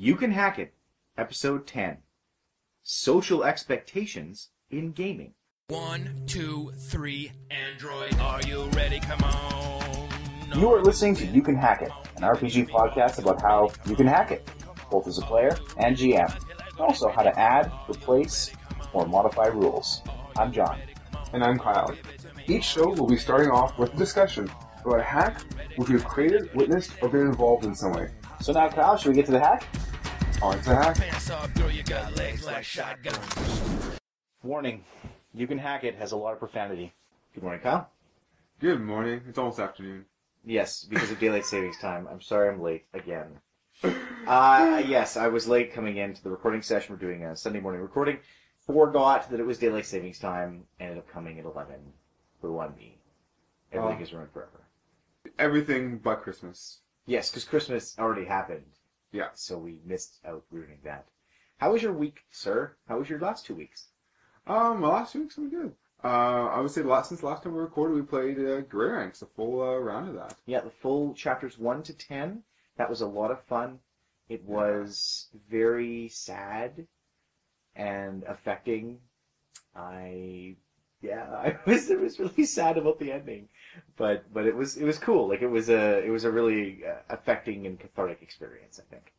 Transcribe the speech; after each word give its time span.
You 0.00 0.14
Can 0.14 0.30
Hack 0.30 0.60
It, 0.60 0.74
Episode 1.16 1.66
10 1.66 1.96
Social 2.84 3.42
Expectations 3.42 4.50
in 4.70 4.92
Gaming. 4.92 5.34
One, 5.70 6.22
two, 6.24 6.70
three, 6.78 7.32
Android, 7.50 8.14
are 8.20 8.40
you 8.42 8.66
ready? 8.76 9.00
Come 9.00 9.20
on. 9.24 10.08
You 10.56 10.72
are 10.72 10.82
listening 10.82 11.16
to 11.16 11.26
You 11.26 11.42
Can 11.42 11.56
Hack 11.56 11.82
It, 11.82 11.90
an 12.14 12.22
RPG 12.22 12.68
podcast 12.68 13.18
about 13.18 13.42
how 13.42 13.72
you 13.86 13.96
can 13.96 14.06
hack 14.06 14.30
it, 14.30 14.48
both 14.88 15.08
as 15.08 15.18
a 15.18 15.22
player 15.22 15.58
and 15.78 15.96
GM, 15.96 16.32
and 16.32 16.78
also 16.78 17.08
how 17.08 17.24
to 17.24 17.36
add, 17.36 17.72
replace, 17.90 18.52
or 18.92 19.04
modify 19.04 19.48
rules. 19.48 20.02
I'm 20.36 20.52
John. 20.52 20.78
And 21.32 21.42
I'm 21.42 21.58
Kyle. 21.58 21.92
Each 22.46 22.62
show 22.62 22.88
will 22.90 23.08
be 23.08 23.16
starting 23.16 23.50
off 23.50 23.76
with 23.76 23.92
a 23.94 23.96
discussion 23.96 24.48
about 24.84 25.00
a 25.00 25.02
hack 25.02 25.42
which 25.74 25.88
we've 25.88 26.04
created, 26.04 26.54
witnessed, 26.54 26.92
or 27.02 27.08
been 27.08 27.22
involved 27.22 27.64
in 27.64 27.74
some 27.74 27.94
way. 27.94 28.10
So 28.40 28.52
now, 28.52 28.68
Kyle, 28.68 28.96
should 28.96 29.08
we 29.08 29.16
get 29.16 29.26
to 29.26 29.32
the 29.32 29.40
hack? 29.40 29.66
On 30.42 30.60
to 30.62 30.74
hack. 30.74 30.96
Pants 30.96 31.30
off, 31.30 31.52
girl, 31.54 31.70
you 31.70 31.82
got 31.82 32.14
legs 32.16 32.44
like 32.46 32.64
shotgun. 32.64 33.14
Warning 34.42 34.84
You 35.34 35.46
Can 35.46 35.58
Hack 35.58 35.84
It 35.84 35.96
has 35.96 36.12
a 36.12 36.16
lot 36.16 36.32
of 36.32 36.38
profanity. 36.38 36.92
Good 37.34 37.42
morning, 37.42 37.60
Kyle. 37.60 37.90
Good 38.60 38.80
morning. 38.80 39.20
It's 39.28 39.38
almost 39.38 39.58
afternoon. 39.58 40.04
Yes, 40.44 40.84
because 40.84 41.10
of 41.10 41.18
daylight 41.18 41.44
savings 41.44 41.78
time. 41.78 42.06
I'm 42.10 42.20
sorry 42.20 42.48
I'm 42.48 42.60
late 42.60 42.84
again. 42.94 43.26
Uh, 44.26 44.82
yes, 44.86 45.16
I 45.16 45.28
was 45.28 45.48
late 45.48 45.72
coming 45.72 45.96
into 45.96 46.22
the 46.22 46.28
recording 46.28 46.60
session. 46.60 46.92
We're 46.94 46.98
doing 47.00 47.24
a 47.24 47.34
Sunday 47.34 47.60
morning 47.60 47.80
recording. 47.80 48.18
Forgot 48.66 49.30
that 49.30 49.40
it 49.40 49.46
was 49.46 49.56
daylight 49.56 49.86
savings 49.86 50.18
time. 50.18 50.64
Ended 50.80 50.98
up 50.98 51.08
coming 51.10 51.38
at 51.38 51.46
11 51.46 51.76
for 52.38 52.52
one 52.52 52.74
me. 52.76 52.98
Everything 53.72 53.96
Oh. 53.98 54.02
is 54.02 54.12
ruined 54.12 54.30
forever. 54.32 54.66
Everything 55.38 55.96
but 55.96 56.16
Christmas. 56.16 56.80
Yes, 57.06 57.30
because 57.30 57.44
Christmas 57.44 57.98
already 57.98 58.26
happened, 58.26 58.66
Yeah. 59.12 59.28
so 59.34 59.58
we 59.58 59.78
missed 59.84 60.18
out 60.26 60.44
ruining 60.50 60.78
that. 60.84 61.06
How 61.58 61.72
was 61.72 61.82
your 61.82 61.92
week, 61.92 62.20
sir? 62.30 62.76
How 62.88 62.98
was 62.98 63.08
your 63.08 63.18
last 63.20 63.46
two 63.46 63.54
weeks? 63.54 63.88
Um, 64.46 64.80
my 64.80 64.88
last 64.88 65.12
two 65.12 65.22
weeks 65.22 65.36
were 65.36 65.48
good. 65.48 65.74
Uh, 66.02 66.46
I 66.46 66.60
would 66.60 66.70
say 66.70 66.82
the 66.82 66.88
last, 66.88 67.08
since 67.08 67.20
the 67.20 67.26
last 67.26 67.42
time 67.42 67.54
we 67.54 67.60
recorded, 67.60 67.94
we 67.94 68.02
played 68.02 68.38
uh, 68.38 68.60
Grey 68.60 68.90
Ranks, 68.90 69.22
a 69.22 69.26
full 69.26 69.60
uh, 69.60 69.76
round 69.76 70.08
of 70.08 70.14
that. 70.14 70.36
Yeah, 70.46 70.60
the 70.60 70.70
full 70.70 71.12
chapters 71.14 71.58
1 71.58 71.82
to 71.84 71.92
10. 71.92 72.42
That 72.76 72.88
was 72.88 73.00
a 73.00 73.06
lot 73.06 73.32
of 73.32 73.42
fun. 73.42 73.80
It 74.28 74.44
was 74.44 75.28
very 75.50 76.08
sad 76.08 76.86
and 77.74 78.24
affecting. 78.24 78.98
I 79.74 80.56
yeah, 81.00 81.26
I 81.32 81.58
was 81.66 81.90
it 81.90 82.00
was 82.00 82.18
really 82.18 82.44
sad 82.44 82.76
about 82.76 82.98
the 82.98 83.12
ending, 83.12 83.48
but 83.96 84.32
but 84.32 84.46
it 84.46 84.54
was 84.54 84.76
it 84.76 84.84
was 84.84 84.98
cool. 84.98 85.28
Like 85.28 85.42
it 85.42 85.48
was 85.48 85.68
a 85.68 86.04
it 86.04 86.10
was 86.10 86.24
a 86.24 86.30
really 86.30 86.80
uh, 86.86 87.00
affecting 87.10 87.66
and 87.66 87.78
cathartic 87.78 88.22
experience. 88.22 88.80
I 88.80 88.94
think. 88.94 89.12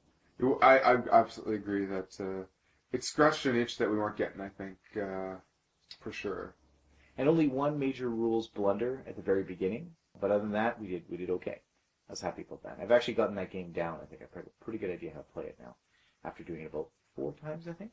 I, 0.61 0.79
I 0.79 0.97
absolutely 1.11 1.55
agree 1.55 1.85
that 1.85 2.17
uh, 2.19 2.45
it 2.93 3.03
scratched 3.03 3.45
an 3.45 3.57
itch 3.57 3.77
that 3.77 3.89
we 3.89 3.97
weren't 3.97 4.15
getting, 4.15 4.39
I 4.39 4.47
think, 4.47 4.77
uh, 4.95 5.35
for 5.99 6.11
sure. 6.11 6.55
And 7.17 7.27
only 7.27 7.47
one 7.47 7.77
major 7.77 8.09
rules 8.09 8.47
blunder 8.47 9.03
at 9.05 9.17
the 9.17 9.21
very 9.21 9.43
beginning, 9.43 9.91
but 10.21 10.31
other 10.31 10.39
than 10.39 10.53
that, 10.53 10.79
we 10.79 10.87
did 10.87 11.03
we 11.09 11.17
did 11.17 11.29
okay. 11.29 11.61
I 12.07 12.11
was 12.13 12.21
happy 12.21 12.43
about 12.43 12.63
that. 12.63 12.79
I've 12.81 12.91
actually 12.91 13.15
gotten 13.15 13.35
that 13.35 13.51
game 13.51 13.71
down. 13.71 13.99
I 14.01 14.05
think 14.05 14.21
I've 14.21 14.33
got 14.33 14.45
a 14.45 14.63
pretty 14.63 14.79
good 14.79 14.91
idea 14.91 15.11
how 15.11 15.19
to 15.19 15.33
play 15.33 15.43
it 15.43 15.57
now, 15.59 15.75
after 16.23 16.43
doing 16.43 16.61
it 16.61 16.67
about 16.67 16.87
four 17.15 17.33
times. 17.33 17.67
I 17.67 17.73
think. 17.73 17.91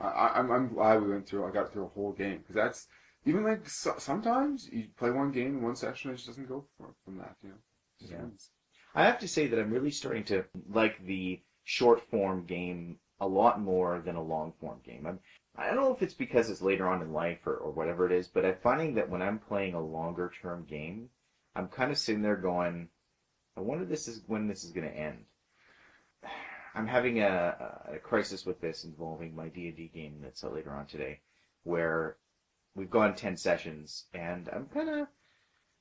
I, 0.00 0.32
I'm, 0.36 0.50
I'm 0.50 0.68
glad 0.68 1.02
we 1.02 1.10
went 1.10 1.26
through. 1.26 1.46
I 1.46 1.50
got 1.50 1.72
through 1.72 1.84
a 1.84 1.88
whole 1.88 2.12
game 2.12 2.38
because 2.38 2.54
that's 2.54 2.88
even 3.26 3.44
like 3.44 3.68
so, 3.68 3.94
sometimes 3.98 4.68
you 4.72 4.88
play 4.96 5.10
one 5.10 5.30
game 5.30 5.58
in 5.58 5.62
one 5.62 5.76
session, 5.76 6.10
it 6.10 6.14
just 6.14 6.26
doesn't 6.26 6.48
go 6.48 6.64
for, 6.76 6.94
from 7.04 7.18
that. 7.18 7.36
You 7.42 7.50
know. 7.50 7.54
It 7.54 8.00
just 8.00 8.12
Yeah. 8.12 8.18
ends. 8.18 8.50
I 8.94 9.04
have 9.04 9.18
to 9.20 9.28
say 9.28 9.46
that 9.46 9.58
I'm 9.58 9.70
really 9.70 9.90
starting 9.90 10.24
to 10.24 10.44
like 10.68 11.04
the 11.04 11.40
short 11.64 12.00
form 12.10 12.44
game 12.46 12.98
a 13.20 13.28
lot 13.28 13.60
more 13.60 14.00
than 14.00 14.16
a 14.16 14.22
long 14.22 14.52
form 14.60 14.80
game. 14.84 15.06
I'm, 15.06 15.20
I 15.56 15.66
don't 15.66 15.76
know 15.76 15.92
if 15.92 16.02
it's 16.02 16.14
because 16.14 16.48
it's 16.50 16.62
later 16.62 16.88
on 16.88 17.02
in 17.02 17.12
life 17.12 17.46
or, 17.46 17.54
or 17.56 17.70
whatever 17.70 18.06
it 18.06 18.12
is, 18.12 18.28
but 18.28 18.44
I'm 18.44 18.56
finding 18.62 18.94
that 18.94 19.08
when 19.10 19.22
I'm 19.22 19.38
playing 19.38 19.74
a 19.74 19.80
longer 19.80 20.32
term 20.40 20.64
game, 20.64 21.10
I'm 21.54 21.68
kind 21.68 21.90
of 21.90 21.98
sitting 21.98 22.22
there 22.22 22.36
going, 22.36 22.88
I 23.56 23.60
wonder 23.60 23.84
this 23.84 24.08
is 24.08 24.22
when 24.26 24.48
this 24.48 24.64
is 24.64 24.70
going 24.72 24.88
to 24.88 24.96
end. 24.96 25.24
I'm 26.74 26.86
having 26.86 27.20
a, 27.20 27.82
a 27.92 27.98
crisis 27.98 28.46
with 28.46 28.60
this 28.60 28.84
involving 28.84 29.34
my 29.34 29.48
D&D 29.48 29.90
game 29.92 30.18
that's 30.22 30.44
out 30.44 30.54
later 30.54 30.70
on 30.72 30.86
today, 30.86 31.20
where 31.64 32.16
we've 32.80 32.90
gone 32.90 33.14
10 33.14 33.36
sessions 33.36 34.06
and 34.14 34.48
I'm 34.50 34.64
kind 34.66 34.88
of, 34.88 35.06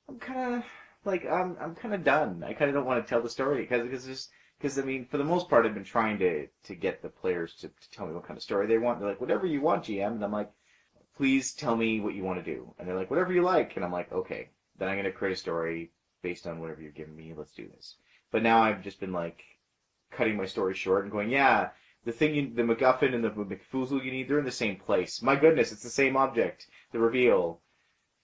I'm 0.10 0.20
kind 0.20 0.56
of 0.56 0.64
like 1.06 1.26
I'm 1.26 1.56
I'm 1.62 1.76
kind 1.76 1.94
of 1.94 2.04
done. 2.04 2.44
I 2.46 2.52
kind 2.52 2.70
of 2.70 2.76
don't 2.76 2.86
want 2.86 3.04
to 3.04 3.10
tell 3.10 3.22
the 3.22 3.30
story 3.30 3.62
because 3.62 3.84
because 3.84 4.06
just 4.06 4.30
because 4.58 4.78
I 4.78 4.82
mean 4.82 5.06
for 5.06 5.18
the 5.18 5.24
most 5.24 5.50
part 5.50 5.66
I've 5.66 5.74
been 5.74 5.86
trying 5.86 6.20
to 6.20 6.48
to 6.64 6.76
get 6.76 7.02
the 7.02 7.08
players 7.08 7.56
to, 7.62 7.70
to 7.70 7.90
tell 7.92 8.06
me 8.06 8.14
what 8.14 8.28
kind 8.28 8.38
of 8.38 8.44
story 8.44 8.68
they 8.68 8.78
want. 8.78 9.00
They're 9.00 9.08
like 9.08 9.22
whatever 9.22 9.48
you 9.48 9.62
want, 9.62 9.86
GM, 9.86 10.12
and 10.12 10.24
I'm 10.24 10.34
like, 10.34 10.52
please 11.16 11.54
tell 11.54 11.78
me 11.78 12.02
what 12.02 12.16
you 12.16 12.24
want 12.26 12.44
to 12.44 12.54
do. 12.54 12.74
And 12.78 12.88
they're 12.88 12.98
like 12.98 13.10
whatever 13.10 13.32
you 13.32 13.44
like, 13.44 13.78
and 13.78 13.86
I'm 13.86 13.94
like 13.94 14.12
okay. 14.12 14.50
Then 14.78 14.90
I'm 14.90 14.98
gonna 14.98 15.12
create 15.12 15.34
a 15.34 15.38
story 15.38 15.92
based 16.22 16.46
on 16.46 16.60
whatever 16.60 16.82
you're 16.82 16.92
giving 16.92 17.16
me. 17.16 17.34
Let's 17.36 17.54
do 17.54 17.70
this. 17.70 17.96
But 18.30 18.44
now 18.44 18.62
I've 18.62 18.84
just 18.84 19.00
been 19.00 19.14
like 19.14 19.42
cutting 20.12 20.36
my 20.36 20.46
story 20.46 20.74
short 20.76 21.04
and 21.04 21.12
going 21.12 21.30
yeah. 21.30 21.70
The 22.06 22.12
thing, 22.12 22.34
you, 22.34 22.54
the 22.54 22.64
MacGuffin 22.64 23.14
and 23.14 23.24
the 23.24 23.30
McFoozle 23.30 24.04
you 24.04 24.12
need, 24.12 24.30
they're 24.30 24.40
in 24.40 24.46
the 24.46 24.52
same 24.52 24.78
place. 24.78 25.22
My 25.22 25.36
goodness, 25.36 25.72
it's 25.72 25.84
the 25.84 25.90
same 25.90 26.16
object. 26.16 26.68
The 26.92 27.00
reveal. 27.00 27.60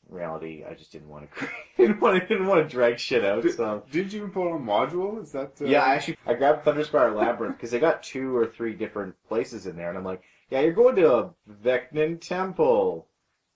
In 0.09 0.15
reality, 0.15 0.63
I 0.69 0.75
just 0.75 0.91
didn't 0.91 1.09
want 1.09 1.29
to. 1.33 1.47
didn't 1.77 1.99
want 1.99 2.21
to. 2.21 2.27
Didn't 2.27 2.47
want 2.47 2.63
to 2.63 2.69
drag 2.69 2.99
shit 2.99 3.25
out. 3.25 3.41
Did, 3.41 3.55
So 3.55 3.83
did 3.91 4.13
you 4.13 4.19
even 4.19 4.31
put 4.31 4.47
on 4.49 4.61
a 4.61 4.63
module? 4.63 5.21
Is 5.21 5.31
that 5.31 5.53
uh, 5.59 5.65
yeah, 5.65 5.83
I 5.83 5.95
actually 5.95 6.17
I 6.25 6.35
grabbed 6.35 6.63
Thunderspire 6.63 7.15
Labyrinth 7.15 7.57
because 7.57 7.71
they 7.71 7.79
got 7.79 8.03
two 8.03 8.35
or 8.35 8.45
three 8.45 8.75
different 8.75 9.15
places 9.27 9.65
in 9.65 9.75
there, 9.75 9.89
and 9.89 9.97
I'm 9.97 10.05
like, 10.05 10.21
yeah, 10.49 10.61
you're 10.61 10.73
going 10.73 10.95
to 10.97 11.13
a 11.13 11.33
Vecnin 11.49 12.21
Temple. 12.21 13.07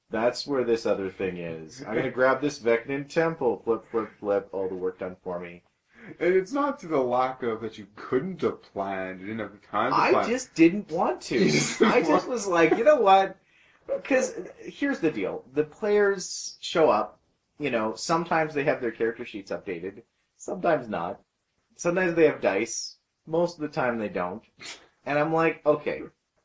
That's 0.10 0.48
where 0.48 0.64
this 0.64 0.88
other 0.88 1.12
thing 1.12 1.38
is. 1.38 1.84
I'm 1.88 1.96
gonna 1.96 2.10
grab 2.20 2.42
this 2.42 2.60
Vecnin 2.60 3.08
Temple. 3.08 3.62
Flip, 3.64 3.86
flip, 3.92 4.10
flip. 4.20 4.50
All 4.52 4.68
the 4.68 4.76
work 4.76 5.00
done 5.00 5.18
for 5.24 5.40
me. 5.40 5.62
And 6.20 6.34
it's 6.36 6.52
not 6.52 6.80
to 6.80 6.88
the 6.88 7.00
lack 7.00 7.44
of 7.44 7.62
that 7.62 7.78
you 7.78 7.88
couldn't 7.96 8.42
have 8.42 8.62
planned. 8.62 9.20
You 9.22 9.28
didn't 9.28 9.40
have 9.40 9.52
the 9.52 9.68
time 9.68 9.92
to 9.92 9.98
plan. 9.98 10.16
I 10.16 10.28
just 10.28 10.54
didn't 10.56 10.92
want 10.92 11.22
to. 11.22 11.38
You 11.40 11.52
just 11.52 11.80
didn't 11.80 11.94
I 11.94 12.00
just 12.00 12.12
want- 12.12 12.30
was 12.30 12.48
like, 12.48 12.78
you 12.78 12.84
know 12.84 13.00
what? 13.02 13.38
Because 13.88 14.36
here's 14.60 15.00
the 15.00 15.12
deal: 15.12 15.44
the 15.54 15.64
players 15.64 16.58
show 16.60 16.90
up. 16.90 17.20
You 17.58 17.72
know, 17.72 17.94
sometimes 17.96 18.54
they 18.54 18.64
have 18.64 18.80
their 18.82 18.92
character 18.92 19.26
sheets 19.26 19.52
updated, 19.52 20.04
sometimes 20.38 20.88
not. 20.88 21.20
Sometimes 21.76 22.16
they 22.16 22.26
have 22.26 22.40
dice. 22.42 22.98
Most 23.26 23.56
of 23.56 23.62
the 23.62 23.68
time 23.68 23.98
they 23.98 24.10
don't. 24.10 24.44
And 25.06 25.18
I'm 25.20 25.34
like, 25.34 25.66
okay, 25.66 26.04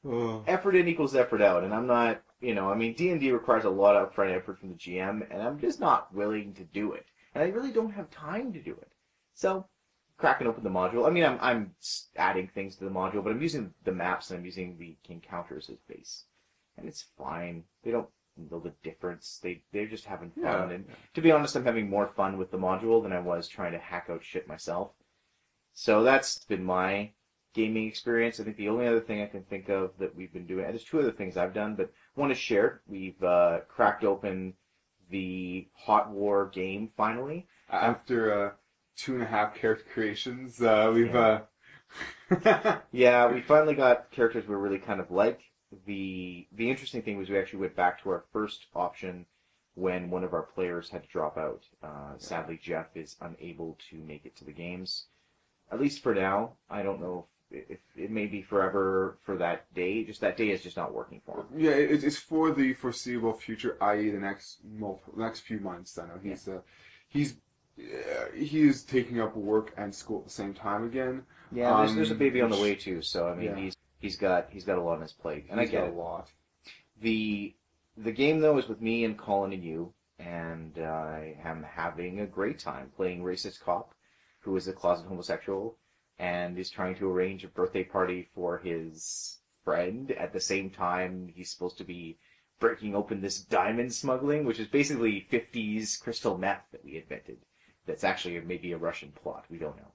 Ugh. 0.08 0.42
effort 0.48 0.74
in 0.74 0.88
equals 0.88 1.14
effort 1.14 1.42
out, 1.42 1.64
and 1.64 1.74
I'm 1.74 1.86
not. 1.86 2.22
You 2.40 2.54
know, 2.54 2.70
I 2.70 2.74
mean, 2.74 2.94
D 2.94 3.10
and 3.10 3.20
D 3.20 3.30
requires 3.30 3.64
a 3.64 3.70
lot 3.70 3.96
of 3.96 4.12
upfront 4.12 4.34
effort 4.36 4.58
from 4.58 4.70
the 4.70 4.74
GM, 4.74 5.26
and 5.30 5.42
I'm 5.42 5.58
just 5.58 5.80
not 5.80 6.12
willing 6.14 6.52
to 6.54 6.64
do 6.64 6.92
it, 6.92 7.06
and 7.34 7.44
I 7.44 7.48
really 7.48 7.70
don't 7.72 7.92
have 7.92 8.10
time 8.10 8.52
to 8.52 8.58
do 8.58 8.72
it. 8.72 8.88
So, 9.34 9.66
cracking 10.16 10.46
open 10.46 10.64
the 10.64 10.70
module. 10.70 11.06
I 11.06 11.10
mean, 11.10 11.24
I'm 11.24 11.38
I'm 11.40 11.74
adding 12.16 12.48
things 12.48 12.76
to 12.76 12.84
the 12.84 12.90
module, 12.90 13.22
but 13.22 13.30
I'm 13.30 13.42
using 13.42 13.74
the 13.84 13.92
maps 13.92 14.30
and 14.30 14.38
I'm 14.38 14.44
using 14.44 14.76
the 14.78 14.96
encounters 15.12 15.68
as 15.68 15.78
base, 15.88 16.24
and 16.76 16.88
it's 16.88 17.04
fine. 17.18 17.64
They 17.82 17.90
don't 17.90 18.08
know 18.36 18.60
the 18.60 18.72
difference. 18.82 19.40
They 19.42 19.62
they're 19.72 19.86
just 19.86 20.04
having 20.06 20.30
fun, 20.30 20.42
Yeah, 20.42 20.68
and 20.70 20.84
to 21.14 21.20
be 21.20 21.32
honest, 21.32 21.56
I'm 21.56 21.64
having 21.64 21.88
more 21.90 22.06
fun 22.08 22.38
with 22.38 22.50
the 22.50 22.58
module 22.58 23.02
than 23.02 23.12
I 23.12 23.20
was 23.20 23.48
trying 23.48 23.72
to 23.72 23.78
hack 23.78 24.06
out 24.10 24.24
shit 24.24 24.48
myself. 24.48 24.92
So 25.72 26.02
that's 26.04 26.44
been 26.44 26.64
my 26.64 27.10
gaming 27.52 27.86
experience. 27.86 28.38
I 28.38 28.44
think 28.44 28.56
the 28.56 28.68
only 28.68 28.86
other 28.86 29.00
thing 29.00 29.22
I 29.22 29.26
can 29.26 29.42
think 29.44 29.68
of 29.68 29.92
that 29.98 30.14
we've 30.14 30.32
been 30.32 30.46
doing, 30.46 30.64
and 30.64 30.74
there's 30.74 30.84
two 30.84 31.00
other 31.00 31.12
things 31.12 31.36
I've 31.36 31.54
done, 31.54 31.74
but 31.74 31.92
one 32.14 32.30
is 32.30 32.38
shared. 32.38 32.80
We've 32.86 33.22
uh, 33.22 33.60
cracked 33.68 34.04
open 34.04 34.54
the 35.10 35.68
Hot 35.74 36.10
War 36.10 36.46
game 36.52 36.90
finally. 36.96 37.46
After 37.70 38.46
uh, 38.46 38.50
two 38.96 39.14
and 39.14 39.22
a 39.22 39.26
half 39.26 39.54
character 39.54 39.84
creations, 39.92 40.60
uh, 40.60 40.90
we've. 40.94 41.14
Uh... 41.14 41.42
Yeah, 42.92 43.30
we 43.30 43.40
finally 43.40 43.74
got 43.74 44.10
characters 44.10 44.48
we 44.48 44.54
really 44.54 44.78
kind 44.78 45.00
of 45.00 45.10
like. 45.10 45.40
The 45.86 46.46
the 46.52 46.70
interesting 46.70 47.02
thing 47.02 47.18
was 47.18 47.28
we 47.28 47.38
actually 47.38 47.60
went 47.60 47.76
back 47.76 48.02
to 48.02 48.10
our 48.10 48.24
first 48.32 48.66
option 48.74 49.26
when 49.74 50.10
one 50.10 50.24
of 50.24 50.32
our 50.32 50.42
players 50.42 50.90
had 50.90 51.02
to 51.02 51.08
drop 51.08 51.36
out. 51.36 51.64
Uh, 51.82 52.14
sadly, 52.16 52.58
Jeff 52.62 52.96
is 52.96 53.16
unable 53.20 53.76
to 53.90 53.96
make 53.96 54.24
it 54.24 54.36
to 54.36 54.44
the 54.44 54.52
games, 54.52 55.06
at 55.70 55.80
least 55.80 56.02
for 56.02 56.14
now. 56.14 56.52
I 56.70 56.82
don't 56.82 57.00
know 57.00 57.26
if, 57.50 57.70
if 57.70 57.78
it 57.96 58.10
may 58.10 58.26
be 58.26 58.42
forever 58.42 59.18
for 59.24 59.36
that 59.36 59.72
day. 59.74 60.04
Just 60.04 60.20
that 60.20 60.36
day 60.36 60.50
is 60.50 60.62
just 60.62 60.76
not 60.76 60.94
working 60.94 61.20
for 61.26 61.40
him. 61.40 61.46
Yeah, 61.56 61.72
it, 61.72 62.04
it's 62.04 62.16
for 62.16 62.52
the 62.52 62.74
foreseeable 62.74 63.34
future, 63.34 63.76
i.e., 63.80 64.10
the 64.10 64.18
next 64.18 64.58
multiple, 64.64 65.14
next 65.16 65.40
few 65.40 65.58
months. 65.58 65.98
I 65.98 66.06
know 66.06 66.20
he's 66.22 66.46
uh, 66.48 66.60
he's 67.08 67.36
uh, 67.78 68.26
he 68.34 68.62
is 68.62 68.82
taking 68.82 69.20
up 69.20 69.36
work 69.36 69.72
and 69.76 69.94
school 69.94 70.18
at 70.20 70.24
the 70.24 70.30
same 70.30 70.54
time 70.54 70.84
again. 70.84 71.22
Yeah, 71.52 71.76
there's, 71.78 71.94
there's 71.94 72.10
a 72.10 72.14
Um, 72.14 72.18
baby 72.18 72.40
on 72.40 72.50
the 72.50 72.60
way 72.60 72.74
too. 72.74 73.02
So 73.02 73.28
I 73.28 73.34
mean, 73.34 73.50
Yeah. 73.50 73.56
he's 73.56 73.76
he's 73.98 74.16
got 74.16 74.48
he's 74.50 74.64
got 74.64 74.78
a 74.78 74.82
lot 74.82 74.96
on 74.96 75.02
his 75.02 75.12
plate, 75.12 75.46
and 75.50 75.60
He's 75.60 75.68
I 75.68 75.72
get 75.72 75.80
got 75.80 75.88
it. 75.88 75.94
a 75.94 75.96
lot. 75.96 76.30
the 77.00 77.54
the 77.96 78.12
game 78.12 78.40
though 78.40 78.58
is 78.58 78.68
with 78.68 78.80
me 78.80 79.04
and 79.04 79.16
Colin 79.18 79.52
and 79.52 79.64
you, 79.64 79.92
and 80.18 80.78
I 80.78 81.36
am 81.44 81.62
having 81.64 82.20
a 82.20 82.26
great 82.26 82.58
time 82.58 82.90
playing 82.96 83.22
racist 83.22 83.60
cop, 83.60 83.94
who 84.40 84.56
is 84.56 84.66
a 84.68 84.72
closet 84.72 85.06
homosexual, 85.06 85.76
and 86.18 86.58
is 86.58 86.70
trying 86.70 86.94
to 86.96 87.10
arrange 87.10 87.44
a 87.44 87.48
birthday 87.48 87.84
party 87.84 88.28
for 88.34 88.58
his 88.58 89.38
friend. 89.64 90.10
At 90.12 90.32
the 90.32 90.40
same 90.40 90.70
time, 90.70 91.32
he's 91.34 91.50
supposed 91.50 91.78
to 91.78 91.84
be 91.84 92.18
breaking 92.60 92.94
open 92.94 93.20
this 93.20 93.38
diamond 93.40 93.92
smuggling, 93.92 94.44
which 94.44 94.60
is 94.60 94.68
basically 94.68 95.26
50s 95.30 96.00
crystal 96.00 96.38
meth 96.38 96.64
that 96.72 96.84
we 96.84 96.96
invented. 96.96 97.38
That's 97.86 98.04
actually 98.04 98.40
maybe 98.40 98.72
a 98.72 98.78
Russian 98.78 99.12
plot. 99.22 99.44
We 99.50 99.58
don't 99.58 99.76
know. 99.76 99.92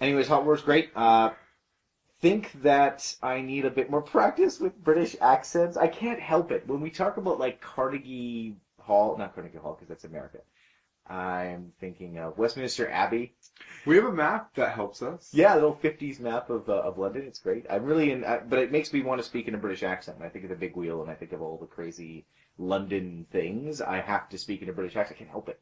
Anyways, 0.00 0.28
Hot 0.28 0.44
Wars 0.44 0.62
great. 0.62 0.90
Uh, 0.96 1.30
think 2.20 2.52
that 2.62 3.16
I 3.22 3.40
need 3.40 3.64
a 3.64 3.70
bit 3.70 3.90
more 3.90 4.02
practice 4.02 4.60
with 4.60 4.82
British 4.82 5.16
accents. 5.20 5.76
I 5.76 5.88
can't 5.88 6.20
help 6.20 6.50
it. 6.50 6.66
When 6.66 6.80
we 6.80 6.90
talk 6.90 7.16
about 7.16 7.38
like 7.38 7.60
Carnegie 7.60 8.56
Hall, 8.78 9.16
not 9.16 9.34
Carnegie 9.34 9.58
Hall 9.58 9.74
because 9.74 9.88
that's 9.88 10.04
America. 10.04 10.38
I'm 11.06 11.72
thinking 11.80 12.18
of 12.18 12.38
Westminster 12.38 12.88
Abbey. 12.88 13.34
We 13.84 13.96
have 13.96 14.04
a 14.04 14.12
map 14.12 14.54
that 14.54 14.74
helps 14.74 15.02
us. 15.02 15.30
Yeah, 15.32 15.54
a 15.54 15.56
little 15.56 15.74
50s 15.74 16.20
map 16.20 16.50
of, 16.50 16.68
uh, 16.68 16.74
of 16.74 16.98
London. 16.98 17.24
It's 17.26 17.40
great. 17.40 17.66
I'm 17.68 17.84
really 17.84 18.12
in, 18.12 18.22
uh, 18.22 18.40
but 18.48 18.60
it 18.60 18.70
makes 18.70 18.92
me 18.92 19.02
want 19.02 19.20
to 19.20 19.26
speak 19.26 19.48
in 19.48 19.54
a 19.54 19.58
British 19.58 19.82
accent. 19.82 20.18
When 20.18 20.28
I 20.28 20.30
think 20.30 20.44
of 20.44 20.50
the 20.50 20.56
big 20.56 20.76
wheel 20.76 21.02
and 21.02 21.10
I 21.10 21.14
think 21.14 21.32
of 21.32 21.42
all 21.42 21.58
the 21.58 21.66
crazy 21.66 22.26
London 22.58 23.26
things. 23.32 23.80
I 23.80 24.00
have 24.00 24.28
to 24.28 24.38
speak 24.38 24.62
in 24.62 24.68
a 24.68 24.72
British 24.72 24.94
accent. 24.94 25.16
I 25.16 25.18
can't 25.18 25.30
help 25.30 25.48
it. 25.48 25.60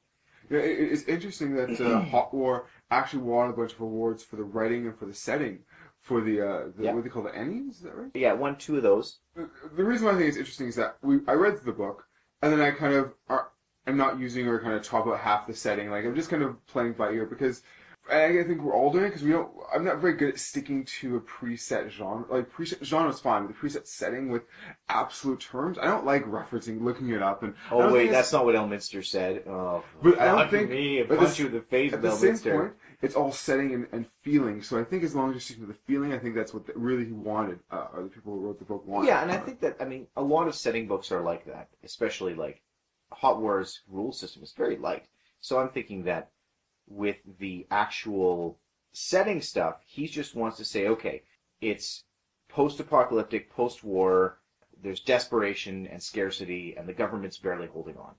Yeah, 0.51 0.61
it, 0.61 0.93
it's 0.93 1.03
interesting 1.05 1.55
that 1.57 1.81
uh, 1.81 2.01
Hot 2.11 2.33
War 2.33 2.67
actually 2.91 3.23
won 3.23 3.51
a 3.51 3.53
bunch 3.53 3.73
of 3.73 3.81
awards 3.81 4.23
for 4.23 4.37
the 4.37 4.45
writing 4.45 4.87
and 4.87 4.99
for 4.99 5.07
the 5.07 5.15
setting 5.15 5.61
for 6.01 6.21
the, 6.21 6.41
uh, 6.41 6.63
the 6.77 6.85
Yeah. 6.85 6.93
what 6.95 7.05
they 7.05 7.11
call 7.11 7.23
the 7.25 7.31
Ennies. 7.31 7.71
Is 7.71 7.81
that 7.81 7.95
right? 7.95 8.11
Yeah, 8.15 8.33
one, 8.33 8.57
two 8.57 8.77
of 8.77 8.83
those. 8.83 9.19
The, 9.35 9.49
the 9.77 9.85
reason 9.85 10.07
why 10.07 10.13
I 10.13 10.17
think 10.17 10.29
it's 10.29 10.37
interesting 10.39 10.69
is 10.69 10.77
that 10.77 10.97
we 11.03 11.21
I 11.27 11.33
read 11.33 11.59
the 11.65 11.73
book 11.73 12.07
and 12.43 12.53
then 12.53 12.61
I 12.61 12.71
kind 12.71 12.95
of 12.95 13.15
are, 13.29 13.51
I'm 13.87 13.97
not 13.97 14.19
using 14.19 14.47
or 14.47 14.61
kind 14.61 14.75
of 14.75 14.83
talk 14.83 15.07
about 15.07 15.21
half 15.21 15.47
the 15.47 15.55
setting. 15.55 15.91
Like 15.91 16.05
I'm 16.05 16.15
just 16.15 16.31
kind 16.31 16.43
of 16.43 16.65
playing 16.67 16.95
by 16.95 17.11
ear 17.11 17.27
because. 17.27 17.63
And 18.11 18.39
I 18.39 18.45
think 18.45 18.63
we're 18.63 18.75
all 18.75 18.91
doing 18.93 19.05
it 19.05 19.09
because 19.09 19.23
we 19.23 19.33
don't. 19.33 19.51
I'm 19.75 19.85
not 19.85 19.99
very 19.99 20.15
good 20.15 20.31
at 20.31 20.39
sticking 20.39 20.85
to 21.01 21.17
a 21.17 21.21
preset 21.21 21.91
genre. 21.91 22.25
Like 22.31 22.51
preset 22.51 22.83
genre 22.85 23.11
is 23.11 23.21
fine, 23.21 23.47
but 23.47 23.55
the 23.55 23.69
preset 23.69 23.87
setting 23.87 24.31
with 24.31 24.43
absolute 24.89 25.41
terms, 25.41 25.79
I 25.79 25.85
don't 25.87 26.07
like 26.07 26.25
referencing, 26.25 26.81
looking 26.83 27.11
it 27.11 27.23
up. 27.23 27.43
And 27.43 27.55
Oh 27.71 27.93
wait, 27.93 28.11
that's 28.11 28.33
not 28.33 28.45
what 28.45 28.55
Elminster 28.55 29.05
said. 29.05 29.45
Oh, 29.47 29.85
But 30.03 30.19
I 30.19 30.27
don't 30.27 30.51
think- 30.51 30.71
me, 30.71 31.03
but 31.03 31.19
punch 31.19 31.31
this- 31.31 31.39
you 31.39 31.47
in 31.47 31.53
the 31.53 31.61
face 31.61 31.93
At 31.93 32.03
the 32.03 32.13
same 32.13 32.39
point, 32.39 32.73
it's 33.03 33.15
all 33.15 33.31
setting 33.33 33.75
and, 33.75 33.87
and 33.93 34.07
feeling. 34.23 34.63
So 34.63 34.79
I 34.79 34.85
think 34.85 35.03
as 35.05 35.15
long 35.15 35.29
as 35.29 35.35
you're 35.35 35.41
sticking 35.41 35.67
to 35.67 35.73
the 35.73 35.79
feeling, 35.87 36.13
I 36.13 36.19
think 36.19 36.35
that's 36.35 36.55
what 36.55 36.67
the, 36.67 36.73
really 36.75 37.05
he 37.05 37.13
wanted, 37.13 37.61
uh, 37.71 37.89
or 37.93 38.03
the 38.05 38.09
people 38.09 38.33
who 38.35 38.41
wrote 38.41 38.59
the 38.59 38.65
book 38.65 38.87
wanted. 38.87 39.09
Yeah, 39.09 39.23
and 39.23 39.31
I 39.31 39.37
think 39.39 39.61
that 39.61 39.77
I 39.81 39.85
mean 39.85 40.07
a 40.17 40.23
lot 40.23 40.49
of 40.49 40.55
setting 40.55 40.89
books 40.89 41.13
are 41.13 41.21
like 41.21 41.45
that, 41.47 41.69
especially 41.85 42.35
like 42.35 42.63
Hot 43.13 43.41
Wars 43.41 43.83
rule 43.89 44.13
system 44.13 44.43
is 44.43 44.53
very 44.53 44.77
light. 44.77 45.05
So 45.41 45.59
I'm 45.61 45.69
thinking 45.69 46.05
that 46.05 46.31
with 46.89 47.17
the 47.39 47.67
actual 47.71 48.59
setting 48.93 49.41
stuff, 49.41 49.77
he 49.87 50.07
just 50.07 50.35
wants 50.35 50.57
to 50.57 50.65
say, 50.65 50.87
okay, 50.87 51.23
it's 51.61 52.05
post-apocalyptic, 52.49 53.51
post-war. 53.51 54.39
There's 54.81 55.01
desperation 55.01 55.87
and 55.87 56.03
scarcity, 56.03 56.75
and 56.77 56.89
the 56.89 56.93
government's 56.93 57.39
barely 57.39 57.67
holding 57.67 57.97
on. 57.97 58.15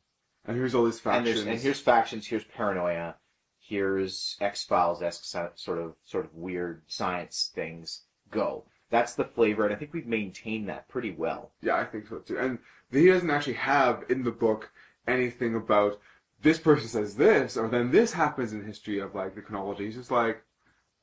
And 0.46 0.58
here's 0.58 0.76
all 0.76 0.86
these 0.86 0.96
And 0.96 1.04
factions. 1.04 1.26
there's 1.26 1.48
and 1.48 1.60
here's 1.60 1.80
factions, 1.80 2.28
here's 2.28 2.44
paranoia, 2.44 3.16
here's 3.60 4.38
X 4.42 4.64
Files 4.64 5.02
esque 5.02 5.24
sort 5.24 5.80
of 5.80 5.94
sort 6.04 6.26
of 6.26 6.36
weird 6.36 6.82
science 6.88 7.52
things. 7.54 8.04
Go. 8.32 8.66
That's 8.90 9.14
the 9.14 9.26
flavor, 9.26 9.66
and 9.66 9.74
I 9.74 9.78
think 9.78 9.94
we've 9.94 10.08
maintained 10.08 10.68
that 10.70 10.88
pretty 10.88 11.12
well. 11.12 11.52
Yeah, 11.62 11.76
I 11.76 11.86
think 11.86 12.08
so 12.08 12.18
too. 12.20 12.38
And 12.40 12.60
he 12.92 13.08
doesn't 13.08 13.30
actually 13.30 13.54
have 13.54 14.04
in 14.10 14.24
the 14.24 14.32
book 14.32 14.72
anything 15.08 15.56
about 15.56 16.00
this 16.42 16.60
person 16.60 16.88
says 16.88 17.16
this, 17.16 17.58
or 17.58 17.68
then 17.68 17.92
this 17.92 18.14
happens 18.14 18.54
in 18.54 18.66
history 18.66 19.00
of 19.00 19.16
like 19.16 19.36
the 19.36 19.42
chronology. 19.42 19.88
It's 19.88 19.96
just 19.96 20.12
like, 20.12 20.44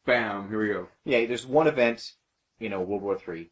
bam, 0.04 0.48
here 0.48 0.60
we 0.60 0.68
go. 0.68 0.88
Yeah, 1.04 1.26
there's 1.26 1.46
one 1.46 1.66
event, 1.66 2.12
you 2.58 2.68
uh, 2.68 2.70
know, 2.70 2.80
World 2.80 3.02
War 3.02 3.18
Three, 3.18 3.50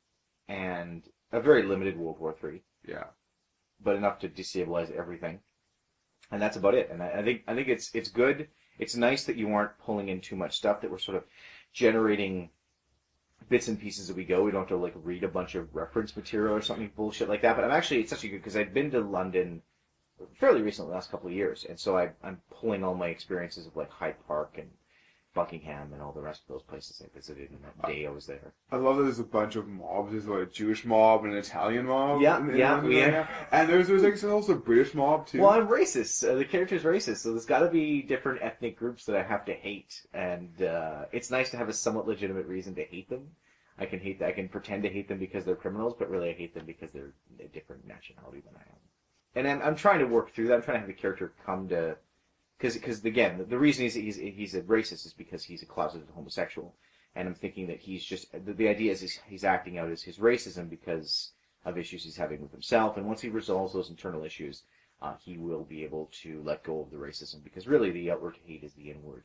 and 0.48 1.02
a 1.32 1.40
very 1.40 1.62
limited 1.62 1.98
World 1.98 2.19
War 2.19 2.34
Three, 2.38 2.62
Yeah. 2.86 3.04
but 3.82 3.96
enough 3.96 4.19
to 4.20 4.28
destabilize 4.28 4.90
everything, 4.96 5.40
and 6.31 6.40
that's 6.40 6.56
about 6.56 6.75
it. 6.75 6.90
And 6.90 7.02
I, 7.02 7.10
I 7.19 7.22
think 7.22 7.42
I 7.46 7.54
think 7.54 7.69
it's 7.69 7.90
it's 7.94 8.08
good. 8.08 8.48
It's 8.78 8.96
nice 8.96 9.25
that 9.25 9.37
you 9.37 9.52
aren't 9.52 9.78
pulling 9.78 10.08
in 10.08 10.20
too 10.20 10.37
much 10.37 10.56
stuff. 10.56 10.80
That 10.80 10.90
we're 10.90 10.98
sort 10.98 11.16
of 11.19 11.25
generating 11.72 12.50
bits 13.48 13.69
and 13.69 13.78
pieces 13.78 14.08
as 14.08 14.16
we 14.16 14.25
go. 14.25 14.42
We 14.42 14.50
don't 14.50 14.62
have 14.62 14.69
to 14.69 14.76
like 14.76 14.94
read 14.96 15.22
a 15.22 15.28
bunch 15.28 15.54
of 15.54 15.75
reference 15.75 16.16
material 16.16 16.54
or 16.54 16.62
something 16.62 16.90
bullshit 16.96 17.28
like 17.28 17.42
that. 17.42 17.56
But 17.56 17.64
I'm 17.64 17.70
actually 17.70 18.00
it's 18.00 18.12
actually 18.12 18.30
good 18.30 18.38
because 18.38 18.56
I've 18.56 18.72
been 18.72 18.90
to 18.92 19.00
London 19.00 19.62
fairly 20.34 20.62
recently, 20.62 20.90
the 20.90 20.94
last 20.94 21.11
couple 21.11 21.28
of 21.28 21.34
years, 21.34 21.64
and 21.69 21.78
so 21.78 21.96
I, 21.96 22.11
I'm 22.22 22.40
pulling 22.50 22.84
all 22.84 22.94
my 22.94 23.08
experiences 23.08 23.66
of 23.66 23.76
like 23.76 23.90
Hyde 23.90 24.16
Park 24.26 24.56
and 24.58 24.70
Buckingham 25.34 25.93
and 25.93 26.00
all 26.00 26.12
the 26.12 26.20
rest 26.20 26.43
of 26.43 26.49
those 26.49 26.62
places 26.62 27.02
I 27.05 27.08
visited 27.14 27.50
in 27.50 27.58
that 27.62 27.87
day 27.87 28.06
I 28.06 28.11
was 28.11 28.26
there. 28.26 28.55
I 28.70 28.76
love 28.76 28.96
that 28.96 29.02
there's 29.02 29.19
a 29.19 29.25
bunch 29.25 29.56
of 29.56 29.66
mobs. 29.66 30.12
There's 30.12 30.26
like 30.26 30.49
a 30.49 30.50
Jewish 30.50 30.84
mob 30.84 31.25
and 31.25 31.32
an 31.32 31.38
Italian 31.40 31.87
mob. 31.87 32.22
Yeah, 32.22 32.38
in, 32.38 32.56
yeah, 32.56 32.84
yeah. 32.87 33.26
And 33.50 33.69
there's 33.69 33.88
there's 33.88 34.02
like 34.02 34.22
also 34.32 34.52
a 34.52 34.56
British 34.56 34.94
mob 34.94 35.26
too. 35.26 35.40
Well, 35.40 35.50
I'm 35.50 35.66
racist. 35.66 36.28
Uh, 36.28 36.37
the 36.37 36.44
character's 36.44 36.84
racist, 36.84 37.19
so 37.19 37.32
there's 37.32 37.44
got 37.46 37.61
to 37.61 37.69
be 37.69 38.02
different 38.02 38.43
ethnic 38.43 38.78
groups 38.78 39.05
that 39.06 39.16
I 39.16 39.22
have 39.22 39.44
to 39.46 39.52
hate, 39.52 40.06
and 40.14 40.62
uh, 40.62 41.06
it's 41.12 41.31
nice 41.31 41.50
to 41.50 41.56
have 41.56 41.69
a 41.69 41.72
somewhat 41.72 42.06
legitimate 42.06 42.46
reason 42.46 42.75
to 42.76 42.84
hate 42.84 43.11
them. 43.11 43.32
I 43.76 43.87
can 43.87 43.99
hate. 43.99 44.22
I 44.22 44.31
can 44.31 44.49
pretend 44.49 44.84
to 44.84 44.88
hate 44.88 45.08
them 45.08 45.19
because 45.19 45.44
they're 45.44 45.56
criminals, 45.56 45.94
but 45.99 46.08
really 46.08 46.31
I 46.31 46.34
hate 46.34 46.55
them 46.55 46.64
because 46.64 46.93
they're 46.93 47.12
a 47.40 47.49
different 47.49 47.87
nationality 47.87 48.40
than 48.40 48.55
I 48.55 48.62
am. 48.62 48.78
And 49.34 49.48
I'm, 49.48 49.62
I'm 49.62 49.76
trying 49.76 49.98
to 50.00 50.06
work 50.06 50.32
through 50.32 50.48
that. 50.48 50.54
I'm 50.54 50.62
trying 50.62 50.76
to 50.76 50.81
have 50.81 50.88
the 50.88 50.94
character 50.94 51.32
come 51.44 51.69
to, 51.69 51.96
because 52.58 52.75
because 52.75 53.04
again, 53.04 53.38
the, 53.38 53.44
the 53.44 53.58
reason 53.58 53.84
he's 53.84 53.94
he's 53.94 54.16
he's 54.16 54.54
a 54.54 54.62
racist 54.62 55.06
is 55.06 55.14
because 55.16 55.44
he's 55.44 55.62
a 55.62 55.66
closeted 55.66 56.08
homosexual, 56.14 56.75
and 57.14 57.26
I'm 57.28 57.34
thinking 57.34 57.66
that 57.66 57.81
he's 57.81 58.04
just 58.04 58.32
the, 58.32 58.52
the 58.52 58.69
idea 58.69 58.92
is 58.92 59.00
he's, 59.00 59.20
he's 59.26 59.44
acting 59.44 59.78
out 59.78 59.90
as 59.90 60.02
his 60.02 60.19
racism 60.19 60.70
because 60.70 61.32
of 61.64 61.78
issues 61.78 62.04
he's 62.04 62.16
having 62.16 62.40
with 62.40 62.52
himself, 62.52 62.96
and 62.96 63.06
once 63.06 63.20
he 63.20 63.28
resolves 63.28 63.72
those 63.72 63.90
internal 63.90 64.25
issues, 64.25 64.62
uh, 65.02 65.14
he 65.22 65.37
will 65.38 65.64
be 65.64 65.82
able 65.82 66.10
to 66.22 66.42
let 66.44 66.62
go 66.62 66.80
of 66.80 66.90
the 66.90 66.96
racism 66.96 67.42
because 67.42 67.66
really 67.66 67.90
the 67.90 68.10
outward 68.10 68.37
hate 68.44 68.62
is 68.62 68.75
the 68.75 68.90
inward 68.90 69.25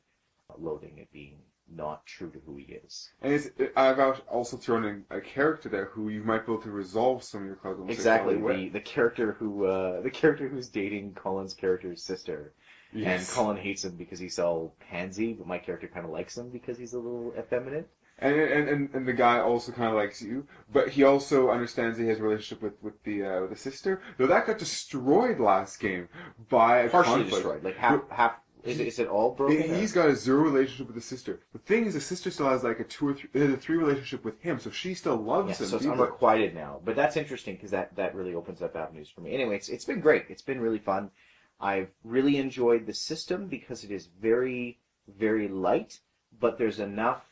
uh, 0.50 0.54
loathing 0.58 1.00
at 1.00 1.12
being 1.12 1.38
not 1.76 2.06
true 2.06 2.30
to 2.32 2.40
who 2.46 2.58
he 2.58 2.74
is. 2.74 3.12
And 3.22 3.34
it's, 3.34 3.50
I've 3.76 4.00
also 4.30 4.58
thrown 4.58 4.86
in 4.86 5.06
a 5.10 5.22
character 5.22 5.70
there 5.70 5.86
who 5.86 6.10
you 6.10 6.24
might 6.24 6.46
be 6.46 6.52
able 6.52 6.62
to 6.64 6.72
resolve 6.72 7.24
some 7.24 7.42
of 7.42 7.48
your 7.48 7.56
closet 7.56 7.90
Exactly 7.90 8.36
the 8.36 8.70
the 8.70 8.80
character 8.80 9.34
who 9.34 9.66
uh, 9.66 10.02
the 10.02 10.10
character 10.10 10.48
who's 10.48 10.68
dating 10.68 11.14
Colin's 11.14 11.54
character's 11.54 12.02
sister. 12.04 12.54
Yes. 12.92 13.30
and 13.30 13.36
Colin 13.36 13.58
hates 13.58 13.86
him 13.86 13.96
because 13.96 14.18
he's 14.18 14.40
all 14.40 14.74
pansy, 14.80 15.34
but 15.34 15.46
my 15.46 15.60
character 15.60 15.88
kind 15.88 16.06
of 16.06 16.12
likes 16.12 16.36
him 16.36 16.50
because 16.50 16.78
he's 16.78 16.94
a 16.94 16.98
little 16.98 17.34
effeminate. 17.38 17.88
And, 18.22 18.36
and 18.36 18.70
and 18.70 18.90
and 18.94 19.08
the 19.08 19.14
guy 19.14 19.40
also 19.40 19.72
kind 19.72 19.90
of 19.90 19.96
likes 19.96 20.22
you, 20.22 20.46
but 20.74 20.90
he 20.90 21.04
also 21.04 21.52
understands 21.52 21.98
he 21.98 22.08
has 22.08 22.20
a 22.20 22.24
relationship 22.24 22.62
with 22.62 22.74
with 22.82 23.02
the 23.04 23.24
uh, 23.24 23.42
with 23.42 23.52
the 23.52 23.56
sister. 23.56 24.02
Though 24.18 24.28
that 24.28 24.46
got 24.46 24.58
destroyed 24.58 25.40
last 25.40 25.80
game 25.80 26.10
by 26.50 26.80
a 26.80 26.90
Partially 26.90 27.22
conflict. 27.22 27.32
destroyed, 27.36 27.64
like 27.64 27.78
half 27.78 28.02
half. 28.10 28.34
Is 28.64 28.80
it, 28.80 28.88
is 28.88 29.00
it 29.00 29.08
all 29.08 29.32
broken? 29.32 29.62
He, 29.62 29.74
he's 29.76 29.94
got 29.94 30.10
a 30.10 30.16
zero 30.16 30.42
relationship 30.42 30.88
with 30.88 30.96
his 30.96 31.06
sister. 31.06 31.40
The 31.54 31.60
thing 31.60 31.86
is, 31.86 31.94
the 31.94 32.02
sister 32.02 32.30
still 32.30 32.50
has 32.50 32.64
like 32.64 32.80
a 32.80 32.84
two 32.84 33.10
or 33.10 33.14
three, 33.14 33.30
a 33.54 33.58
three 33.58 33.78
relationship 33.78 34.26
with 34.26 34.42
him, 34.42 34.60
so 34.60 34.70
she 34.70 34.94
still 34.94 35.16
loves 35.16 35.50
Yeah, 35.50 35.66
him. 35.66 35.70
so 35.70 35.78
it's 35.78 35.86
unrequited 35.86 36.54
now. 36.54 36.82
But 36.84 36.96
that's 36.96 37.16
interesting 37.16 37.56
because 37.56 37.72
that, 37.72 37.96
that 37.96 38.16
really 38.16 38.34
opens 38.36 38.62
up 38.62 38.76
avenues 38.76 39.10
for 39.10 39.22
me. 39.22 39.34
Anyway, 39.34 39.56
it's, 39.56 39.70
it's 39.70 39.86
been 39.86 40.02
great. 40.02 40.26
It's 40.30 40.42
been 40.42 40.60
really 40.60 40.80
fun. 40.80 41.12
I've 41.60 41.90
really 42.04 42.38
enjoyed 42.38 42.86
the 42.86 42.94
system 42.94 43.48
because 43.48 43.84
it 43.84 43.92
is 43.92 44.08
very, 44.22 44.80
very 45.18 45.48
light, 45.48 46.00
but 46.40 46.58
there's 46.58 46.80
enough 46.80 47.24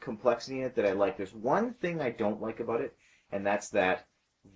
complexity 0.00 0.60
in 0.60 0.66
it 0.66 0.74
that 0.76 0.86
I 0.86 0.92
like. 0.92 1.16
There's 1.16 1.34
one 1.34 1.74
thing 1.74 2.00
I 2.00 2.10
don't 2.10 2.42
like 2.42 2.60
about 2.60 2.80
it, 2.80 2.96
and 3.32 3.46
that's 3.46 3.68
that 3.70 4.06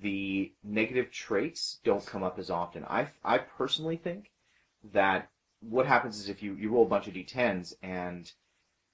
the 0.03 0.53
negative 0.63 1.11
traits 1.11 1.79
don't 1.85 2.05
come 2.05 2.23
up 2.23 2.39
as 2.39 2.51
often. 2.51 2.85
I, 2.85 3.09
I 3.25 3.39
personally 3.39 3.97
think 3.97 4.31
that 4.93 5.31
what 5.61 5.87
happens 5.87 6.19
is 6.19 6.29
if 6.29 6.43
you, 6.43 6.55
you 6.55 6.71
roll 6.71 6.87
a 6.87 6.89
bunch 6.89 7.09
of 7.09 7.15
d10s 7.15 7.75
and 7.83 8.33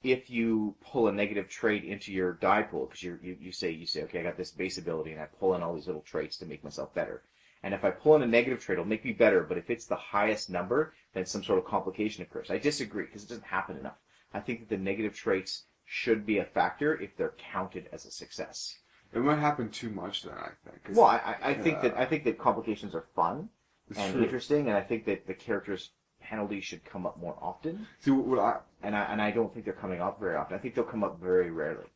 if 0.05 0.29
you 0.29 0.77
pull 0.83 1.09
a 1.09 1.13
negative 1.13 1.49
trait 1.49 1.83
into 1.83 2.13
your 2.13 2.35
die 2.35 2.63
pool, 2.63 2.87
because 2.87 3.03
you, 3.03 3.19
you 3.23 3.51
say 3.51 3.71
you 3.71 3.87
say, 3.87 4.03
okay, 4.03 4.21
I 4.21 4.23
got 4.23 4.37
this 4.37 4.51
base 4.51 4.77
ability, 4.77 5.13
and 5.13 5.21
I 5.21 5.25
pull 5.25 5.55
in 5.55 5.63
all 5.63 5.75
these 5.75 5.87
little 5.87 6.03
traits 6.03 6.37
to 6.37 6.47
make 6.47 6.63
myself 6.63 6.95
better. 6.95 7.23
And 7.63 7.73
if 7.73 7.83
I 7.83 7.91
pull 7.91 8.15
in 8.15 8.23
a 8.23 8.27
negative 8.27 8.61
trait, 8.61 8.75
it'll 8.79 8.85
make 8.87 9.07
me 9.07 9.13
better. 9.13 9.43
But 9.43 9.57
if 9.57 9.71
it's 9.71 9.87
the 9.87 9.97
highest 9.97 10.51
number, 10.51 10.93
then 11.15 11.25
some 11.25 11.43
sort 11.43 11.59
of 11.59 11.65
complication 11.65 12.23
occurs. 12.23 12.51
I 12.51 12.59
disagree 12.59 13.07
because 13.07 13.25
it 13.25 13.31
doesn't 13.31 13.47
happen 13.47 13.79
enough. 13.79 13.97
I 14.35 14.41
think 14.41 14.61
that 14.61 14.69
the 14.69 14.77
negative 14.77 15.17
traits 15.17 15.65
should 15.87 16.27
be 16.27 16.39
a 16.39 16.45
factor 16.45 17.01
if 17.01 17.17
they're 17.17 17.35
counted 17.39 17.89
as 17.91 18.05
a 18.05 18.11
success. 18.11 18.79
It 19.15 19.21
might 19.21 19.39
happen 19.39 19.71
too 19.71 19.89
much 19.89 20.25
then. 20.25 20.35
I 20.35 20.51
think. 20.69 20.97
Well, 20.97 21.07
I, 21.07 21.37
I 21.43 21.55
think 21.55 21.81
that 21.81 21.95
uh, 21.95 22.01
I 22.01 22.05
think 22.05 22.25
that 22.25 22.39
complications 22.39 22.95
are 22.95 23.07
fun 23.15 23.49
and 23.97 24.13
true. 24.13 24.23
interesting, 24.23 24.69
and 24.69 24.77
I 24.77 24.83
think 24.83 25.07
that 25.07 25.27
the 25.27 25.35
characters' 25.35 25.91
penalties 26.25 26.65
should 26.65 26.85
come 26.85 27.07
up 27.07 27.21
more 27.21 27.37
often. 27.41 27.87
See, 28.01 28.11
what, 28.11 28.39
I 28.39 28.59
And 28.83 28.97
I 28.97 29.05
and 29.05 29.23
I 29.23 29.31
don't 29.31 29.53
think 29.53 29.65
they're 29.65 29.75
coming 29.75 30.01
up 30.01 30.19
very 30.19 30.37
often. 30.37 30.57
I 30.57 30.61
think 30.61 30.75
they'll 30.75 30.85
come 30.85 31.05
up 31.05 31.21
very 31.21 31.51
rarely. 31.51 31.87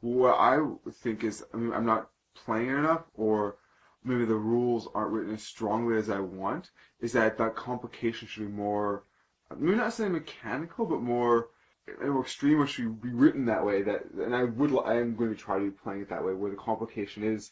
what 0.00 0.34
I 0.34 0.60
think 1.02 1.24
is, 1.24 1.44
I 1.52 1.56
mean, 1.56 1.72
I'm 1.72 1.86
not 1.86 2.10
playing 2.34 2.68
it 2.68 2.74
enough, 2.74 3.04
or 3.14 3.56
maybe 4.04 4.24
the 4.24 4.34
rules 4.34 4.88
aren't 4.94 5.12
written 5.12 5.34
as 5.34 5.42
strongly 5.42 5.96
as 5.96 6.08
I 6.08 6.20
want. 6.20 6.70
Is 7.00 7.12
that 7.12 7.38
that 7.38 7.56
complication 7.56 8.28
should 8.28 8.46
be 8.46 8.52
more, 8.52 9.04
maybe 9.56 9.76
not 9.76 9.92
saying 9.92 10.12
mechanical, 10.12 10.86
but 10.86 11.00
more 11.00 11.48
or 12.00 12.20
extreme 12.20 12.60
or 12.60 12.66
should 12.66 13.00
be 13.00 13.10
written 13.10 13.46
that 13.46 13.64
way 13.64 13.82
that 13.82 14.04
and 14.20 14.34
I 14.34 14.44
would 14.44 14.72
I 14.84 14.96
am 14.96 15.16
going 15.16 15.30
to 15.30 15.40
try 15.40 15.58
to 15.58 15.64
be 15.64 15.70
playing 15.70 16.02
it 16.02 16.10
that 16.10 16.24
way 16.24 16.34
where 16.34 16.50
the 16.50 16.56
complication 16.56 17.24
is 17.24 17.50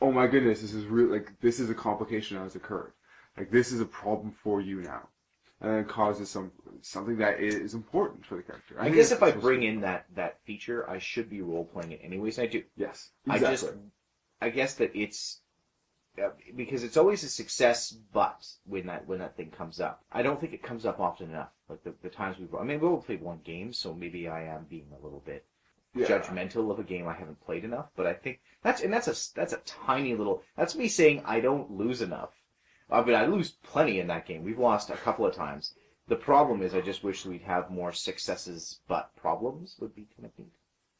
oh 0.00 0.12
my 0.12 0.26
goodness 0.26 0.62
this 0.62 0.72
is 0.72 0.86
real 0.86 1.08
like 1.08 1.38
this 1.40 1.60
is 1.60 1.70
a 1.70 1.74
complication 1.74 2.36
that 2.36 2.44
has 2.44 2.56
occurred 2.56 2.92
like 3.36 3.50
this 3.50 3.72
is 3.72 3.80
a 3.80 3.86
problem 3.86 4.30
for 4.30 4.60
you 4.60 4.80
now 4.80 5.08
and 5.60 5.72
then 5.74 5.84
causes 5.84 6.28
some 6.30 6.52
something 6.82 7.16
that 7.16 7.40
is 7.40 7.74
important 7.74 8.24
for 8.24 8.36
the 8.36 8.42
character 8.42 8.76
I 8.78 8.84
think 8.84 8.96
guess 8.96 9.10
if 9.12 9.22
I 9.22 9.30
bring 9.30 9.62
in 9.62 9.80
that 9.80 10.06
that 10.14 10.38
feature, 10.44 10.88
I 10.88 10.98
should 10.98 11.28
be 11.30 11.40
role 11.42 11.64
playing 11.64 11.92
it 11.92 12.00
anyways. 12.02 12.38
I 12.38 12.46
do. 12.46 12.62
yes 12.76 13.10
I 13.28 13.38
just, 13.38 13.64
exactly. 13.64 13.82
I 14.42 14.50
guess 14.50 14.74
that 14.74 14.90
it's 14.94 15.40
uh, 16.22 16.30
because 16.54 16.82
it's 16.82 16.96
always 16.96 17.22
a 17.24 17.28
success, 17.28 17.90
but 18.12 18.46
when 18.64 18.86
that 18.86 19.06
when 19.06 19.18
that 19.18 19.36
thing 19.36 19.50
comes 19.50 19.80
up, 19.80 20.02
I 20.12 20.22
don't 20.22 20.40
think 20.40 20.52
it 20.52 20.62
comes 20.62 20.86
up 20.86 21.00
often 21.00 21.30
enough. 21.30 21.50
Like 21.68 21.82
the, 21.84 21.92
the 22.02 22.08
times 22.08 22.38
we've, 22.38 22.54
I 22.54 22.62
mean, 22.62 22.80
we've 22.80 22.90
only 22.90 23.02
played 23.04 23.20
one 23.20 23.40
game, 23.44 23.72
so 23.72 23.92
maybe 23.92 24.28
I 24.28 24.44
am 24.44 24.64
being 24.68 24.86
a 24.98 25.02
little 25.04 25.22
bit 25.26 25.44
Yeah. 25.94 26.06
judgmental 26.06 26.70
of 26.70 26.78
a 26.78 26.84
game 26.84 27.08
I 27.08 27.14
haven't 27.14 27.44
played 27.44 27.64
enough. 27.64 27.88
But 27.96 28.06
I 28.06 28.14
think 28.14 28.40
that's 28.62 28.82
and 28.82 28.92
that's 28.92 29.08
a 29.08 29.34
that's 29.34 29.52
a 29.52 29.60
tiny 29.64 30.14
little. 30.14 30.42
That's 30.56 30.74
me 30.74 30.88
saying 30.88 31.22
I 31.26 31.40
don't 31.40 31.70
lose 31.72 32.00
enough. 32.02 32.30
I 32.90 33.02
mean, 33.02 33.16
I 33.16 33.26
lose 33.26 33.50
plenty 33.50 33.98
in 33.98 34.06
that 34.08 34.26
game. 34.26 34.44
We've 34.44 34.58
lost 34.58 34.90
a 34.90 34.96
couple 34.96 35.26
of 35.26 35.34
times. 35.34 35.72
The 36.08 36.16
problem 36.16 36.62
is, 36.62 36.74
I 36.74 36.80
just 36.80 37.02
wish 37.02 37.26
we'd 37.26 37.42
have 37.42 37.70
more 37.70 37.92
successes, 37.92 38.80
but 38.86 39.14
problems 39.16 39.76
would 39.80 39.94
be 39.94 40.06
kind 40.16 40.26
of 40.26 40.38
neat. 40.38 40.52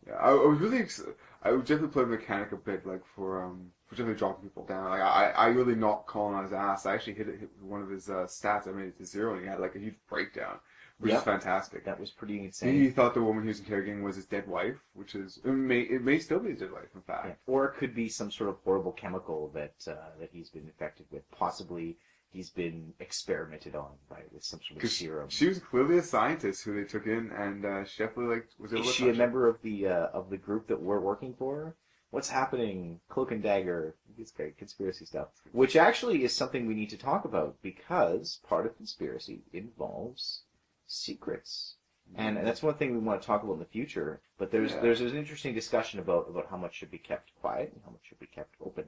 Yeah, 0.06 0.14
I, 0.14 0.30
I 0.30 0.46
was 0.46 0.58
really. 0.58 0.78
Ex- 0.78 1.02
I 1.42 1.52
would 1.52 1.64
definitely 1.64 1.88
play 1.88 2.04
mechanic 2.04 2.52
a 2.52 2.56
bit, 2.56 2.86
like 2.86 3.04
for 3.14 3.44
um, 3.44 3.70
for 3.86 3.94
definitely 3.94 4.18
dropping 4.18 4.48
people 4.48 4.64
down. 4.64 4.90
Like 4.90 5.00
I, 5.00 5.30
I 5.30 5.46
really 5.48 5.74
knocked 5.76 6.08
Colin 6.08 6.34
on 6.34 6.44
his 6.44 6.52
ass. 6.52 6.86
I 6.86 6.94
actually 6.94 7.14
hit, 7.14 7.28
it, 7.28 7.40
hit 7.40 7.50
one 7.60 7.82
of 7.82 7.90
his 7.90 8.08
uh, 8.08 8.26
stats. 8.26 8.66
I 8.66 8.72
made 8.72 8.88
it 8.88 8.98
to 8.98 9.06
zero, 9.06 9.34
and 9.34 9.42
he 9.42 9.48
had 9.48 9.60
like 9.60 9.76
a 9.76 9.80
huge 9.80 9.96
breakdown, 10.08 10.58
which 10.98 11.10
Yep. 11.10 11.18
is 11.18 11.24
fantastic. 11.24 11.84
That 11.84 12.00
was 12.00 12.10
pretty 12.10 12.42
insane. 12.44 12.72
He 12.74 12.78
insane. 12.80 12.94
thought 12.94 13.14
the 13.14 13.22
woman 13.22 13.42
he 13.42 13.48
was 13.48 13.60
interrogating 13.60 14.02
was 14.02 14.16
his 14.16 14.26
dead 14.26 14.46
wife, 14.48 14.76
which 14.94 15.14
is 15.14 15.38
it 15.44 15.48
may 15.50 15.80
it 15.80 16.02
may 16.02 16.18
still 16.18 16.38
be 16.40 16.50
his 16.50 16.60
dead 16.60 16.72
wife, 16.72 16.88
in 16.94 17.02
fact. 17.02 17.26
Yeah. 17.26 17.34
Or 17.46 17.66
it 17.66 17.76
could 17.76 17.94
be 17.94 18.08
some 18.08 18.30
sort 18.30 18.48
of 18.50 18.56
horrible 18.64 18.92
chemical 18.92 19.48
that 19.54 19.74
uh, 19.86 20.10
that 20.20 20.30
he's 20.32 20.48
been 20.50 20.64
infected 20.64 21.06
with. 21.10 21.30
Possibly 21.30 21.98
he's 22.30 22.50
been 22.50 22.92
experimented 23.00 23.74
on 23.74 23.90
by 24.10 24.22
with 24.32 24.44
some 24.44 24.60
sort 24.60 24.72
of 24.72 24.76
Because 24.76 24.96
serum. 24.96 25.28
she 25.28 25.46
was 25.48 25.58
clearly 25.58 25.98
a 25.98 26.02
scientist 26.02 26.64
who 26.64 26.74
they 26.74 26.84
took 26.88 27.06
in, 27.06 27.30
and 27.32 27.64
uh, 27.64 27.84
she 27.84 28.02
definitely 28.02 28.34
like 28.36 28.48
was 28.58 28.72
able 28.72 28.82
Is 28.82 28.88
to. 28.88 28.92
she 28.94 29.04
a 29.04 29.12
touch 29.12 29.18
member 29.18 29.48
of 29.48 29.60
the 29.62 29.86
uh, 29.88 30.06
of 30.12 30.30
the 30.30 30.36
group 30.38 30.66
that 30.68 30.80
we're 30.80 31.00
working 31.00 31.34
for? 31.34 31.74
What's 32.10 32.30
happening? 32.30 33.00
Cloak 33.08 33.32
and 33.32 33.42
Dagger. 33.42 33.94
It's 34.18 34.30
great 34.32 34.56
conspiracy 34.56 35.04
stuff, 35.04 35.28
which 35.52 35.76
actually 35.76 36.24
is 36.24 36.34
something 36.34 36.66
we 36.66 36.72
need 36.74 36.88
to 36.88 36.96
talk 36.96 37.26
about 37.26 37.56
because 37.60 38.40
part 38.48 38.64
of 38.64 38.74
conspiracy 38.74 39.42
involves 39.52 40.44
secrets, 40.86 41.76
and 42.14 42.36
that's 42.36 42.62
one 42.62 42.74
thing 42.74 42.92
we 42.92 42.98
want 42.98 43.20
to 43.20 43.26
talk 43.26 43.42
about 43.42 43.54
in 43.54 43.58
the 43.58 43.64
future. 43.64 44.20
But 44.38 44.50
there's 44.50 44.72
Yeah. 44.72 44.80
there's 44.80 45.00
an 45.00 45.16
interesting 45.16 45.54
discussion 45.54 46.00
about 46.00 46.28
about 46.28 46.46
how 46.50 46.56
much 46.56 46.74
should 46.74 46.90
be 46.90 46.98
kept 46.98 47.34
quiet 47.40 47.72
and 47.72 47.82
how 47.84 47.90
much 47.90 48.02
should 48.04 48.18
be 48.20 48.26
kept 48.26 48.54
open, 48.60 48.84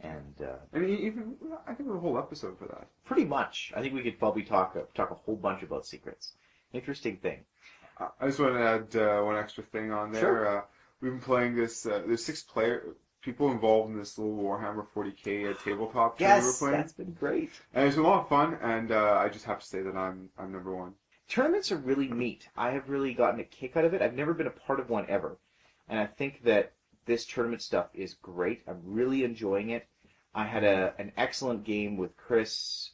and 0.00 0.40
uh, 0.42 0.56
And 0.72 0.84
e- 0.88 1.06
even 1.06 1.36
I 1.66 1.74
think 1.74 1.88
a 1.90 1.98
whole 1.98 2.18
episode 2.18 2.58
for 2.58 2.66
that. 2.66 2.88
pretty 3.04 3.24
much, 3.24 3.72
I 3.76 3.80
think 3.80 3.94
we 3.94 4.02
could 4.02 4.18
probably 4.18 4.42
talk 4.42 4.76
talk 4.94 5.10
a 5.10 5.14
whole 5.14 5.36
bunch 5.36 5.62
about 5.62 5.86
secrets. 5.86 6.32
Interesting 6.72 7.16
thing. 7.16 7.44
Uh, 7.98 8.08
I 8.20 8.26
just 8.26 8.38
want 8.38 8.54
to 8.54 8.60
add 8.60 8.96
uh, 8.96 9.22
one 9.22 9.36
extra 9.36 9.64
thing 9.64 9.90
on 9.92 10.12
there. 10.12 10.20
Sure. 10.20 10.58
Uh, 10.58 10.62
we've 11.00 11.12
been 11.12 11.20
playing 11.20 11.54
this. 11.56 11.86
Uh, 11.86 12.02
there's 12.06 12.24
six 12.24 12.42
player 12.42 12.94
people 13.20 13.50
involved 13.50 13.90
in 13.90 13.98
this 13.98 14.16
little 14.18 14.36
Warhammer 14.36 14.86
40k 14.94 15.50
uh, 15.50 15.54
tabletop 15.64 16.16
game 16.18 16.28
we're 16.28 16.34
Yes, 16.36 16.58
playing, 16.58 16.76
that's 16.76 16.92
been 16.92 17.12
great. 17.14 17.50
and 17.74 17.86
it's 17.86 17.96
been 17.96 18.04
a 18.04 18.08
lot 18.08 18.20
of 18.22 18.28
fun. 18.28 18.56
And 18.62 18.92
uh, 18.92 19.16
I 19.18 19.28
just 19.28 19.44
have 19.46 19.60
to 19.60 19.66
say 19.66 19.82
that 19.82 19.96
I'm 19.96 20.28
I'm 20.38 20.52
number 20.52 20.74
one. 20.74 20.94
Tournaments 21.28 21.70
are 21.72 21.76
really 21.76 22.08
neat. 22.08 22.48
I 22.56 22.70
have 22.70 22.88
really 22.88 23.14
gotten 23.14 23.40
a 23.40 23.44
kick 23.44 23.76
out 23.76 23.84
of 23.84 23.94
it. 23.94 24.02
I've 24.02 24.14
never 24.14 24.34
been 24.34 24.46
a 24.46 24.50
part 24.50 24.80
of 24.80 24.88
one 24.90 25.06
ever. 25.08 25.38
And 25.88 25.98
I 25.98 26.06
think 26.06 26.44
that 26.44 26.72
this 27.06 27.24
tournament 27.24 27.62
stuff 27.62 27.86
is 27.94 28.14
great. 28.14 28.62
I'm 28.66 28.80
really 28.84 29.24
enjoying 29.24 29.70
it. 29.70 29.86
I 30.34 30.44
had 30.44 30.64
a 30.64 30.94
an 30.98 31.12
excellent 31.16 31.64
game 31.64 31.96
with 31.96 32.16
Chris 32.16 32.90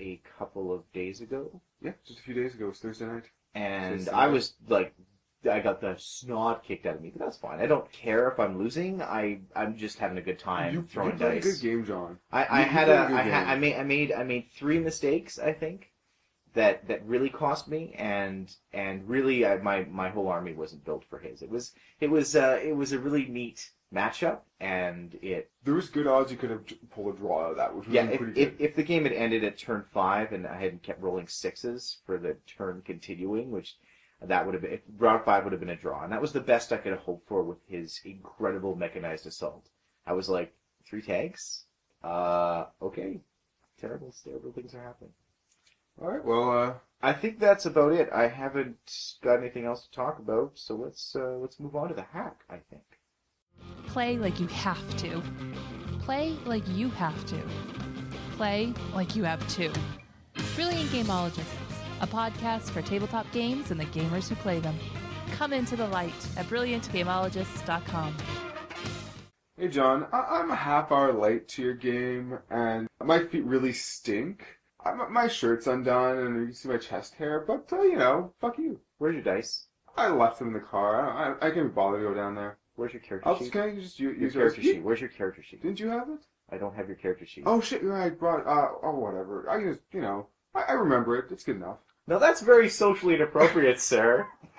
a 0.00 0.20
couple 0.38 0.72
of 0.72 0.90
days 0.92 1.20
ago, 1.20 1.60
Yeah, 1.80 1.92
just 2.06 2.18
a 2.18 2.22
few 2.22 2.34
days 2.34 2.54
ago. 2.54 2.66
It 2.66 2.68
was 2.68 2.78
Thursday 2.80 3.06
night. 3.06 3.24
and 3.54 3.96
Thursday 4.00 4.10
I 4.12 4.26
night. 4.26 4.32
was 4.32 4.54
like, 4.68 4.94
I 5.50 5.60
got 5.60 5.80
the 5.80 5.94
snot 5.98 6.64
kicked 6.64 6.84
out 6.86 6.96
of 6.96 7.00
me, 7.02 7.10
but 7.10 7.20
that's 7.24 7.36
fine. 7.36 7.60
I 7.60 7.66
don't 7.66 7.90
care 7.92 8.28
if 8.28 8.38
I'm 8.40 8.58
losing. 8.58 9.00
I 9.02 9.40
I'm 9.56 9.76
just 9.76 9.98
having 9.98 10.18
a 10.18 10.22
good 10.22 10.38
time 10.38 10.74
you 10.74 10.82
throwing 10.82 11.12
you 11.12 11.18
dice. 11.18 11.44
a 11.44 11.48
good 11.52 11.60
game, 11.62 11.84
John. 11.86 12.18
I, 12.32 12.44
I 12.44 12.60
You- 12.60 12.66
had 12.66 12.88
a, 12.88 13.04
a 13.04 13.08
good 13.08 13.16
I, 13.16 13.24
game. 13.24 13.34
I 13.48 13.56
made 13.56 13.76
I 13.76 13.82
made 13.84 14.12
I 14.12 14.22
made 14.24 14.50
three 14.54 14.78
mistakes 14.78 15.38
I 15.38 15.52
think 15.52 15.90
that 16.54 16.86
that 16.88 17.04
really 17.04 17.28
cost 17.28 17.68
me 17.68 17.94
and 17.98 18.54
and 18.72 19.06
really 19.08 19.44
I, 19.44 19.56
my 19.58 19.84
my 19.90 20.08
whole 20.08 20.28
army 20.28 20.52
wasn't 20.52 20.84
built 20.84 21.04
for 21.04 21.18
his. 21.18 21.42
It 21.42 21.50
was 21.50 21.72
it 22.00 22.10
was 22.10 22.34
uh, 22.34 22.60
it 22.62 22.76
was 22.76 22.92
a 22.92 22.98
really 22.98 23.26
neat 23.26 23.70
matchup 23.92 24.40
and 24.60 25.18
it 25.22 25.50
There 25.62 25.74
was 25.74 25.88
good 25.88 26.06
odds 26.06 26.30
you 26.30 26.38
could 26.38 26.50
have 26.50 26.64
pulled 26.90 27.14
a 27.14 27.18
draw 27.18 27.44
out 27.44 27.50
of 27.52 27.56
that, 27.58 27.74
which 27.74 27.86
was 27.86 27.94
yeah 27.94 28.04
if, 28.04 28.18
pretty 28.18 28.40
if 28.40 28.60
if 28.60 28.76
the 28.76 28.82
game 28.82 29.04
had 29.04 29.12
ended 29.12 29.44
at 29.44 29.58
turn 29.58 29.84
five 29.92 30.32
and 30.32 30.46
I 30.46 30.58
hadn't 30.60 30.82
kept 30.82 31.02
rolling 31.02 31.28
sixes 31.28 31.98
for 32.06 32.18
the 32.18 32.36
turn 32.46 32.82
continuing 32.84 33.50
which 33.50 33.76
that 34.22 34.46
would 34.46 34.54
have 34.54 34.62
been 34.62 34.80
round 34.96 35.24
five 35.24 35.44
would 35.44 35.52
have 35.52 35.60
been 35.60 35.70
a 35.70 35.76
draw 35.76 36.04
and 36.04 36.12
that 36.12 36.22
was 36.22 36.32
the 36.32 36.40
best 36.40 36.72
I 36.72 36.76
could 36.76 36.92
have 36.92 37.02
hoped 37.02 37.28
for 37.28 37.42
with 37.42 37.58
his 37.68 38.00
incredible 38.04 38.76
mechanized 38.76 39.26
assault. 39.26 39.68
I 40.06 40.12
was 40.12 40.28
like 40.28 40.54
three 40.86 41.02
tags. 41.02 41.64
Uh, 42.02 42.66
okay, 42.82 43.20
terrible, 43.80 44.14
terrible 44.24 44.52
things 44.52 44.74
are 44.74 44.82
happening. 44.82 45.12
All 46.00 46.08
right, 46.10 46.24
well, 46.24 46.50
uh, 46.50 46.74
I 47.02 47.12
think 47.12 47.38
that's 47.38 47.66
about 47.66 47.92
it. 47.92 48.08
I 48.12 48.28
haven't 48.28 49.18
got 49.22 49.38
anything 49.38 49.64
else 49.64 49.84
to 49.84 49.90
talk 49.90 50.18
about, 50.18 50.52
so 50.54 50.74
let's 50.74 51.14
uh, 51.14 51.36
let's 51.40 51.60
move 51.60 51.76
on 51.76 51.88
to 51.88 51.94
the 51.94 52.02
hack. 52.12 52.40
I 52.50 52.58
think. 52.70 52.82
Play 53.86 54.18
like 54.18 54.40
you 54.40 54.46
have 54.48 54.96
to. 54.98 55.22
Play 56.00 56.36
like 56.44 56.66
you 56.68 56.88
have 56.90 57.24
to. 57.26 57.40
Play 58.36 58.74
like 58.94 59.14
you 59.14 59.22
have 59.24 59.46
to. 59.54 59.70
Brilliant 60.56 60.90
Gameologists, 60.90 61.54
a 62.00 62.06
podcast 62.06 62.70
for 62.70 62.82
tabletop 62.82 63.30
games 63.32 63.70
and 63.70 63.78
the 63.78 63.86
gamers 63.86 64.28
who 64.28 64.34
play 64.36 64.58
them. 64.58 64.76
Come 65.32 65.52
into 65.52 65.76
the 65.76 65.86
light 65.88 66.12
at 66.36 66.46
brilliantgameologists.com. 66.46 68.16
hey 69.56 69.68
John, 69.68 70.06
I- 70.12 70.38
I'm 70.40 70.50
a 70.50 70.56
half 70.56 70.90
hour 70.90 71.12
late 71.12 71.46
to 71.50 71.62
your 71.62 71.74
game, 71.74 72.38
and 72.50 72.88
my 73.02 73.24
feet 73.24 73.44
really 73.44 73.72
stink. 73.72 74.44
I- 74.84 74.92
my- 74.94 75.08
my 75.08 75.28
shirt's 75.28 75.66
undone, 75.66 76.18
and 76.18 76.40
you 76.40 76.46
can 76.46 76.54
see 76.54 76.68
my 76.68 76.76
chest 76.76 77.14
hair. 77.14 77.40
But 77.46 77.72
uh, 77.72 77.82
you 77.82 77.96
know, 77.96 78.32
fuck 78.40 78.58
you. 78.58 78.80
Where's 78.98 79.14
your 79.14 79.24
dice? 79.24 79.66
I 79.96 80.08
left 80.08 80.38
them 80.38 80.48
in 80.48 80.54
the 80.54 80.60
car. 80.60 81.08
I, 81.08 81.30
I, 81.32 81.48
I 81.48 81.50
can't 81.52 81.68
be 81.68 81.72
bothered 81.74 82.00
to 82.02 82.08
go 82.08 82.14
down 82.14 82.34
there. 82.34 82.58
Where's 82.76 82.92
your 82.92 83.00
character 83.02 83.28
I'll 83.28 83.36
sheet? 83.36 83.44
just, 83.44 83.52
can 83.52 83.62
I 83.62 83.74
just 83.76 84.00
u- 84.00 84.10
your 84.10 84.16
use 84.20 84.32
character 84.32 84.60
sheet. 84.62 84.82
Where's 84.82 85.00
your 85.00 85.10
character 85.10 85.42
sheet? 85.42 85.62
Didn't 85.62 85.78
you 85.80 85.88
have 85.90 86.08
it? 86.08 86.20
I 86.50 86.58
don't 86.58 86.74
have 86.74 86.88
your 86.88 86.96
character 86.96 87.24
sheet. 87.24 87.44
Oh 87.46 87.60
shit, 87.60 87.82
you're 87.82 87.92
right. 87.94 88.06
I 88.06 88.10
brought. 88.10 88.46
Uh, 88.46 88.68
oh 88.82 88.98
whatever. 88.98 89.48
I 89.48 89.58
can 89.58 89.72
just, 89.74 89.82
you 89.92 90.00
know, 90.02 90.26
I, 90.54 90.62
I 90.62 90.72
remember 90.72 91.16
it. 91.16 91.26
It's 91.30 91.44
good 91.44 91.56
enough. 91.56 91.78
Now 92.06 92.18
that's 92.18 92.40
very 92.42 92.68
socially 92.68 93.14
inappropriate, 93.14 93.80
sir. 93.80 94.26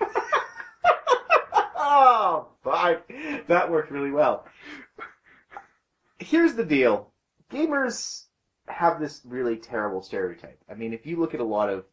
oh, 1.76 2.48
fine. 2.64 2.98
That 3.46 3.70
worked 3.70 3.90
really 3.90 4.10
well. 4.10 4.46
Here's 6.18 6.54
the 6.54 6.64
deal. 6.64 7.12
Gamers 7.52 8.24
have 8.68 9.00
this 9.00 9.22
really 9.24 9.56
terrible 9.56 10.02
stereotype. 10.02 10.58
I 10.70 10.74
mean, 10.74 10.92
if 10.92 11.06
you 11.06 11.18
look 11.18 11.34
at 11.34 11.40
a 11.40 11.44
lot 11.44 11.68
of 11.68 11.84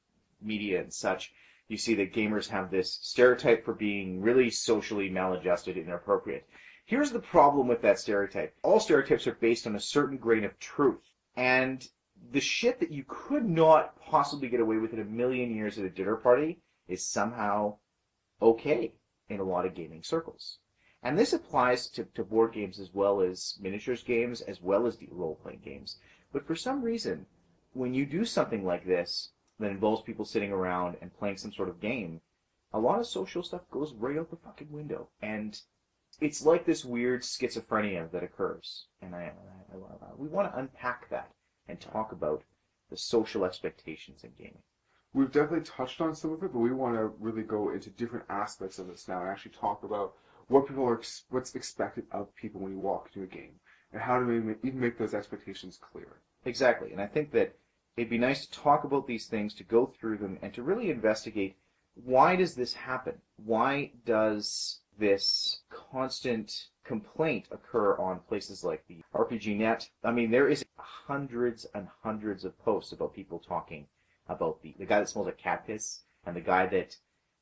media 0.42 0.82
and 0.82 0.94
such, 0.94 1.34
you 1.68 1.77
see 1.77 1.96
that 1.96 2.13
gamers 2.13 2.50
have 2.50 2.70
this 2.70 3.00
stereotype 3.01 3.63
for 3.63 3.74
being 3.74 4.22
really 4.22 4.50
socially 4.50 5.10
maladjusted 5.10 5.77
and 5.77 5.88
inappropriate. 5.88 6.48
Here's 6.86 7.12
the 7.12 7.20
problem 7.20 7.68
with 7.68 7.82
that 7.82 8.00
stereotype. 8.00 8.56
All 8.62 8.80
stereotypes 8.80 9.25
are 9.27 9.36
based 9.36 9.65
on 9.65 9.75
a 9.75 9.80
certain 9.80 10.18
grain 10.18 10.44
of 10.44 10.60
truth. 10.60 11.13
And 11.36 11.88
the 12.32 12.42
shit 12.42 12.80
that 12.80 12.92
you 12.92 13.06
could 13.08 13.46
not 13.46 14.00
possibly 14.01 14.50
get 14.50 14.60
away 14.60 14.77
with 14.77 14.94
in 14.94 15.00
a 15.00 15.06
million 15.06 15.56
years 15.56 15.77
at 15.77 15.86
a 15.86 15.89
dinner 15.89 16.15
party 16.15 16.62
is 16.88 17.08
somehow 17.08 17.77
okay 18.42 18.94
in 19.30 19.39
a 19.39 19.44
lot 19.44 19.65
of 19.65 19.74
gaming 19.74 20.03
circles. 20.03 20.60
And 21.01 21.18
this 21.18 21.34
applies 21.34 21.88
to, 21.89 22.06
to 22.15 22.24
board 22.24 22.53
games 22.53 22.80
as 22.80 22.94
well 22.94 23.22
as 23.22 23.58
miniatures 23.62 24.03
games, 24.03 24.42
as 24.42 24.62
well 24.62 24.88
as 24.88 24.98
role 25.10 25.36
playing 25.36 25.60
games. 25.63 25.98
But 26.34 26.48
for 26.48 26.56
some 26.56 26.82
reason, 26.82 27.28
when 27.74 27.94
you 27.94 28.06
do 28.06 28.25
something 28.25 28.66
like 28.66 28.86
this 28.86 29.30
that 29.60 29.72
involves 29.72 30.02
people 30.02 30.25
sitting 30.25 30.52
around 30.52 30.98
and 31.00 31.18
playing 31.18 31.38
some 31.38 31.54
sort 31.54 31.70
of 31.70 31.80
game, 31.80 32.22
a 32.74 32.80
lot 32.80 33.00
of 33.00 33.08
social 33.08 33.44
stuff 33.44 33.62
goes 33.70 33.94
right 33.94 34.18
out 34.18 34.32
the 34.32 34.36
fucking 34.36 34.72
window. 34.72 35.10
And 35.22 35.60
it's 36.20 36.44
like 36.44 36.66
this 36.66 36.84
weird 36.84 37.22
schizophrenia 37.22 38.12
that 38.12 38.24
occurs. 38.24 38.88
And 39.02 39.16
I, 39.16 39.32
I, 39.72 39.75
I, 39.75 40.08
we 40.18 40.28
want 40.28 40.52
to 40.52 40.60
unpack 40.60 41.10
that 41.10 41.32
and 41.68 41.80
talk 41.80 42.12
about 42.12 42.44
the 42.90 42.98
social 42.98 43.46
expectations 43.46 44.24
in 44.24 44.32
gaming. 44.38 44.63
We've 45.13 45.32
definitely 45.32 45.66
touched 45.66 46.02
on 46.02 46.16
some 46.16 46.34
of 46.34 46.44
it, 46.44 46.52
but 46.52 46.60
we 46.60 46.72
want 46.72 46.96
to 46.96 47.13
really 47.20 47.44
go 47.44 47.70
into 47.72 47.92
different 47.92 48.25
aspects 48.30 48.80
of 48.80 48.88
this 48.88 49.08
now 49.08 49.22
and 49.22 49.30
actually 49.30 49.52
talk 49.52 49.84
about 49.84 50.13
what 50.48 50.68
people 50.68 50.86
are, 50.86 51.02
what's 51.30 51.54
expected 51.54 52.06
of 52.12 52.36
people 52.36 52.62
when 52.62 52.72
you 52.72 52.80
walk 52.80 53.10
into 53.13 53.24
a 53.24 53.28
game, 53.28 53.54
and 53.93 54.01
how 54.01 54.19
do 54.19 54.25
we 54.25 54.55
even 54.67 54.79
make 54.79 54.97
those 54.97 55.13
expectations 55.13 55.79
clear. 55.79 56.17
Exactly. 56.45 56.91
And 56.91 57.01
I 57.01 57.07
think 57.07 57.31
that 57.31 57.55
it'd 57.95 58.09
be 58.09 58.17
nice 58.17 58.45
to 58.45 58.51
talk 58.51 58.83
about 58.83 59.07
these 59.07 59.27
things, 59.27 59.53
to 59.55 59.63
go 59.63 59.85
through 59.85 60.17
them, 60.17 60.39
and 60.41 60.53
to 60.53 60.63
really 60.63 60.89
investigate 60.89 61.55
why 61.95 62.35
does 62.35 62.55
this 62.55 62.73
happen? 62.73 63.21
Why 63.38 63.91
does 64.05 64.79
this 64.97 65.62
constant 65.69 66.67
complaint 66.83 67.45
occur 67.51 67.95
on 67.97 68.19
places 68.27 68.63
like 68.63 68.83
the 68.88 69.03
RPG 69.13 69.57
Net? 69.57 69.89
I 70.03 70.12
mean, 70.12 70.31
there 70.31 70.50
is 70.50 70.65
hundreds 70.77 71.65
and 71.75 71.88
hundreds 72.01 72.45
of 72.45 72.57
posts 72.59 72.91
about 72.91 73.13
people 73.13 73.39
talking 73.39 73.88
about 74.27 74.62
the, 74.62 74.73
the 74.79 74.85
guy 74.85 75.00
that 75.00 75.09
smells 75.09 75.27
like 75.27 75.38
cat 75.38 75.67
piss 75.67 76.01
and 76.25 76.35
the 76.35 76.41
guy 76.41 76.65
that, 76.67 76.97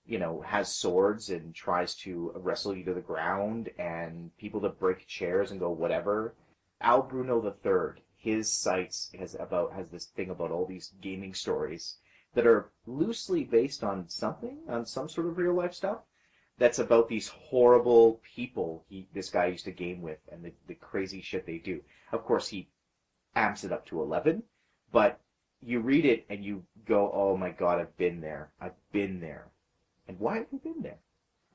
you 0.06 0.20
know, 0.20 0.42
has 0.42 0.74
swords 0.74 1.30
and 1.30 1.54
tries 1.54 1.96
to 1.96 2.32
wrestle 2.36 2.76
you 2.76 2.84
to 2.84 2.94
the 2.94 3.02
ground 3.02 3.70
and 3.78 4.36
people 4.38 4.60
that 4.62 4.80
break 4.80 5.08
chairs 5.08 5.52
and 5.52 5.60
go 5.60 5.70
whatever. 5.70 6.36
Al 6.82 7.04
Bruno 7.04 7.44
III, 7.44 8.02
his 8.18 8.52
sites 8.52 9.12
has 9.18 9.36
about 9.36 9.74
has 9.74 9.90
this 9.90 10.06
thing 10.06 10.30
about 10.30 10.52
all 10.52 10.66
these 10.66 10.94
gaming 11.02 11.34
stories 11.34 11.98
that 12.34 12.48
are 12.48 12.72
loosely 12.86 13.44
based 13.44 13.84
on 13.84 14.08
something, 14.10 14.60
on 14.68 14.86
some 14.86 15.10
sort 15.10 15.28
of 15.28 15.38
real 15.38 15.54
life 15.54 15.74
stuff. 15.74 16.00
That's 16.58 16.80
about 16.80 17.08
these 17.08 17.28
horrible 17.28 18.22
people 18.36 18.86
he 18.90 19.08
this 19.14 19.30
guy 19.30 19.48
used 19.48 19.66
to 19.66 19.72
game 19.72 20.02
with 20.02 20.20
and 20.32 20.44
the, 20.44 20.54
the 20.68 20.76
crazy 20.76 21.22
shit 21.22 21.46
they 21.46 21.58
do. 21.58 21.82
Of 22.12 22.24
course, 22.24 22.50
he 22.50 22.70
amps 23.36 23.64
it 23.64 23.72
up 23.72 23.86
to 23.88 24.02
eleven, 24.02 24.44
but 24.92 25.20
you 25.62 25.80
read 25.80 26.06
it 26.06 26.26
and 26.30 26.44
you 26.44 26.64
go, 26.86 27.12
"Oh 27.14 27.38
my 27.38 27.50
god, 27.50 27.80
I've 27.80 27.98
been 27.98 28.22
there. 28.22 28.52
I've 28.60 28.76
been 28.92 29.20
there." 29.20 29.52
And 30.12 30.20
why 30.20 30.40
have 30.40 30.48
you 30.52 30.60
been 30.60 30.82
there? 30.82 31.00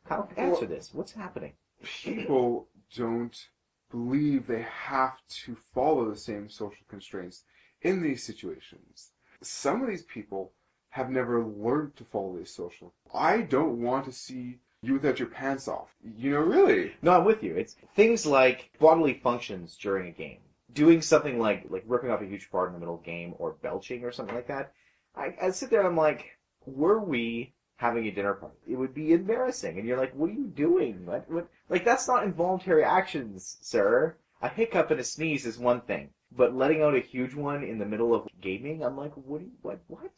Kyle, 0.07 0.31
answer 0.37 0.61
Well- 0.63 0.71
this. 0.71 0.95
What's 0.95 1.13
happening? 1.13 1.53
people 1.83 2.69
don't 2.97 3.51
believe 3.91 4.47
they 4.47 4.63
have 4.63 5.19
to 5.29 5.55
follow 5.55 6.09
the 6.09 6.17
same 6.17 6.49
social 6.49 6.87
constraints 6.89 7.45
in 7.83 8.01
these 8.03 8.23
situations. 8.23 9.13
Some 9.43 9.83
of 9.83 9.89
these 9.89 10.05
people 10.05 10.55
have 10.89 11.11
never 11.11 11.45
learned 11.45 11.97
to 11.97 12.05
follow 12.05 12.39
these 12.39 12.51
social. 12.51 12.95
I 13.13 13.43
don't 13.43 13.83
want 13.83 14.07
to 14.07 14.13
see 14.13 14.59
you 14.81 14.95
without 14.95 15.19
your 15.19 15.29
pants 15.29 15.69
off. 15.69 15.95
You 16.03 16.31
know, 16.31 16.41
really. 16.41 16.95
No, 17.03 17.13
I'm 17.13 17.27
with 17.27 17.43
you. 17.43 17.55
It's 17.55 17.75
things 17.95 18.25
like 18.25 18.71
bodily 18.79 19.13
functions 19.13 19.77
during 19.77 20.09
a 20.09 20.13
game. 20.13 20.41
Doing 20.73 21.03
something 21.03 21.39
like 21.39 21.67
like 21.69 21.85
ripping 21.87 22.11
off 22.11 22.23
a 22.23 22.27
huge 22.27 22.47
fart 22.47 22.69
in 22.69 22.73
the 22.75 22.81
middle 22.81 22.95
of 22.95 23.03
a 23.03 23.05
game 23.05 23.35
or 23.39 23.53
belching 23.61 24.03
or 24.03 24.13
something 24.13 24.35
like 24.35 24.49
that. 24.49 24.73
I, 25.15 25.35
I 25.43 25.51
sit 25.51 25.69
there 25.69 25.81
and 25.81 25.89
I'm 25.89 25.97
like, 25.97 26.39
were 26.65 27.01
we 27.01 27.53
having 27.77 28.07
a 28.07 28.11
dinner 28.11 28.35
party? 28.35 28.57
It 28.69 28.77
would 28.77 28.95
be 28.95 29.13
embarrassing. 29.13 29.79
And 29.79 29.87
you're 29.87 29.99
like, 29.99 30.15
what 30.15 30.31
are 30.31 30.35
you 30.35 30.47
doing? 30.47 31.07
What, 31.07 31.31
what, 31.31 31.49
like, 31.69 31.85
that's 31.85 32.09
not 32.09 32.25
involuntary 32.25 32.85
actions, 32.85 33.59
sir. 33.61 34.17
A 34.43 34.49
hiccup 34.49 34.91
and 34.91 35.01
a 35.01 35.05
sneeze 35.05 35.47
is 35.47 35.59
one 35.59 35.81
thing. 35.83 36.11
But 36.37 36.55
letting 36.55 36.83
out 36.83 36.95
a 36.95 37.01
huge 37.01 37.35
one 37.35 37.63
in 37.63 37.79
the 37.79 37.87
middle 37.87 38.15
of 38.15 38.29
gaming, 38.41 38.83
I'm 38.85 38.97
like, 38.97 39.13
what? 39.15 39.41
You, 39.43 39.51
what? 39.63 39.81
What? 39.87 40.11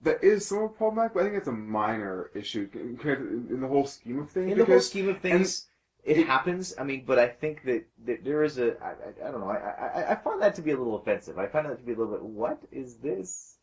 That 0.00 0.22
is 0.22 0.46
somewhat 0.46 0.76
problematic, 0.76 1.14
but 1.14 1.20
I 1.20 1.24
think 1.24 1.36
it's 1.36 1.48
a 1.48 1.52
minor 1.52 2.30
issue 2.34 2.68
in 2.74 3.60
the 3.60 3.68
whole 3.68 3.86
scheme 3.86 4.18
of 4.18 4.30
things. 4.30 4.52
in 4.52 4.58
the 4.58 4.64
whole 4.64 4.80
scheme 4.80 5.08
of 5.08 5.20
things, 5.20 5.66
it 6.02 6.26
happens. 6.26 6.74
I 6.78 6.84
mean, 6.84 7.04
but 7.06 7.18
I 7.18 7.28
think 7.28 7.62
that, 7.64 7.84
that 8.06 8.24
there 8.24 8.42
is 8.42 8.58
a. 8.58 8.76
I, 8.82 8.88
I, 8.88 9.28
I 9.28 9.30
don't 9.30 9.40
know. 9.40 9.50
I, 9.50 9.56
I 9.56 10.12
I 10.12 10.14
find 10.16 10.42
that 10.42 10.54
to 10.56 10.62
be 10.62 10.72
a 10.72 10.76
little 10.76 10.96
offensive. 10.96 11.38
I 11.38 11.46
find 11.46 11.66
that 11.66 11.78
to 11.78 11.84
be 11.84 11.92
a 11.92 11.96
little 11.96 12.12
bit. 12.12 12.22
What 12.22 12.60
is 12.70 12.96
this? 12.96 13.56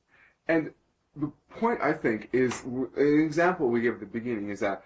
And 0.47 0.71
the 1.15 1.31
point 1.49 1.79
I 1.81 1.93
think 1.93 2.29
is 2.33 2.63
an 2.63 2.89
example 3.25 3.67
we 3.69 3.81
give 3.81 3.95
at 3.95 3.99
the 3.99 4.05
beginning 4.05 4.49
is 4.49 4.59
that 4.61 4.83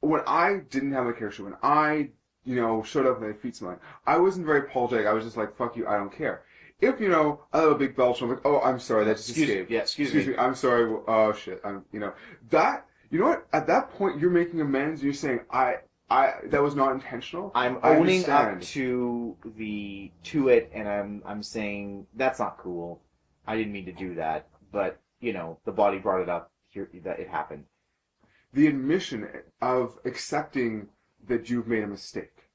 when 0.00 0.22
I 0.26 0.60
didn't 0.70 0.92
have 0.92 1.06
a 1.06 1.12
care 1.12 1.20
character, 1.20 1.44
when 1.44 1.56
I 1.62 2.10
you 2.44 2.56
know 2.56 2.82
showed 2.82 3.06
up 3.06 3.20
with 3.20 3.28
my 3.30 3.36
feet 3.36 3.56
smelling, 3.56 3.78
I 4.06 4.18
wasn't 4.18 4.46
very 4.46 4.60
apologetic. 4.60 5.06
I 5.06 5.12
was 5.12 5.24
just 5.24 5.36
like, 5.36 5.56
"Fuck 5.56 5.76
you, 5.76 5.86
I 5.86 5.96
don't 5.96 6.12
care." 6.12 6.42
If 6.80 7.00
you 7.00 7.08
know 7.08 7.42
I 7.52 7.58
have 7.60 7.70
a 7.70 7.74
big 7.76 7.94
belch, 7.94 8.20
I'm 8.22 8.30
like, 8.30 8.44
"Oh, 8.44 8.60
I'm 8.60 8.80
sorry, 8.80 9.04
that 9.04 9.16
just 9.16 9.28
Excuse 9.28 9.48
me. 9.48 9.54
escaped." 9.54 9.70
Yeah, 9.70 9.80
excuse, 9.80 10.08
Excuse 10.08 10.26
me, 10.28 10.36
I'm 10.36 10.54
sorry. 10.56 10.90
well, 10.90 11.04
Oh 11.06 11.32
shit, 11.32 11.60
I'm 11.64 11.84
you 11.92 12.00
know 12.00 12.12
that 12.50 12.86
you 13.10 13.20
know 13.20 13.26
what? 13.26 13.46
At 13.52 13.66
that 13.68 13.90
point, 13.92 14.18
you're 14.18 14.30
making 14.30 14.60
amends. 14.60 15.02
You're 15.02 15.14
saying, 15.14 15.40
"I." 15.50 15.76
I, 16.10 16.34
that 16.48 16.62
was 16.62 16.74
not 16.74 16.92
intentional. 16.92 17.52
I'm 17.54 17.78
owning 17.82 18.28
up 18.28 18.60
to 18.60 19.34
the 19.56 20.10
to 20.24 20.48
it, 20.50 20.70
and 20.74 20.86
I'm 20.86 21.22
I'm 21.24 21.42
saying 21.42 22.06
that's 22.14 22.38
not 22.38 22.58
cool. 22.58 23.00
I 23.46 23.56
didn't 23.56 23.72
mean 23.72 23.86
to 23.86 23.92
do 23.92 24.16
that, 24.16 24.46
but 24.72 25.00
you 25.22 25.32
know 25.32 25.58
the 25.64 25.72
body 25.72 25.98
brought 25.98 26.20
it 26.20 26.28
up. 26.28 26.50
Here, 26.68 26.88
that 27.04 27.20
it 27.20 27.28
happened. 27.28 27.64
the 28.52 28.66
admission 28.66 29.28
of 29.60 29.98
accepting 30.06 30.88
that 31.28 31.50
you've 31.50 31.66
made 31.66 31.84
a 31.84 31.86
mistake. 31.86 32.50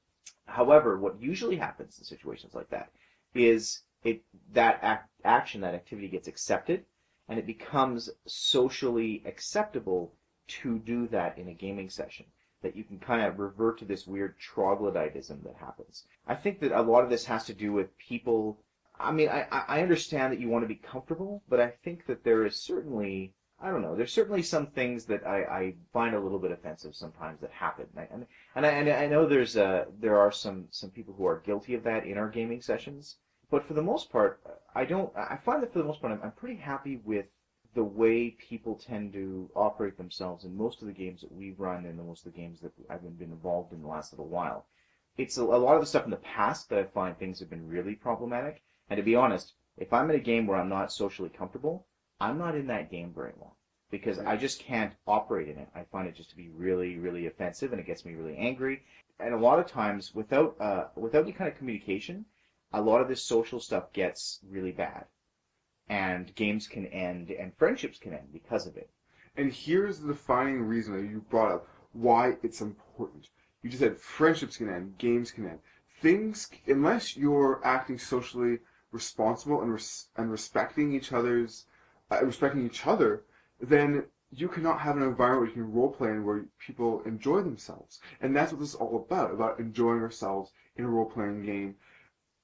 However, 0.46 0.98
what 0.98 1.20
usually 1.20 1.56
happens 1.56 1.98
in 1.98 2.04
situations 2.04 2.52
like 2.54 2.68
that 2.70 2.90
is 3.32 3.82
it 4.02 4.22
that 4.52 4.80
act, 4.82 5.10
action, 5.24 5.60
that 5.60 5.74
activity 5.74 6.08
gets 6.08 6.26
accepted, 6.26 6.84
and 7.28 7.38
it 7.38 7.46
becomes 7.46 8.10
socially 8.26 9.22
acceptable 9.24 10.14
to 10.48 10.78
do 10.78 11.06
that 11.08 11.38
in 11.38 11.46
a 11.48 11.54
gaming 11.54 11.90
session. 11.90 12.26
That 12.62 12.74
you 12.74 12.82
can 12.82 12.98
kind 12.98 13.22
of 13.22 13.38
revert 13.38 13.78
to 13.78 13.84
this 13.84 14.04
weird 14.04 14.34
troglodytism 14.40 15.44
that 15.44 15.56
happens. 15.60 16.06
I 16.26 16.34
think 16.34 16.58
that 16.58 16.72
a 16.72 16.82
lot 16.82 17.04
of 17.04 17.10
this 17.10 17.26
has 17.26 17.44
to 17.44 17.54
do 17.54 17.72
with 17.72 17.96
people. 17.98 18.58
I 19.00 19.12
mean, 19.12 19.28
I, 19.28 19.46
I 19.50 19.82
understand 19.82 20.32
that 20.32 20.40
you 20.40 20.48
want 20.48 20.64
to 20.64 20.68
be 20.68 20.74
comfortable, 20.74 21.42
but 21.48 21.60
I 21.60 21.68
think 21.84 22.06
that 22.06 22.24
there 22.24 22.44
is 22.44 22.56
certainly 22.56 23.34
I 23.60 23.70
don't 23.70 23.82
know. 23.82 23.96
There's 23.96 24.12
certainly 24.12 24.42
some 24.42 24.68
things 24.68 25.04
that 25.06 25.26
I, 25.26 25.42
I 25.42 25.74
find 25.92 26.14
a 26.14 26.20
little 26.20 26.38
bit 26.38 26.52
offensive 26.52 26.94
sometimes 26.94 27.40
that 27.40 27.50
happen, 27.50 27.86
and 27.96 28.06
I, 28.06 28.28
and, 28.54 28.66
I, 28.66 28.70
and 28.70 28.90
I 28.90 29.06
know 29.06 29.26
there's 29.26 29.56
uh 29.56 29.86
there 30.00 30.18
are 30.18 30.30
some 30.30 30.66
some 30.70 30.90
people 30.90 31.14
who 31.14 31.26
are 31.26 31.40
guilty 31.40 31.74
of 31.74 31.82
that 31.84 32.06
in 32.06 32.18
our 32.18 32.28
gaming 32.28 32.62
sessions, 32.62 33.16
but 33.50 33.64
for 33.64 33.74
the 33.74 33.82
most 33.82 34.10
part, 34.10 34.40
I 34.74 34.84
don't. 34.84 35.12
I 35.16 35.36
find 35.36 35.62
that 35.62 35.72
for 35.72 35.80
the 35.80 35.84
most 35.84 36.00
part, 36.00 36.12
I'm, 36.12 36.22
I'm 36.22 36.32
pretty 36.32 36.56
happy 36.56 37.00
with 37.04 37.26
the 37.74 37.84
way 37.84 38.30
people 38.30 38.76
tend 38.76 39.12
to 39.12 39.50
operate 39.54 39.96
themselves 39.96 40.44
in 40.44 40.56
most 40.56 40.80
of 40.80 40.86
the 40.86 40.94
games 40.94 41.20
that 41.20 41.32
we 41.32 41.52
run 41.58 41.84
and 41.84 41.98
most 41.98 42.26
of 42.26 42.32
the 42.32 42.38
games 42.38 42.60
that 42.60 42.72
I've 42.88 43.02
been, 43.02 43.14
been 43.14 43.30
involved 43.30 43.72
in 43.72 43.82
the 43.82 43.88
last 43.88 44.12
little 44.12 44.28
while. 44.28 44.66
It's 45.16 45.36
a, 45.36 45.42
a 45.42 45.58
lot 45.58 45.74
of 45.74 45.80
the 45.80 45.86
stuff 45.86 46.04
in 46.04 46.10
the 46.10 46.16
past 46.16 46.68
that 46.70 46.78
I 46.78 46.84
find 46.84 47.18
things 47.18 47.40
have 47.40 47.50
been 47.50 47.68
really 47.68 47.94
problematic. 47.94 48.62
And 48.90 48.96
to 48.96 49.02
be 49.02 49.14
honest, 49.14 49.54
if 49.76 49.92
I'm 49.92 50.10
in 50.10 50.16
a 50.16 50.20
game 50.20 50.46
where 50.46 50.58
I'm 50.58 50.68
not 50.68 50.92
socially 50.92 51.28
comfortable, 51.28 51.86
I'm 52.20 52.38
not 52.38 52.54
in 52.54 52.66
that 52.68 52.90
game 52.90 53.12
very 53.14 53.32
long 53.40 53.52
because 53.90 54.18
I 54.18 54.36
just 54.36 54.60
can't 54.60 54.92
operate 55.06 55.48
in 55.48 55.58
it. 55.58 55.68
I 55.74 55.84
find 55.84 56.08
it 56.08 56.14
just 56.14 56.30
to 56.30 56.36
be 56.36 56.48
really, 56.48 56.98
really 56.98 57.26
offensive, 57.26 57.72
and 57.72 57.80
it 57.80 57.86
gets 57.86 58.04
me 58.04 58.14
really 58.14 58.36
angry. 58.36 58.82
And 59.20 59.34
a 59.34 59.38
lot 59.38 59.58
of 59.58 59.66
times, 59.66 60.14
without 60.14 60.56
uh, 60.60 60.84
without 60.94 61.22
any 61.22 61.32
kind 61.32 61.50
of 61.50 61.56
communication, 61.56 62.24
a 62.72 62.80
lot 62.80 63.00
of 63.00 63.08
this 63.08 63.22
social 63.22 63.60
stuff 63.60 63.92
gets 63.92 64.40
really 64.48 64.72
bad, 64.72 65.06
and 65.88 66.34
games 66.34 66.66
can 66.66 66.86
end, 66.86 67.30
and 67.30 67.56
friendships 67.56 67.98
can 67.98 68.12
end 68.12 68.32
because 68.32 68.66
of 68.66 68.76
it. 68.76 68.90
And 69.36 69.52
here's 69.52 70.00
the 70.00 70.08
defining 70.08 70.62
reason 70.62 70.96
that 70.96 71.10
you 71.10 71.24
brought 71.30 71.52
up 71.52 71.68
why 71.92 72.36
it's 72.42 72.60
important. 72.60 73.28
You 73.62 73.70
just 73.70 73.82
said 73.82 73.98
friendships 73.98 74.56
can 74.56 74.68
end, 74.68 74.98
games 74.98 75.30
can 75.30 75.46
end. 75.46 75.58
Things, 76.00 76.48
unless 76.66 77.16
you're 77.16 77.60
acting 77.64 77.98
socially 77.98 78.58
responsible 78.90 79.62
and 79.62 79.72
res- 79.72 80.06
and 80.16 80.30
respecting 80.30 80.92
each 80.92 81.12
other's, 81.12 81.66
uh, 82.10 82.24
respecting 82.24 82.64
each 82.64 82.86
other, 82.86 83.24
then 83.60 84.04
you 84.30 84.48
cannot 84.48 84.80
have 84.80 84.96
an 84.96 85.02
environment 85.02 85.40
where 85.40 85.48
you 85.48 85.54
can 85.54 85.72
role 85.72 85.90
play 85.90 86.10
and 86.10 86.24
where 86.24 86.44
people 86.58 87.02
enjoy 87.04 87.40
themselves. 87.40 88.00
And 88.20 88.36
that's 88.36 88.52
what 88.52 88.60
this 88.60 88.70
is 88.70 88.74
all 88.74 88.96
about, 88.96 89.32
about 89.32 89.58
enjoying 89.58 90.02
ourselves 90.02 90.52
in 90.76 90.84
a 90.84 90.88
role 90.88 91.06
playing 91.06 91.44
game 91.44 91.76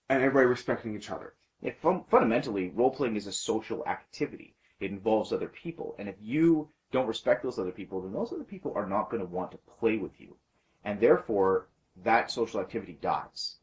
and 0.09 0.22
everybody 0.22 0.46
respecting 0.46 0.96
each 0.96 1.11
other. 1.11 1.35
Yeah, 1.61 1.72
fun- 1.80 2.04
fundamentally, 2.11 2.70
role 2.74 2.90
playing 2.90 3.16
is 3.16 3.26
a 3.26 3.33
social 3.33 3.87
activity. 3.87 4.54
It 4.80 4.90
involves 4.90 5.33
other 5.33 5.48
people, 5.48 5.94
and 5.98 6.09
if 6.09 6.16
you 6.20 6.68
don't 6.90 7.07
respect 7.07 7.42
those 7.42 7.59
other 7.59 7.70
people, 7.70 8.00
then 8.00 8.12
those 8.12 8.33
other 8.33 8.44
people 8.44 8.72
are 8.74 8.87
not 8.87 9.11
going 9.11 9.22
to 9.22 9.28
want 9.28 9.50
to 9.52 9.59
play 9.78 9.96
with 9.96 10.20
you, 10.20 10.37
and 10.85 11.00
therefore 11.00 11.68
that 12.02 12.30
social 12.30 12.61
activity 12.61 12.98
dies. 13.00 13.57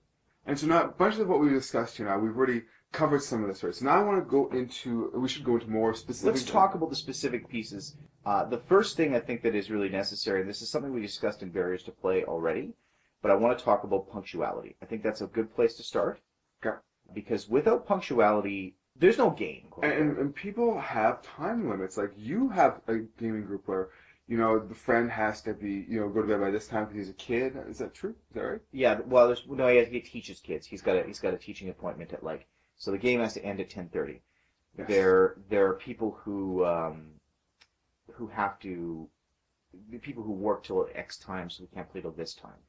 And 0.45 0.57
so 0.57 0.67
now, 0.67 0.83
a 0.83 0.87
bunch 0.87 1.17
of 1.17 1.27
what 1.27 1.39
we've 1.39 1.51
discussed 1.51 1.97
here 1.97 2.07
now, 2.07 2.17
we've 2.17 2.35
already 2.35 2.63
covered 2.91 3.21
some 3.21 3.41
of 3.43 3.47
this, 3.47 3.63
right? 3.63 3.73
So 3.73 3.85
now 3.85 3.99
I 3.99 4.03
want 4.03 4.23
to 4.23 4.29
go 4.29 4.49
into, 4.49 5.11
we 5.15 5.29
should 5.29 5.43
go 5.43 5.55
into 5.55 5.69
more 5.69 5.93
specific. 5.93 6.33
Let's 6.33 6.43
talk 6.43 6.75
about 6.75 6.89
the 6.89 6.95
specific 6.95 7.47
pieces. 7.47 7.95
Uh, 8.25 8.45
the 8.45 8.57
first 8.57 8.97
thing 8.97 9.15
I 9.15 9.19
think 9.19 9.43
that 9.43 9.55
is 9.55 9.71
really 9.71 9.89
necessary, 9.89 10.41
and 10.41 10.49
this 10.49 10.61
is 10.61 10.69
something 10.69 10.93
we 10.93 11.01
discussed 11.01 11.41
in 11.41 11.49
Barriers 11.49 11.83
to 11.83 11.91
Play 11.91 12.23
already, 12.23 12.73
but 13.21 13.31
I 13.31 13.35
want 13.35 13.57
to 13.57 13.63
talk 13.63 13.83
about 13.83 14.11
punctuality. 14.11 14.75
I 14.81 14.85
think 14.85 15.03
that's 15.03 15.21
a 15.21 15.27
good 15.27 15.55
place 15.55 15.75
to 15.75 15.83
start. 15.83 16.19
Okay. 16.63 16.77
Because 17.13 17.47
without 17.47 17.87
punctuality, 17.87 18.75
there's 18.95 19.17
no 19.17 19.29
game. 19.29 19.67
And, 19.81 19.93
and, 19.93 20.17
and 20.17 20.35
people 20.35 20.79
have 20.79 21.21
time 21.21 21.69
limits. 21.69 21.97
Like 21.97 22.13
you 22.17 22.49
have 22.49 22.81
a 22.87 22.97
gaming 23.19 23.45
group 23.45 23.67
where, 23.67 23.89
you 24.31 24.37
know, 24.37 24.57
the 24.59 24.73
friend 24.73 25.11
has 25.11 25.41
to 25.41 25.53
be, 25.53 25.85
you 25.89 25.99
know, 25.99 26.07
go 26.07 26.21
to 26.21 26.27
bed 26.29 26.39
by 26.39 26.51
this 26.51 26.65
time 26.65 26.85
because 26.85 26.99
he's 26.99 27.09
a 27.09 27.13
kid. 27.13 27.53
Is 27.67 27.79
that 27.79 27.93
true? 27.93 28.15
Is 28.29 28.35
that 28.35 28.41
right? 28.41 28.61
Yeah, 28.71 29.01
well, 29.05 29.27
there's 29.27 29.43
no. 29.45 29.67
He, 29.67 29.75
has, 29.75 29.89
he 29.89 29.99
teaches 29.99 30.39
kids. 30.39 30.65
He's 30.65 30.81
got 30.81 30.95
a 30.95 31.03
he's 31.03 31.19
got 31.19 31.33
a 31.33 31.37
teaching 31.37 31.67
appointment 31.67 32.13
at 32.13 32.23
like 32.23 32.47
so 32.77 32.91
the 32.91 32.97
game 32.97 33.19
has 33.19 33.33
to 33.33 33.43
end 33.43 33.59
at 33.59 33.69
ten 33.69 33.89
thirty. 33.89 34.21
Yes. 34.77 34.87
There 34.87 35.35
there 35.49 35.67
are 35.67 35.73
people 35.73 36.17
who 36.23 36.63
um, 36.63 37.07
who 38.13 38.27
have 38.27 38.57
to 38.61 39.09
the 39.89 39.97
people 39.97 40.23
who 40.23 40.31
work 40.31 40.63
till 40.63 40.87
X 40.95 41.17
time, 41.17 41.49
so 41.49 41.63
we 41.63 41.75
can't 41.75 41.91
play 41.91 41.99
till 41.99 42.11
this 42.11 42.33
time, 42.33 42.61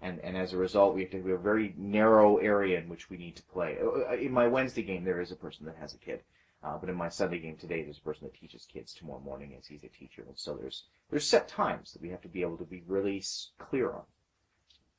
and 0.00 0.20
and 0.20 0.36
as 0.36 0.52
a 0.52 0.56
result, 0.56 0.94
we 0.94 1.00
have 1.00 1.10
to 1.10 1.16
have 1.16 1.26
a 1.26 1.36
very 1.36 1.74
narrow 1.76 2.36
area 2.36 2.78
in 2.78 2.88
which 2.88 3.10
we 3.10 3.16
need 3.16 3.34
to 3.34 3.42
play. 3.42 3.76
Uh, 3.82 4.12
uh, 4.12 4.14
In 4.14 4.30
my 4.30 4.46
Wednesday 4.46 4.82
game, 4.82 5.02
there 5.02 5.20
is 5.20 5.32
a 5.32 5.36
person 5.36 5.66
that 5.66 5.74
has 5.80 5.94
a 5.94 5.98
kid. 5.98 6.20
Uh, 6.62 6.76
but 6.76 6.90
in 6.90 6.96
my 6.96 7.08
Sunday 7.08 7.38
game 7.38 7.56
today, 7.56 7.82
there's 7.82 7.98
a 7.98 8.02
person 8.02 8.24
that 8.26 8.38
teaches 8.38 8.66
kids 8.66 8.92
tomorrow 8.92 9.20
morning 9.20 9.54
as 9.56 9.66
he's 9.66 9.84
a 9.84 9.88
teacher, 9.88 10.24
and 10.26 10.36
so 10.36 10.56
there's 10.56 10.84
there's 11.08 11.26
set 11.26 11.46
times 11.46 11.92
that 11.92 12.02
we 12.02 12.10
have 12.10 12.20
to 12.20 12.28
be 12.28 12.42
able 12.42 12.56
to 12.56 12.64
be 12.64 12.82
really 12.86 13.22
clear 13.58 13.92
on. 13.92 14.02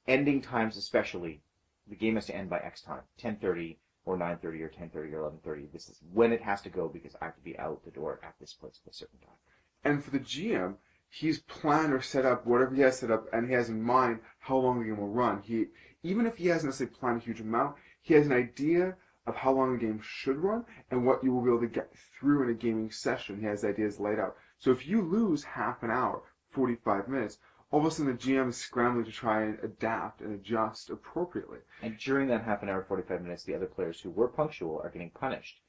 Ending 0.08 0.42
times, 0.42 0.78
especially, 0.78 1.42
the 1.88 1.96
game 1.96 2.16
has 2.16 2.28
to 2.28 2.36
end 2.36 2.50
by 2.50 2.60
X 2.60 2.82
time, 2.82 3.02
10:30 3.22 3.78
or 4.06 4.18
9:30 4.18 4.62
or 4.62 4.70
10:30 4.70 5.14
or 5.14 5.20
11:30. 5.20 5.72
This 5.74 5.90
is 5.90 6.00
when 6.14 6.32
it 6.32 6.42
has 6.42 6.62
to 6.62 6.70
go 6.70 6.88
because 6.88 7.16
I 7.22 7.26
have 7.26 7.36
to 7.36 7.42
be 7.42 7.60
out 7.60 7.84
the 7.84 7.92
door 7.92 8.22
at 8.24 8.36
this 8.40 8.54
place 8.54 8.80
at 8.86 8.92
a 8.92 8.96
certain 8.96 9.20
time. 9.20 9.38
And 9.84 10.04
for 10.04 10.12
the 10.12 10.20
GM, 10.20 10.78
he's 11.10 11.40
planned 11.40 11.94
or 11.94 12.02
set 12.02 12.26
up 12.26 12.46
whatever 12.46 12.74
he 12.74 12.82
has 12.82 13.00
set 13.00 13.12
up, 13.12 13.28
and 13.34 13.48
he 13.48 13.54
has 13.54 13.68
in 13.68 13.84
mind 13.84 14.22
how 14.40 14.58
long 14.58 14.80
the 14.80 14.86
game 14.86 14.98
will 14.98 15.10
run. 15.10 15.42
He 15.42 15.68
even 16.04 16.26
if 16.26 16.38
he 16.38 16.48
hasn't 16.48 16.70
necessarily 16.70 16.96
planned 16.96 17.22
a 17.22 17.26
huge 17.26 17.42
amount, 17.42 17.76
he 18.02 18.14
has 18.14 18.26
an 18.26 18.32
idea 18.32 18.96
of 19.30 19.36
how 19.36 19.52
long 19.54 19.74
the 19.74 19.86
game 19.86 20.02
should 20.04 20.38
run 20.38 20.66
and 20.92 21.06
what 21.06 21.24
you 21.24 21.34
will 21.34 21.42
be 21.42 21.50
able 21.50 21.62
to 21.62 21.68
get 21.68 21.96
through 21.96 22.44
in 22.44 22.50
a 22.50 22.54
gaming 22.54 22.92
session. 22.92 23.40
He 23.40 23.46
has 23.46 23.64
ideas 23.64 24.00
laid 24.00 24.20
out. 24.20 24.36
So 24.58 24.72
if 24.72 24.88
you 24.88 25.02
lose 25.02 25.44
half 25.44 25.84
an 25.84 25.92
hour, 25.92 26.24
45 26.52 27.08
minutes, 27.08 27.38
all 27.72 27.80
of 27.80 27.86
a 27.86 27.92
sudden 27.92 28.12
the 28.12 28.18
GM 28.18 28.50
is 28.50 28.58
scrambling 28.58 29.06
to 29.06 29.12
try 29.12 29.44
and 29.44 29.60
adapt 29.64 30.22
and 30.22 30.34
adjust 30.34 30.90
appropriately. 30.90 31.60
And 31.82 31.98
during 31.98 32.28
that 32.30 32.44
half 32.44 32.64
an 32.64 32.70
hour, 32.70 32.84
45 32.88 33.22
minutes, 33.22 33.44
the 33.44 33.56
other 33.56 33.68
players 33.68 34.02
who 34.02 34.10
were 34.10 34.28
punctual 34.28 34.82
are 34.84 34.90
getting 34.90 35.12
punished 35.12 35.62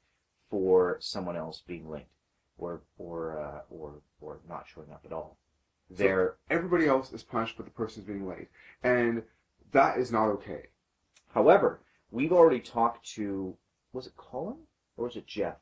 for 0.49 0.97
someone 0.99 1.37
else 1.37 1.61
being 1.65 1.89
late 1.89 2.07
or 2.57 2.81
or 2.97 3.39
uh, 3.39 3.61
or 3.69 4.01
or 4.19 4.39
not 4.49 4.65
showing 4.67 4.91
up 4.91 5.03
at 5.05 5.13
all. 5.13 5.37
They're 5.89 6.35
Everybody 6.49 6.87
else 6.87 7.13
is 7.13 7.23
punished, 7.23 7.55
but 7.57 7.65
the 7.65 7.71
person's 7.71 8.05
being 8.05 8.27
late, 8.27 8.49
and 8.83 9.23
that 9.71 9.97
is 9.97 10.11
not 10.11 10.27
okay. 10.27 10.67
However, 11.33 11.81
we've 12.11 12.31
already 12.33 12.59
talked 12.59 13.05
to 13.15 13.55
was 13.93 14.07
it 14.07 14.15
Colin 14.15 14.57
or 14.97 15.05
was 15.05 15.15
it 15.15 15.25
Jeff 15.25 15.57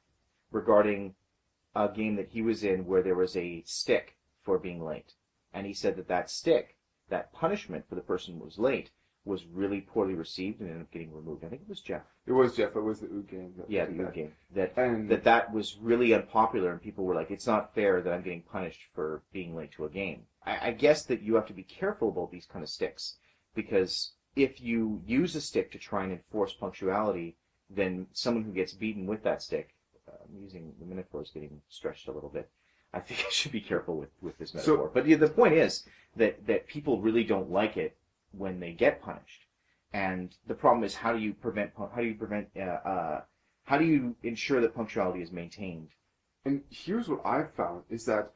regarding 0.51 1.15
a 1.75 1.88
game 1.88 2.15
that 2.15 2.29
he 2.29 2.41
was 2.41 2.63
in 2.63 2.85
where 2.85 3.01
there 3.03 3.15
was 3.15 3.38
a 3.38 3.63
stick 3.65 4.17
for 4.43 4.57
being 4.57 4.83
late, 4.83 5.13
and 5.53 5.65
he 5.67 5.73
said 5.73 5.95
that 5.95 6.07
that 6.07 6.29
stick, 6.29 6.75
that 7.09 7.31
punishment 7.31 7.88
for 7.88 7.95
the 7.95 8.01
person 8.01 8.35
who 8.35 8.43
was 8.43 8.57
late, 8.57 8.91
was 9.25 9.45
really 9.45 9.81
poorly 9.81 10.15
received 10.15 10.59
and 10.59 10.69
ended 10.69 10.83
up 10.83 10.91
getting 10.91 11.13
removed. 11.13 11.43
I 11.43 11.49
think 11.49 11.62
it 11.62 11.69
was 11.69 11.81
Jeff. 11.81 12.01
It 12.25 12.31
was 12.31 12.55
Jeff. 12.55 12.75
It 12.75 12.81
was 12.81 12.99
the 12.99 13.07
Ood 13.07 13.27
game. 13.29 13.53
that 13.57 13.69
Yeah, 13.69 13.85
the 13.85 14.03
that. 14.03 14.13
game 14.13 14.31
that 14.55 14.73
And 14.77 15.09
that 15.09 15.23
that 15.25 15.53
was 15.53 15.77
really 15.77 16.13
unpopular, 16.13 16.71
and 16.71 16.81
people 16.81 17.05
were 17.05 17.15
like, 17.15 17.29
"It's 17.29 17.45
not 17.47 17.73
fair 17.75 18.01
that 18.01 18.12
I'm 18.13 18.23
getting 18.23 18.41
punished 18.41 18.81
for 18.93 19.21
being 19.31 19.55
late 19.55 19.71
to 19.73 19.85
a 19.85 19.89
game." 19.89 20.23
I, 20.45 20.69
I 20.69 20.71
guess 20.71 21.05
that 21.05 21.21
you 21.21 21.35
have 21.35 21.45
to 21.47 21.53
be 21.53 21.63
careful 21.63 22.09
about 22.09 22.31
these 22.31 22.45
kind 22.45 22.63
of 22.63 22.69
sticks 22.69 23.17
because 23.53 24.13
if 24.35 24.61
you 24.61 25.01
use 25.05 25.35
a 25.35 25.41
stick 25.41 25.71
to 25.71 25.77
try 25.77 26.03
and 26.03 26.11
enforce 26.11 26.53
punctuality, 26.53 27.35
then 27.69 28.07
someone 28.13 28.43
who 28.43 28.51
gets 28.51 28.73
beaten 28.73 29.05
with 29.05 29.23
that 29.23 29.41
stick, 29.41 29.75
uh, 30.07 30.11
I'm 30.23 30.41
using 30.41 30.73
the 30.79 30.85
metaphor 30.85 31.21
is 31.21 31.29
getting 31.31 31.61
stretched 31.69 32.07
a 32.07 32.11
little 32.11 32.29
bit. 32.29 32.49
I 32.93 32.99
think 32.99 33.19
I 33.27 33.31
should 33.31 33.51
be 33.51 33.61
careful 33.61 33.97
with, 33.97 34.09
with 34.21 34.37
this 34.37 34.51
So- 34.51 34.57
metaphor. 34.57 34.91
but 34.93 35.07
yeah, 35.07 35.17
the 35.17 35.29
point 35.29 35.53
is 35.53 35.85
that, 36.15 36.45
that 36.47 36.67
people 36.67 37.01
really 37.01 37.23
don't 37.23 37.51
like 37.51 37.77
it 37.77 37.97
when 38.31 38.59
they 38.59 38.71
get 38.71 39.01
punished. 39.01 39.45
And 39.91 40.35
the 40.45 40.53
problem 40.53 40.83
is 40.83 40.93
how 40.95 41.13
do 41.13 41.19
you 41.19 41.33
prevent 41.33 41.71
how 41.75 41.89
do 41.99 42.05
you 42.05 42.13
prevent 42.13 42.49
uh, 42.55 42.59
uh, 42.61 43.21
how 43.63 43.79
do 43.79 43.85
you 43.85 44.15
ensure 44.21 44.61
that 44.61 44.75
punctuality 44.75 45.23
is 45.23 45.31
maintained? 45.31 45.89
And 46.45 46.61
here's 46.69 47.09
what 47.09 47.21
I've 47.25 47.51
found 47.53 47.85
is 47.89 48.05
that 48.05 48.31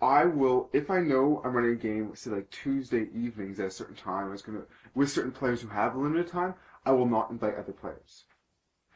I 0.00 0.26
will, 0.26 0.68
if 0.72 0.90
I 0.90 1.00
know 1.00 1.40
I'm 1.44 1.54
running 1.54 1.72
a 1.72 1.76
game, 1.76 2.14
say 2.14 2.30
like 2.30 2.50
Tuesday 2.50 3.08
evenings 3.14 3.58
at 3.58 3.66
a 3.66 3.70
certain 3.70 3.96
time, 3.96 4.32
it's 4.32 4.42
gonna 4.42 4.62
with 4.94 5.10
certain 5.10 5.32
players 5.32 5.62
who 5.62 5.68
have 5.68 5.94
a 5.94 5.98
limited 5.98 6.28
time, 6.28 6.54
I 6.84 6.92
will 6.92 7.06
not 7.06 7.30
invite 7.30 7.56
other 7.56 7.72
players 7.72 8.24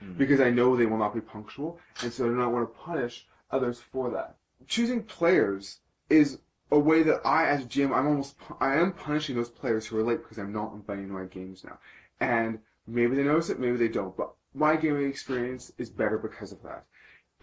Hmm. 0.00 0.14
because 0.14 0.40
I 0.40 0.50
know 0.50 0.76
they 0.76 0.86
will 0.86 0.98
not 0.98 1.14
be 1.14 1.20
punctual, 1.20 1.78
and 2.02 2.12
so 2.12 2.24
I 2.24 2.28
do 2.28 2.34
not 2.34 2.52
want 2.52 2.72
to 2.72 2.78
punish 2.80 3.26
others 3.50 3.80
for 3.80 4.10
that. 4.10 4.36
Choosing 4.66 5.02
players 5.02 5.80
is 6.08 6.38
a 6.70 6.78
way 6.78 7.02
that 7.02 7.20
I, 7.24 7.46
as 7.46 7.64
a 7.64 7.66
GM, 7.66 7.94
I'm 7.94 8.06
almost 8.06 8.36
I 8.60 8.76
am 8.76 8.92
punishing 8.92 9.36
those 9.36 9.50
players 9.50 9.86
who 9.86 9.98
are 9.98 10.02
late 10.02 10.22
because 10.22 10.38
I'm 10.38 10.52
not 10.52 10.72
inviting 10.72 11.08
to 11.08 11.12
my 11.12 11.24
games 11.24 11.64
now, 11.64 11.78
and 12.18 12.60
maybe 12.86 13.14
they 13.16 13.24
notice 13.24 13.50
it, 13.50 13.60
maybe 13.60 13.76
they 13.76 13.88
don't, 13.88 14.16
but 14.16 14.32
my 14.54 14.76
gaming 14.76 15.08
experience 15.08 15.72
is 15.78 15.90
better 15.90 16.18
because 16.18 16.52
of 16.52 16.62
that. 16.62 16.84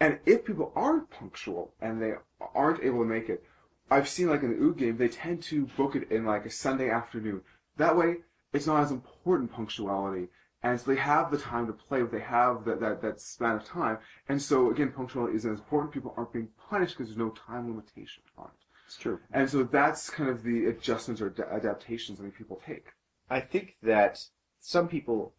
And 0.00 0.18
if 0.26 0.44
people 0.44 0.72
aren't 0.76 1.10
punctual 1.10 1.74
and 1.80 2.00
they 2.00 2.14
aren't 2.54 2.82
able 2.84 3.00
to 3.00 3.04
make 3.04 3.28
it, 3.28 3.42
I've 3.90 4.08
seen 4.08 4.28
like 4.28 4.42
in 4.42 4.50
the 4.50 4.62
Ood 4.64 4.78
game, 4.78 4.96
they 4.96 5.08
tend 5.08 5.42
to 5.44 5.66
book 5.66 5.96
it 5.96 6.10
in 6.10 6.24
like 6.24 6.46
a 6.46 6.50
Sunday 6.50 6.90
afternoon. 6.90 7.42
That 7.76 7.96
way, 7.96 8.18
it's 8.52 8.66
not 8.66 8.82
as 8.82 8.90
important 8.90 9.52
punctuality, 9.52 10.28
and 10.62 10.80
so 10.80 10.90
they 10.90 10.98
have 10.98 11.30
the 11.30 11.38
time 11.38 11.66
to 11.66 11.72
play. 11.72 12.02
What 12.02 12.12
they 12.12 12.20
have 12.20 12.64
that 12.64 12.80
that, 12.80 13.02
that 13.02 13.20
span 13.20 13.56
of 13.56 13.64
time, 13.64 13.98
and 14.28 14.40
so 14.40 14.70
again, 14.70 14.92
punctuality 14.92 15.36
isn't 15.36 15.52
as 15.52 15.58
important. 15.58 15.92
People 15.92 16.14
aren't 16.16 16.32
being 16.32 16.48
punished 16.68 16.96
because 16.96 17.08
there's 17.08 17.18
no 17.18 17.30
time 17.30 17.68
limitation 17.68 18.22
on 18.36 18.46
it. 18.46 18.64
It's 18.86 18.96
true. 18.96 19.20
And 19.32 19.48
so 19.48 19.64
that's 19.64 20.08
kind 20.08 20.30
of 20.30 20.42
the 20.42 20.66
adjustments 20.66 21.20
or 21.20 21.28
ad- 21.28 21.64
adaptations 21.64 22.18
I 22.18 22.22
think 22.22 22.36
people 22.36 22.60
take. 22.66 22.86
I 23.28 23.40
think 23.40 23.76
that 23.82 24.18
some 24.60 24.88
people 24.88 25.34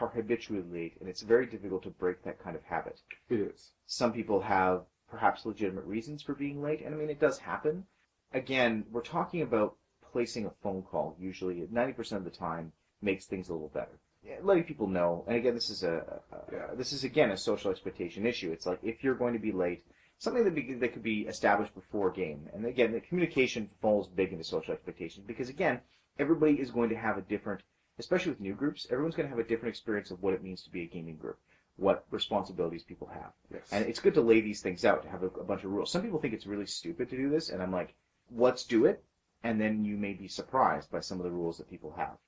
are 0.00 0.08
habitually 0.08 0.64
late, 0.70 0.96
and 1.00 1.08
it's 1.08 1.22
very 1.22 1.46
difficult 1.46 1.84
to 1.84 1.90
break 1.90 2.22
that 2.24 2.42
kind 2.42 2.56
of 2.56 2.64
habit. 2.64 3.00
It 3.28 3.40
is. 3.40 3.70
Some 3.86 4.12
people 4.12 4.40
have 4.40 4.82
perhaps 5.10 5.46
legitimate 5.46 5.84
reasons 5.84 6.22
for 6.22 6.34
being 6.34 6.62
late, 6.62 6.82
and 6.84 6.94
I 6.94 6.98
mean, 6.98 7.10
it 7.10 7.20
does 7.20 7.38
happen. 7.38 7.84
Again, 8.32 8.84
we're 8.90 9.02
talking 9.02 9.42
about 9.42 9.76
placing 10.12 10.46
a 10.46 10.50
phone 10.62 10.82
call, 10.82 11.16
usually 11.18 11.66
90% 11.72 12.12
of 12.12 12.24
the 12.24 12.30
time, 12.30 12.72
makes 13.00 13.26
things 13.26 13.48
a 13.48 13.52
little 13.52 13.68
better. 13.68 13.98
Letting 14.42 14.64
people 14.64 14.86
know, 14.88 15.24
and 15.26 15.36
again, 15.36 15.54
this 15.54 15.70
is 15.70 15.82
a, 15.82 16.20
a 16.32 16.52
Yeah. 16.52 16.74
this 16.74 16.92
is 16.92 17.04
again 17.04 17.30
a 17.30 17.36
social 17.36 17.70
expectation 17.70 18.26
issue. 18.26 18.52
It's 18.52 18.66
like 18.66 18.78
if 18.82 19.02
you're 19.02 19.14
going 19.14 19.32
to 19.32 19.38
be 19.38 19.52
late, 19.52 19.84
something 20.18 20.44
that, 20.44 20.54
be, 20.54 20.74
that 20.74 20.92
could 20.92 21.02
be 21.02 21.22
established 21.22 21.74
before 21.74 22.08
a 22.10 22.12
game. 22.12 22.48
And 22.52 22.66
again, 22.66 22.92
the 22.92 23.00
communication 23.00 23.70
falls 23.80 24.08
big 24.08 24.32
into 24.32 24.44
social 24.44 24.74
expectations 24.74 25.24
because 25.26 25.48
again, 25.48 25.80
everybody 26.18 26.54
is 26.54 26.70
going 26.70 26.90
to 26.90 26.96
have 26.96 27.16
a 27.16 27.22
different, 27.22 27.62
especially 27.98 28.32
with 28.32 28.40
new 28.40 28.54
groups, 28.54 28.86
everyone's 28.90 29.14
going 29.14 29.28
to 29.28 29.34
have 29.34 29.44
a 29.44 29.48
different 29.48 29.72
experience 29.72 30.10
of 30.10 30.22
what 30.22 30.34
it 30.34 30.42
means 30.42 30.62
to 30.62 30.70
be 30.70 30.82
a 30.82 30.86
gaming 30.86 31.16
group, 31.16 31.38
what 31.78 32.04
responsibilities 32.10 32.82
people 32.82 33.08
have. 33.08 33.32
Yes. 33.52 33.62
And 33.72 33.86
it's 33.86 34.00
good 34.00 34.14
to 34.14 34.20
lay 34.20 34.40
these 34.40 34.60
things 34.60 34.84
out, 34.84 35.02
to 35.04 35.08
have 35.08 35.22
a, 35.22 35.26
a 35.26 35.44
bunch 35.44 35.64
of 35.64 35.70
rules. 35.70 35.90
Some 35.90 36.02
people 36.02 36.20
think 36.20 36.34
it's 36.34 36.46
really 36.46 36.66
stupid 36.66 37.08
to 37.10 37.16
do 37.16 37.30
this, 37.30 37.48
and 37.48 37.62
I'm 37.62 37.72
like, 37.72 37.94
let's 38.34 38.64
do 38.64 38.84
it, 38.84 39.02
and 39.44 39.60
then 39.60 39.84
you 39.84 39.96
may 39.96 40.12
be 40.12 40.28
surprised 40.28 40.90
by 40.90 41.00
some 41.00 41.18
of 41.18 41.24
the 41.24 41.30
rules 41.30 41.56
that 41.58 41.70
people 41.70 41.94
have. 41.96 42.18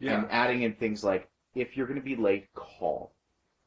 yeah. 0.00 0.18
And 0.18 0.26
adding 0.30 0.62
in 0.62 0.72
things 0.74 1.04
like, 1.04 1.28
if 1.54 1.76
you're 1.76 1.86
going 1.86 2.00
to 2.00 2.04
be 2.04 2.16
late, 2.16 2.52
call. 2.54 3.12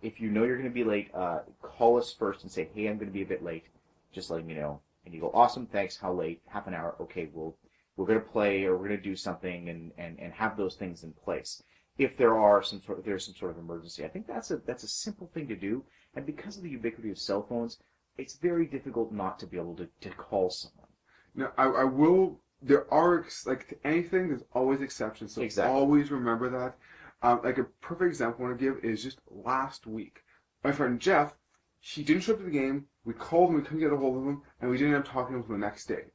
If 0.01 0.19
you 0.19 0.29
know 0.29 0.43
you're 0.43 0.57
going 0.57 0.69
to 0.69 0.73
be 0.73 0.83
late, 0.83 1.09
uh, 1.13 1.39
call 1.61 1.97
us 1.97 2.11
first 2.11 2.43
and 2.43 2.51
say, 2.51 2.67
hey, 2.73 2.87
I'm 2.87 2.97
going 2.97 3.07
to 3.07 3.13
be 3.13 3.21
a 3.21 3.25
bit 3.25 3.43
late. 3.43 3.65
Just 4.11 4.29
letting 4.29 4.49
you 4.49 4.55
know. 4.55 4.81
And 5.05 5.13
you 5.13 5.21
go, 5.21 5.31
awesome, 5.33 5.65
thanks, 5.67 5.97
how 5.97 6.11
late? 6.11 6.41
Half 6.47 6.67
an 6.67 6.73
hour, 6.73 6.95
okay, 6.99 7.29
we'll, 7.31 7.55
we're 7.95 8.05
going 8.05 8.19
to 8.19 8.25
play 8.25 8.65
or 8.65 8.75
we're 8.75 8.89
going 8.89 8.99
to 8.99 9.09
do 9.09 9.15
something 9.15 9.69
and, 9.69 9.91
and, 9.97 10.19
and 10.19 10.33
have 10.33 10.57
those 10.57 10.75
things 10.75 11.03
in 11.03 11.13
place. 11.13 11.63
If 11.97 12.17
there 12.17 12.37
are 12.37 12.61
some 12.61 12.81
sort 12.81 12.99
of, 12.99 13.05
there's 13.05 13.25
some 13.25 13.35
sort 13.35 13.51
of 13.51 13.57
emergency, 13.57 14.05
I 14.05 14.07
think 14.07 14.27
that's 14.27 14.51
a, 14.51 14.57
that's 14.57 14.83
a 14.83 14.87
simple 14.87 15.29
thing 15.33 15.47
to 15.47 15.55
do. 15.55 15.83
And 16.15 16.25
because 16.25 16.57
of 16.57 16.63
the 16.63 16.69
ubiquity 16.69 17.09
of 17.11 17.17
cell 17.17 17.45
phones, 17.47 17.79
it's 18.17 18.35
very 18.35 18.65
difficult 18.65 19.11
not 19.11 19.39
to 19.39 19.47
be 19.47 19.57
able 19.57 19.75
to, 19.75 19.87
to 20.01 20.09
call 20.09 20.49
someone. 20.49 20.87
Now, 21.35 21.51
I, 21.57 21.65
I 21.65 21.83
will. 21.83 22.39
There 22.61 22.91
are 22.91 23.19
ex- 23.19 23.45
like 23.45 23.67
to 23.69 23.75
anything. 23.85 24.29
There's 24.29 24.43
always 24.53 24.81
exceptions. 24.81 25.33
So 25.35 25.41
Exactly. 25.41 25.73
always 25.73 26.09
remember 26.11 26.49
that. 26.49 26.75
Um, 27.21 27.41
like 27.43 27.57
a 27.57 27.63
perfect 27.81 28.09
example 28.09 28.45
I 28.45 28.49
want 28.49 28.59
to 28.59 28.65
give 28.65 28.83
is 28.83 29.03
just 29.03 29.19
last 29.29 29.85
week. 29.87 30.23
My 30.63 30.71
friend 30.71 30.99
Jeff, 30.99 31.35
he 31.79 32.03
didn't 32.03 32.23
show 32.23 32.33
up 32.33 32.39
to 32.39 32.45
the 32.45 32.51
game. 32.51 32.85
We 33.05 33.13
called 33.13 33.49
him. 33.51 33.55
We 33.57 33.61
couldn't 33.61 33.79
get 33.79 33.93
a 33.93 33.97
hold 33.97 34.17
of 34.17 34.23
him, 34.23 34.41
and 34.59 34.69
we 34.69 34.77
didn't 34.77 34.93
end 34.95 35.03
up 35.03 35.11
talking 35.11 35.35
to 35.35 35.43
him 35.43 35.59
the 35.59 35.65
next 35.65 35.85
day. 35.85 36.05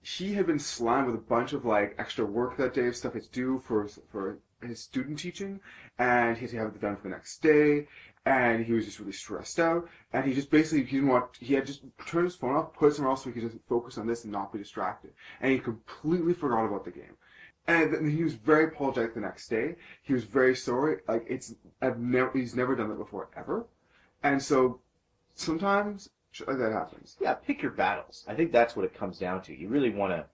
He 0.00 0.34
had 0.34 0.46
been 0.46 0.58
slammed 0.58 1.06
with 1.06 1.16
a 1.16 1.18
bunch 1.18 1.52
of 1.52 1.64
like 1.64 1.94
extra 1.98 2.24
work 2.24 2.56
that 2.56 2.72
day 2.74 2.86
of 2.86 2.96
stuff 2.96 3.14
he 3.14 3.20
due 3.32 3.58
for 3.58 3.88
for 4.10 4.38
his 4.62 4.82
student 4.82 5.18
teaching, 5.18 5.60
and 5.98 6.36
he 6.36 6.42
had 6.42 6.50
to 6.50 6.56
have 6.58 6.74
it 6.74 6.80
done 6.80 6.96
for 6.96 7.04
the 7.04 7.08
next 7.10 7.42
day. 7.42 7.86
And 8.26 8.64
he 8.64 8.74
was 8.74 8.84
just 8.84 9.00
really 9.00 9.12
stressed 9.12 9.58
out, 9.58 9.88
and 10.12 10.26
he 10.26 10.34
just 10.34 10.50
basically 10.50 10.84
he 10.84 10.96
didn't 10.96 11.08
want 11.08 11.38
he 11.40 11.54
had 11.54 11.66
just 11.66 11.82
turned 12.06 12.26
his 12.26 12.36
phone 12.36 12.54
off, 12.54 12.74
put 12.74 12.92
it 12.92 12.94
somewhere 12.94 13.10
else 13.10 13.24
so 13.24 13.30
he 13.30 13.40
could 13.40 13.50
just 13.50 13.64
focus 13.66 13.96
on 13.96 14.06
this 14.06 14.24
and 14.24 14.32
not 14.32 14.52
be 14.52 14.58
distracted. 14.58 15.12
And 15.40 15.52
he 15.52 15.58
completely 15.58 16.34
forgot 16.34 16.66
about 16.66 16.84
the 16.84 16.90
game. 16.90 17.16
And 17.66 18.10
he 18.10 18.22
was 18.22 18.34
very 18.34 18.64
apologetic 18.64 19.14
the 19.14 19.20
next 19.20 19.48
day. 19.48 19.76
He 20.02 20.12
was 20.12 20.24
very 20.24 20.54
sorry. 20.54 20.98
Like 21.08 21.24
it's 21.28 21.54
I've 21.80 21.98
never 21.98 22.30
he's 22.36 22.54
never 22.54 22.76
done 22.76 22.90
that 22.90 22.98
before 22.98 23.30
ever. 23.36 23.66
And 24.22 24.42
so 24.42 24.80
sometimes 25.34 26.10
like 26.46 26.58
that 26.58 26.72
happens. 26.72 27.16
Yeah, 27.20 27.34
pick 27.34 27.62
your 27.62 27.72
battles. 27.72 28.24
I 28.28 28.34
think 28.34 28.52
that's 28.52 28.76
what 28.76 28.84
it 28.84 28.94
comes 28.94 29.18
down 29.18 29.42
to. 29.42 29.56
You 29.56 29.68
really 29.68 29.90
want 29.90 30.12
to 30.12 30.26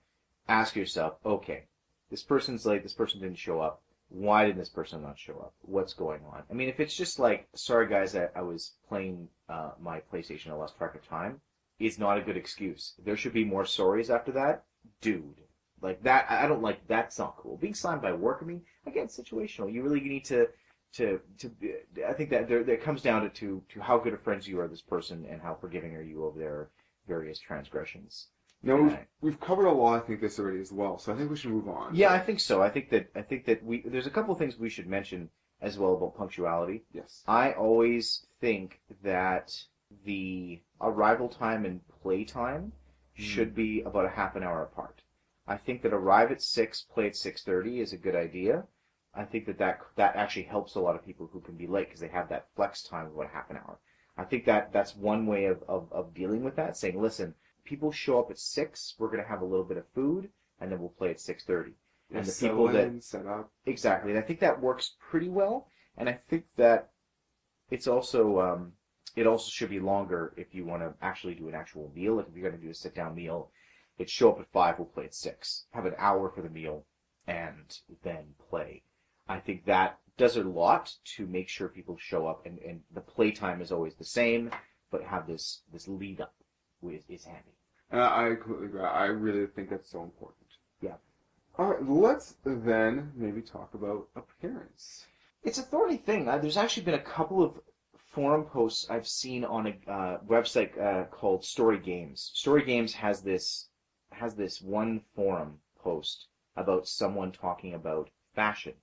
ask 0.49 0.77
yourself, 0.77 1.15
okay, 1.25 1.65
this 2.11 2.23
person's 2.23 2.67
late, 2.67 2.83
this 2.83 2.93
person 2.93 3.21
didn't 3.21 3.39
show 3.39 3.61
up. 3.61 3.83
Why 4.09 4.47
did 4.47 4.57
this 4.57 4.69
person 4.69 5.03
not 5.03 5.19
show 5.19 5.35
up? 5.35 5.55
What's 5.63 5.95
going 5.95 6.21
on? 6.33 6.45
I 6.51 6.55
mean, 6.55 6.69
if 6.69 6.81
it's 6.81 6.97
just 6.97 7.19
like, 7.19 7.49
sorry 7.55 7.89
guys, 7.89 8.15
I, 8.15 8.29
I 8.37 8.43
was 8.43 8.75
playing 8.89 9.29
uh, 9.49 9.73
my 9.81 10.01
PlayStation, 10.13 10.51
I 10.51 10.55
lost 10.55 10.77
track 10.79 10.95
of 10.95 11.07
time, 11.07 11.41
is 11.79 11.99
not 11.99 12.19
a 12.19 12.23
good 12.23 12.37
excuse. 12.37 12.95
There 13.05 13.17
should 13.17 13.33
be 13.33 13.45
more 13.45 13.65
sorries 13.65 14.15
after 14.15 14.33
that. 14.33 14.65
Dude. 15.01 15.43
Like 15.83 16.03
that, 16.05 16.27
I 16.31 16.47
don't 16.49 16.63
like, 16.63 16.87
that's 16.87 17.19
not 17.19 17.37
cool. 17.37 17.57
Being 17.57 17.75
slammed 17.75 18.01
by 18.01 18.13
work, 18.13 18.39
I 18.43 18.47
mean, 18.47 18.63
again, 18.87 19.09
situational. 19.09 19.73
You 19.73 19.83
really 19.83 20.01
need 20.01 20.25
to 20.27 20.49
to 20.95 21.21
to 21.39 21.51
I 22.09 22.13
think 22.15 22.31
that 22.31 22.49
there 22.49 22.65
that 22.65 22.83
comes 22.83 23.03
down 23.03 23.31
to 23.31 23.63
to 23.69 23.81
how 23.81 23.99
good 23.99 24.15
of 24.15 24.23
friends 24.23 24.49
you 24.49 24.61
are 24.61 24.69
this 24.69 24.81
person 24.81 25.27
and 25.29 25.43
how 25.43 25.55
forgiving 25.55 25.95
are 25.95 26.03
you 26.03 26.25
of 26.25 26.37
their 26.37 26.71
various 27.07 27.39
transgressions. 27.39 28.29
Now 28.67 28.83
we've, 28.83 28.93
Right. 28.93 29.07
we've 29.21 29.41
covered 29.41 29.67
a 29.67 29.73
lot, 29.73 30.03
I 30.03 30.07
think, 30.07 30.21
this 30.21 30.39
already 30.39 30.61
as 30.61 30.73
well. 30.73 30.99
So 30.99 31.13
I 31.13 31.17
think 31.17 31.31
we 31.31 31.37
should 31.37 31.53
move 31.53 31.69
on. 31.69 31.95
Yeah, 31.95 32.13
I 32.13 32.19
think 32.19 32.41
so. 32.41 32.63
I 32.63 32.69
think 32.69 32.91
that 32.91 33.09
I 33.15 33.23
think 33.23 33.45
that 33.47 33.65
we 33.65 33.83
there's 33.83 34.07
a 34.07 34.11
couple 34.11 34.33
of 34.33 34.39
things 34.39 34.59
we 34.59 34.69
should 34.69 34.87
mention 34.87 35.31
as 35.61 35.79
well 35.79 35.95
about 35.95 36.17
punctuality. 36.17 36.85
Yes. 36.93 37.23
I 37.27 37.53
always 37.53 38.27
think 38.41 38.81
that 39.03 39.65
the 40.05 40.61
arrival 40.81 41.29
time 41.29 41.65
and 41.65 41.81
play 42.03 42.25
time 42.25 42.73
hmm. 43.17 43.23
should 43.23 43.55
be 43.55 43.83
about 43.83 44.05
a 44.05 44.11
half 44.11 44.37
an 44.37 44.43
hour 44.43 44.63
apart. 44.63 45.03
I 45.47 45.57
think 45.57 45.83
that 45.83 45.95
arrive 45.95 46.33
at 46.33 46.43
six, 46.43 46.83
play 46.83 47.07
at 47.07 47.17
six 47.17 47.45
thirty 47.45 47.81
is 47.81 47.93
a 47.93 47.97
good 47.97 48.17
idea. 48.17 48.65
I 49.15 49.25
think 49.25 49.47
that 49.47 49.59
that 49.59 49.81
that 49.95 50.17
actually 50.17 50.43
helps 50.43 50.75
a 50.75 50.81
lot 50.81 50.97
of 50.97 51.07
people 51.07 51.31
who 51.33 51.41
can 51.41 51.55
be 51.55 51.67
late 51.67 51.87
because 51.87 52.01
they 52.01 52.09
have 52.09 52.29
that 52.31 52.49
flex 52.57 52.83
time 52.83 53.07
of 53.07 53.15
about 53.15 53.31
half 53.31 53.49
an 53.49 53.57
hour. 53.57 53.79
I 54.19 54.25
think 54.25 54.45
that 54.47 54.73
that's 54.73 54.97
one 54.97 55.27
way 55.27 55.45
of, 55.45 55.63
of, 55.69 55.93
of 55.93 56.15
dealing 56.15 56.43
with 56.43 56.57
that. 56.57 56.77
Saying, 56.77 57.01
listen, 57.01 57.35
people 57.67 57.93
show 57.93 58.19
up 58.19 58.31
at 58.31 58.39
six, 58.39 58.95
we're 58.99 59.09
going 59.09 59.23
to 59.23 59.29
have 59.29 59.43
a 59.43 59.45
little 59.45 59.65
bit 59.65 59.77
of 59.77 59.87
food, 59.95 60.31
and 60.61 60.71
then 60.71 60.81
we'll 60.81 60.89
play 60.91 61.11
at 61.11 61.21
six 61.21 61.45
thirty. 61.45 61.73
And 62.15 62.25
the 62.25 62.49
people 62.49 62.69
that 62.69 63.03
set 63.03 63.27
up. 63.27 63.51
Exactly. 63.67 64.13
And 64.13 64.19
I 64.19 64.23
think 64.23 64.39
that 64.41 64.61
works 64.61 64.95
pretty 65.11 65.29
well. 65.29 65.69
And 65.99 66.09
I 66.09 66.13
think 66.13 66.45
that 66.57 66.91
it's 67.71 67.89
also 67.89 68.41
um, 68.41 68.73
it 69.17 69.27
also 69.27 69.51
should 69.51 69.71
be 69.71 69.81
longer 69.81 70.33
if 70.37 70.55
you 70.55 70.65
want 70.65 70.83
to 70.83 70.95
actually 71.03 71.35
do 71.35 71.49
an 71.49 71.55
actual 71.55 71.91
meal. 71.95 72.17
Like 72.17 72.29
if 72.29 72.37
you're 72.37 72.49
going 72.49 72.61
to 72.61 72.65
do 72.65 72.71
a 72.71 72.75
sit 72.75 72.95
down 72.95 73.15
meal, 73.15 73.51
it 73.99 74.09
show 74.09 74.31
up 74.31 74.41
at 74.41 74.53
five, 74.53 74.79
we'll 74.79 74.87
play 74.87 75.05
at 75.05 75.15
six. 75.15 75.65
Have 75.73 75.87
an 75.87 75.95
hour 75.99 76.31
for 76.31 76.43
the 76.43 76.51
meal, 76.51 76.85
and 77.27 77.79
then 78.05 78.35
play. 78.49 78.83
I 79.29 79.41
think 79.41 79.65
that 79.65 79.99
does 80.17 80.37
a 80.37 80.45
lot 80.45 80.95
to 81.17 81.27
make 81.27 81.49
sure 81.49 81.69
people 81.69 81.97
show 81.99 82.27
up, 82.27 82.47
and, 82.47 82.59
and 82.61 82.83
the 82.95 83.01
play 83.01 83.33
time 83.33 83.61
is 83.61 83.73
always 83.73 83.95
the 83.95 84.05
same, 84.05 84.51
but 84.93 85.03
have 85.03 85.27
this 85.27 85.63
this 85.73 85.89
lead 85.89 86.21
up 86.21 86.35
is, 86.83 87.03
is 87.09 87.25
handy. 87.25 87.56
And 87.91 88.01
I 88.01 88.31
I 88.31 88.35
completely 88.35 88.67
agree. 88.67 88.81
I 88.83 89.07
really 89.07 89.47
think 89.47 89.71
that's 89.71 89.91
so 89.91 90.03
important. 90.03 90.47
Yeah. 90.81 90.95
All 91.59 91.71
right, 91.71 91.89
let's 91.89 92.37
then 92.45 93.13
maybe 93.15 93.41
talk 93.41 93.75
about 93.75 94.09
appearance. 94.15 95.07
It's 95.43 95.59
a 95.59 95.63
thorny 95.63 95.97
thing. 95.97 96.29
Uh, 96.29 96.39
there's 96.39 96.57
actually 96.57 96.83
been 96.83 96.95
a 96.95 96.99
couple 96.99 97.43
of 97.43 97.61
forum 98.17 98.45
posts 98.45 98.91
I've 98.91 99.07
seen 99.07 99.45
on 99.45 99.67
a 99.67 99.91
uh, 99.91 100.19
website 100.27 100.79
uh, 100.81 101.05
called 101.05 101.45
Story 101.45 101.79
Games. 101.79 102.31
Story 102.35 102.65
Games 102.65 102.95
has 102.95 103.23
this 103.23 103.69
has 104.11 104.35
this 104.35 104.61
one 104.61 105.03
forum 105.15 105.59
post 105.79 106.27
about 106.57 106.89
someone 106.89 107.31
talking 107.31 107.75
about 107.75 108.11
fashion, 108.35 108.75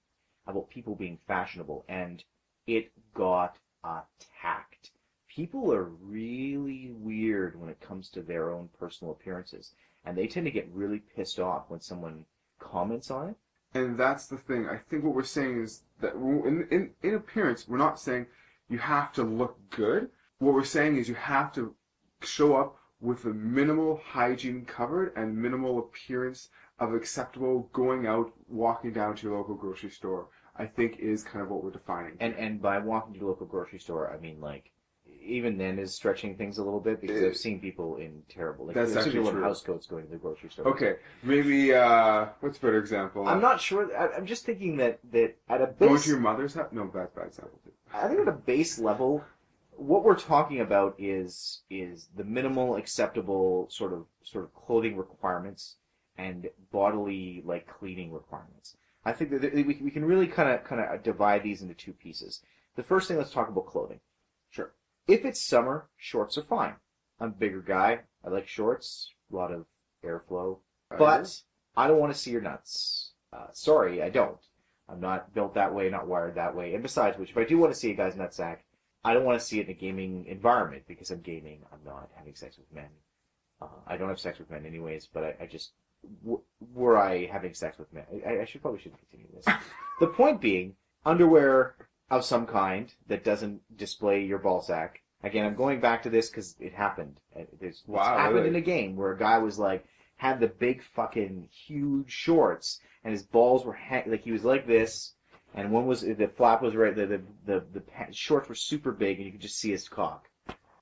about 0.48 0.70
people 0.70 0.96
being 0.96 1.18
fashionable, 1.28 1.84
and 1.88 2.24
it 2.68 2.92
got 3.13 3.58
attacked. 3.84 4.73
People 5.36 5.74
are 5.74 5.86
really 5.86 6.91
weird 6.91 7.60
when 7.60 7.69
it 7.69 7.82
comes 7.82 8.10
to 8.10 8.22
their 8.22 8.52
own 8.52 8.69
personal 8.80 9.13
appearances, 9.13 9.74
and 10.06 10.15
they 10.15 10.28
tend 10.28 10.46
to 10.46 10.52
get 10.52 10.69
really 10.72 11.02
pissed 11.15 11.39
off 11.39 11.69
when 11.69 11.82
someone 11.82 12.26
comments 12.60 13.10
on 13.10 13.30
it. 13.30 13.36
And 13.74 13.98
that's 13.98 14.28
the 14.28 14.38
thing. 14.38 14.67
I 14.69 14.78
think 14.78 15.04
what 15.04 15.15
we're 15.15 15.24
saying 15.24 15.63
is 15.63 15.82
that 16.02 16.13
in, 16.13 16.67
in, 16.69 16.91
in 17.02 17.15
appearance, 17.15 17.67
we're 17.67 17.78
not 17.78 18.00
saying 18.00 18.28
you 18.69 18.78
have 18.78 19.12
to 19.13 19.24
look 19.24 19.58
good. 19.72 20.10
What 20.38 20.54
we're 20.54 20.63
saying 20.63 20.98
is 20.98 21.10
you 21.10 21.15
have 21.15 21.52
to 21.54 21.74
show 22.22 22.56
up 22.56 22.78
with 23.02 23.26
a 23.26 23.34
minimal 23.34 24.02
hygiene 24.06 24.65
covered 24.65 25.13
and 25.15 25.36
minimal 25.36 25.80
appearance 25.80 26.50
of 26.78 26.93
acceptable 26.93 27.69
going 27.74 28.06
out, 28.06 28.32
walking 28.48 28.93
down 28.93 29.15
to 29.15 29.28
your 29.28 29.38
local 29.38 29.56
grocery 29.56 29.89
store. 29.89 30.28
I 30.56 30.67
think 30.67 31.00
is 31.00 31.24
kind 31.24 31.41
of 31.43 31.50
what 31.50 31.63
we're 31.63 31.72
defining. 31.72 32.17
And 32.19 32.36
and 32.36 32.62
by 32.62 32.78
walking 32.78 33.15
to 33.15 33.19
the 33.19 33.26
local 33.26 33.48
grocery 33.48 33.80
store, 33.80 34.13
I 34.13 34.19
mean 34.19 34.39
like 34.39 34.69
even 35.26 35.58
then 35.58 35.80
is 35.80 35.94
stretching 35.94 36.36
things 36.36 36.58
a 36.58 36.64
little 36.64 36.80
bit 36.80 37.02
because 37.02 37.24
I've 37.24 37.38
seen 37.38 37.60
people 37.60 37.98
in 37.98 38.22
terrible 38.30 38.66
like 38.66 38.76
That's 38.76 38.96
actually 38.96 39.14
people 39.14 39.30
in 39.30 39.36
true. 39.36 39.44
house 39.44 39.62
coats 39.62 39.88
going 39.88 40.06
to 40.06 40.12
the 40.12 40.18
grocery 40.18 40.50
store. 40.50 40.68
okay, 40.70 40.96
maybe 41.24 41.74
uh, 41.74 42.28
what's 42.42 42.58
a 42.58 42.62
better 42.62 42.80
example? 42.80 43.28
I'm 43.28 43.42
not 43.42 43.60
sure. 43.62 43.96
I, 43.98 44.16
I'm 44.16 44.26
just 44.26 44.46
thinking 44.46 44.78
that 44.78 45.00
that 45.12 45.36
at 45.50 45.62
a 45.62 45.68
going 45.80 45.94
base, 45.94 46.04
to 46.04 46.10
your 46.10 46.20
mother's 46.20 46.54
house. 46.54 46.68
No, 46.72 46.90
that's 46.94 47.14
bad 47.14 47.28
example. 47.28 47.60
Too. 47.64 47.72
I 47.94 48.08
think 48.08 48.20
at 48.22 48.28
a 48.28 48.32
base 48.32 48.80
level, 48.80 49.24
what 49.76 50.04
we're 50.04 50.16
talking 50.16 50.60
about 50.62 50.96
is 50.98 51.62
is 51.70 52.08
the 52.16 52.24
minimal 52.24 52.76
acceptable 52.76 53.68
sort 53.70 53.94
of 53.94 54.06
sort 54.24 54.44
of 54.46 54.54
clothing 54.54 54.98
requirements 54.98 55.78
and 56.18 56.50
bodily 56.72 57.42
like 57.46 57.68
cleaning 57.68 58.12
requirements. 58.12 58.78
I 59.06 59.12
think 59.12 59.32
that 59.32 59.54
we 59.54 59.64
we 59.82 59.92
can 59.92 60.06
really 60.06 60.28
kind 60.28 60.50
of 60.50 60.64
kind 60.64 60.82
of 60.82 61.04
divide 61.04 61.44
these 61.44 61.62
into 61.62 61.74
two 61.74 61.94
pieces. 61.94 62.42
The 62.76 62.84
first 62.84 63.08
thing, 63.08 63.18
let's 63.18 63.32
talk 63.32 63.50
about 63.50 63.68
clothing. 63.68 64.00
If 65.08 65.26
it's 65.26 65.42
summer, 65.42 65.89
shorts 65.98 66.38
are 66.38 66.44
fine. 66.44 66.76
I'm 67.20 67.30
a 67.30 67.32
bigger 67.32 67.62
guy. 67.62 68.00
I 68.26 68.30
like 68.30 68.48
shorts. 68.48 69.12
A 69.32 69.36
lot 69.36 69.52
of 69.52 69.66
airflow. 70.04 70.60
But 70.98 71.42
I 71.76 71.88
don't 71.88 72.00
want 72.00 72.13
to 72.13 72.20
see 72.20 72.32
your 72.32 72.42
nuts. 72.42 73.13
Uh, 73.32 73.48
sorry, 73.52 74.02
I 74.02 74.10
don't. 74.10 74.38
I'm 74.88 75.00
not 75.00 75.34
built 75.34 75.56
that 75.56 75.74
way, 75.74 75.89
not 75.89 76.08
wired 76.08 76.36
that 76.36 76.56
way. 76.56 76.74
And 76.74 76.84
besides 76.84 77.18
which, 77.18 77.32
if 77.32 77.38
I 77.38 77.46
do 77.46 77.58
want 77.58 77.74
to 77.74 77.80
see 77.80 77.92
a 77.92 77.96
guy's 77.96 78.16
nutsack, 78.16 78.58
I 79.04 79.13
don't 79.13 79.26
want 79.26 79.39
to 79.39 79.46
see 79.46 79.60
it 79.60 79.66
in 79.66 79.72
a 79.72 79.78
gaming 79.78 80.26
environment 80.28 80.84
because 80.88 81.10
I'm 81.10 81.22
gaming. 81.22 81.62
I'm 81.72 81.80
not 81.86 82.10
having 82.16 82.36
sex 82.36 82.58
with 82.58 82.72
men. 82.74 82.89
Uh, 83.62 83.68
I 83.88 83.98
don't 83.98 84.10
have 84.10 84.20
sex 84.20 84.39
with 84.39 84.52
men 84.52 84.66
anyways, 84.66 85.08
but 85.12 85.24
I, 85.24 85.36
I 85.44 85.46
just 85.48 85.72
w- 86.24 86.42
were 86.74 86.98
I 86.98 87.26
having 87.26 87.54
sex 87.54 87.78
with 87.78 87.92
men, 87.94 88.04
I, 88.26 88.42
I 88.42 88.46
should 88.46 88.62
probably 88.62 88.80
shouldn't 88.80 89.00
continue 89.00 89.28
this. 89.34 89.46
the 90.00 90.08
point 90.08 90.42
being, 90.42 90.76
underwear 91.06 91.76
of 92.10 92.26
some 92.26 92.46
kind 92.46 92.94
that 93.08 93.24
doesn't 93.24 93.62
display 93.78 94.24
your 94.24 94.39
ball 94.39 94.62
sack. 94.62 95.02
Again, 95.24 95.46
I'm 95.46 95.56
going 95.56 95.80
back 95.80 96.04
to 96.04 96.10
this 96.10 96.30
because 96.30 96.56
it 96.60 96.74
happened. 96.74 97.20
It, 97.36 97.50
it's, 97.62 97.84
Wow, 97.88 98.02
it's 98.02 98.08
happened 98.20 98.36
really? 98.36 98.48
in 98.50 98.56
a 98.56 98.62
game 98.62 98.96
where 98.96 99.12
a 99.12 99.18
guy 99.18 99.38
was 99.38 99.58
like 99.58 99.86
had 100.18 100.39
the 100.39 100.48
big 100.48 100.84
fucking 100.84 101.48
huge 101.52 102.12
shorts 102.12 102.80
and 103.04 103.12
his 103.12 103.24
balls 103.24 103.66
were 103.66 103.78
like 104.06 104.24
he 104.24 104.32
was 104.32 104.44
like 104.44 104.66
this, 104.66 105.13
and 105.54 105.72
one 105.72 105.86
was 105.86 106.02
the 106.02 106.28
flap 106.28 106.62
was 106.62 106.76
right 106.76 106.96
the 106.96 107.06
the 107.06 107.22
the, 107.46 107.63
the 107.74 107.84
shorts 108.12 108.50
were 108.50 108.56
super 108.56 108.92
big 108.92 109.18
and 109.18 109.26
you 109.26 109.32
could 109.32 109.42
just 109.42 109.60
see 109.60 109.72
his 109.72 109.89
cock. 109.89 110.30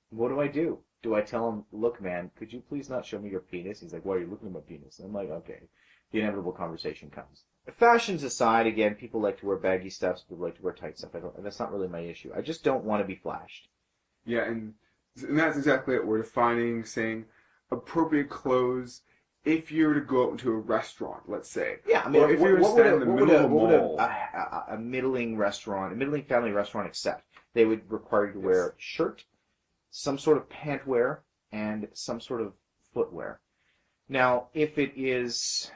What 0.10 0.30
do 0.30 0.40
I 0.40 0.48
do? 0.48 0.80
Do 1.02 1.16
I 1.16 1.22
tell 1.22 1.50
him, 1.50 1.64
look, 1.72 2.00
man, 2.00 2.30
could 2.38 2.54
you 2.54 2.60
please 2.60 2.90
not 2.90 3.06
show 3.06 3.18
me 3.18 3.30
your 3.30 3.40
penis? 3.40 3.80
He's 3.80 3.94
like, 3.94 4.06
why 4.06 4.16
are 4.16 4.20
you 4.20 4.28
looking 4.28 4.50
at 4.50 4.54
my 4.54 4.60
penis? 4.60 5.00
I'm 5.00 5.14
like, 5.14 5.30
okay. 5.30 5.62
The 6.12 6.20
inevitable 6.20 6.52
conversation 6.52 7.10
comes. 7.10 7.44
Fashions 7.78 8.24
aside, 8.24 8.68
again, 8.68 8.96
people 8.96 9.22
like 9.22 9.40
to 9.40 9.46
wear 9.46 9.58
baggy 9.58 9.90
stuff. 9.90 10.22
People 10.28 10.46
like 10.46 10.58
to 10.58 10.62
wear 10.62 10.74
tight 10.74 10.98
stuff. 10.98 11.16
I 11.16 11.20
don't. 11.20 11.44
That's 11.44 11.60
not 11.60 11.72
really 11.72 11.88
my 11.88 12.00
issue. 12.00 12.32
I 12.36 12.42
just 12.42 12.64
don't 12.64 12.84
want 12.84 13.02
to 13.02 13.08
be 13.08 13.16
flashed. 13.16 13.70
Yeah, 14.26 14.44
and, 14.44 14.74
and 15.28 15.38
that's 15.38 15.58
exactly 15.58 15.96
it. 15.96 16.06
We're 16.06 16.20
defining, 16.20 16.86
saying 16.86 17.26
appropriate 17.72 18.30
clothes 18.30 19.02
if 19.44 19.72
you 19.72 19.88
were 19.88 19.94
to 19.96 20.02
go 20.02 20.26
out 20.26 20.32
into 20.32 20.52
a 20.52 20.56
restaurant, 20.58 21.24
let's 21.28 21.50
say. 21.50 21.78
Yeah, 21.88 22.04
I 22.06 22.10
mean, 22.10 22.30
if 22.30 22.40
what, 22.40 22.48
you 22.48 22.56
were 22.56 22.62
what 22.62 22.76
would, 22.76 22.86
a, 22.86 22.94
in 22.94 23.00
the 23.00 23.06
what, 23.06 23.16
would 23.16 23.28
middle 23.28 23.42
a, 23.42 23.46
of 23.46 23.52
what 23.52 23.64
would 23.64 24.00
a, 24.00 24.04
a, 24.04 24.66
a, 24.76 24.78
middling 24.78 25.38
restaurant, 25.38 25.94
a 25.94 25.96
middling 25.96 26.24
family 26.24 26.52
restaurant 26.52 26.88
accept? 26.88 27.26
They 27.54 27.66
would 27.66 27.92
require 27.92 28.28
you 28.28 28.34
to 28.34 28.40
wear 28.40 28.68
a 28.68 28.74
shirt, 28.78 29.26
some 29.90 30.18
sort 30.18 30.38
of 30.38 30.50
pant 30.50 30.86
wear, 30.86 31.24
and 31.52 31.88
some 31.94 32.22
sort 32.22 32.42
of 32.42 32.54
footwear. 32.94 33.40
Now, 34.08 34.48
if 34.54 34.78
it 34.78 34.94
is 34.96 35.72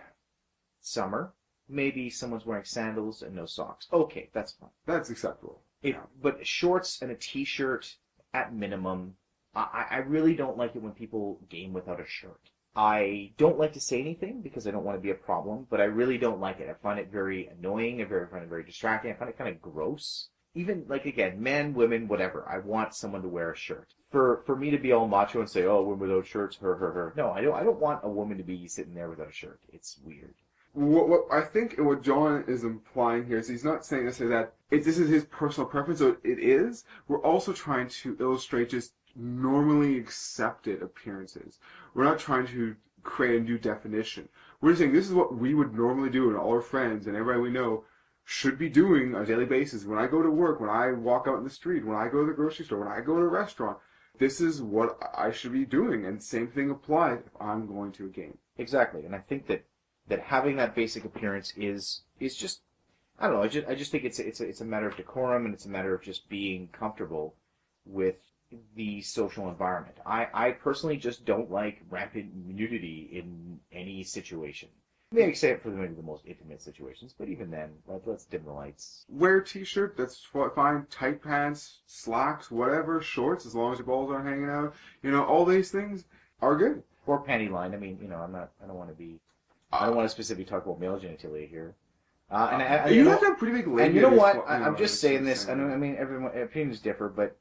summer, 0.79 1.33
maybe 1.67 2.09
someone's 2.09 2.45
wearing 2.45 2.65
sandals 2.65 3.21
and 3.21 3.35
no 3.35 3.45
socks. 3.45 3.87
Okay, 3.91 4.29
that's 4.33 4.53
fine. 4.53 4.69
That's 4.85 5.09
acceptable. 5.09 5.61
If, 5.81 5.95
Yeah. 5.95 6.01
but 6.21 6.45
shorts 6.45 7.01
and 7.01 7.11
a 7.11 7.15
t-shirt 7.15 7.97
at 8.33 8.53
minimum. 8.53 9.15
I, 9.55 9.85
I 9.89 9.97
really 9.97 10.35
don't 10.35 10.57
like 10.57 10.75
it 10.75 10.81
when 10.81 10.91
people 10.91 11.39
game 11.49 11.71
without 11.73 12.01
a 12.01 12.05
shirt. 12.05 12.49
I 12.75 13.31
don't 13.37 13.57
like 13.57 13.71
to 13.73 13.79
say 13.79 14.01
anything 14.01 14.41
because 14.41 14.67
I 14.67 14.71
don't 14.71 14.83
want 14.83 14.97
to 14.97 15.01
be 15.01 15.11
a 15.11 15.15
problem, 15.15 15.65
but 15.69 15.79
I 15.79 15.85
really 15.85 16.17
don't 16.17 16.41
like 16.41 16.59
it. 16.59 16.69
I 16.69 16.73
find 16.73 16.99
it 16.99 17.09
very 17.09 17.47
annoying. 17.47 18.01
I 18.01 18.03
very 18.03 18.27
find 18.27 18.43
it 18.43 18.49
very 18.49 18.63
distracting. 18.65 19.11
I 19.11 19.15
find 19.15 19.29
it 19.29 19.37
kind 19.37 19.49
of 19.49 19.61
gross. 19.61 20.27
Even 20.55 20.85
like 20.89 21.05
again, 21.05 21.41
men, 21.41 21.73
women, 21.73 22.07
whatever. 22.09 22.45
I 22.49 22.59
want 22.59 22.93
someone 22.93 23.21
to 23.21 23.29
wear 23.29 23.51
a 23.51 23.55
shirt. 23.55 23.93
For 24.11 24.43
for 24.45 24.55
me 24.57 24.71
to 24.71 24.77
be 24.77 24.91
all 24.91 25.07
macho 25.07 25.39
and 25.39 25.49
say, 25.49 25.63
"Oh, 25.65 25.81
women 25.83 26.07
without 26.09 26.25
shirts, 26.27 26.57
her, 26.57 26.75
her, 26.75 26.91
her." 26.93 27.13
No, 27.15 27.31
I 27.31 27.41
don't. 27.41 27.55
I 27.55 27.63
don't 27.63 27.79
want 27.79 28.01
a 28.03 28.09
woman 28.09 28.37
to 28.37 28.43
be 28.43 28.67
sitting 28.67 28.93
there 28.93 29.09
without 29.09 29.29
a 29.29 29.33
shirt. 29.33 29.59
It's 29.71 29.97
weird. 30.03 30.35
What, 30.75 31.07
what 31.07 31.25
I 31.31 31.41
think 31.41 31.75
what 31.77 32.03
John 32.03 32.43
is 32.47 32.65
implying 32.65 33.25
here 33.25 33.37
is 33.37 33.47
he's 33.47 33.63
not 33.63 33.85
saying 33.85 34.05
necessarily 34.05 34.35
that 34.35 34.53
this 34.69 34.97
is 34.97 35.09
his 35.09 35.23
personal 35.23 35.69
preference, 35.69 35.99
so 35.99 36.17
it 36.23 36.37
is. 36.37 36.83
We're 37.07 37.23
also 37.23 37.53
trying 37.53 37.87
to 37.87 38.17
illustrate 38.19 38.69
just 38.69 38.93
normally 39.15 39.97
accepted 39.97 40.81
appearances. 40.81 41.59
We're 41.93 42.03
not 42.03 42.19
trying 42.19 42.47
to 42.47 42.75
create 43.03 43.39
a 43.39 43.43
new 43.43 43.57
definition. 43.57 44.27
We're 44.59 44.75
saying 44.75 44.91
this 44.91 45.07
is 45.07 45.13
what 45.13 45.37
we 45.37 45.53
would 45.53 45.73
normally 45.73 46.09
do, 46.09 46.27
and 46.27 46.37
all 46.37 46.51
our 46.51 46.61
friends 46.61 47.07
and 47.07 47.15
everybody 47.15 47.41
we 47.41 47.51
know 47.51 47.85
should 48.25 48.57
be 48.57 48.67
doing 48.67 49.15
on 49.15 49.21
a 49.21 49.25
daily 49.25 49.45
basis. 49.45 49.85
When 49.85 49.99
I 49.99 50.07
go 50.07 50.21
to 50.21 50.29
work, 50.29 50.59
when 50.59 50.69
I 50.69 50.91
walk 50.91 51.25
out 51.27 51.37
in 51.37 51.43
the 51.45 51.49
street, 51.49 51.85
when 51.85 51.95
I 51.95 52.09
go 52.09 52.21
to 52.21 52.27
the 52.27 52.33
grocery 52.33 52.65
store, 52.65 52.79
when 52.79 52.91
I 52.91 52.99
go 52.99 53.15
to 53.15 53.21
a 53.21 53.27
restaurant, 53.27 53.77
this 54.17 54.41
is 54.41 54.61
what 54.61 54.97
I 55.15 55.31
should 55.31 55.53
be 55.53 55.65
doing. 55.65 56.05
And 56.05 56.21
same 56.21 56.47
thing 56.47 56.69
applies 56.69 57.19
if 57.19 57.31
I'm 57.39 57.67
going 57.67 57.93
to 57.93 58.05
a 58.05 58.09
game. 58.09 58.39
Exactly, 58.57 59.05
and 59.05 59.15
I 59.15 59.19
think 59.19 59.47
that 59.47 59.63
that 60.07 60.19
having 60.19 60.55
that 60.57 60.75
basic 60.75 61.05
appearance 61.05 61.53
is 61.55 62.01
is 62.19 62.35
just 62.35 62.61
I 63.19 63.27
don't 63.27 63.37
know. 63.37 63.43
I 63.43 63.47
just 63.47 63.67
I 63.67 63.75
just 63.75 63.91
think 63.91 64.03
it's 64.03 64.19
it's 64.19 64.39
a, 64.39 64.47
it's 64.47 64.61
a 64.61 64.65
matter 64.65 64.87
of 64.87 64.97
decorum 64.97 65.45
and 65.45 65.53
it's 65.53 65.65
a 65.65 65.69
matter 65.69 65.93
of 65.93 66.01
just 66.01 66.29
being 66.29 66.69
comfortable 66.69 67.35
with 67.85 68.15
the 68.75 69.01
social 69.01 69.49
environment. 69.49 69.97
I 70.05 70.27
I 70.33 70.51
personally 70.51 70.97
just 70.97 71.25
don't 71.25 71.51
like 71.51 71.81
rampant 71.89 72.31
nudity 72.35 73.09
in 73.11 73.59
any 73.71 74.03
situation. 74.03 74.69
Maybe 75.11 75.29
except 75.29 75.63
for 75.63 75.69
maybe 75.69 75.93
the 75.93 76.01
most 76.01 76.25
intimate 76.25 76.61
situations, 76.61 77.13
but 77.17 77.29
even 77.29 77.51
then, 77.51 77.69
let, 77.87 78.07
let's 78.07 78.25
dim 78.25 78.43
the 78.43 78.51
lights. 78.51 79.05
Wear 79.07 79.37
a 79.37 79.45
t-shirt, 79.45 79.95
that's 79.95 80.27
fine. 80.55 80.87
Tight 80.89 81.21
pants, 81.21 81.81
slacks, 81.85 82.49
whatever, 82.49 82.99
shorts, 83.01 83.45
as 83.45 83.53
long 83.55 83.71
as 83.71 83.79
your 83.79 83.85
balls 83.85 84.11
aren't 84.11 84.27
hanging 84.27 84.49
out. 84.49 84.73
You 85.03 85.11
know, 85.11 85.23
all 85.23 85.45
these 85.45 85.71
things 85.71 86.05
are 86.41 86.57
good. 86.57 86.83
Or 87.07 87.23
panty 87.23 87.51
line. 87.51 87.73
I 87.73 87.77
mean, 87.77 87.99
you 88.01 88.07
know, 88.07 88.17
I'm 88.17 88.31
not. 88.31 88.51
I 88.61 88.67
don't 88.67 88.77
want 88.77 88.89
to 88.89 88.95
be. 88.95 89.19
I 89.71 89.85
don't 89.85 89.95
want 89.95 90.05
to 90.05 90.09
specifically 90.09 90.45
talk 90.45 90.65
about 90.65 90.79
male 90.79 90.99
genitalia 90.99 91.49
here. 91.49 91.75
Uh, 92.29 92.49
and 92.53 92.63
I, 92.63 92.65
I, 92.65 92.87
you, 92.89 92.95
you 92.95 93.03
know, 93.03 93.11
have 93.11 93.19
to 93.19 93.25
have 93.27 93.37
pretty 93.37 93.61
big 93.61 93.67
and 93.67 93.93
you 93.93 94.01
know 94.01 94.09
what? 94.09 94.43
I, 94.47 94.55
I'm 94.55 94.73
know, 94.73 94.77
just 94.77 94.99
saying 94.99 95.25
this. 95.25 95.47
I, 95.47 95.53
know, 95.53 95.67
I 95.67 95.77
mean, 95.77 95.95
everyone 95.97 96.35
opinions 96.35 96.79
differ, 96.79 97.07
but 97.07 97.37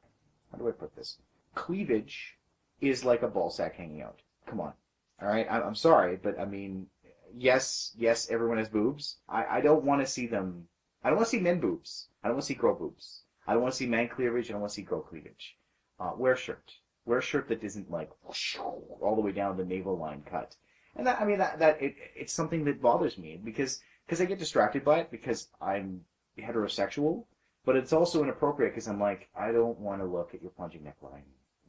how 0.52 0.58
do 0.58 0.68
I 0.68 0.72
put 0.72 0.94
this? 0.94 1.18
Cleavage 1.54 2.36
is 2.80 3.04
like 3.04 3.22
a 3.22 3.28
ball 3.28 3.50
sack 3.50 3.76
hanging 3.76 4.02
out. 4.02 4.20
Come 4.46 4.60
on, 4.60 4.74
all 5.22 5.28
right. 5.28 5.46
I, 5.50 5.62
I'm 5.62 5.74
sorry, 5.74 6.18
but 6.22 6.38
I 6.38 6.44
mean, 6.44 6.86
yes, 7.34 7.92
yes, 7.96 8.28
everyone 8.30 8.58
has 8.58 8.68
boobs. 8.68 9.16
I, 9.26 9.46
I 9.46 9.60
don't 9.62 9.84
want 9.84 10.02
to 10.02 10.06
see 10.06 10.26
them. 10.26 10.68
I 11.02 11.08
don't 11.08 11.16
want 11.16 11.28
to 11.28 11.36
see 11.36 11.42
men 11.42 11.60
boobs. 11.60 12.08
I 12.22 12.28
don't 12.28 12.36
want 12.36 12.42
to 12.42 12.48
see 12.48 12.54
girl 12.54 12.74
boobs. 12.74 13.22
I 13.46 13.54
don't 13.54 13.62
want 13.62 13.72
to 13.72 13.78
see 13.78 13.86
man 13.86 14.08
cleavage. 14.08 14.50
I 14.50 14.52
don't 14.52 14.60
want 14.60 14.70
to 14.70 14.74
see 14.74 14.82
girl 14.82 15.00
cleavage. 15.00 15.56
Uh, 15.98 16.12
wear 16.16 16.34
a 16.34 16.36
shirt. 16.36 16.72
Wear 17.06 17.18
a 17.18 17.22
shirt 17.22 17.48
that 17.48 17.64
isn't 17.64 17.90
like 17.90 18.10
whoosh, 18.22 18.56
all 18.58 19.14
the 19.14 19.22
way 19.22 19.32
down 19.32 19.56
the 19.56 19.64
navel 19.64 19.96
line 19.96 20.22
cut. 20.28 20.56
And 20.96 21.06
that, 21.06 21.20
I 21.20 21.24
mean, 21.24 21.38
that, 21.38 21.58
that, 21.58 21.82
it, 21.82 21.96
it's 22.14 22.32
something 22.32 22.64
that 22.64 22.80
bothers 22.80 23.18
me 23.18 23.40
because, 23.42 23.80
because 24.06 24.20
I 24.20 24.24
get 24.26 24.38
distracted 24.38 24.84
by 24.84 25.00
it 25.00 25.10
because 25.10 25.48
I'm 25.60 26.02
heterosexual, 26.38 27.24
but 27.64 27.76
it's 27.76 27.92
also 27.92 28.22
inappropriate 28.22 28.72
because 28.72 28.86
I'm 28.86 29.00
like, 29.00 29.28
I 29.36 29.52
don't 29.52 29.78
want 29.78 30.00
to 30.00 30.06
look 30.06 30.34
at 30.34 30.42
your 30.42 30.50
plunging 30.50 30.82
neckline. 30.82 31.22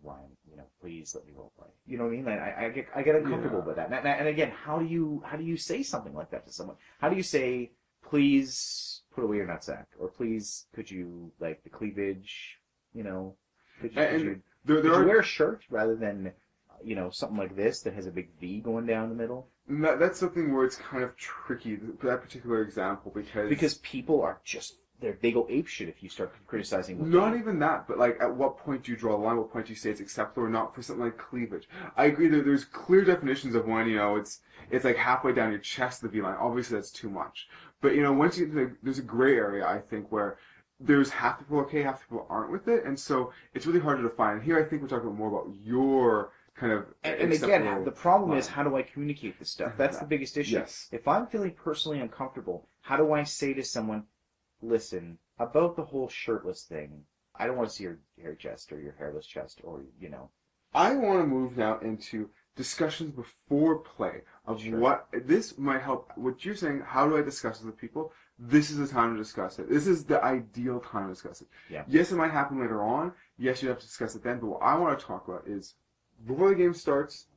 Line, 0.03 0.37
you 0.47 0.55
know, 0.55 0.65
please 0.81 1.15
let 1.15 1.25
me 1.25 1.33
role 1.35 1.51
play. 1.57 1.69
You 1.87 1.97
know 1.97 2.03
what 2.03 2.13
I 2.13 2.15
mean? 2.17 2.27
I, 2.27 2.65
I 2.65 2.69
get, 2.69 2.87
I 2.95 3.01
get 3.01 3.15
uncomfortable 3.15 3.59
Yeah. 3.59 3.65
with 3.65 3.75
that. 3.77 3.91
And, 3.91 4.07
and 4.07 4.27
again, 4.27 4.51
how 4.51 4.77
do 4.77 4.85
you, 4.85 5.23
how 5.25 5.35
do 5.35 5.43
you 5.43 5.57
say 5.57 5.81
something 5.81 6.13
like 6.13 6.29
that 6.29 6.45
to 6.45 6.53
someone? 6.53 6.75
How 6.99 7.09
do 7.09 7.15
you 7.15 7.23
say, 7.23 7.71
please 8.07 9.01
put 9.15 9.23
away 9.23 9.37
your 9.37 9.47
nutsack, 9.47 9.85
or 9.97 10.07
please 10.09 10.67
could 10.75 10.91
you 10.91 11.31
like 11.39 11.63
the 11.63 11.71
cleavage? 11.71 12.59
You 12.93 13.03
know, 13.03 13.35
could 13.81 13.95
you, 13.95 14.01
could 14.01 14.21
you, 14.21 14.41
There, 14.63 14.75
could 14.81 14.91
there 14.91 15.01
you 15.01 15.07
wear 15.07 15.19
a 15.21 15.23
shirt 15.23 15.63
rather 15.71 15.95
than, 15.95 16.31
you 16.85 16.95
know, 16.95 17.09
something 17.09 17.37
like 17.37 17.55
this 17.55 17.81
that 17.81 17.93
has 17.93 18.05
a 18.05 18.11
big 18.11 18.29
V 18.39 18.61
going 18.61 18.85
down 18.85 19.09
the 19.09 19.15
middle? 19.15 19.47
that, 19.67 19.99
that's 19.99 20.19
something 20.19 20.53
where 20.53 20.63
it's 20.63 20.75
kind 20.75 21.03
of 21.03 21.15
tricky. 21.17 21.77
That 22.03 22.21
particular 22.21 22.61
example 22.61 23.11
because 23.13 23.49
Because 23.49 23.75
people 23.75 24.21
are 24.21 24.39
just 24.43 24.75
they're 25.01 25.17
they 25.21 25.31
go 25.31 25.45
ape 25.49 25.67
shit 25.67 25.89
if 25.89 26.01
you 26.01 26.09
start 26.09 26.33
criticizing. 26.47 27.09
Not 27.09 27.35
even 27.35 27.59
that, 27.59 27.87
but 27.87 27.97
like, 27.97 28.17
at 28.21 28.33
what 28.33 28.57
point 28.57 28.83
do 28.83 28.91
you 28.91 28.97
draw 28.97 29.17
the 29.17 29.23
line? 29.23 29.37
What 29.37 29.51
point 29.51 29.65
do 29.65 29.73
you 29.73 29.77
say 29.77 29.89
it's 29.89 29.99
acceptable 29.99 30.47
or 30.47 30.49
not 30.49 30.73
for 30.73 30.81
something 30.81 31.03
like 31.03 31.17
cleavage? 31.17 31.67
I 31.97 32.05
agree 32.05 32.27
that 32.29 32.45
there's 32.45 32.65
clear 32.65 33.03
definitions 33.03 33.55
of 33.55 33.65
when 33.65 33.87
you 33.87 33.97
know 33.97 34.15
it's 34.15 34.41
it's 34.71 34.85
like 34.85 34.97
halfway 34.97 35.33
down 35.33 35.51
your 35.51 35.59
chest 35.59 36.01
the 36.01 36.07
V 36.07 36.21
line. 36.21 36.37
Obviously, 36.39 36.75
that's 36.77 36.91
too 36.91 37.09
much. 37.09 37.47
But 37.81 37.95
you 37.95 38.03
know, 38.03 38.13
once 38.13 38.37
you 38.37 38.45
get 38.45 38.53
to 38.53 38.59
the, 38.65 38.75
there's 38.83 38.99
a 38.99 39.03
gray 39.03 39.35
area, 39.35 39.67
I 39.67 39.79
think, 39.79 40.11
where 40.11 40.37
there's 40.79 41.09
half 41.09 41.39
the 41.39 41.45
people 41.45 41.59
okay, 41.61 41.81
half 41.81 41.99
the 41.99 42.05
people 42.05 42.27
aren't 42.29 42.51
with 42.51 42.67
it, 42.67 42.85
and 42.85 42.97
so 42.97 43.33
it's 43.53 43.65
really 43.65 43.79
hard 43.79 43.97
to 43.97 44.03
define. 44.03 44.41
Here, 44.41 44.57
I 44.57 44.63
think 44.63 44.81
we're 44.81 44.87
talking 44.87 45.13
more 45.13 45.29
about 45.29 45.53
your 45.61 46.31
kind 46.55 46.71
of 46.73 46.85
And, 47.03 47.15
and 47.19 47.33
again, 47.33 47.83
the 47.83 47.91
problem 47.91 48.37
is 48.37 48.47
how 48.47 48.63
do 48.63 48.75
I 48.75 48.81
communicate 48.83 49.37
this 49.39 49.49
stuff? 49.49 49.73
That's 49.77 49.99
the 49.99 50.05
biggest 50.05 50.37
issue. 50.37 50.55
Yes. 50.55 50.87
If 50.91 51.07
I'm 51.07 51.27
feeling 51.27 51.51
personally 51.51 51.99
uncomfortable, 51.99 52.67
how 52.81 52.97
do 52.97 53.11
I 53.13 53.23
say 53.23 53.53
to 53.53 53.63
someone, 53.63 54.03
listen, 54.61 55.17
about 55.37 55.75
the 55.75 55.83
whole 55.83 56.07
shirtless 56.09 56.63
thing, 56.63 57.03
I 57.37 57.45
don't 57.47 57.57
want 57.57 57.69
to 57.69 57.75
see 57.75 57.83
your 57.83 57.99
hair 58.21 58.35
chest 58.35 58.71
or 58.71 58.79
your 58.79 58.95
hairless 58.97 59.25
chest 59.25 59.59
or, 59.63 59.81
you 59.99 60.09
know. 60.09 60.29
I 60.73 60.95
want 60.95 61.21
to 61.21 61.27
move 61.27 61.57
now 61.57 61.79
into 61.79 62.29
discussions 62.55 63.11
before 63.11 63.79
play 63.79 64.21
of 64.45 64.61
Sure. 64.61 64.77
what 64.79 65.07
this 65.25 65.57
might 65.57 65.81
help. 65.81 66.11
What 66.15 66.45
you're 66.45 66.55
saying, 66.55 66.81
how 66.85 67.07
do 67.07 67.17
I 67.17 67.21
discuss 67.21 67.61
it 67.61 67.65
with 67.65 67.77
people? 67.77 68.13
This 68.37 68.69
is 68.69 68.77
the 68.77 68.87
time 68.87 69.13
to 69.13 69.17
discuss 69.17 69.59
it. 69.59 69.69
This 69.69 69.87
is 69.87 70.05
the 70.05 70.23
ideal 70.23 70.79
time 70.79 71.07
to 71.07 71.13
discuss 71.13 71.41
it. 71.41 71.47
Yeah. 71.69 71.83
Yes, 71.87 72.11
it 72.11 72.15
might 72.15 72.31
happen 72.31 72.59
later 72.59 72.81
on. 72.83 73.13
Yes, 73.37 73.61
you 73.63 73.69
have 73.69 73.79
to 73.79 73.85
discuss 73.85 74.15
it 74.15 74.23
then. 74.23 74.39
But 74.39 74.47
what 74.47 74.61
I 74.61 74.77
want 74.77 74.97
to 74.99 75.05
talk 75.05 75.27
about 75.27 75.47
is 75.47 75.75
before 76.25 76.49
the 76.49 76.55
game 76.55 76.73
starts, 76.73 77.27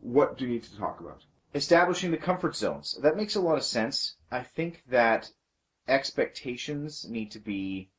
what 0.00 0.36
do 0.36 0.44
you 0.44 0.50
need 0.50 0.62
to 0.64 0.76
talk 0.76 1.00
about? 1.00 1.24
Establishing 1.54 2.10
the 2.10 2.16
comfort 2.16 2.56
zones. 2.56 2.98
That 3.02 3.16
makes 3.16 3.34
a 3.34 3.40
lot 3.40 3.56
of 3.56 3.64
sense. 3.64 4.16
I 4.30 4.42
think 4.42 4.84
that 4.88 5.30
expectations 5.88 7.06
need 7.08 7.30
to 7.32 7.38
be 7.38 7.90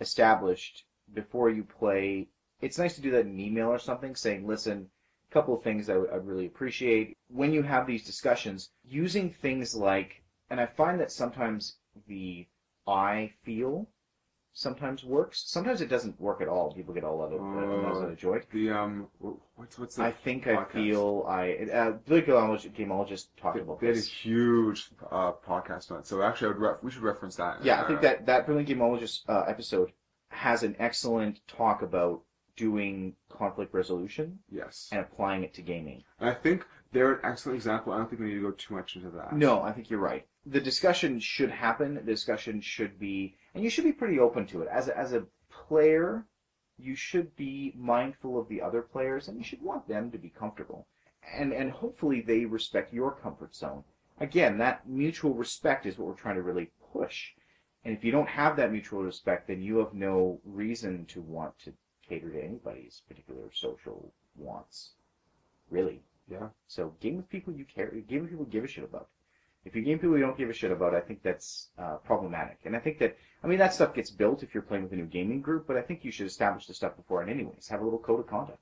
established 0.00 0.84
before 1.12 1.50
you 1.50 1.64
play. 1.64 2.28
It's 2.60 2.78
nice 2.78 2.94
to 2.94 3.02
do 3.02 3.10
that 3.12 3.26
in 3.26 3.32
an 3.32 3.40
email 3.40 3.68
or 3.68 3.78
something, 3.78 4.16
saying, 4.16 4.46
listen, 4.46 4.88
a 5.30 5.32
couple 5.32 5.54
of 5.54 5.62
things 5.62 5.90
I 5.90 5.96
would 5.98 6.10
I'd 6.10 6.26
really 6.26 6.46
appreciate. 6.46 7.16
When 7.28 7.52
you 7.52 7.62
have 7.62 7.86
these 7.86 8.06
discussions, 8.06 8.70
using 8.82 9.30
things 9.30 9.74
like, 9.74 10.22
and 10.48 10.60
I 10.60 10.66
find 10.66 10.98
that 11.00 11.12
sometimes 11.12 11.78
the 12.08 12.46
I 12.86 13.32
feel 13.44 13.88
sometimes 14.54 15.04
works. 15.04 15.42
Sometimes 15.46 15.80
it 15.82 15.88
doesn't 15.90 16.18
work 16.20 16.40
at 16.40 16.48
all. 16.48 16.72
People 16.72 16.94
get 16.94 17.04
all 17.04 17.22
out 17.22 17.32
of, 17.32 18.12
uh, 18.12 18.14
joint. 18.14 18.44
The 18.50 18.70
um, 18.70 19.08
what's 19.56 19.78
what's 19.78 19.96
the 19.96 20.04
I 20.04 20.12
think 20.12 20.46
I 20.46 20.64
feel 20.64 21.26
I. 21.28 21.68
Uh, 21.72 21.90
Brilliant 22.06 22.74
Gameologist 22.74 23.26
talked 23.36 23.56
They, 23.56 23.62
about 23.62 23.80
they 23.80 23.88
had 23.88 23.96
a 23.96 24.00
huge 24.00 24.90
uh, 25.10 25.32
podcast 25.46 25.90
on 25.90 25.98
it, 25.98 26.06
so 26.06 26.22
actually, 26.22 26.46
I 26.46 26.50
would 26.52 26.58
ref- 26.60 26.82
we 26.82 26.90
should 26.90 27.02
reference 27.02 27.36
that. 27.36 27.62
Yeah, 27.62 27.82
I 27.82 27.86
think 27.86 27.98
Uh, 27.98 28.02
that 28.02 28.26
that 28.26 28.46
Brilliant 28.46 28.68
Gameologist 28.70 29.28
uh, 29.28 29.42
episode 29.46 29.92
has 30.28 30.62
an 30.62 30.74
excellent 30.78 31.46
talk 31.46 31.82
about 31.82 32.22
doing 32.56 33.14
conflict 33.28 33.74
resolution 33.74 34.38
yes, 34.50 34.88
and 34.92 35.00
applying 35.00 35.42
it 35.42 35.52
to 35.54 35.62
gaming. 35.62 36.04
and 36.20 36.30
I 36.30 36.34
think 36.34 36.64
they're 36.92 37.14
an 37.14 37.20
excellent 37.24 37.56
example. 37.56 37.92
I 37.92 37.98
don't 37.98 38.08
think 38.08 38.20
we 38.20 38.28
need 38.28 38.34
to 38.34 38.42
go 38.42 38.52
too 38.52 38.74
much 38.74 38.94
into 38.94 39.10
that. 39.10 39.32
No, 39.34 39.60
I 39.62 39.72
think 39.72 39.90
you're 39.90 39.98
right. 40.00 40.24
The 40.46 40.60
discussion 40.60 41.18
should 41.18 41.50
happen. 41.50 41.94
The 41.96 42.00
discussion 42.02 42.60
should 42.60 42.98
be, 43.00 43.36
and 43.54 43.62
you 43.62 43.70
should 43.70 43.84
be 43.84 43.92
pretty 43.92 44.18
open 44.18 44.46
to 44.46 44.62
it. 44.62 44.68
As 44.68 44.88
a, 44.88 44.98
as 44.98 45.12
a 45.12 45.26
player, 45.50 46.26
you 46.76 46.94
should 46.96 47.36
be 47.36 47.72
mindful 47.76 48.38
of 48.38 48.48
the 48.48 48.60
other 48.60 48.82
players, 48.82 49.28
and 49.28 49.38
you 49.38 49.44
should 49.44 49.62
want 49.62 49.88
them 49.88 50.10
to 50.10 50.18
be 50.18 50.28
comfortable, 50.28 50.86
and 51.32 51.52
and 51.52 51.70
hopefully 51.70 52.20
they 52.20 52.44
respect 52.44 52.92
your 52.92 53.12
comfort 53.12 53.54
zone. 53.54 53.84
Again, 54.18 54.58
that 54.58 54.88
mutual 54.88 55.34
respect 55.34 55.86
is 55.86 55.98
what 55.98 56.08
we're 56.08 56.14
trying 56.14 56.36
to 56.36 56.42
really 56.42 56.70
push. 56.92 57.32
And 57.84 57.96
if 57.96 58.04
you 58.04 58.12
don't 58.12 58.28
have 58.28 58.56
that 58.56 58.72
mutual 58.72 59.02
respect, 59.02 59.48
then 59.48 59.60
you 59.60 59.78
have 59.78 59.92
no 59.92 60.40
reason 60.44 61.04
to 61.06 61.20
want 61.20 61.58
to 61.60 61.72
cater 62.08 62.30
to 62.30 62.42
anybody's 62.42 63.02
particular 63.06 63.50
social 63.52 64.12
wants. 64.36 64.92
Really. 65.70 66.02
Yeah. 66.28 66.48
So 66.66 66.94
game 67.00 67.16
with 67.16 67.28
people 67.28 67.52
you 67.52 67.64
care, 67.64 67.90
game 67.90 68.22
with 68.22 68.30
people 68.30 68.46
you 68.46 68.52
give 68.52 68.64
a 68.64 68.68
shit 68.68 68.84
about. 68.84 69.08
If 69.64 69.74
you're 69.74 69.84
game 69.84 69.98
people 69.98 70.16
you 70.16 70.24
don't 70.24 70.36
give 70.36 70.50
a 70.50 70.52
shit 70.52 70.70
about, 70.70 70.94
I 70.94 71.00
think 71.00 71.22
that's 71.22 71.68
uh, 71.78 71.96
problematic. 72.04 72.58
And 72.64 72.76
I 72.76 72.78
think 72.78 72.98
that, 72.98 73.16
I 73.42 73.46
mean, 73.46 73.58
that 73.58 73.72
stuff 73.72 73.94
gets 73.94 74.10
built 74.10 74.42
if 74.42 74.52
you're 74.52 74.62
playing 74.62 74.84
with 74.84 74.92
a 74.92 74.96
new 74.96 75.06
gaming 75.06 75.40
group, 75.40 75.66
but 75.66 75.76
I 75.76 75.82
think 75.82 76.04
you 76.04 76.10
should 76.10 76.26
establish 76.26 76.66
the 76.66 76.74
stuff 76.74 76.96
beforehand 76.96 77.30
anyways. 77.30 77.68
Have 77.68 77.80
a 77.80 77.84
little 77.84 77.98
code 77.98 78.20
of 78.20 78.26
conduct. 78.26 78.58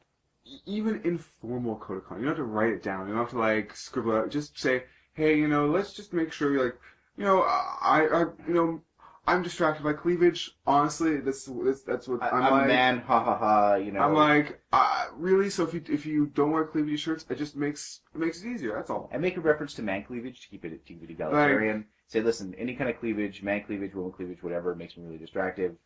Even 0.67 1.01
informal 1.05 1.77
code 1.77 1.99
of 1.99 2.07
conduct. 2.07 2.21
You 2.21 2.29
don't 2.29 2.37
have 2.37 2.47
to 2.47 2.53
write 2.53 2.73
it 2.73 2.83
down. 2.83 3.09
You 3.09 3.15
don't 3.15 3.23
have 3.23 3.31
to 3.31 3.39
like 3.39 3.75
scribble 3.75 4.17
it 4.17 4.19
out. 4.19 4.31
Just 4.31 4.59
say, 4.59 4.85
hey, 5.15 5.37
you 5.37 5.49
know, 5.49 5.67
let's 5.67 5.93
just 5.93 6.13
make 6.13 6.33
sure 6.33 6.63
like, 6.63 6.77
you 7.17 7.25
know, 7.25 7.43
I, 7.43 8.07
I, 8.13 8.21
you 8.47 8.55
know, 8.55 8.81
I'm 9.27 9.43
distracted 9.43 9.85
by 9.85 9.93
cleavage. 9.93 10.57
Honestly, 10.67 11.19
that's 11.19 11.49
that's, 11.87 12.09
what 12.09 12.23
I, 12.23 12.31
I'm, 12.31 12.43
I'm 12.43 12.53
like. 12.53 12.65
a 12.65 12.69
man, 12.69 12.99
ha 13.01 13.23
ha 13.23 13.39
ha, 13.39 13.75
you 13.77 13.93
know. 13.93 14.01
I'm 14.01 14.15
like, 14.15 14.61
uh, 14.73 15.07
really? 15.15 15.49
So 15.49 15.63
if 15.63 15.75
you 15.75 15.83
if 15.89 16.05
you 16.05 16.27
don't 16.27 16.51
wear 16.51 16.65
cleavage 16.65 17.01
shirts, 17.01 17.25
it 17.29 17.39
just 17.39 17.55
makes 17.55 18.01
it 18.15 18.19
makes 18.19 18.43
it 18.43 18.49
easier. 18.49 18.75
That's 18.75 18.91
all. 18.91 19.09
and 19.13 19.23
make 19.23 19.37
a 19.37 19.41
reference 19.41 19.75
to 19.75 19.83
man 19.83 20.03
cleavage 20.03 20.41
to 20.41 20.49
keep 20.49 20.65
it, 20.65 20.85
keep 20.85 21.03
it 21.05 21.11
egalitarian. 21.11 21.87
Say, 22.09 22.21
listen, 22.21 22.55
any 22.59 22.75
kind 22.75 22.91
of 22.91 22.99
cleavage, 22.99 23.43
man 23.43 23.63
cleavage, 23.65 23.95
woman 23.95 24.13
cleavage, 24.13 24.43
whatever, 24.43 24.75
makes 24.75 24.97
me 24.97 25.05
really 25.05 25.19
distractive. 25.19 25.77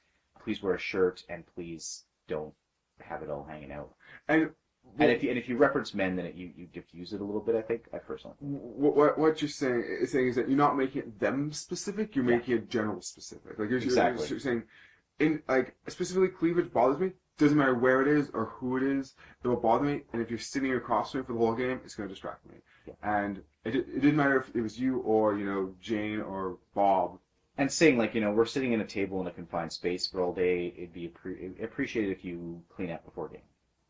Please 0.42 0.62
wear 0.62 0.74
a 0.74 0.78
shirt, 0.78 1.22
and 1.28 1.44
please 1.54 2.04
don't 2.28 2.54
have 3.00 3.22
it 3.22 3.30
all 3.30 3.46
hanging 3.48 3.70
out. 3.70 3.90
And 4.28 4.50
And 4.98 5.10
if 5.10 5.22
you, 5.22 5.28
and 5.30 5.38
if 5.38 5.48
you 5.48 5.56
reference 5.58 5.92
men, 5.94 6.16
then 6.16 6.24
it, 6.26 6.34
you, 6.34 6.50
you 6.56 6.66
diffuse 6.66 7.12
it 7.12 7.20
a 7.20 7.24
little 7.24 7.40
bit, 7.42 7.54
I 7.54 7.62
think, 7.62 7.82
I 7.92 7.98
personally. 7.98 8.36
what, 8.40 8.96
what 8.96 9.18
what 9.18 9.42
you're 9.42 9.48
saying 9.48 9.84
is 10.02 10.12
saying 10.12 10.28
is 10.28 10.36
that 10.36 10.48
you're 10.48 10.56
not 10.56 10.76
making 10.76 11.02
it 11.02 11.20
them 11.20 11.52
specific. 11.52 12.16
You're 12.16 12.24
Yeah. 12.24 12.36
making 12.38 12.54
it 12.56 12.70
general 12.70 13.02
specific. 13.02 13.58
Like 13.58 13.68
you're, 13.70 13.78
you're- 13.80 14.16
you're 14.28 14.38
saying, 14.40 14.62
in 15.18 15.42
like 15.48 15.74
specifically 15.88 16.28
cleavage 16.28 16.72
bothers 16.72 16.98
me. 16.98 17.12
Doesn't 17.38 17.58
matter 17.58 17.74
where 17.74 18.00
it 18.00 18.08
is 18.08 18.30
or 18.32 18.46
who 18.46 18.78
it 18.78 18.82
is, 18.82 19.14
it 19.44 19.48
will 19.48 19.56
bother 19.56 19.84
me. 19.84 20.00
And 20.14 20.22
if 20.22 20.30
you're 20.30 20.38
sitting 20.38 20.72
across 20.72 21.12
from 21.12 21.20
me 21.20 21.26
for 21.26 21.34
the 21.34 21.38
whole 21.38 21.54
game, 21.54 21.80
it's 21.84 21.94
going 21.94 22.08
to 22.08 22.14
distract 22.14 22.46
me. 22.46 22.54
Yeah. 22.86 22.94
And 23.02 23.42
it, 23.62 23.74
it 23.76 24.00
didn't 24.00 24.16
matter 24.16 24.38
if 24.38 24.56
it 24.56 24.62
was 24.62 24.80
you 24.80 25.00
or 25.00 25.36
you 25.36 25.44
know 25.44 25.74
Jane 25.80 26.20
or 26.22 26.56
Bob. 26.74 27.18
And 27.58 27.70
saying, 27.72 27.96
like, 27.98 28.14
you 28.14 28.20
know, 28.22 28.30
we're 28.32 28.44
sitting 28.46 28.72
in 28.72 28.80
a 28.82 28.86
table 28.86 29.20
in 29.20 29.26
a 29.26 29.30
confined 29.30 29.72
space 29.72 30.06
for 30.06 30.20
all 30.22 30.32
day, 30.32 30.74
it'd 30.76 30.92
be 30.92 31.08
appre- 31.10 31.62
appreciated 31.62 32.10
if 32.10 32.22
you 32.24 32.62
clean 32.74 32.90
up 32.90 33.02
before 33.04 33.28
game. 33.28 33.40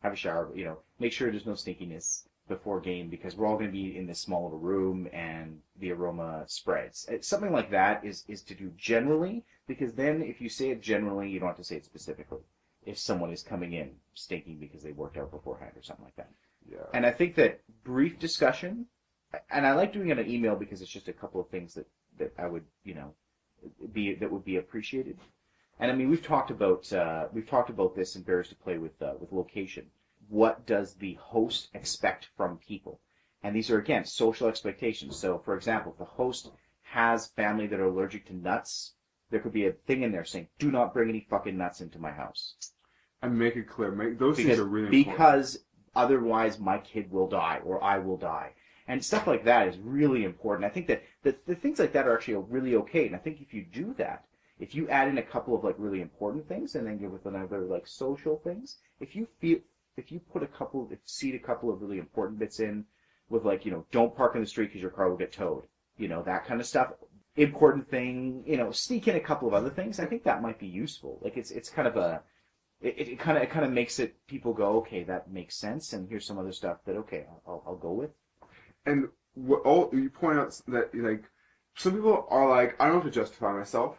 Have 0.03 0.13
a 0.13 0.15
shower, 0.15 0.49
you 0.55 0.65
know, 0.65 0.77
make 0.99 1.11
sure 1.11 1.31
there's 1.31 1.45
no 1.45 1.53
stinkiness. 1.53 2.27
before 2.47 2.79
game 2.79 3.09
because 3.09 3.35
we're 3.35 3.45
all 3.45 3.55
going 3.55 3.67
to 3.67 3.71
be 3.71 3.97
in 3.97 4.07
this 4.07 4.19
small 4.19 4.43
little 4.43 4.59
room 4.59 5.07
and 5.11 5.59
the 5.79 5.91
aroma 5.91 6.43
spreads. 6.47 7.05
It's 7.09 7.27
something 7.27 7.51
like 7.51 7.71
that 7.71 8.05
is 8.05 8.23
is 8.27 8.41
to 8.43 8.55
do 8.55 8.71
generally 8.77 9.43
because 9.67 9.93
then 9.93 10.21
if 10.21 10.39
you 10.39 10.49
say 10.49 10.69
it 10.69 10.81
generally, 10.81 11.29
you 11.29 11.39
don't 11.39 11.49
have 11.49 11.57
to 11.57 11.63
say 11.63 11.75
it 11.75 11.85
specifically. 11.85 12.39
If 12.85 12.97
someone 12.97 13.31
is 13.31 13.43
coming 13.43 13.73
in 13.73 13.91
stinking 14.13 14.59
because 14.59 14.81
they 14.81 14.93
worked 14.93 15.17
out 15.17 15.31
beforehand 15.31 15.73
or 15.75 15.83
something 15.83 16.05
like 16.05 16.15
that. 16.15 16.31
Yeah. 16.69 16.85
And 16.93 17.05
I 17.05 17.11
think 17.11 17.35
that 17.35 17.59
brief 17.83 18.17
discussion, 18.17 18.85
and 19.51 19.67
I 19.67 19.73
like 19.73 19.91
doing 19.91 20.09
it 20.09 20.19
on 20.19 20.27
email 20.27 20.55
because 20.55 20.81
it's 20.81 20.91
just 20.91 21.09
a 21.09 21.13
couple 21.13 21.41
of 21.41 21.49
things 21.49 21.73
that, 21.73 21.87
that 22.17 22.33
I 22.37 22.47
would, 22.47 22.63
you 22.85 22.93
know, 22.93 23.13
be 23.91 24.15
that 24.15 24.31
would 24.31 24.45
be 24.45 24.55
appreciated. 24.55 25.17
And 25.79 25.91
I 25.91 25.95
mean, 25.95 26.09
we've 26.09 26.25
talked 26.25 26.51
about 26.51 26.91
uh, 26.91 27.27
we've 27.31 27.49
talked 27.49 27.69
about 27.69 27.95
this 27.95 28.15
in 28.15 28.23
Barriers 28.23 28.49
to 28.49 28.55
Play 28.55 28.77
with 28.77 29.01
uh, 29.01 29.13
with 29.19 29.31
location. 29.31 29.87
What 30.29 30.65
does 30.65 30.95
the 30.95 31.13
host 31.15 31.69
expect 31.73 32.29
from 32.35 32.57
people? 32.57 32.99
And 33.43 33.55
these 33.55 33.69
are 33.69 33.79
again 33.79 34.05
social 34.05 34.47
expectations. 34.47 35.17
So, 35.17 35.37
for 35.37 35.55
example, 35.55 35.91
if 35.93 35.99
the 35.99 36.05
host 36.05 36.51
has 36.81 37.27
family 37.27 37.67
that 37.67 37.79
are 37.79 37.85
allergic 37.85 38.25
to 38.27 38.35
nuts, 38.35 38.93
there 39.29 39.39
could 39.39 39.53
be 39.53 39.67
a 39.67 39.71
thing 39.71 40.01
in 40.01 40.11
there 40.11 40.25
saying, 40.25 40.47
"Do 40.57 40.71
not 40.71 40.93
bring 40.93 41.09
any 41.09 41.27
fucking 41.29 41.57
nuts 41.57 41.81
into 41.81 41.99
my 41.99 42.11
house." 42.11 42.55
and 43.21 43.37
make 43.37 43.55
it 43.55 43.67
clear. 43.67 43.91
Make 43.91 44.19
those 44.19 44.37
because 44.37 44.47
things 44.47 44.59
are 44.59 44.65
really 44.65 44.87
important. 44.87 45.17
because 45.17 45.59
otherwise 45.95 46.59
my 46.59 46.77
kid 46.77 47.11
will 47.11 47.27
die 47.27 47.59
or 47.63 47.83
I 47.83 47.97
will 47.97 48.17
die. 48.17 48.53
And 48.87 49.03
stuff 49.03 49.27
like 49.27 49.43
that 49.43 49.67
is 49.67 49.77
really 49.77 50.23
important. 50.23 50.65
I 50.65 50.69
think 50.69 50.87
that 50.87 51.03
the, 51.23 51.35
the 51.45 51.55
things 51.55 51.79
like 51.79 51.91
that 51.93 52.07
are 52.07 52.15
actually 52.15 52.35
really 52.49 52.75
okay. 52.75 53.05
And 53.05 53.15
I 53.15 53.19
think 53.19 53.41
if 53.41 53.53
you 53.53 53.65
do 53.65 53.93
that, 53.97 54.23
if 54.59 54.73
you 54.73 54.87
add 54.89 55.07
in 55.07 55.17
a 55.17 55.23
couple 55.23 55.55
of 55.55 55.63
like 55.63 55.75
really 55.77 56.01
important 56.01 56.47
things 56.47 56.75
and 56.75 56.87
then 56.87 56.97
give 56.97 57.11
with 57.11 57.25
another 57.25 57.61
like 57.61 57.87
social 57.87 58.37
things, 58.43 58.77
if 58.99 59.15
you 59.15 59.27
feel 59.39 59.59
if 59.95 60.11
you 60.11 60.19
put 60.19 60.43
a 60.43 60.47
couple 60.47 60.87
if 60.91 60.99
seed 61.05 61.35
a 61.35 61.39
couple 61.39 61.71
of 61.71 61.81
really 61.81 61.99
important 61.99 62.39
bits 62.39 62.59
in 62.59 62.85
with 63.29 63.43
like, 63.45 63.65
you 63.65 63.71
know, 63.71 63.85
don't 63.91 64.15
park 64.15 64.35
in 64.35 64.41
the 64.41 64.47
street 64.47 64.67
because 64.67 64.81
your 64.81 64.91
car 64.91 65.09
will 65.09 65.17
get 65.17 65.31
towed. 65.31 65.63
You 65.97 66.07
know, 66.07 66.23
that 66.23 66.45
kind 66.45 66.59
of 66.59 66.67
stuff. 66.67 66.93
Important 67.35 67.89
thing, 67.89 68.43
you 68.47 68.57
know, 68.57 68.71
sneak 68.71 69.07
in 69.07 69.15
a 69.15 69.19
couple 69.19 69.47
of 69.47 69.53
other 69.53 69.69
things. 69.69 69.99
I 69.99 70.05
think 70.05 70.23
that 70.23 70.41
might 70.41 70.59
be 70.59 70.67
useful. 70.67 71.19
Like 71.21 71.37
it's 71.37 71.51
it's 71.51 71.69
kind 71.69 71.87
of 71.87 71.97
a 71.97 72.21
it, 72.81 72.97
it 72.97 73.19
kind 73.19 73.37
of 73.37 73.43
it 73.43 73.49
kind 73.49 73.65
of 73.65 73.71
makes 73.71 73.99
it 73.99 74.15
people 74.27 74.53
go 74.53 74.77
okay 74.77 75.03
that 75.03 75.31
makes 75.31 75.55
sense 75.55 75.93
and 75.93 76.07
here's 76.09 76.25
some 76.25 76.37
other 76.37 76.51
stuff 76.51 76.77
that 76.85 76.95
okay 76.95 77.25
I'll, 77.47 77.63
I'll 77.65 77.75
go 77.75 77.91
with 77.91 78.11
and 78.85 79.07
what 79.33 79.61
all 79.63 79.89
oh, 79.91 79.95
you 79.95 80.09
point 80.09 80.39
out 80.39 80.59
that 80.67 80.93
like 80.95 81.23
some 81.75 81.93
people 81.93 82.25
are 82.29 82.49
like 82.49 82.75
I 82.79 82.87
don't 82.87 82.95
have 82.95 83.03
to 83.03 83.11
justify 83.11 83.53
myself, 83.53 83.97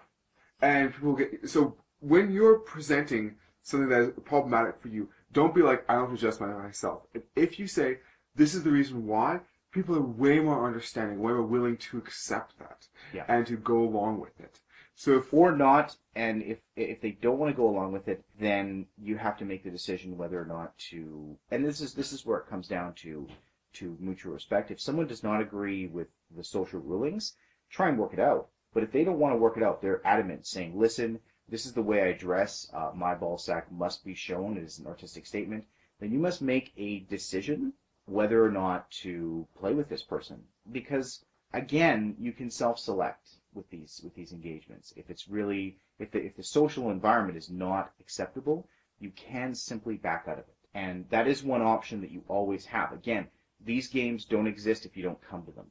and 0.61 0.93
people 0.93 1.15
get 1.15 1.49
so 1.49 1.77
when 2.01 2.31
you're 2.31 2.59
presenting 2.59 3.35
something 3.63 3.89
that 3.89 4.01
is 4.01 4.11
problematic 4.25 4.81
for 4.81 4.89
you, 4.89 5.09
don't 5.33 5.55
be 5.55 5.63
like 5.63 5.85
I 5.89 5.95
don't 5.95 6.11
have 6.11 6.19
to 6.19 6.21
justify 6.21 6.53
myself. 6.53 7.03
If, 7.15 7.23
if 7.37 7.59
you 7.59 7.67
say 7.67 7.99
this 8.35 8.55
is 8.55 8.63
the 8.63 8.71
reason 8.71 9.07
why, 9.07 9.41
people 9.73 9.97
are 9.97 10.01
way 10.01 10.39
more 10.41 10.67
understanding, 10.67 11.21
way 11.21 11.33
more 11.33 11.43
willing 11.43 11.77
to 11.77 11.99
accept 11.99 12.59
that, 12.59 12.87
Yeah. 13.13 13.25
and 13.29 13.47
to 13.47 13.57
go 13.57 13.79
along 13.83 14.21
with 14.21 14.39
it. 14.41 14.61
So 14.95 15.17
if 15.19 15.33
or 15.33 15.53
not 15.53 15.97
and 16.17 16.43
if 16.43 16.59
if 16.75 17.01
they 17.01 17.13
don't 17.13 17.39
want 17.39 17.55
to 17.55 17.57
go 17.57 17.69
along 17.69 17.93
with 17.93 18.09
it 18.09 18.25
then 18.39 18.87
you 19.01 19.17
have 19.17 19.37
to 19.39 19.45
make 19.45 19.63
the 19.63 19.71
decision 19.71 20.17
whether 20.17 20.41
or 20.41 20.45
not 20.45 20.77
to 20.91 21.37
and 21.53 21.65
this 21.65 21.81
is 21.81 21.95
this 21.95 22.13
is 22.13 22.27
where 22.27 22.39
it 22.39 22.49
comes 22.49 22.67
down 22.67 22.95
to 22.95 23.29
to 23.75 23.97
mutual 24.01 24.33
respect 24.33 24.73
if 24.73 24.81
someone 24.81 25.07
does 25.07 25.23
not 25.23 25.41
agree 25.41 25.87
with 25.87 26.09
the 26.37 26.43
social 26.43 26.81
rulings 26.81 27.35
try 27.71 27.89
and 27.89 27.97
work 27.97 28.13
it 28.13 28.19
out 28.19 28.49
but 28.73 28.83
if 28.83 28.93
they 28.93 29.05
don't 29.05 29.19
want 29.19 29.33
to 29.33 29.39
work 29.39 29.57
it 29.57 29.63
out 29.63 29.81
they're 29.81 30.07
adamant 30.07 30.47
saying 30.47 30.79
listen 30.79 31.19
this 31.51 31.65
is 31.65 31.73
the 31.73 31.83
way 31.83 32.03
i 32.03 32.13
dress. 32.13 32.71
Uh, 32.75 32.91
my 32.95 33.15
ball 33.15 33.39
sack 33.39 33.73
must 33.73 34.05
be 34.05 34.15
shown. 34.15 34.59
It 34.59 34.65
is 34.65 34.79
an 34.79 34.87
artistic 34.87 35.25
statement. 35.25 35.65
Then 35.99 36.13
you 36.13 36.19
must 36.19 36.43
make 36.43 36.73
a 36.77 37.01
decision 37.01 37.73
whether 38.05 38.45
or 38.45 38.51
not 38.51 38.91
to 38.91 39.47
play 39.59 39.73
with 39.73 39.89
this 39.89 40.03
person. 40.03 40.45
Because 40.71 41.25
again 41.55 42.15
you 42.19 42.33
can 42.33 42.51
self-select 42.51 43.37
with 43.55 43.71
these 43.71 44.03
with 44.05 44.15
these 44.15 44.33
engagements. 44.33 44.93
If 44.95 45.09
it's 45.09 45.27
really 45.27 45.79
if 45.99 46.11
the 46.11 46.19
if 46.19 46.37
the 46.37 46.43
social 46.43 46.91
environment 46.91 47.39
is 47.39 47.49
not 47.49 47.93
acceptable 47.99 48.69
you 49.01 49.11
can 49.11 49.55
simply 49.55 49.97
back 49.97 50.25
out 50.29 50.39
of 50.39 50.41
it. 50.41 50.57
And 50.75 51.09
that 51.09 51.27
is 51.27 51.43
one 51.43 51.63
option 51.63 52.03
that 52.03 52.11
you 52.11 52.25
always 52.29 52.67
have. 52.67 52.93
Again 52.93 53.29
these 53.59 53.89
games 53.89 54.27
don't 54.27 54.47
exist 54.47 54.85
if 54.85 54.99
you 54.99 55.03
don't 55.03 55.23
come 55.23 55.45
to 55.47 55.53
them. 55.53 55.71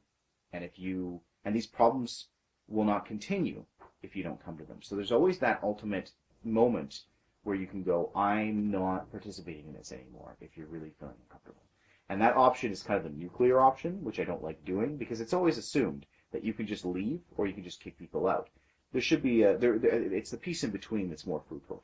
And 0.52 0.64
if 0.64 0.76
you 0.76 1.20
and 1.44 1.54
these 1.54 1.68
problems 1.68 2.26
will 2.68 2.84
not 2.84 3.06
continue 3.06 3.64
if 4.02 4.14
you 4.14 4.22
don't 4.22 4.44
come 4.44 4.56
to 4.58 4.64
them. 4.64 4.78
So 4.82 4.94
there's 4.94 5.12
always 5.12 5.38
that 5.38 5.60
ultimate 5.62 6.12
moment 6.44 7.00
where 7.42 7.56
you 7.56 7.66
can 7.66 7.82
go 7.82 8.10
i'm 8.14 8.70
not 8.70 9.10
participating 9.10 9.66
in 9.68 9.74
this 9.74 9.92
anymore 9.92 10.36
if 10.40 10.56
you're 10.56 10.66
really 10.66 10.92
feeling 10.98 11.14
uncomfortable. 11.24 11.62
And 12.10 12.20
that 12.22 12.36
option 12.36 12.72
is 12.72 12.82
kind 12.82 12.96
of 12.96 13.04
the 13.04 13.18
nuclear 13.18 13.60
option 13.60 14.02
which 14.04 14.20
i 14.20 14.24
don't 14.24 14.42
like 14.42 14.64
doing 14.64 14.96
because 14.96 15.20
it's 15.20 15.32
always 15.32 15.58
assumed 15.58 16.06
that 16.32 16.44
you 16.44 16.52
can 16.52 16.66
just 16.66 16.84
leave 16.84 17.20
or 17.36 17.46
you 17.46 17.54
can 17.54 17.64
just 17.64 17.80
kick 17.80 17.98
people 17.98 18.28
out. 18.28 18.50
There 18.92 19.02
should 19.02 19.22
be 19.22 19.42
a, 19.42 19.56
there, 19.56 19.78
there 19.78 19.92
it's 19.92 20.30
the 20.30 20.36
piece 20.36 20.64
in 20.64 20.70
between 20.70 21.08
that's 21.08 21.26
more 21.26 21.42
fruitful. 21.48 21.82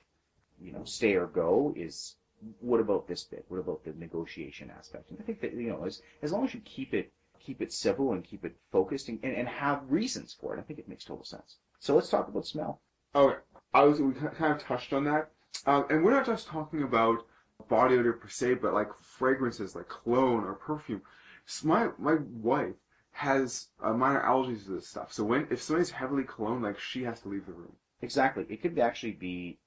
You 0.60 0.72
know 0.72 0.84
stay 0.84 1.14
or 1.14 1.26
go 1.26 1.72
is 1.76 2.16
what 2.60 2.80
about 2.80 3.08
this 3.08 3.24
bit? 3.24 3.44
What 3.48 3.58
about 3.58 3.84
the 3.84 3.94
negotiation 3.98 4.70
aspect? 4.70 5.10
And 5.10 5.18
i 5.20 5.22
think 5.22 5.40
that 5.40 5.54
you 5.54 5.68
know 5.70 5.84
as 5.84 6.02
as 6.22 6.32
long 6.32 6.44
as 6.44 6.54
you 6.54 6.60
keep 6.64 6.94
it 6.94 7.12
keep 7.44 7.60
it 7.60 7.72
civil 7.72 8.12
and 8.12 8.24
keep 8.24 8.44
it 8.44 8.56
focused 8.72 9.08
and, 9.08 9.18
and, 9.22 9.34
and 9.34 9.48
have 9.48 9.82
reasons 9.88 10.36
for 10.38 10.54
it 10.54 10.58
i 10.58 10.62
think 10.62 10.78
it 10.78 10.88
makes 10.88 11.04
total 11.04 11.24
sense 11.24 11.56
so 11.78 11.94
let's 11.94 12.08
talk 12.08 12.28
about 12.28 12.46
smell 12.46 12.80
Okay, 13.14 13.38
I 13.72 13.84
was 13.84 14.00
we 14.00 14.12
kind 14.12 14.52
of 14.52 14.58
touched 14.58 14.92
on 14.92 15.04
that, 15.04 15.30
um, 15.66 15.86
and 15.88 16.04
we're 16.04 16.10
not 16.10 16.26
just 16.26 16.48
talking 16.48 16.82
about 16.82 17.24
body 17.68 17.94
odor 17.96 18.12
per 18.12 18.28
se, 18.28 18.54
but 18.54 18.74
like 18.74 18.92
fragrances, 18.94 19.76
like 19.76 19.88
cologne 19.88 20.44
or 20.44 20.54
perfume. 20.54 21.02
So 21.46 21.68
my 21.68 21.90
my 21.98 22.16
wife 22.42 22.74
has 23.12 23.68
uh, 23.80 23.92
minor 23.92 24.20
allergies 24.22 24.64
to 24.64 24.72
this 24.72 24.88
stuff, 24.88 25.12
so 25.12 25.22
when 25.22 25.46
if 25.50 25.62
somebody's 25.62 25.92
heavily 25.92 26.24
cologne, 26.24 26.62
like 26.62 26.78
she 26.78 27.04
has 27.04 27.20
to 27.20 27.28
leave 27.28 27.46
the 27.46 27.52
room. 27.52 27.76
Exactly. 28.02 28.46
It 28.48 28.60
could 28.60 28.78
actually 28.80 29.12
be 29.12 29.58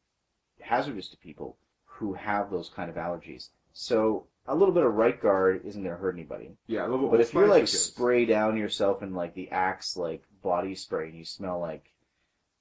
hazardous 0.59 1.07
to 1.09 1.17
people 1.17 1.57
who 1.85 2.13
have 2.13 2.51
those 2.51 2.69
kind 2.69 2.89
of 2.89 2.97
allergies. 2.97 3.49
So 3.71 4.27
a 4.47 4.55
little 4.55 4.73
bit 4.73 4.83
of 4.83 4.93
right 4.93 5.21
guard 5.21 5.61
isn't 5.65 5.83
going 5.83 5.95
to 5.95 6.01
hurt 6.01 6.15
anybody. 6.15 6.51
Yeah, 6.67 6.83
a 6.83 6.87
little 6.87 7.09
bit. 7.09 7.11
But 7.11 7.21
if 7.21 7.33
you're 7.33 7.47
like 7.47 7.67
spray 7.67 8.25
down 8.25 8.57
yourself 8.57 9.03
in 9.03 9.13
like 9.13 9.33
the 9.33 9.51
Axe 9.51 9.97
like 9.97 10.23
body 10.41 10.75
spray 10.75 11.09
and 11.09 11.17
you 11.17 11.25
smell 11.25 11.59
like, 11.59 11.91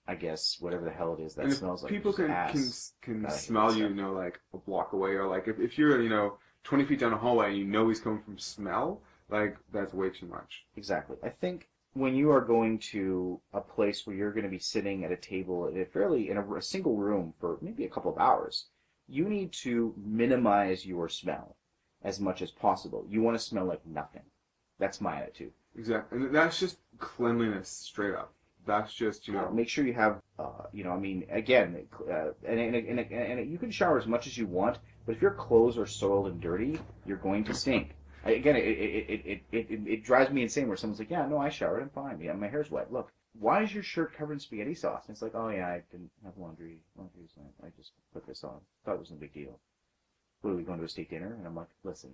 I 0.08 0.14
guess 0.14 0.56
whatever 0.60 0.84
the 0.84 0.90
hell 0.90 1.16
it 1.18 1.22
is 1.22 1.34
that 1.34 1.46
and 1.46 1.54
smells 1.54 1.82
like 1.82 1.90
people 1.90 2.12
can 2.12 2.30
ass. 2.30 2.92
can 3.02 3.22
can 3.22 3.30
smell 3.30 3.74
you, 3.74 3.88
you 3.88 3.94
know, 3.94 4.12
like 4.12 4.40
a 4.54 4.58
block 4.58 4.92
away, 4.92 5.10
or 5.10 5.26
like 5.26 5.48
if, 5.48 5.58
if 5.58 5.78
you're 5.78 6.00
you 6.00 6.08
know 6.08 6.38
twenty 6.64 6.84
feet 6.84 7.00
down 7.00 7.12
a 7.12 7.16
hallway 7.16 7.48
and 7.48 7.58
you 7.58 7.64
know 7.64 7.88
he's 7.88 8.00
coming 8.00 8.22
from 8.22 8.38
smell, 8.38 9.00
like 9.28 9.56
that's 9.72 9.92
way 9.92 10.10
too 10.10 10.26
much. 10.26 10.64
Exactly. 10.76 11.16
I 11.22 11.28
think 11.28 11.68
when 11.94 12.14
you 12.14 12.30
are 12.30 12.40
going 12.40 12.78
to 12.78 13.40
a 13.52 13.60
place 13.60 14.06
where 14.06 14.14
you're 14.14 14.32
going 14.32 14.44
to 14.44 14.50
be 14.50 14.58
sitting 14.58 15.04
at 15.04 15.10
a 15.10 15.16
table 15.16 15.66
in 15.68 15.80
a 15.80 15.84
fairly 15.84 16.30
in 16.30 16.36
a, 16.36 16.54
a 16.54 16.62
single 16.62 16.96
room 16.96 17.32
for 17.40 17.58
maybe 17.60 17.84
a 17.84 17.88
couple 17.88 18.12
of 18.12 18.18
hours, 18.18 18.66
you 19.08 19.28
need 19.28 19.50
to 19.52 19.94
minimize 19.96 20.86
your 20.86 21.08
smell 21.08 21.55
as 22.06 22.20
much 22.20 22.40
as 22.40 22.52
possible. 22.52 23.04
You 23.10 23.20
want 23.20 23.36
to 23.36 23.44
smell 23.44 23.64
like 23.66 23.84
nothing. 23.84 24.22
That's 24.78 25.00
my 25.00 25.16
attitude. 25.20 25.52
Exactly, 25.76 26.18
and 26.18 26.34
that's 26.34 26.58
just 26.58 26.78
cleanliness 26.98 27.68
straight 27.68 28.14
up. 28.14 28.32
That's 28.64 28.94
just 28.94 29.28
you 29.28 29.34
know, 29.34 29.42
know. 29.42 29.50
make 29.50 29.68
sure 29.68 29.84
you 29.84 29.92
have, 29.94 30.20
uh, 30.38 30.66
you 30.72 30.84
know, 30.84 30.92
I 30.92 30.98
mean, 30.98 31.26
again, 31.30 31.86
uh, 32.10 32.30
and, 32.46 32.58
and, 32.58 32.74
and, 32.74 32.98
and, 32.98 33.50
you 33.50 33.58
can 33.58 33.70
shower 33.70 33.98
as 33.98 34.06
much 34.06 34.26
as 34.26 34.36
you 34.36 34.46
want, 34.46 34.78
but 35.04 35.14
if 35.14 35.22
your 35.22 35.32
clothes 35.32 35.78
are 35.78 35.86
soiled 35.86 36.26
and 36.26 36.40
dirty, 36.40 36.80
you're 37.06 37.16
going 37.16 37.44
to 37.44 37.54
stink. 37.54 37.94
I- 38.24 38.32
Again, 38.32 38.56
it, 38.56 38.64
it, 38.64 39.06
it, 39.08 39.22
it, 39.24 39.42
it, 39.52 39.66
it, 39.70 39.80
it 39.86 40.04
drives 40.04 40.32
me 40.32 40.42
insane 40.42 40.66
where 40.66 40.76
someone's 40.76 40.98
like, 40.98 41.10
yeah, 41.10 41.26
no, 41.26 41.38
I 41.38 41.48
showered, 41.48 41.80
I'm 41.82 41.90
fine. 41.90 42.20
Yeah, 42.20 42.32
my 42.32 42.48
hair's 42.48 42.70
wet. 42.70 42.92
Look, 42.92 43.12
why 43.38 43.62
is 43.62 43.72
your 43.72 43.84
shirt 43.84 44.16
covered 44.16 44.34
in 44.34 44.40
spaghetti 44.40 44.74
sauce? 44.74 45.04
And 45.06 45.14
it's 45.14 45.22
like, 45.22 45.34
oh 45.34 45.48
yeah, 45.48 45.68
I 45.68 45.82
didn't 45.92 46.10
have 46.24 46.36
laundry. 46.36 46.78
Laundry 46.96 47.22
was 47.22 47.46
I 47.64 47.68
just 47.76 47.92
put 48.12 48.26
this 48.26 48.42
on. 48.42 48.58
Thought 48.84 48.94
it 48.94 49.00
was 49.00 49.10
no 49.10 49.16
big 49.16 49.32
deal. 49.32 49.60
What 50.42 50.50
are 50.52 50.56
we 50.56 50.62
going 50.62 50.78
to 50.78 50.84
a 50.84 50.88
state 50.88 51.10
dinner? 51.10 51.34
And 51.38 51.46
I'm 51.46 51.54
like, 51.56 51.68
listen, 51.84 52.10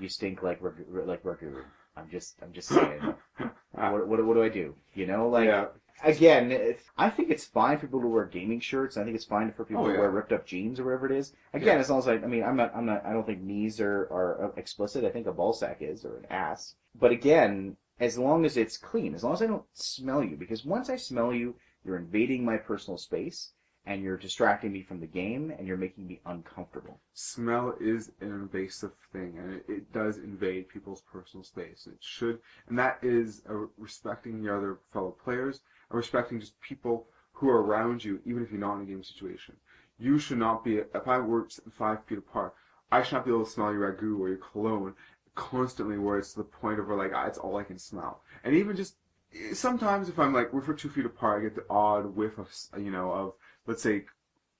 you 0.00 0.08
stink 0.08 0.42
like 0.42 0.60
like 0.62 1.22
Ragu. 1.22 1.62
I'm 1.96 2.08
just, 2.10 2.36
I'm 2.42 2.52
just 2.52 2.68
saying. 2.68 3.14
what, 3.72 4.06
what, 4.08 4.24
what 4.24 4.34
do 4.34 4.42
I 4.42 4.48
do? 4.50 4.74
You 4.94 5.06
know, 5.06 5.28
like 5.28 5.46
yeah, 5.46 5.66
again, 6.04 6.76
I 6.98 7.08
think 7.10 7.30
it's 7.30 7.44
fine 7.44 7.78
for 7.78 7.86
people 7.86 8.02
to 8.02 8.06
wear 8.08 8.26
gaming 8.26 8.60
shirts. 8.60 8.96
I 8.96 9.04
think 9.04 9.16
it's 9.16 9.24
fine 9.24 9.50
for 9.52 9.64
people 9.64 9.84
Oh, 9.84 9.88
to 9.88 9.94
yeah. 9.94 10.00
wear 10.00 10.10
ripped 10.10 10.32
up 10.32 10.46
jeans 10.46 10.78
or 10.78 10.84
whatever 10.84 11.06
it 11.06 11.12
is. 11.12 11.32
Again, 11.54 11.76
Yeah. 11.76 11.80
as 11.80 11.88
long 11.90 12.00
as 12.00 12.08
I, 12.08 12.14
I 12.14 12.26
mean, 12.26 12.44
I'm 12.44 12.56
not, 12.56 12.74
I'm 12.76 12.86
not, 12.86 13.04
I 13.06 13.12
don't 13.12 13.26
think 13.26 13.40
knees 13.40 13.80
are, 13.80 14.02
are 14.10 14.46
uh, 14.46 14.48
explicit. 14.56 15.04
I 15.04 15.10
think 15.10 15.26
a 15.26 15.32
ball 15.32 15.52
sack 15.54 15.78
is 15.80 16.04
or 16.04 16.18
an 16.18 16.26
ass. 16.30 16.74
But 16.94 17.12
again, 17.12 17.76
as 17.98 18.18
long 18.18 18.44
as 18.44 18.56
it's 18.58 18.76
clean, 18.76 19.14
as 19.14 19.24
long 19.24 19.32
as 19.32 19.42
I 19.42 19.46
don't 19.46 19.64
smell 19.72 20.22
you, 20.22 20.36
because 20.36 20.64
once 20.66 20.90
I 20.90 20.96
smell 20.96 21.32
you, 21.32 21.54
you're 21.84 21.96
invading 21.96 22.44
my 22.44 22.56
personal 22.58 22.98
space 22.98 23.52
and 23.86 24.02
you're 24.02 24.16
distracting 24.16 24.72
me 24.72 24.82
from 24.82 25.00
the 25.00 25.06
game 25.06 25.52
and 25.56 25.66
you're 25.66 25.76
making 25.76 26.06
me 26.06 26.20
uncomfortable. 26.26 26.98
smell 27.14 27.74
is 27.80 28.10
an 28.20 28.28
invasive 28.28 28.92
thing, 29.12 29.36
and 29.38 29.54
it, 29.54 29.64
it 29.68 29.92
does 29.92 30.18
invade 30.18 30.68
people's 30.68 31.02
personal 31.02 31.44
space. 31.44 31.86
It 31.86 31.98
should, 32.00 32.40
and 32.68 32.78
that 32.78 32.98
is 33.02 33.42
respecting 33.78 34.42
your 34.42 34.56
other 34.56 34.78
fellow 34.92 35.14
players 35.24 35.60
and 35.88 35.96
respecting 35.96 36.40
just 36.40 36.60
people 36.60 37.06
who 37.32 37.48
are 37.48 37.62
around 37.62 38.02
you, 38.02 38.20
even 38.24 38.42
if 38.42 38.50
you're 38.50 38.60
not 38.60 38.76
in 38.76 38.82
a 38.82 38.86
game 38.86 39.04
situation. 39.04 39.54
You 39.98 40.18
should 40.18 40.38
not 40.38 40.64
be. 40.64 40.78
If 40.78 41.06
I 41.06 41.18
were 41.18 41.48
five 41.70 42.04
feet 42.04 42.18
apart, 42.18 42.54
I 42.90 43.02
should 43.02 43.14
not 43.14 43.24
be 43.24 43.30
able 43.30 43.44
to 43.44 43.50
smell 43.50 43.72
your 43.72 43.92
ragu 43.92 44.18
or 44.18 44.28
your 44.28 44.38
cologne 44.38 44.94
constantly, 45.34 45.98
where 45.98 46.18
it's 46.18 46.32
to 46.32 46.38
the 46.38 46.44
point 46.44 46.80
of 46.80 46.88
where 46.88 46.96
like 46.96 47.12
it's 47.26 47.38
all 47.38 47.56
I 47.56 47.62
can 47.62 47.78
smell. 47.78 48.22
And 48.42 48.54
even 48.54 48.76
just 48.76 48.96
sometimes 49.52 50.08
if 50.08 50.18
I'm 50.18 50.32
like 50.32 50.52
we're 50.52 50.60
for 50.60 50.74
two 50.74 50.88
feet 50.88 51.06
apart, 51.06 51.40
I 51.40 51.44
get 51.44 51.54
the 51.54 51.64
odd 51.70 52.16
whiff 52.16 52.38
of 52.38 52.50
you 52.78 52.90
know 52.90 53.10
of 53.10 53.32
let's 53.66 53.82
say 53.82 54.04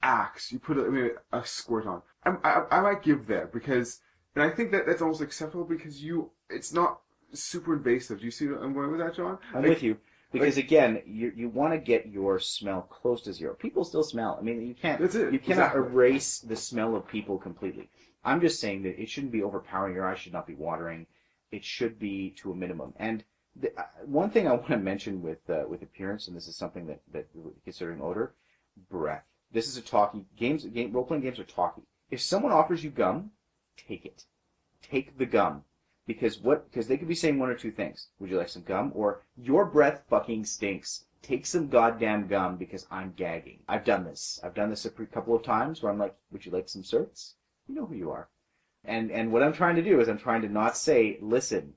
Axe. 0.02 0.52
You 0.52 0.58
put 0.58 0.78
a, 0.78 0.82
I 0.82 0.88
mean, 0.88 1.10
a 1.32 1.44
squirt 1.44 1.86
on. 1.86 2.02
I, 2.24 2.36
I 2.44 2.78
I 2.78 2.80
might 2.80 3.02
give 3.02 3.26
there 3.26 3.48
because, 3.52 4.00
and 4.34 4.44
I 4.44 4.50
think 4.50 4.70
that 4.72 4.86
that's 4.86 5.02
almost 5.02 5.20
acceptable 5.20 5.64
because 5.64 6.02
you 6.02 6.30
it's 6.50 6.72
not 6.72 7.00
super 7.32 7.74
invasive. 7.74 8.20
Do 8.20 8.24
you 8.24 8.30
see 8.30 8.48
what 8.48 8.62
I'm 8.62 8.74
going 8.74 8.90
with 8.90 9.00
that, 9.00 9.14
John? 9.14 9.38
I'm 9.54 9.62
Like, 9.62 9.70
with 9.70 9.82
you 9.82 9.98
because 10.32 10.56
again, 10.56 11.02
you 11.06 11.32
you 11.34 11.48
want 11.48 11.72
to 11.72 11.78
get 11.78 12.06
your 12.06 12.38
smell 12.38 12.82
close 12.82 13.22
to 13.22 13.32
zero. 13.32 13.54
People 13.54 13.84
still 13.84 14.02
smell. 14.02 14.36
I 14.38 14.42
mean, 14.42 14.66
you 14.66 14.74
can't. 14.74 15.00
That's 15.00 15.14
it, 15.14 15.32
You 15.32 15.38
cannot 15.38 15.72
exactly. 15.72 15.92
erase 15.92 16.38
the 16.40 16.56
smell 16.56 16.96
of 16.96 17.06
people 17.06 17.38
completely. 17.38 17.88
I'm 18.24 18.40
just 18.40 18.60
saying 18.60 18.82
that 18.82 19.00
it 19.00 19.08
shouldn't 19.08 19.32
be 19.32 19.42
overpowering. 19.42 19.94
Your 19.94 20.06
eyes 20.06 20.18
should 20.18 20.32
not 20.32 20.46
be 20.46 20.54
watering. 20.54 21.06
It 21.52 21.64
should 21.64 21.98
be 21.98 22.30
to 22.38 22.50
a 22.50 22.56
minimum. 22.56 22.92
And 22.96 23.22
the, 23.54 23.72
uh, 23.78 23.84
one 24.04 24.30
thing 24.30 24.48
I 24.48 24.52
want 24.52 24.68
to 24.68 24.78
mention 24.78 25.22
with 25.22 25.48
uh, 25.48 25.64
with 25.68 25.82
appearance, 25.82 26.28
and 26.28 26.36
this 26.36 26.48
is 26.48 26.56
something 26.56 26.86
that 26.86 27.00
that 27.12 27.28
considering 27.64 28.02
odor, 28.02 28.34
breath. 28.90 29.24
This 29.52 29.68
is 29.68 29.76
a 29.76 29.82
talkie. 29.82 30.26
Games, 30.36 30.64
game, 30.64 30.92
role 30.92 31.04
playing 31.04 31.22
games 31.22 31.38
are 31.38 31.44
talkie. 31.44 31.86
If 32.10 32.20
someone 32.20 32.52
offers 32.52 32.84
you 32.84 32.90
gum, 32.90 33.30
take 33.76 34.04
it. 34.04 34.24
Take 34.82 35.18
the 35.18 35.26
gum. 35.26 35.64
Because 36.06 36.38
what? 36.38 36.70
Because 36.70 36.86
they 36.86 36.96
could 36.96 37.08
be 37.08 37.14
saying 37.14 37.38
one 37.38 37.48
or 37.48 37.56
two 37.56 37.72
things. 37.72 38.08
Would 38.18 38.30
you 38.30 38.38
like 38.38 38.48
some 38.48 38.62
gum? 38.62 38.92
Or 38.94 39.22
your 39.36 39.64
breath 39.64 40.04
fucking 40.08 40.44
stinks. 40.44 41.04
Take 41.22 41.46
some 41.46 41.68
goddamn 41.68 42.28
gum 42.28 42.56
because 42.56 42.86
I'm 42.90 43.12
gagging. 43.16 43.60
I've 43.68 43.84
done 43.84 44.04
this. 44.04 44.38
I've 44.44 44.54
done 44.54 44.70
this 44.70 44.84
a 44.84 44.90
pre- 44.90 45.06
couple 45.06 45.34
of 45.34 45.42
times 45.42 45.82
where 45.82 45.90
I'm 45.90 45.98
like, 45.98 46.14
would 46.30 46.46
you 46.46 46.52
like 46.52 46.68
some 46.68 46.82
certs? 46.82 47.32
You 47.66 47.74
know 47.74 47.86
who 47.86 47.96
you 47.96 48.10
are. 48.12 48.28
And 48.84 49.10
and 49.10 49.32
what 49.32 49.42
I'm 49.42 49.52
trying 49.52 49.74
to 49.76 49.82
do 49.82 50.00
is 50.00 50.08
I'm 50.08 50.18
trying 50.18 50.42
to 50.42 50.48
not 50.48 50.76
say, 50.76 51.18
listen, 51.20 51.74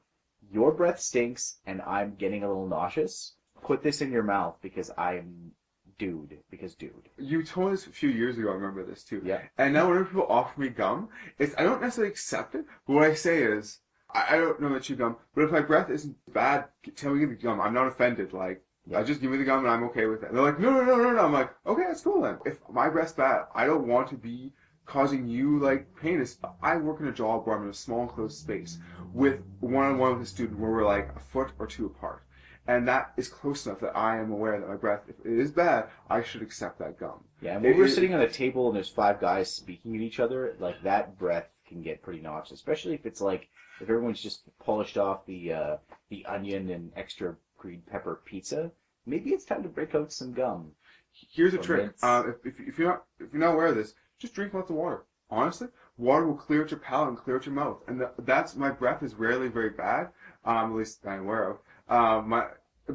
your 0.52 0.72
breath 0.72 1.00
stinks 1.00 1.58
and 1.66 1.82
I'm 1.82 2.16
getting 2.16 2.44
a 2.44 2.48
little 2.48 2.68
nauseous. 2.68 3.34
Put 3.64 3.82
this 3.82 4.02
in 4.02 4.12
your 4.12 4.24
mouth 4.24 4.58
because 4.62 4.92
I'm 4.98 5.52
dude. 6.00 6.40
Because 6.50 6.74
dude. 6.74 7.10
You 7.20 7.44
told 7.44 7.74
us 7.74 7.86
a 7.86 7.92
few 7.92 8.10
years 8.10 8.38
ago. 8.40 8.50
I 8.50 8.54
remember 8.56 8.84
this 8.84 9.04
too. 9.04 9.22
Yeah. 9.24 9.42
And 9.60 9.74
now 9.74 9.88
whenever 9.88 10.06
people 10.06 10.26
offer 10.28 10.60
me 10.60 10.70
gum, 10.70 11.10
it's 11.38 11.54
I 11.60 11.64
don't 11.64 11.82
necessarily 11.82 12.12
accept 12.12 12.56
it, 12.56 12.66
but 12.88 12.94
what 12.94 13.04
I 13.04 13.14
say 13.14 13.44
is, 13.44 13.80
I, 14.12 14.26
I 14.32 14.38
don't 14.38 14.60
know 14.60 14.74
that 14.74 14.90
you 14.90 14.96
gum, 14.96 15.18
but 15.36 15.44
if 15.44 15.52
my 15.52 15.62
breath 15.62 15.92
isn't 15.92 16.16
bad, 16.34 16.66
tell 16.96 17.14
me 17.14 17.26
the 17.26 17.36
gum. 17.36 17.62
I'm 17.62 17.76
not 17.76 17.86
offended. 17.88 18.34
Like, 18.34 18.64
Yeah. 18.88 19.00
I 19.00 19.04
just 19.04 19.22
give 19.22 19.30
me 19.30 19.38
the 19.38 19.44
gum 19.44 19.60
and 19.60 19.70
I'm 19.74 19.84
okay 19.90 20.08
with 20.08 20.24
it. 20.24 20.30
And 20.30 20.38
they're 20.38 20.46
like, 20.46 20.60
no, 20.60 20.72
no, 20.72 20.84
no, 20.84 20.96
no, 20.98 21.12
no. 21.12 21.24
I'm 21.26 21.34
like, 21.34 21.52
okay, 21.68 21.84
that's 21.88 22.02
cool 22.02 22.22
then. 22.24 22.40
If 22.46 22.58
my 22.72 22.90
breath's 22.90 23.14
bad, 23.14 23.44
I 23.54 23.68
don't 23.68 23.88
want 23.88 24.08
to 24.10 24.16
be 24.16 24.52
causing 24.86 25.28
you 25.28 25.60
like 25.60 25.86
pain. 26.02 26.20
It's, 26.20 26.38
I 26.64 26.78
work 26.78 27.00
in 27.02 27.08
a 27.08 27.12
job 27.12 27.46
where 27.46 27.56
I'm 27.56 27.64
in 27.64 27.70
a 27.70 27.74
small 27.74 28.02
enclosed 28.04 28.40
space 28.40 28.80
with 29.14 29.42
one-on-one 29.60 30.14
with 30.14 30.28
a 30.28 30.30
student 30.30 30.58
where 30.60 30.72
we're 30.72 30.86
like 30.86 31.10
a 31.16 31.20
foot 31.20 31.52
or 31.60 31.68
two 31.68 31.86
apart. 31.86 32.24
And 32.70 32.88
that 32.88 33.14
is 33.18 33.28
close 33.28 33.66
enough 33.66 33.80
that 33.80 33.98
I 33.98 34.20
am 34.20 34.32
aware 34.32 34.60
that 34.60 34.70
my 34.70 34.76
breath, 34.76 35.02
if 35.08 35.16
it 35.26 35.40
is 35.40 35.50
bad, 35.50 35.88
I 36.08 36.22
should 36.22 36.44
accept 36.44 36.78
that 36.78 37.00
gum. 37.00 37.24
Yeah, 37.42 37.56
and 37.56 37.64
when 37.64 37.74
It- 37.74 37.78
we're 37.78 37.86
it- 37.86 37.90
sitting 37.90 38.14
on 38.14 38.22
a 38.22 38.30
table 38.30 38.68
and 38.68 38.76
there's 38.76 38.88
five 38.90 39.20
guys 39.20 39.52
speaking 39.52 39.96
at 39.96 40.02
each 40.02 40.20
other, 40.20 40.56
like 40.60 40.84
that 40.84 41.18
breath 41.18 41.50
can 41.68 41.82
get 41.82 42.04
pretty 42.04 42.22
noxious, 42.22 42.60
especially 42.60 42.94
if 42.94 43.08
it's 43.08 43.22
like 43.22 43.50
if 43.82 43.90
everyone's 43.90 44.22
just 44.22 44.44
polished 44.60 45.00
off 45.00 45.26
the 45.26 45.52
uh, 45.52 45.78
the 46.10 46.24
onion 46.28 46.70
and 46.70 46.92
extra 46.96 47.36
green 47.58 47.82
pepper 47.90 48.22
pizza. 48.24 48.72
Maybe 49.08 49.32
it's 49.32 49.46
time 49.46 49.64
to 49.64 49.70
break 49.70 49.96
out 49.96 50.12
some 50.12 50.34
gum. 50.34 50.76
Here's 51.12 51.56
a 51.56 51.58
trick. 51.58 51.94
Uh, 52.04 52.26
if, 52.28 52.46
if, 52.46 52.68
if 52.68 52.78
you're 52.78 52.90
not 52.90 53.06
if 53.20 53.34
you're 53.34 53.40
not 53.40 53.56
aware 53.56 53.68
of 53.68 53.76
this, 53.78 53.96
just 54.20 54.36
drink 54.36 54.54
lots 54.54 54.70
of 54.70 54.76
water. 54.76 55.06
Honestly, 55.32 55.70
water 55.98 56.28
will 56.28 56.36
clear 56.36 56.64
out 56.64 56.70
your 56.72 56.80
palate 56.80 57.10
and 57.10 57.18
clear 57.18 57.38
out 57.38 57.46
your 57.48 57.56
mouth, 57.56 57.82
and 57.88 57.98
th- 58.00 58.12
that's 58.20 58.56
my 58.56 58.70
breath 58.70 59.02
is 59.02 59.16
rarely 59.16 59.48
very 59.48 59.70
bad. 59.72 60.10
Um, 60.46 60.72
at 60.72 60.78
least 60.78 61.06
I'm 61.08 61.22
aware 61.22 61.50
of. 61.50 61.58
Um, 61.88 62.30
my 62.30 62.46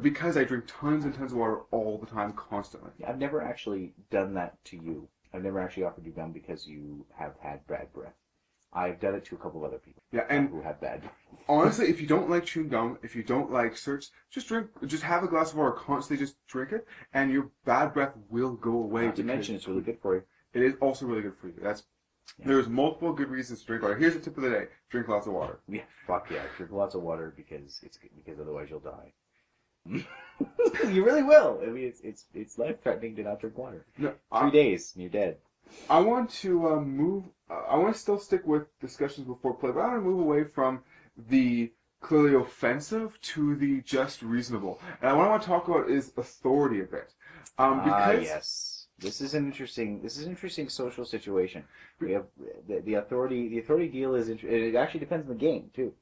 because 0.01 0.37
I 0.37 0.43
drink 0.43 0.65
tons 0.67 1.05
and 1.05 1.13
tons 1.13 1.31
of 1.31 1.37
water 1.37 1.61
all 1.71 1.97
the 1.97 2.05
time, 2.05 2.33
constantly. 2.33 2.91
I've 3.07 3.19
never 3.19 3.41
actually 3.41 3.93
done 4.09 4.33
that 4.35 4.63
to 4.65 4.77
you. 4.77 5.07
I've 5.33 5.43
never 5.43 5.59
actually 5.59 5.83
offered 5.83 6.05
you 6.05 6.11
gum 6.11 6.31
because 6.31 6.65
you 6.67 7.05
have 7.17 7.33
had 7.41 7.65
bad 7.67 7.91
breath. 7.93 8.13
I've 8.73 8.99
done 8.99 9.15
it 9.15 9.23
to 9.25 9.35
a 9.35 9.37
couple 9.37 9.63
of 9.63 9.71
other 9.71 9.79
people 9.79 10.03
Yeah, 10.11 10.25
and 10.29 10.49
who 10.49 10.61
have 10.61 10.81
bad. 10.81 11.01
honestly, 11.49 11.87
if 11.87 12.01
you 12.01 12.07
don't 12.07 12.29
like 12.29 12.45
chewing 12.45 12.67
gum, 12.69 12.97
if 13.03 13.15
you 13.15 13.23
don't 13.23 13.51
like 13.51 13.73
certs, 13.75 14.09
just 14.29 14.47
drink, 14.49 14.67
just 14.85 15.03
have 15.03 15.23
a 15.23 15.27
glass 15.27 15.51
of 15.51 15.57
water 15.57 15.71
constantly. 15.71 16.23
Just 16.25 16.35
drink 16.47 16.71
it, 16.73 16.85
and 17.13 17.31
your 17.31 17.51
bad 17.63 17.93
breath 17.93 18.13
will 18.29 18.51
go 18.51 18.71
away. 18.73 19.05
Not 19.05 19.15
to 19.17 19.23
mention, 19.23 19.55
it's 19.55 19.67
really 19.67 19.81
good 19.81 19.99
for 20.01 20.15
you. 20.15 20.23
It 20.53 20.61
is 20.61 20.73
also 20.81 21.05
really 21.05 21.21
good 21.21 21.37
for 21.37 21.47
you. 21.47 21.55
That's 21.61 21.83
Yeah. 22.37 22.47
there's 22.47 22.67
multiple 22.67 23.13
good 23.13 23.29
reasons 23.29 23.61
to 23.61 23.67
drink 23.67 23.83
water. 23.83 23.95
Here's 23.95 24.13
the 24.13 24.19
tip 24.19 24.35
of 24.35 24.43
the 24.43 24.49
day: 24.49 24.67
drink 24.89 25.07
lots 25.07 25.27
of 25.27 25.33
water. 25.33 25.59
Yeah, 25.69 25.83
fuck 26.05 26.29
yeah. 26.29 26.43
Drink 26.57 26.71
lots 26.71 26.95
of 26.95 27.01
water 27.01 27.33
because 27.35 27.79
it's 27.83 27.97
because 27.97 28.39
otherwise 28.41 28.69
you'll 28.69 28.79
die. 28.79 29.13
you 29.89 31.05
really 31.05 31.23
will. 31.23 31.61
I 31.63 31.67
mean, 31.67 31.85
it's 31.85 32.01
it's 32.01 32.25
it's 32.33 32.57
life 32.57 32.81
threatening 32.81 33.15
to 33.17 33.23
not 33.23 33.39
drink 33.39 33.57
water. 33.57 33.85
No, 33.97 34.09
Three 34.09 34.47
I- 34.47 34.49
days 34.49 34.91
and 34.93 35.01
you're 35.03 35.11
dead. 35.11 35.37
I 35.89 35.99
want 35.99 36.29
to 36.41 36.67
uh, 36.69 36.79
move. 36.79 37.23
Uh, 37.49 37.61
I 37.69 37.77
want 37.77 37.93
to 37.95 37.99
still 37.99 38.19
stick 38.19 38.45
with 38.45 38.67
discussions 38.79 39.25
before 39.27 39.53
play, 39.55 39.71
but 39.71 39.79
I 39.79 39.87
want 39.89 40.03
to 40.03 40.09
move 40.09 40.19
away 40.19 40.43
from 40.43 40.81
the 41.29 41.71
clearly 42.01 42.35
offensive 42.35 43.19
to 43.21 43.55
the 43.55 43.81
just 43.81 44.21
reasonable. 44.21 44.79
And 45.01 45.17
what 45.17 45.25
I 45.25 45.29
want 45.29 45.41
to 45.41 45.47
talk 45.47 45.67
about 45.67 45.89
is 45.89 46.11
authority 46.17 46.81
a 46.81 46.83
bit, 46.83 47.13
um, 47.57 47.79
Ah, 47.79 47.83
because 48.11 48.23
yes. 48.23 48.71
This 48.97 49.19
is 49.19 49.33
an 49.33 49.45
interesting. 49.45 50.01
This 50.01 50.17
is 50.17 50.23
an 50.25 50.29
interesting 50.31 50.69
social 50.69 51.03
situation. 51.03 51.65
We 51.99 52.13
have 52.13 52.25
the, 52.67 52.79
the 52.81 52.93
authority. 52.93 53.49
The 53.49 53.59
authority 53.59 53.89
deal 53.89 54.15
is. 54.15 54.29
Inter- 54.29 54.47
it 54.47 54.75
actually 54.75 55.01
depends 55.01 55.27
on 55.29 55.33
the 55.37 55.39
game 55.39 55.69
too. 55.73 55.93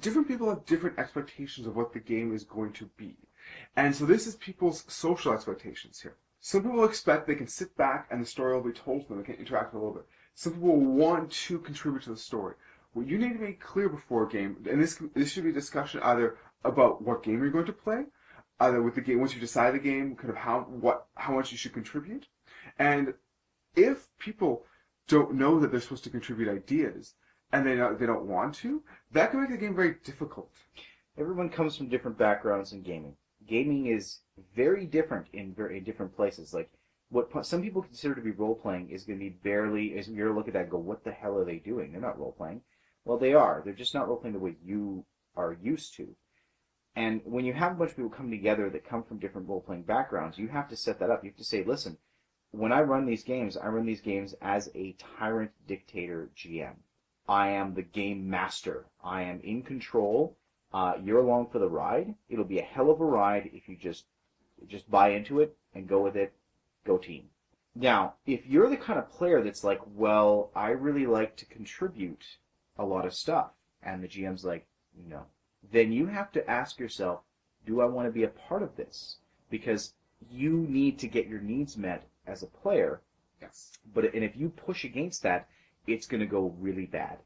Different 0.00 0.28
people 0.28 0.48
have 0.48 0.66
different 0.66 0.98
expectations 0.98 1.66
of 1.66 1.76
what 1.76 1.92
the 1.92 2.00
game 2.00 2.34
is 2.34 2.44
going 2.44 2.72
to 2.74 2.90
be, 2.96 3.16
and 3.76 3.94
so 3.94 4.04
this 4.04 4.26
is 4.26 4.36
people's 4.36 4.84
social 4.88 5.32
expectations 5.32 6.00
here. 6.00 6.16
Some 6.40 6.62
people 6.62 6.84
expect 6.84 7.26
they 7.26 7.34
can 7.34 7.48
sit 7.48 7.74
back 7.76 8.06
and 8.10 8.20
the 8.20 8.26
story 8.26 8.52
will 8.52 8.62
be 8.62 8.72
told 8.72 9.02
to 9.02 9.08
them. 9.08 9.18
They 9.18 9.24
can 9.24 9.36
interact 9.36 9.72
a 9.72 9.78
little 9.78 9.94
bit. 9.94 10.06
Some 10.34 10.52
people 10.52 10.76
want 10.76 11.30
to 11.30 11.58
contribute 11.58 12.02
to 12.02 12.10
the 12.10 12.16
story. 12.18 12.54
What 12.92 13.06
you 13.06 13.16
need 13.16 13.32
to 13.32 13.38
make 13.38 13.60
clear 13.60 13.88
before 13.88 14.24
a 14.24 14.28
game, 14.28 14.58
and 14.70 14.80
this 14.80 15.00
this 15.14 15.30
should 15.30 15.44
be 15.44 15.50
a 15.50 15.54
discussion 15.54 16.00
either 16.02 16.36
about 16.64 17.02
what 17.02 17.22
game 17.22 17.40
you're 17.40 17.50
going 17.50 17.66
to 17.66 17.72
play, 17.72 18.04
either 18.60 18.82
with 18.82 18.94
the 18.94 19.00
game 19.00 19.20
once 19.20 19.34
you 19.34 19.40
decide 19.40 19.74
the 19.74 19.78
game, 19.78 20.16
kind 20.16 20.30
of 20.30 20.36
how 20.36 20.60
what 20.62 21.06
how 21.16 21.34
much 21.34 21.50
you 21.50 21.58
should 21.58 21.72
contribute, 21.72 22.28
and 22.78 23.14
if 23.74 24.08
people 24.18 24.64
don't 25.08 25.34
know 25.34 25.58
that 25.60 25.70
they're 25.70 25.80
supposed 25.80 26.04
to 26.04 26.10
contribute 26.10 26.48
ideas 26.48 27.14
and 27.54 27.64
they 27.66 27.76
don't, 27.76 27.98
they 27.98 28.06
don't 28.06 28.26
want 28.26 28.54
to, 28.56 28.82
that 29.12 29.30
can 29.30 29.40
make 29.40 29.50
the 29.50 29.56
game 29.56 29.76
very 29.76 29.96
difficult. 30.04 30.50
Everyone 31.16 31.48
comes 31.48 31.76
from 31.76 31.88
different 31.88 32.18
backgrounds 32.18 32.72
in 32.72 32.82
gaming. 32.82 33.16
Gaming 33.46 33.86
is 33.86 34.18
very 34.56 34.86
different 34.86 35.28
in 35.32 35.54
very 35.54 35.78
in 35.78 35.84
different 35.84 36.16
places. 36.16 36.52
Like 36.52 36.70
what 37.10 37.30
po- 37.30 37.42
some 37.42 37.62
people 37.62 37.82
consider 37.82 38.16
to 38.16 38.20
be 38.20 38.32
role 38.32 38.56
playing 38.56 38.90
is 38.90 39.04
going 39.04 39.20
to 39.20 39.24
be 39.24 39.30
barely. 39.30 39.96
Is 39.96 40.08
you're 40.08 40.26
gonna 40.26 40.38
look 40.38 40.48
at 40.48 40.54
that 40.54 40.62
and 40.62 40.70
go, 40.70 40.78
what 40.78 41.04
the 41.04 41.12
hell 41.12 41.38
are 41.38 41.44
they 41.44 41.58
doing? 41.58 41.92
They're 41.92 42.00
not 42.00 42.18
role 42.18 42.32
playing. 42.32 42.62
Well, 43.04 43.18
they 43.18 43.34
are. 43.34 43.62
They're 43.64 43.72
just 43.72 43.94
not 43.94 44.08
role 44.08 44.16
playing 44.16 44.34
the 44.34 44.40
way 44.40 44.56
you 44.64 45.04
are 45.36 45.56
used 45.62 45.94
to. 45.96 46.16
And 46.96 47.20
when 47.24 47.44
you 47.44 47.52
have 47.52 47.72
a 47.72 47.74
bunch 47.74 47.90
of 47.90 47.96
people 47.96 48.10
come 48.10 48.30
together 48.30 48.68
that 48.70 48.88
come 48.88 49.04
from 49.04 49.18
different 49.18 49.48
role 49.48 49.60
playing 49.60 49.82
backgrounds, 49.82 50.38
you 50.38 50.48
have 50.48 50.68
to 50.70 50.76
set 50.76 50.98
that 50.98 51.10
up. 51.10 51.22
You 51.22 51.30
have 51.30 51.38
to 51.38 51.44
say, 51.44 51.62
listen, 51.62 51.98
when 52.50 52.72
I 52.72 52.80
run 52.82 53.04
these 53.04 53.24
games, 53.24 53.56
I 53.56 53.66
run 53.66 53.84
these 53.84 54.00
games 54.00 54.34
as 54.40 54.70
a 54.74 54.96
tyrant 55.18 55.50
dictator 55.66 56.30
GM. 56.36 56.74
I 57.28 57.50
am 57.50 57.74
the 57.74 57.82
game 57.82 58.28
master. 58.28 58.86
I 59.02 59.22
am 59.22 59.40
in 59.40 59.62
control. 59.62 60.36
Uh, 60.72 60.94
you're 61.02 61.20
along 61.20 61.48
for 61.50 61.58
the 61.58 61.68
ride. 61.68 62.14
It'll 62.28 62.44
be 62.44 62.58
a 62.58 62.62
hell 62.64 62.90
of 62.90 63.00
a 63.00 63.04
ride 63.04 63.50
if 63.52 63.68
you 63.68 63.76
just 63.76 64.04
just 64.66 64.90
buy 64.90 65.10
into 65.10 65.40
it 65.40 65.56
and 65.74 65.88
go 65.88 66.00
with 66.02 66.16
it. 66.16 66.32
Go 66.86 66.98
team. 66.98 67.28
Now, 67.74 68.14
if 68.26 68.46
you're 68.46 68.70
the 68.70 68.76
kind 68.76 68.98
of 68.98 69.10
player 69.10 69.42
that's 69.42 69.64
like, 69.64 69.80
well, 69.94 70.50
I 70.54 70.68
really 70.70 71.06
like 71.06 71.36
to 71.36 71.46
contribute 71.46 72.24
a 72.78 72.84
lot 72.84 73.04
of 73.04 73.14
stuff, 73.14 73.50
and 73.82 74.02
the 74.02 74.08
GM's 74.08 74.44
like, 74.44 74.66
no, 75.08 75.24
then 75.72 75.90
you 75.92 76.06
have 76.06 76.30
to 76.32 76.48
ask 76.48 76.78
yourself, 76.78 77.20
do 77.66 77.80
I 77.80 77.86
want 77.86 78.06
to 78.06 78.12
be 78.12 78.22
a 78.22 78.28
part 78.28 78.62
of 78.62 78.76
this? 78.76 79.16
Because 79.50 79.94
you 80.30 80.52
need 80.52 80.98
to 81.00 81.08
get 81.08 81.26
your 81.26 81.40
needs 81.40 81.76
met 81.76 82.06
as 82.26 82.42
a 82.42 82.46
player, 82.46 83.00
Yes. 83.40 83.72
but 83.92 84.04
and 84.14 84.22
if 84.24 84.36
you 84.36 84.50
push 84.50 84.84
against 84.84 85.22
that, 85.22 85.48
it's 85.86 86.06
going 86.06 86.20
to 86.20 86.26
go 86.26 86.54
really 86.58 86.86
bad. 86.86 87.18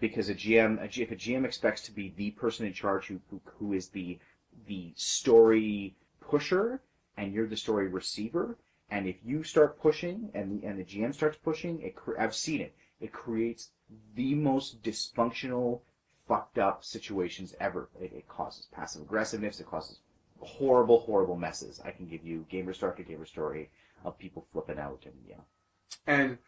Because 0.00 0.28
a 0.28 0.34
GM, 0.34 0.84
if 0.98 1.10
a 1.10 1.16
GM 1.16 1.44
expects 1.44 1.82
to 1.82 1.92
be 1.92 2.14
the 2.16 2.30
person 2.32 2.66
in 2.66 2.72
charge 2.72 3.06
who, 3.06 3.20
who 3.30 3.40
who 3.58 3.72
is 3.72 3.88
the 3.88 4.18
the 4.66 4.92
story 4.94 5.96
pusher 6.20 6.80
and 7.16 7.32
you're 7.32 7.48
the 7.48 7.56
story 7.56 7.88
receiver, 7.88 8.56
and 8.90 9.06
if 9.08 9.16
you 9.24 9.42
start 9.42 9.80
pushing 9.80 10.30
and 10.34 10.52
the 10.62 10.66
and 10.66 10.78
the 10.78 10.84
GM 10.84 11.12
starts 11.12 11.36
pushing, 11.36 11.82
it 11.82 11.96
I've 12.18 12.34
seen 12.34 12.60
it. 12.60 12.74
It 13.00 13.12
creates 13.12 13.70
the 14.14 14.34
most 14.34 14.82
dysfunctional, 14.82 15.80
fucked 16.26 16.58
up 16.58 16.84
situations 16.84 17.54
ever. 17.58 17.88
It, 18.00 18.12
it 18.12 18.28
causes 18.28 18.68
passive 18.72 19.02
aggressiveness. 19.02 19.58
It 19.60 19.66
causes 19.66 19.98
horrible, 20.40 21.00
horrible 21.00 21.36
messes. 21.36 21.80
I 21.84 21.90
can 21.90 22.06
give 22.06 22.24
you 22.24 22.46
gamer 22.48 22.72
story 22.72 22.92
after 22.92 23.02
gamer 23.02 23.26
story 23.26 23.70
of 24.04 24.18
people 24.18 24.46
flipping 24.52 24.78
out 24.78 25.02
and 25.04 25.14
yeah. 25.28 25.42
And 26.06 26.38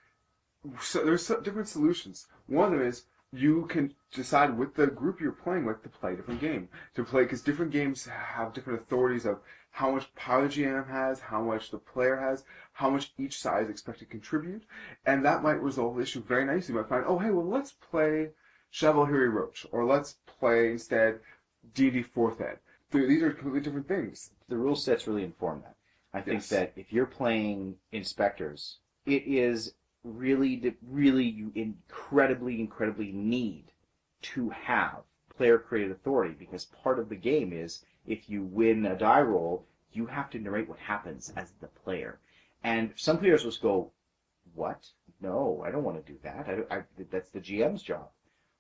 so 0.81 1.05
there's 1.05 1.27
different 1.27 1.69
solutions. 1.69 2.27
One 2.47 2.73
of 2.73 2.79
them 2.79 2.87
is 2.89 3.05
you 3.33 3.67
can 3.67 3.95
decide 4.13 4.59
with 4.59 4.75
the 4.75 4.87
group 4.89 5.21
you're 5.21 5.33
playing 5.33 5.65
with 5.65 5.83
to 5.83 5.89
play 5.89 6.13
a 6.13 6.17
different 6.17 6.41
game. 6.41 6.69
To 6.95 7.05
play 7.05 7.23
because 7.23 7.43
different 7.43 7.71
games 7.71 8.07
have 8.07 8.53
different 8.53 8.81
authorities 8.81 9.25
of 9.25 9.39
how 9.73 9.93
much 9.93 10.13
power 10.17 10.49
the 10.49 10.49
GM 10.49 10.89
has, 10.89 11.21
how 11.21 11.41
much 11.43 11.71
the 11.71 11.79
player 11.79 12.17
has, 12.17 12.45
how 12.73 12.91
much 12.91 13.13
each 13.19 13.39
side 13.41 13.65
is 13.65 13.71
expected 13.71 14.07
to 14.07 14.11
contribute, 14.11 14.65
and 15.07 15.25
that 15.25 15.43
might 15.45 15.63
resolve 15.63 15.97
the 15.97 16.03
issue 16.03 16.23
very 16.23 16.45
nicely. 16.45 16.75
You 16.75 16.81
might 16.81 16.89
find, 16.89 17.05
oh 17.07 17.19
hey, 17.19 17.31
well 17.31 17.47
let's 17.47 17.73
play 17.73 18.31
Shab-al-Hiri 18.73 19.33
Roach, 19.33 19.67
or 19.71 19.85
let's 19.85 20.17
play 20.27 20.73
instead 20.73 21.21
D&D 21.75 22.03
Fourth 22.03 22.41
Ed. 22.41 22.59
These 22.91 23.23
are 23.23 23.31
completely 23.31 23.61
different 23.61 23.87
things. 23.89 24.31
the 24.49 24.57
rule 24.57 24.75
sets 24.75 25.07
really 25.07 25.23
inform 25.23 25.63
that. 25.63 25.77
I 26.13 26.21
think 26.21 26.41
Yes. 26.41 26.49
that 26.49 26.73
if 26.75 26.93
you're 26.93 27.07
playing 27.07 27.77
InSpectres, 27.93 28.79
it 29.07 29.23
is 29.29 29.75
really, 30.05 30.77
really 30.87 31.25
you 31.25 31.53
incredibly, 31.55 32.61
incredibly 32.61 33.13
need 33.13 33.73
to 34.23 34.51
have 34.51 35.03
player 35.37 35.59
created 35.59 35.91
authority 35.91 36.35
because 36.39 36.67
part 36.67 36.99
of 36.99 37.09
the 37.09 37.17
game 37.17 37.53
is 37.53 37.85
if 38.07 38.29
you 38.29 38.43
win 38.43 38.85
a 38.87 38.97
die 38.97 39.23
roll, 39.23 39.67
you 39.93 40.07
have 40.07 40.31
to 40.31 40.39
narrate 40.39 40.69
what 40.69 40.79
happens 40.79 41.33
as 41.37 41.53
the 41.61 41.67
player. 41.67 42.21
And 42.63 42.93
some 42.97 43.19
players 43.19 43.43
will 43.43 43.51
just 43.51 43.63
go, 43.63 43.93
"What? 44.55 44.91
No, 45.21 45.63
I 45.65 45.71
don't 45.71 45.85
want 45.85 46.05
to 46.05 46.13
do 46.13 46.19
that. 46.23 46.47
I, 46.71 46.77
I, 46.77 46.83
that's 47.11 47.31
the 47.31 47.41
GM's 47.41 47.83
job." 47.83 48.11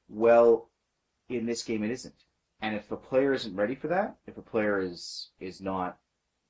Well, 0.08 0.70
in 1.28 1.46
this 1.46 1.62
game, 1.62 1.84
it 1.84 1.90
isn't. 1.90 2.24
And 2.62 2.74
if 2.74 2.90
a 2.90 2.96
player 2.96 3.32
isn't 3.32 3.56
ready 3.56 3.74
for 3.74 3.88
that, 3.88 4.16
if 4.26 4.36
a 4.36 4.42
player 4.42 4.80
is 4.80 5.30
is 5.38 5.60
not 5.60 5.98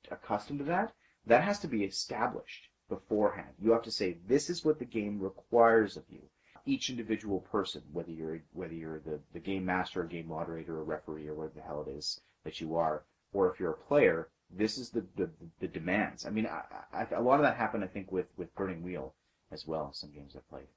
accustomed 0.09 0.59
to 0.59 0.65
that, 0.65 0.93
that 1.25 1.43
has 1.43 1.59
to 1.59 1.67
be 1.67 1.83
established 1.83 2.69
beforehand. 2.95 3.53
You 3.63 3.71
have 3.71 3.87
to 3.89 3.97
say 3.99 4.17
this 4.27 4.49
is 4.49 4.65
what 4.65 4.77
the 4.79 4.93
game 4.97 5.15
requires 5.29 5.97
of 5.97 6.03
you. 6.09 6.23
Each 6.65 6.89
individual 6.89 7.39
person, 7.55 7.81
whether 7.91 8.11
you're 8.19 8.41
whether 8.59 8.77
you're 8.81 9.01
the, 9.09 9.17
the 9.33 9.39
game 9.49 9.65
master, 9.65 10.03
a 10.03 10.07
game 10.07 10.27
moderator, 10.27 10.75
a 10.79 10.83
referee, 10.95 11.27
or 11.29 11.35
whatever 11.35 11.55
the 11.55 11.67
hell 11.69 11.85
it 11.87 11.91
is 11.99 12.21
that 12.45 12.59
you 12.61 12.75
are, 12.75 12.97
or 13.33 13.49
if 13.49 13.59
you're 13.59 13.77
a 13.79 13.87
player, 13.89 14.19
this 14.61 14.77
is 14.77 14.87
the 14.91 15.03
the, 15.19 15.27
the 15.61 15.67
demands. 15.79 16.25
I 16.27 16.29
mean, 16.29 16.47
I, 16.47 16.61
I, 16.99 17.07
a 17.15 17.27
lot 17.29 17.39
of 17.39 17.45
that 17.45 17.57
happened, 17.63 17.83
I 17.83 17.87
think, 17.95 18.11
with 18.11 18.29
with 18.37 18.53
Burning 18.55 18.83
Wheel 18.83 19.07
as 19.51 19.65
well. 19.65 19.91
Some 19.93 20.11
games 20.11 20.33
I've 20.35 20.49
played. 20.49 20.69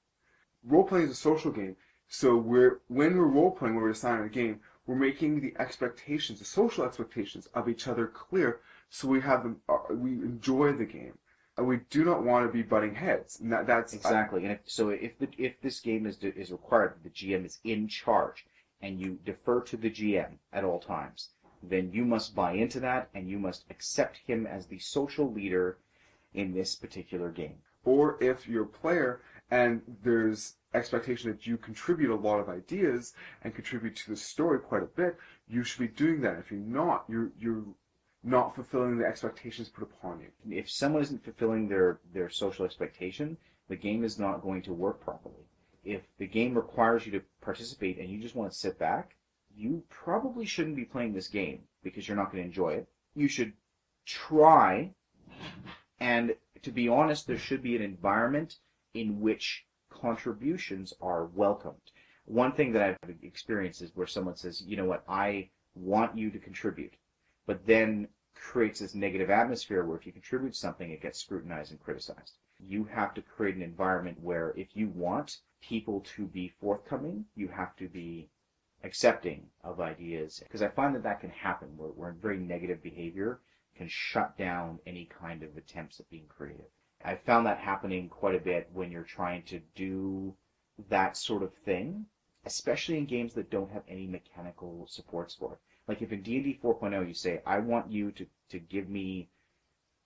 role 0.65 0.85
playing 0.85 1.07
is 1.07 1.13
a 1.13 1.15
social 1.31 1.53
game. 1.53 1.77
So 2.09 2.37
we're 2.37 2.81
when 2.89 3.17
we're 3.17 3.37
role 3.39 3.51
playing, 3.51 3.75
when 3.75 3.85
we're 3.85 3.93
designing 3.93 4.27
a 4.27 4.29
game, 4.43 4.61
we're 4.87 4.95
making 5.09 5.41
the 5.41 5.55
expectations, 5.59 6.39
the 6.39 6.45
social 6.45 6.85
expectations 6.85 7.49
of 7.55 7.69
each 7.69 7.89
other 7.89 8.07
clear, 8.07 8.61
so 8.91 9.09
we 9.09 9.21
have 9.21 9.43
them, 9.43 9.57
uh, 9.69 9.95
we 9.95 10.11
enjoy 10.13 10.73
the 10.73 10.85
game, 10.85 11.15
Uh, 11.59 11.65
we 11.65 11.79
do 11.91 12.05
not 12.05 12.25
want 12.25 12.47
to 12.47 12.53
be 12.53 12.63
butting 12.63 12.95
heads. 12.95 13.41
And 13.41 13.53
that, 13.53 13.67
that's 13.67 13.95
uh, 13.95 13.97
Exactly, 13.97 14.45
and 14.45 14.53
if, 14.53 14.61
so 14.65 14.89
if 14.89 15.19
the 15.19 15.29
if 15.39 15.61
this 15.61 15.81
game 15.81 16.07
is 16.07 16.19
is 16.23 16.51
required 16.51 16.95
that 16.95 17.05
the 17.05 17.11
GM 17.11 17.45
is 17.45 17.59
in 17.65 17.89
charge 17.89 18.47
and 18.81 19.01
you 19.01 19.19
defer 19.25 19.61
to 19.63 19.77
the 19.77 19.91
GM 19.91 20.39
at 20.53 20.65
all 20.65 20.81
times, 20.81 21.31
then 21.63 21.91
you 21.93 22.05
must 22.05 22.35
buy 22.35 22.53
into 22.53 22.81
that 22.81 23.09
and 23.15 23.29
you 23.29 23.39
must 23.39 23.65
accept 23.71 24.19
him 24.27 24.47
as 24.47 24.67
the 24.67 24.79
social 24.79 25.33
leader 25.33 25.79
in 26.33 26.53
this 26.53 26.75
particular 26.75 27.31
game. 27.31 27.59
or 27.85 28.17
if 28.23 28.49
you're 28.49 28.65
a 28.65 28.67
player 28.67 29.21
and 29.51 29.83
there's 30.03 30.55
expectation 30.73 31.31
that 31.31 31.47
you 31.47 31.57
contribute 31.57 32.13
a 32.13 32.17
lot 32.17 32.41
of 32.41 32.49
ideas 32.49 33.13
and 33.43 33.55
contribute 33.55 33.95
to 33.95 34.11
the 34.11 34.17
story 34.17 34.59
quite 34.59 34.83
a 34.83 34.87
bit, 34.87 35.17
you 35.47 35.63
should 35.63 35.81
be 35.81 35.89
doing 35.89 36.21
that. 36.23 36.39
If 36.39 36.51
you're 36.51 36.61
not, 36.61 37.05
you're 37.09 37.31
you're 37.39 37.65
not 38.25 38.55
fulfilling 38.55 38.99
the 38.99 39.07
expectations 39.07 39.69
put 39.69 39.85
upon 39.85 40.21
you. 40.21 40.57
If 40.57 40.71
someone 40.71 41.03
isn't 41.03 41.25
fulfilling 41.25 41.69
their 41.69 42.01
their 42.13 42.31
social 42.31 42.65
expectation, 42.65 43.37
the 43.69 43.77
game 43.77 44.05
is 44.05 44.19
not 44.19 44.43
going 44.43 44.63
to 44.63 44.73
work 44.73 45.01
properly. 45.01 45.47
If 45.85 46.03
the 46.19 46.27
game 46.27 46.55
requires 46.55 47.05
you 47.05 47.13
to 47.13 47.23
participate 47.43 47.99
and 47.99 48.09
you 48.09 48.21
just 48.21 48.35
want 48.35 48.51
to 48.51 48.59
sit 48.59 48.79
back, 48.79 49.17
you 49.55 49.83
probably 49.91 50.47
shouldn't 50.47 50.77
be 50.77 50.85
playing 50.85 51.13
this 51.13 51.29
game 51.29 51.61
because 51.83 52.09
you're 52.09 52.17
not 52.17 52.33
going 52.33 52.43
to 52.43 52.49
enjoy 52.49 52.71
it. 52.71 52.89
You 53.15 53.29
should 53.29 53.53
try 54.07 54.95
and 56.01 56.35
to 56.65 56.73
be 56.73 56.89
honest, 56.89 57.27
there 57.27 57.39
should 57.39 57.63
be 57.63 57.77
an 57.77 57.83
environment 57.83 58.57
in 58.95 59.21
which 59.21 59.67
contributions 59.91 60.95
are 61.01 61.27
welcomed. 61.27 61.93
One 62.25 62.53
thing 62.53 62.73
that 62.73 62.83
I've 62.83 63.17
experienced 63.23 63.83
is 63.83 63.95
where 63.95 64.07
someone 64.07 64.37
says, 64.37 64.63
you 64.63 64.77
know 64.77 64.87
what, 64.87 65.05
I 65.07 65.51
want 65.75 66.17
you 66.17 66.31
to 66.31 66.39
contribute, 66.39 66.95
but 67.47 67.67
then 67.67 68.09
creates 68.35 68.81
this 68.81 68.95
negative 68.95 69.31
atmosphere 69.31 69.85
where 69.85 69.97
if 69.97 70.07
you 70.07 70.13
contribute 70.13 70.57
something, 70.57 70.91
it 70.91 71.03
gets 71.03 71.21
scrutinized 71.21 71.71
and 71.71 71.81
criticized. 71.81 72.35
You 72.59 72.85
have 72.85 73.15
to 73.15 73.23
create 73.23 73.57
an 73.57 73.63
environment 73.63 74.19
where 74.21 74.53
if 74.57 74.69
you 74.75 74.89
want 74.89 75.39
people 75.61 76.01
to 76.17 76.27
be 76.27 76.53
forthcoming, 76.61 77.25
you 77.35 77.49
have 77.49 77.75
to 77.77 77.89
be 77.89 78.29
accepting 78.83 79.47
of 79.63 79.81
ideas. 79.81 80.41
Because 80.43 80.63
I 80.63 80.69
find 80.69 80.95
that 80.95 81.03
that 81.03 81.21
can 81.21 81.31
happen 81.31 81.69
where, 81.77 81.91
where 81.91 82.13
very 82.13 82.39
negative 82.39 82.83
behavior 82.83 83.41
can 83.77 83.89
shut 83.89 84.37
down 84.37 84.79
any 84.87 85.07
kind 85.07 85.43
of 85.43 85.57
attempts 85.57 85.99
at 85.99 86.11
being 86.11 86.27
creative. 86.29 86.67
I've 87.05 87.23
found 87.23 87.47
that 87.47 87.59
happening 87.59 88.09
quite 88.09 88.35
a 88.35 88.41
bit 88.41 88.71
when 88.73 88.91
you're 88.91 89.03
trying 89.03 89.43
to 89.45 89.61
do 89.75 90.35
that 90.89 91.17
sort 91.17 91.43
of 91.43 91.53
thing, 91.53 92.07
especially 92.47 92.99
in 92.99 93.07
games 93.07 93.35
that 93.35 93.51
don't 93.51 93.73
have 93.73 93.83
any 93.89 94.07
mechanical 94.07 94.87
supports 94.89 95.35
for 95.35 95.55
it. 95.55 95.59
Like 95.87 96.03
if 96.03 96.13
in 96.13 96.23
D&D 96.23 96.61
4.0 96.63 97.07
you 97.07 97.15
say, 97.15 97.43
I 97.47 97.59
want 97.59 97.91
you 97.91 98.11
to, 98.13 98.27
to 98.51 98.59
give 98.59 98.89
me 98.89 99.29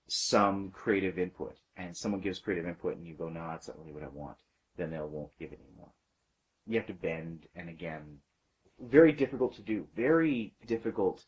some 0.08 0.70
creative 0.70 1.18
input, 1.18 1.56
and 1.76 1.96
someone 1.96 2.20
gives 2.20 2.38
creative 2.38 2.66
input 2.66 2.96
and 2.96 3.06
you 3.06 3.14
go, 3.14 3.28
no, 3.28 3.46
that's 3.50 3.68
not 3.68 3.78
really 3.78 3.92
what 3.92 4.02
I 4.02 4.08
want, 4.08 4.38
then 4.76 4.90
they 4.90 4.98
won't 4.98 5.36
give 5.38 5.52
it 5.52 5.60
anymore. 5.68 5.90
You 6.66 6.78
have 6.78 6.86
to 6.88 6.94
bend, 6.94 7.46
and 7.54 7.68
again, 7.68 8.18
very 8.80 9.12
difficult 9.12 9.54
to 9.56 9.62
do. 9.62 9.86
Very 9.96 10.54
difficult 10.66 11.24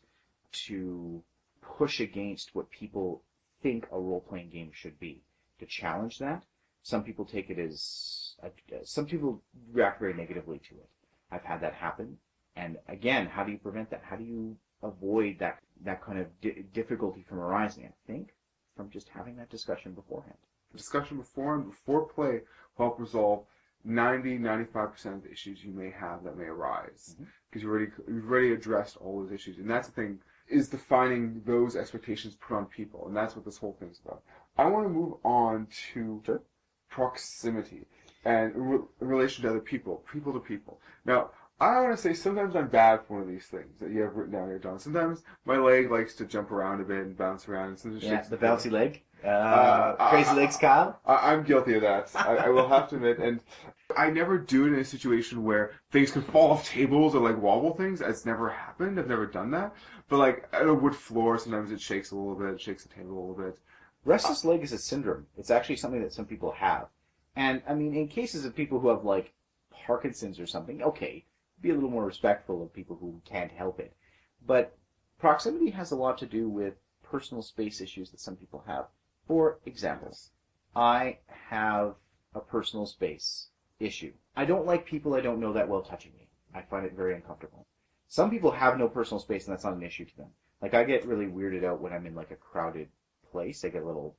to 0.67 1.23
push 1.61 1.99
against 1.99 2.53
what 2.53 2.69
people 2.69 3.23
think 3.61 3.87
a 3.91 3.99
role-playing 3.99 4.49
game 4.49 4.71
should 4.73 4.99
be. 4.99 5.21
To 5.59 5.65
challenge 5.65 6.17
that, 6.19 6.43
some 6.81 7.03
people 7.03 7.25
take 7.25 7.49
it 7.49 7.59
as, 7.59 8.35
uh, 8.43 8.49
some 8.83 9.05
people 9.05 9.41
react 9.71 9.99
very 9.99 10.13
negatively 10.13 10.59
to 10.69 10.75
it. 10.75 10.89
I've 11.31 11.43
had 11.43 11.61
that 11.61 11.73
happen. 11.73 12.17
And 12.55 12.77
again, 12.87 13.27
how 13.27 13.43
do 13.43 13.51
you 13.51 13.57
prevent 13.57 13.89
that? 13.91 14.03
How 14.03 14.15
do 14.15 14.23
you 14.23 14.57
avoid 14.83 15.39
that, 15.39 15.59
that 15.83 16.01
kind 16.03 16.19
of 16.19 16.27
di- 16.41 16.65
difficulty 16.73 17.23
from 17.27 17.39
arising? 17.39 17.85
I 17.85 17.93
think 18.11 18.33
from 18.75 18.89
just 18.89 19.09
having 19.09 19.35
that 19.37 19.49
discussion 19.49 19.93
beforehand. 19.93 20.37
discussion 20.75 21.17
before 21.17 21.55
and 21.55 21.65
before 21.65 22.07
play 22.07 22.41
will 22.77 22.85
help 22.87 22.99
resolve 22.99 23.43
90 23.83 24.37
95% 24.39 25.05
of 25.15 25.23
the 25.23 25.31
issues 25.31 25.63
you 25.63 25.73
may 25.73 25.89
have 25.89 26.23
that 26.23 26.37
may 26.37 26.45
arise 26.45 27.15
mm-hmm. 27.15 27.25
because 27.49 27.63
you 27.63 27.69
already 27.69 27.91
you've 28.07 28.29
already 28.29 28.53
addressed 28.53 28.97
all 28.97 29.21
those 29.21 29.31
issues 29.31 29.57
and 29.57 29.69
that's 29.69 29.87
the 29.87 29.93
thing 29.93 30.19
is 30.47 30.69
defining 30.69 31.41
those 31.45 31.75
expectations 31.75 32.35
put 32.35 32.55
on 32.55 32.65
people 32.65 33.07
and 33.07 33.15
that's 33.15 33.35
what 33.35 33.43
this 33.43 33.57
whole 33.57 33.75
thing's 33.79 33.99
about 34.05 34.21
i 34.57 34.65
want 34.65 34.85
to 34.85 34.89
move 34.89 35.13
on 35.23 35.67
to 35.93 36.21
Sure. 36.25 36.41
proximity 36.89 37.85
and 38.25 38.53
re- 38.55 38.85
in 39.01 39.07
relation 39.07 39.43
to 39.43 39.49
other 39.49 39.59
people 39.59 40.03
people 40.11 40.31
to 40.33 40.39
people 40.39 40.79
now 41.05 41.31
I 41.61 41.79
want 41.79 41.95
to 41.95 42.01
say 42.01 42.15
sometimes 42.15 42.55
I'm 42.55 42.69
bad 42.69 43.01
for 43.05 43.13
one 43.13 43.21
of 43.21 43.27
these 43.27 43.45
things 43.45 43.79
that 43.79 43.91
you 43.91 44.01
have 44.01 44.15
written 44.15 44.33
down 44.33 44.47
here, 44.47 44.57
John. 44.57 44.79
Sometimes 44.79 45.21
my 45.45 45.57
leg 45.57 45.91
likes 45.91 46.15
to 46.15 46.25
jump 46.25 46.51
around 46.51 46.81
a 46.81 46.83
bit 46.83 47.05
and 47.05 47.15
bounce 47.15 47.47
around, 47.47 47.69
and 47.69 47.79
sometimes 47.79 48.03
Yeah, 48.03 48.21
the 48.21 48.37
bouncy 48.37 48.71
leg. 48.71 49.03
Uh, 49.23 49.27
Uh, 49.27 50.09
crazy 50.09 50.31
uh, 50.31 50.35
legs, 50.35 50.57
Kyle. 50.57 50.99
I, 51.05 51.31
I'm 51.31 51.43
guilty 51.43 51.75
of 51.75 51.83
that. 51.83 52.09
I, 52.15 52.37
I 52.37 52.49
will 52.49 52.67
have 52.67 52.89
to 52.89 52.95
admit, 52.95 53.19
and 53.19 53.41
I 53.95 54.09
never 54.09 54.39
do 54.39 54.65
it 54.65 54.73
in 54.73 54.79
a 54.79 54.83
situation 54.83 55.43
where 55.43 55.73
things 55.91 56.09
can 56.09 56.23
fall 56.23 56.49
off 56.49 56.67
tables 56.67 57.13
or 57.13 57.21
like 57.21 57.39
wobble 57.39 57.75
things. 57.75 58.01
It's 58.01 58.25
never 58.25 58.49
happened. 58.49 58.99
I've 58.99 59.07
never 59.07 59.27
done 59.27 59.51
that. 59.51 59.75
But 60.09 60.17
like 60.17 60.49
at 60.53 60.65
a 60.65 60.73
wood 60.73 60.95
floor, 60.95 61.37
sometimes 61.37 61.71
it 61.71 61.79
shakes 61.79 62.09
a 62.09 62.15
little 62.15 62.33
bit. 62.33 62.55
It 62.55 62.61
shakes 62.61 62.81
the 62.81 62.89
table 62.89 63.11
a 63.11 63.19
little 63.19 63.35
bit. 63.35 63.59
Restless 64.03 64.43
leg 64.43 64.63
is 64.63 64.71
a 64.71 64.79
syndrome. 64.79 65.27
It's 65.37 65.51
actually 65.51 65.75
something 65.75 66.01
that 66.01 66.11
some 66.11 66.25
people 66.25 66.51
have. 66.53 66.87
And, 67.35 67.61
I 67.67 67.75
mean, 67.75 67.93
in 67.93 68.07
cases 68.07 68.45
of 68.45 68.55
people 68.55 68.79
who 68.79 68.89
have, 68.89 69.05
like, 69.05 69.31
Parkinson's 69.69 70.39
or 70.39 70.47
something, 70.47 70.81
okay, 70.81 71.23
be 71.61 71.69
a 71.69 71.73
little 71.73 71.89
more 71.89 72.05
respectful 72.05 72.63
of 72.63 72.73
people 72.73 72.97
who 72.99 73.21
can't 73.25 73.51
help 73.51 73.79
it. 73.79 73.95
But 74.45 74.77
proximity 75.19 75.69
has 75.71 75.91
a 75.91 75.95
lot 75.95 76.17
to 76.19 76.25
do 76.25 76.49
with 76.49 76.75
personal 77.03 77.43
space 77.43 77.81
issues 77.81 78.09
that 78.11 78.19
some 78.19 78.35
people 78.35 78.63
have. 78.65 78.87
For 79.27 79.59
example, 79.65 80.17
I 80.75 81.19
have 81.49 81.95
a 82.33 82.39
personal 82.39 82.85
space 82.85 83.47
issue. 83.79 84.13
I 84.35 84.45
don't 84.45 84.65
like 84.65 84.85
people 84.85 85.13
I 85.13 85.21
don't 85.21 85.39
know 85.39 85.53
that 85.53 85.67
well 85.67 85.81
touching 85.81 86.13
me. 86.13 86.29
I 86.53 86.61
find 86.61 86.85
it 86.85 86.93
very 86.93 87.13
uncomfortable. 87.15 87.67
Some 88.07 88.29
people 88.29 88.51
have 88.51 88.77
no 88.77 88.87
personal 88.87 89.19
space 89.19 89.45
and 89.45 89.53
that's 89.53 89.63
not 89.63 89.73
an 89.73 89.83
issue 89.83 90.05
to 90.05 90.17
them. 90.17 90.29
Like 90.61 90.73
I 90.73 90.83
get 90.83 91.05
really 91.05 91.27
weirded 91.27 91.63
out 91.63 91.81
when 91.81 91.93
I'm 91.93 92.05
in 92.05 92.15
like 92.15 92.31
a 92.31 92.35
crowded 92.35 92.89
place. 93.31 93.63
I 93.63 93.69
get 93.69 93.83
a 93.83 93.87
little 93.87 94.15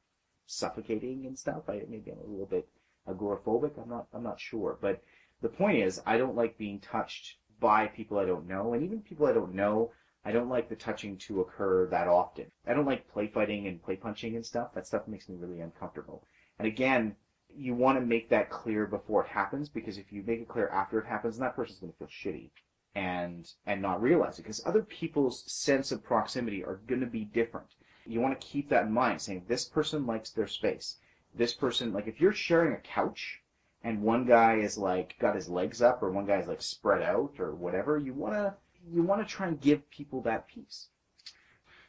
suffocating 0.46 1.26
and 1.26 1.38
stuff. 1.38 1.68
I 1.68 1.82
maybe 1.88 2.10
I'm 2.10 2.18
a 2.18 2.30
little 2.30 2.46
bit 2.46 2.68
agoraphobic. 3.08 3.80
I'm 3.80 3.88
not 3.88 4.06
I'm 4.12 4.22
not 4.22 4.40
sure. 4.40 4.78
But 4.80 5.02
the 5.42 5.48
point 5.48 5.78
is 5.78 6.00
I 6.06 6.16
don't 6.16 6.36
like 6.36 6.56
being 6.56 6.80
touched 6.80 7.36
by 7.60 7.88
people 7.88 8.18
I 8.18 8.24
don't 8.24 8.48
know 8.48 8.72
and 8.72 8.82
even 8.82 9.02
people 9.02 9.26
I 9.26 9.32
don't 9.32 9.54
know 9.54 9.92
I 10.24 10.32
don't 10.32 10.48
like 10.48 10.68
the 10.68 10.76
touching 10.76 11.16
to 11.18 11.40
occur 11.40 11.88
that 11.88 12.06
often. 12.06 12.46
I 12.66 12.74
don't 12.74 12.86
like 12.86 13.12
play 13.12 13.26
fighting 13.26 13.66
and 13.66 13.82
play 13.82 13.96
punching 13.96 14.36
and 14.36 14.46
stuff. 14.46 14.72
That 14.72 14.86
stuff 14.86 15.08
makes 15.08 15.28
me 15.28 15.34
really 15.36 15.60
uncomfortable. 15.60 16.24
And 16.60 16.68
again, 16.68 17.16
you 17.54 17.74
want 17.74 17.98
to 17.98 18.06
make 18.06 18.28
that 18.30 18.48
clear 18.48 18.86
before 18.86 19.24
it 19.24 19.28
happens 19.28 19.68
because 19.68 19.98
if 19.98 20.12
you 20.12 20.22
make 20.24 20.40
it 20.40 20.48
clear 20.48 20.68
after 20.68 21.00
it 21.00 21.06
happens, 21.06 21.38
that 21.38 21.56
person's 21.56 21.80
going 21.80 21.92
to 21.92 21.98
feel 21.98 22.08
shitty 22.08 22.50
and 22.94 23.52
and 23.66 23.80
not 23.80 24.02
realize 24.02 24.38
it 24.38 24.42
because 24.42 24.64
other 24.64 24.82
people's 24.82 25.50
sense 25.50 25.90
of 25.90 26.04
proximity 26.04 26.62
are 26.62 26.80
going 26.86 27.00
to 27.00 27.06
be 27.06 27.24
different. 27.24 27.74
You 28.06 28.20
want 28.20 28.38
to 28.38 28.46
keep 28.46 28.68
that 28.68 28.84
in 28.84 28.92
mind, 28.92 29.20
saying 29.20 29.46
this 29.48 29.64
person 29.64 30.06
likes 30.06 30.30
their 30.30 30.46
space. 30.46 30.98
This 31.34 31.54
person, 31.54 31.92
like 31.92 32.06
if 32.06 32.20
you're 32.20 32.32
sharing 32.32 32.74
a 32.74 32.78
couch 32.78 33.41
and 33.84 34.02
one 34.02 34.24
guy 34.24 34.56
is 34.56 34.78
like 34.78 35.16
got 35.18 35.34
his 35.34 35.48
legs 35.48 35.82
up 35.82 36.02
or 36.02 36.10
one 36.10 36.26
guy's 36.26 36.48
like 36.48 36.62
spread 36.62 37.02
out 37.02 37.34
or 37.38 37.54
whatever, 37.54 37.98
you 37.98 38.12
want 38.14 38.34
to 38.34 38.54
you 38.92 39.02
want 39.02 39.26
to 39.26 39.34
try 39.34 39.46
and 39.46 39.60
give 39.60 39.88
people 39.90 40.20
that 40.22 40.48
peace. 40.48 40.88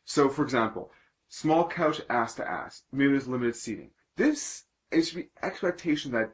So, 0.06 0.30
for 0.30 0.44
example, 0.44 0.92
small 1.30 1.68
couch 1.68 2.02
ass 2.10 2.36
to 2.36 2.50
ass. 2.50 2.84
Maybe 2.92 3.12
there's 3.12 3.28
limited 3.28 3.56
seating. 3.56 3.92
This 4.16 4.64
it 4.92 5.04
should 5.04 5.18
be 5.18 5.30
expectation 5.42 6.12
that 6.12 6.32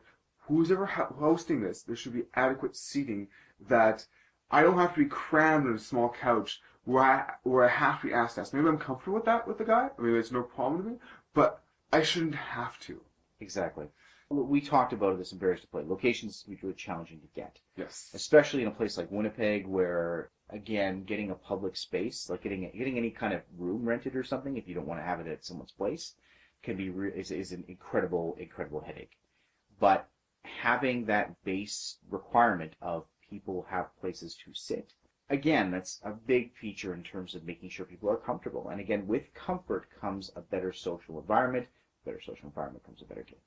who's 0.47 0.71
ever 0.71 0.85
hosting 0.85 1.61
this, 1.61 1.83
there 1.83 1.95
should 1.95 2.13
be 2.13 2.25
adequate 2.33 2.75
seating 2.75 3.27
that 3.69 4.05
I 4.51 4.63
don't 4.63 4.77
have 4.77 4.93
to 4.95 5.03
be 5.03 5.09
crammed 5.09 5.67
in 5.67 5.75
a 5.75 5.79
small 5.79 6.09
couch 6.09 6.61
where 6.85 7.03
I 7.03 7.33
where 7.43 7.65
I 7.65 7.69
have 7.69 8.01
to 8.01 8.07
be 8.07 8.13
ass 8.13 8.35
to 8.35 8.41
ass. 8.41 8.53
Maybe 8.53 8.67
I'm 8.67 8.77
comfortable 8.77 9.15
with 9.15 9.25
that 9.25 9.47
with 9.47 9.57
the 9.57 9.65
guy. 9.65 9.89
I 9.97 10.01
mean, 10.01 10.15
it's 10.15 10.31
no 10.31 10.41
problem 10.41 10.83
to 10.83 10.89
me, 10.89 10.95
but 11.33 11.61
I 11.93 12.01
shouldn't 12.01 12.35
have 12.35 12.79
to. 12.81 13.01
Exactly. 13.39 13.87
We 14.31 14.61
talked 14.61 14.93
about 14.93 15.17
this 15.17 15.31
in 15.31 15.39
Barriers 15.39 15.61
to 15.61 15.67
Play. 15.67 15.83
Locations 15.85 16.43
can 16.43 16.53
be 16.53 16.59
really 16.61 16.75
challenging 16.75 17.19
to 17.19 17.27
get. 17.35 17.59
Yes. 17.75 18.11
especially 18.13 18.61
in 18.61 18.67
a 18.67 18.71
place 18.71 18.97
like 18.97 19.09
Winnipeg, 19.09 19.65
where 19.65 20.29
again, 20.51 21.03
getting 21.03 21.31
a 21.31 21.35
public 21.35 21.75
space, 21.75 22.29
like 22.29 22.43
getting 22.43 22.69
getting 22.77 22.97
any 22.97 23.09
kind 23.09 23.33
of 23.33 23.41
room 23.57 23.85
rented 23.85 24.15
or 24.15 24.23
something, 24.23 24.57
if 24.57 24.67
you 24.67 24.75
don't 24.75 24.87
want 24.87 24.99
to 24.99 25.05
have 25.05 25.19
it 25.19 25.27
at 25.27 25.45
someone's 25.45 25.71
place, 25.71 26.15
can 26.61 26.77
be 26.77 26.89
re- 26.89 27.11
is 27.15 27.31
is 27.31 27.51
an 27.51 27.63
incredible 27.67 28.35
incredible 28.39 28.81
headache. 28.81 29.17
But 29.79 30.09
having 30.43 31.05
that 31.05 31.43
base 31.43 31.97
requirement 32.09 32.73
of 32.81 33.05
people 33.29 33.65
have 33.69 33.97
places 33.99 34.35
to 34.45 34.53
sit, 34.53 34.93
again, 35.29 35.71
that's 35.71 36.01
a 36.03 36.11
big 36.11 36.53
feature 36.55 36.93
in 36.93 37.03
terms 37.03 37.35
of 37.35 37.45
making 37.45 37.69
sure 37.69 37.85
people 37.85 38.09
are 38.09 38.17
comfortable. 38.17 38.69
And 38.69 38.79
again, 38.79 39.07
with 39.07 39.33
comfort 39.33 39.87
comes 39.99 40.31
a 40.35 40.41
better 40.41 40.73
social 40.73 41.19
environment. 41.19 41.67
Better 42.05 42.21
social 42.21 42.45
environment 42.45 42.85
comes 42.85 43.01
a 43.01 43.05
better 43.05 43.23
game. 43.23 43.39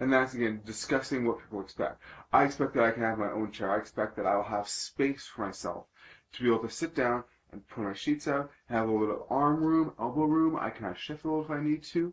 And 0.00 0.12
that's 0.12 0.34
again 0.34 0.60
discussing 0.64 1.24
what 1.24 1.38
people 1.38 1.60
expect. 1.60 2.00
I 2.32 2.44
expect 2.44 2.74
that 2.74 2.84
I 2.84 2.90
can 2.90 3.02
have 3.02 3.18
my 3.18 3.30
own 3.30 3.52
chair. 3.52 3.70
I 3.70 3.78
expect 3.78 4.16
that 4.16 4.26
I 4.26 4.36
will 4.36 4.42
have 4.44 4.68
space 4.68 5.26
for 5.26 5.42
myself 5.46 5.86
to 6.32 6.42
be 6.42 6.48
able 6.48 6.66
to 6.66 6.70
sit 6.70 6.94
down 6.94 7.24
and 7.52 7.66
put 7.68 7.84
my 7.84 7.94
sheets 7.94 8.26
out, 8.26 8.50
have 8.68 8.88
a 8.88 8.92
little 8.92 9.26
arm 9.30 9.62
room, 9.62 9.92
elbow 9.98 10.24
room. 10.24 10.58
I 10.60 10.70
can 10.70 10.94
shift 10.96 11.24
a 11.24 11.28
little 11.28 11.44
if 11.44 11.50
I 11.50 11.62
need 11.62 11.84
to. 11.84 12.12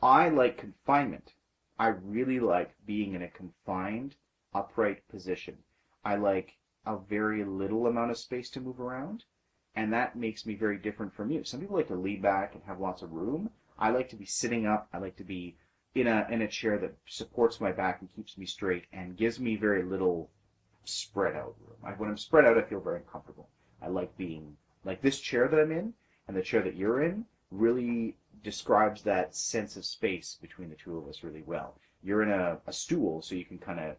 I 0.00 0.28
like 0.28 0.56
confinement. 0.56 1.34
I 1.78 1.88
really 1.88 2.38
like 2.38 2.74
being 2.86 3.14
in 3.14 3.22
a 3.22 3.28
confined, 3.28 4.14
upright 4.54 5.06
position. 5.08 5.58
I 6.04 6.16
like 6.16 6.58
a 6.86 6.96
very 6.96 7.44
little 7.44 7.86
amount 7.86 8.10
of 8.10 8.18
space 8.18 8.48
to 8.50 8.60
move 8.60 8.80
around, 8.80 9.24
and 9.74 9.92
that 9.92 10.16
makes 10.16 10.46
me 10.46 10.54
very 10.54 10.78
different 10.78 11.12
from 11.12 11.30
you. 11.30 11.44
Some 11.44 11.60
people 11.60 11.76
like 11.76 11.88
to 11.88 11.94
lean 11.94 12.20
back 12.20 12.54
and 12.54 12.62
have 12.64 12.80
lots 12.80 13.02
of 13.02 13.12
room. 13.12 13.50
I 13.78 13.90
like 13.90 14.08
to 14.10 14.16
be 14.16 14.26
sitting 14.26 14.66
up. 14.66 14.88
I 14.92 14.98
like 14.98 15.16
to 15.16 15.24
be 15.24 15.56
in 15.94 16.06
a 16.06 16.26
in 16.30 16.42
a 16.42 16.48
chair 16.48 16.78
that 16.78 16.94
supports 17.06 17.60
my 17.60 17.72
back 17.72 18.00
and 18.00 18.14
keeps 18.14 18.38
me 18.38 18.46
straight 18.46 18.84
and 18.92 19.16
gives 19.16 19.40
me 19.40 19.56
very 19.56 19.82
little 19.82 20.30
spread 20.84 21.34
out 21.34 21.54
room. 21.60 21.76
I, 21.84 21.90
when 21.90 22.08
I'm 22.08 22.16
spread 22.16 22.44
out, 22.44 22.58
I 22.58 22.62
feel 22.62 22.80
very 22.80 22.98
uncomfortable. 22.98 23.48
I 23.82 23.88
like 23.88 24.16
being 24.16 24.56
like 24.84 25.02
this 25.02 25.20
chair 25.20 25.48
that 25.48 25.60
I'm 25.60 25.72
in 25.72 25.94
and 26.28 26.36
the 26.36 26.42
chair 26.42 26.62
that 26.62 26.76
you're 26.76 27.02
in 27.02 27.24
really 27.50 28.16
describes 28.42 29.02
that 29.02 29.34
sense 29.34 29.76
of 29.76 29.84
space 29.84 30.38
between 30.40 30.70
the 30.70 30.76
two 30.76 30.96
of 30.96 31.08
us 31.08 31.22
really 31.22 31.42
well. 31.44 31.74
You're 32.02 32.22
in 32.22 32.30
a, 32.30 32.58
a 32.66 32.72
stool, 32.72 33.20
so 33.22 33.34
you 33.34 33.44
can 33.44 33.58
kind 33.58 33.80
of 33.80 33.96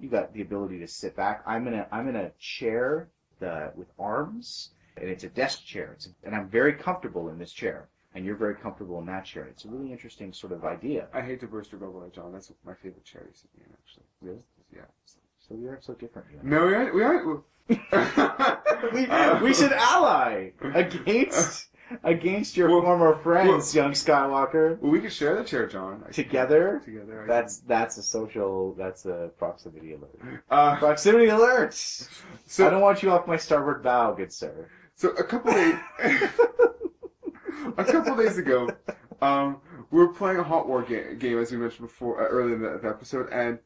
you 0.00 0.08
got 0.08 0.32
the 0.32 0.42
ability 0.42 0.78
to 0.80 0.86
sit 0.88 1.16
back. 1.16 1.42
I'm 1.46 1.66
in 1.68 1.74
a 1.74 1.86
I'm 1.90 2.08
in 2.08 2.16
a 2.16 2.32
chair 2.38 3.08
the 3.40 3.72
with 3.74 3.88
arms, 3.98 4.70
and 4.96 5.08
it's 5.08 5.24
a 5.24 5.28
desk 5.28 5.64
chair. 5.64 5.92
It's 5.94 6.08
and 6.24 6.34
I'm 6.34 6.48
very 6.48 6.74
comfortable 6.74 7.28
in 7.28 7.38
this 7.38 7.52
chair, 7.52 7.88
and 8.18 8.26
you're 8.26 8.34
very 8.36 8.56
comfortable 8.56 8.98
in 8.98 9.06
that 9.06 9.24
chair. 9.24 9.44
It's 9.44 9.64
a 9.64 9.68
really 9.68 9.92
interesting 9.92 10.32
sort 10.32 10.52
of 10.52 10.64
idea. 10.64 11.06
I 11.14 11.20
hate 11.22 11.38
to 11.40 11.46
burst 11.46 11.70
your 11.70 11.80
bubble, 11.80 12.04
John. 12.12 12.32
That's 12.32 12.52
my 12.66 12.74
favorite 12.74 13.04
chair 13.04 13.22
to 13.22 13.38
sit 13.38 13.48
in, 13.56 13.62
actually. 13.72 14.02
Really? 14.20 14.42
Yeah. 14.74 14.82
So 15.06 15.54
we 15.54 15.68
aren't 15.68 15.84
so 15.84 15.94
different. 15.94 16.26
you 16.32 16.40
No, 16.42 16.66
we 16.66 16.74
aren't. 16.74 16.94
We 16.96 17.02
aren't. 17.04 17.44
we, 18.92 19.06
Uh, 19.06 19.40
we 19.40 19.54
should 19.54 19.72
ally 19.72 20.50
against 20.74 21.68
against 22.02 22.56
your 22.56 22.68
former 22.68 23.14
friends, 23.22 23.72
young 23.72 23.92
Skywalker. 23.92 24.78
Well, 24.80 24.90
we 24.90 25.00
could 25.00 25.12
share 25.12 25.36
the 25.36 25.44
chair, 25.44 25.66
John. 25.68 26.02
I- 26.08 26.10
Together? 26.10 26.82
Together. 26.84 27.22
I 27.22 27.26
That's 27.26 27.58
that's 27.60 27.98
a 27.98 28.02
social. 28.02 28.74
That's 28.74 29.06
a 29.06 29.30
proximity 29.38 29.92
alert. 29.92 30.42
Uh, 30.50 30.76
Proximity 30.76 31.26
alerts. 31.26 32.08
so 32.46 32.66
I 32.66 32.70
don't 32.70 32.80
want 32.82 33.02
you 33.04 33.10
off 33.12 33.26
my 33.28 33.36
starboard 33.36 33.82
bow, 33.84 34.12
good 34.14 34.32
sir. 34.32 34.66
So 34.96 35.10
a 35.10 35.22
couple 35.22 35.52
days, 35.52 35.76
a 37.76 37.84
couple 37.84 38.16
days 38.16 38.38
ago, 38.38 38.68
um, 39.20 39.60
we 39.90 39.98
were 39.98 40.12
playing 40.12 40.38
a 40.38 40.42
Hot 40.42 40.68
War 40.68 40.82
ga- 40.82 41.14
game, 41.14 41.38
as 41.38 41.50
we 41.50 41.58
mentioned 41.58 41.88
before, 41.88 42.22
uh, 42.22 42.28
earlier 42.28 42.54
in 42.54 42.62
the, 42.62 42.78
the 42.82 42.88
episode, 42.88 43.28
and 43.32 43.58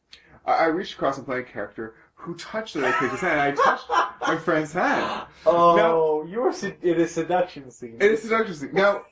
I, 0.45 0.51
I 0.53 0.65
reached 0.65 0.93
across 0.95 1.17
and 1.17 1.25
played 1.25 1.39
a 1.39 1.43
character 1.43 1.95
who 2.15 2.35
touched 2.35 2.73
the 2.75 2.81
other 2.81 2.93
character's 2.93 3.19
hand, 3.21 3.39
and 3.39 3.59
I 3.59 3.63
touched 3.63 3.89
my 4.21 4.37
friend's 4.37 4.73
hand. 4.73 5.27
Oh, 5.45 6.25
you 6.25 6.39
were 6.39 6.53
in 6.81 7.01
a 7.01 7.07
seduction 7.07 7.69
scene. 7.69 7.97
It 7.99 8.11
is 8.11 8.21
seduction. 8.21 8.55
Scene. 8.55 8.69
Now, 8.73 9.03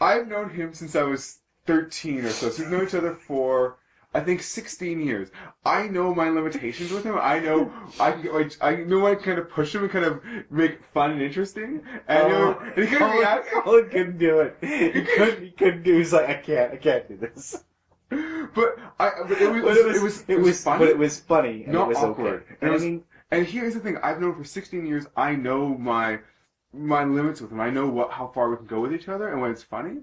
I've 0.00 0.26
known 0.26 0.50
him 0.50 0.74
since 0.74 0.96
I 0.96 1.04
was 1.04 1.38
13 1.66 2.24
or 2.24 2.30
so, 2.30 2.50
so 2.50 2.62
we've 2.62 2.72
known 2.72 2.84
each 2.84 2.94
other 2.94 3.14
for, 3.14 3.78
I 4.14 4.20
think, 4.20 4.42
16 4.42 5.00
years. 5.00 5.30
I 5.64 5.88
know 5.88 6.14
my 6.14 6.28
limitations 6.28 6.90
with 6.90 7.04
him. 7.04 7.16
I 7.18 7.38
know 7.38 7.72
I 7.98 8.12
can 8.12 8.22
get 8.22 8.32
my, 8.32 8.50
I 8.60 8.76
know 8.76 9.06
I 9.06 9.14
can 9.14 9.24
kind 9.24 9.38
of 9.38 9.48
push 9.48 9.74
him 9.74 9.82
and 9.82 9.90
kind 9.90 10.04
of 10.04 10.20
make 10.50 10.84
fun 10.92 11.12
and 11.12 11.22
interesting. 11.22 11.82
And, 12.08 12.26
I 12.26 12.28
know, 12.28 12.58
oh, 12.60 12.72
and 12.76 12.84
he 12.84 12.90
couldn't 12.90 13.10
react. 13.18 13.50
Colin 13.50 13.88
couldn't 13.88 14.18
do 14.18 14.40
it. 14.40 14.56
He 14.60 15.02
couldn't. 15.16 15.42
He 15.44 15.50
couldn't 15.50 15.82
do. 15.82 15.92
He 15.94 15.98
was 16.00 16.12
like, 16.12 16.28
I 16.28 16.34
can't. 16.34 16.72
I 16.72 16.76
can't 16.76 17.08
do 17.08 17.16
this. 17.16 17.64
But 18.10 18.76
I, 19.00 19.10
but 19.26 19.40
it 19.40 19.50
was, 19.50 19.62
But 19.62 19.76
it 19.78 20.02
was, 20.02 20.24
it 20.28 20.38
was, 20.38 20.62
funny. 20.62 20.78
But 20.80 20.88
it 20.88 20.98
was 20.98 21.18
funny. 21.18 21.64
And 21.64 21.72
Not 21.72 21.84
it 21.84 21.88
was 21.88 21.96
awkward. 21.98 22.42
Okay. 22.42 22.54
And 22.60 22.62
it 22.62 22.62
And 22.62 22.72
was- 22.72 22.82
I 22.82 22.86
mean, 22.86 23.04
And 23.30 23.46
here's 23.46 23.72
the 23.72 23.80
thing: 23.80 23.96
I've 24.02 24.20
known 24.20 24.34
for 24.34 24.44
16 24.44 24.84
years. 24.84 25.06
I 25.16 25.34
know 25.34 25.68
my 25.78 26.18
my 26.74 27.04
limits 27.04 27.40
with 27.40 27.50
him. 27.52 27.60
I 27.60 27.70
know 27.70 27.86
what 27.86 28.10
how 28.12 28.26
far 28.34 28.50
we 28.50 28.56
can 28.56 28.66
go 28.66 28.80
with 28.80 28.92
each 28.92 29.08
other, 29.08 29.28
and 29.28 29.40
when 29.40 29.50
it's 29.50 29.62
funny, 29.62 30.00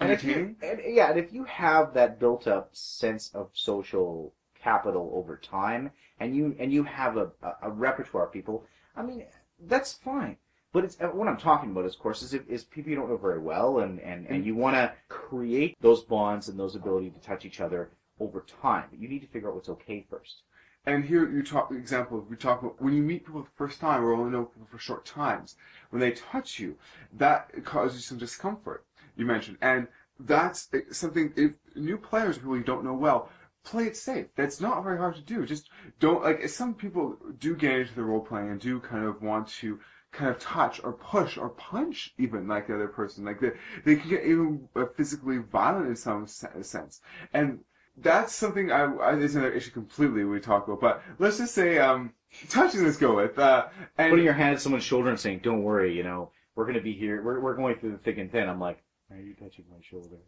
And 0.00 0.10
if 0.10 0.24
you, 0.24 0.56
and, 0.62 0.80
yeah, 0.86 1.10
and 1.10 1.18
if 1.18 1.32
you 1.32 1.44
have 1.44 1.94
that 1.94 2.18
built-up 2.18 2.70
sense 2.72 3.30
of 3.34 3.50
social 3.52 4.34
capital 4.60 5.12
over 5.14 5.36
time, 5.36 5.90
and 6.18 6.34
you 6.34 6.56
and 6.58 6.72
you 6.72 6.82
have 6.84 7.16
a, 7.16 7.30
a, 7.42 7.52
a 7.62 7.70
repertoire 7.70 8.26
of 8.26 8.32
people, 8.32 8.64
I 8.96 9.02
mean, 9.02 9.24
that's 9.60 9.92
fine. 9.92 10.36
But 10.72 10.84
it's 10.84 11.00
uh, 11.00 11.06
what 11.06 11.28
I'm 11.28 11.36
talking 11.36 11.70
about, 11.70 11.84
is, 11.84 11.94
of 11.94 12.00
course, 12.00 12.22
is, 12.22 12.34
if, 12.34 12.48
is 12.48 12.64
people 12.64 12.90
you 12.90 12.96
don't 12.96 13.08
know 13.08 13.16
very 13.16 13.38
well, 13.38 13.78
and, 13.78 14.00
and, 14.00 14.26
and 14.26 14.44
you 14.44 14.56
want 14.56 14.74
to 14.74 14.92
create 15.08 15.76
those 15.80 16.02
bonds 16.02 16.48
and 16.48 16.58
those 16.58 16.74
ability 16.74 17.10
to 17.10 17.20
touch 17.20 17.44
each 17.44 17.60
other 17.60 17.90
over 18.18 18.44
time. 18.60 18.86
But 18.90 18.98
you 18.98 19.08
need 19.08 19.20
to 19.20 19.28
figure 19.28 19.48
out 19.48 19.54
what's 19.54 19.68
okay 19.68 20.04
first. 20.10 20.42
And 20.86 21.04
here 21.04 21.30
you 21.30 21.42
talk 21.42 21.70
the 21.70 21.76
example. 21.76 22.26
We 22.28 22.36
talk 22.36 22.60
about 22.60 22.82
when 22.82 22.94
you 22.94 23.02
meet 23.02 23.24
people 23.24 23.42
the 23.42 23.48
first 23.54 23.80
time, 23.80 24.02
or 24.02 24.12
only 24.12 24.32
know 24.32 24.46
people 24.46 24.68
for 24.70 24.78
short 24.78 25.06
times. 25.06 25.54
When 25.90 26.00
they 26.00 26.10
touch 26.10 26.58
you, 26.58 26.76
that 27.16 27.64
causes 27.64 27.96
you 27.96 28.02
some 28.02 28.18
discomfort. 28.18 28.84
You 29.16 29.26
mentioned, 29.26 29.58
and 29.60 29.88
that's 30.18 30.68
something. 30.92 31.32
If 31.36 31.52
new 31.74 31.98
players, 31.98 32.38
people 32.38 32.56
you 32.56 32.64
don't 32.64 32.84
know 32.84 32.94
well, 32.94 33.30
play 33.64 33.84
it 33.84 33.96
safe. 33.96 34.26
That's 34.36 34.60
not 34.60 34.82
very 34.82 34.98
hard 34.98 35.16
to 35.16 35.22
do. 35.22 35.46
Just 35.46 35.70
don't 36.00 36.22
like. 36.22 36.48
Some 36.48 36.74
people 36.74 37.16
do 37.38 37.56
get 37.56 37.72
into 37.72 37.94
the 37.94 38.04
role 38.04 38.20
playing 38.20 38.50
and 38.50 38.60
do 38.60 38.80
kind 38.80 39.04
of 39.04 39.22
want 39.22 39.48
to 39.48 39.80
kind 40.14 40.30
of 40.30 40.38
touch 40.38 40.80
or 40.84 40.92
push 40.92 41.36
or 41.36 41.48
punch 41.50 42.14
even 42.18 42.46
like 42.46 42.68
the 42.68 42.74
other 42.74 42.88
person. 42.88 43.24
Like 43.24 43.40
they 43.40 43.52
they 43.84 43.96
can 43.96 44.08
get 44.08 44.24
even 44.24 44.68
uh, 44.76 44.86
physically 44.96 45.38
violent 45.38 45.88
in 45.88 45.96
some 45.96 46.26
sense. 46.26 47.00
And 47.32 47.60
that's 47.96 48.34
something 48.34 48.70
I, 48.70 48.84
I 48.84 49.16
is 49.16 49.34
another 49.34 49.52
issue 49.52 49.70
completely 49.70 50.24
we 50.24 50.40
talk 50.40 50.66
about. 50.66 50.80
But 50.80 51.02
let's 51.18 51.38
just 51.38 51.54
say 51.54 51.78
um 51.78 52.12
touching 52.48 52.84
let's 52.84 52.96
go 52.96 53.16
with 53.16 53.38
uh 53.38 53.66
and 53.98 54.10
Putting 54.10 54.24
your 54.24 54.34
hand 54.34 54.54
on 54.54 54.60
someone's 54.60 54.84
shoulder 54.84 55.10
and 55.10 55.18
saying, 55.18 55.40
"Don't 55.42 55.62
worry, 55.62 55.94
you 55.94 56.02
know, 56.02 56.30
we're 56.54 56.64
going 56.64 56.76
to 56.76 56.80
be 56.80 56.92
here. 56.92 57.22
We're 57.22 57.40
we're 57.40 57.56
going 57.56 57.76
through 57.76 57.92
the 57.92 57.98
thick 57.98 58.18
and 58.18 58.30
thin." 58.30 58.48
I'm 58.48 58.60
like, 58.60 58.83
"Are 59.10 59.16
you 59.16 59.34
touching 59.34 59.64
my 59.70 59.80
shoulder?" 59.82 60.18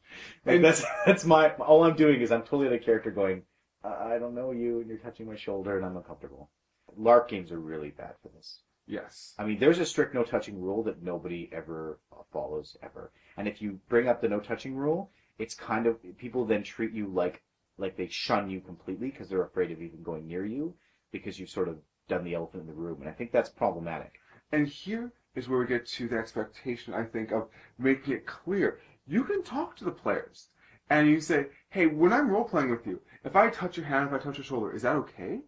And 0.45 0.64
that's 0.64 0.85
that's 1.07 1.24
my 1.24 1.51
all 1.55 1.85
I'm 1.85 1.97
doing 1.97 2.20
is 2.20 2.31
I'm 2.33 2.43
totally 2.43 2.68
the 2.68 2.79
character 2.79 3.11
going, 3.11 3.43
"I 3.85 4.14
I 4.14 4.18
don't 4.18 4.35
know 4.35 4.53
you, 4.53 4.81
and 4.81 4.89
you're 4.89 4.99
touching 4.99 5.27
my 5.27 5.37
shoulder, 5.37 5.77
and 5.77 5.85
I'm 5.87 5.97
uncomfortable." 5.97 6.51
LARP 6.99 7.29
games 7.29 7.53
are 7.53 7.59
really 7.61 7.91
bad 7.91 8.14
for 8.22 8.29
this. 8.29 8.61
yes. 8.87 9.35
I 9.39 9.45
mean, 9.45 9.59
there's 9.59 9.81
a 9.81 9.87
strict 9.87 10.14
no 10.14 10.22
touching 10.22 10.61
rule 10.61 10.83
that 10.85 11.03
nobody 11.03 11.51
ever 11.53 11.99
follows 12.33 12.77
ever. 12.83 13.12
And 13.37 13.49
if 13.49 13.61
you 13.61 13.81
bring 13.89 14.09
up 14.09 14.20
the 14.20 14.29
no 14.29 14.41
touching 14.41 14.77
rule, 14.77 15.11
it's 15.39 15.55
kind 15.55 15.87
of 15.87 15.99
people 16.16 16.45
then 16.45 16.62
treat 16.62 16.93
you 16.93 17.07
like 17.09 17.43
like 17.79 17.97
they 17.97 18.09
shun 18.09 18.49
you 18.49 18.61
completely 18.61 19.11
because 19.11 19.29
they're 19.29 19.45
afraid 19.45 19.70
of 19.70 19.83
even 19.83 20.03
going 20.03 20.27
near 20.27 20.47
you 20.47 20.74
because 21.12 21.39
you've 21.39 21.51
sort 21.51 21.68
of 21.68 21.77
done 22.09 22.24
the 22.24 22.35
elephant 22.35 22.62
in 22.62 22.66
the 22.68 22.72
room. 22.72 23.01
And 23.01 23.11
I 23.11 23.12
think 23.12 23.33
that's 23.33 23.51
problematic. 23.51 24.12
And 24.53 24.66
here 24.68 25.12
is 25.37 25.49
where 25.49 25.61
we 25.61 25.66
get 25.66 25.87
to 25.87 26.09
the 26.09 26.18
expectation, 26.18 26.95
I 26.95 27.05
think, 27.05 27.30
of 27.30 27.49
making 27.78 28.14
it 28.14 28.26
clear. 28.26 28.80
You 29.07 29.22
can 29.22 29.45
talk 29.45 29.76
to 29.76 29.84
the 29.84 29.93
players. 29.93 30.49
and 30.89 31.09
you 31.09 31.20
say, 31.20 31.47
"Hey, 31.70 31.87
when 31.87 32.12
I'm 32.12 32.30
role 32.30 32.45
playing 32.45 32.70
with 32.70 32.87
you, 32.87 33.01
if 33.24 33.34
I 33.37 33.51
touch 33.51 33.76
your 33.76 33.87
hand, 33.87 34.09
if 34.09 34.14
I 34.14 34.18
touch 34.18 34.39
your 34.39 34.45
shoulder, 34.45 34.72
is 34.72 34.82
that 34.82 34.95
okay?" 34.97 35.41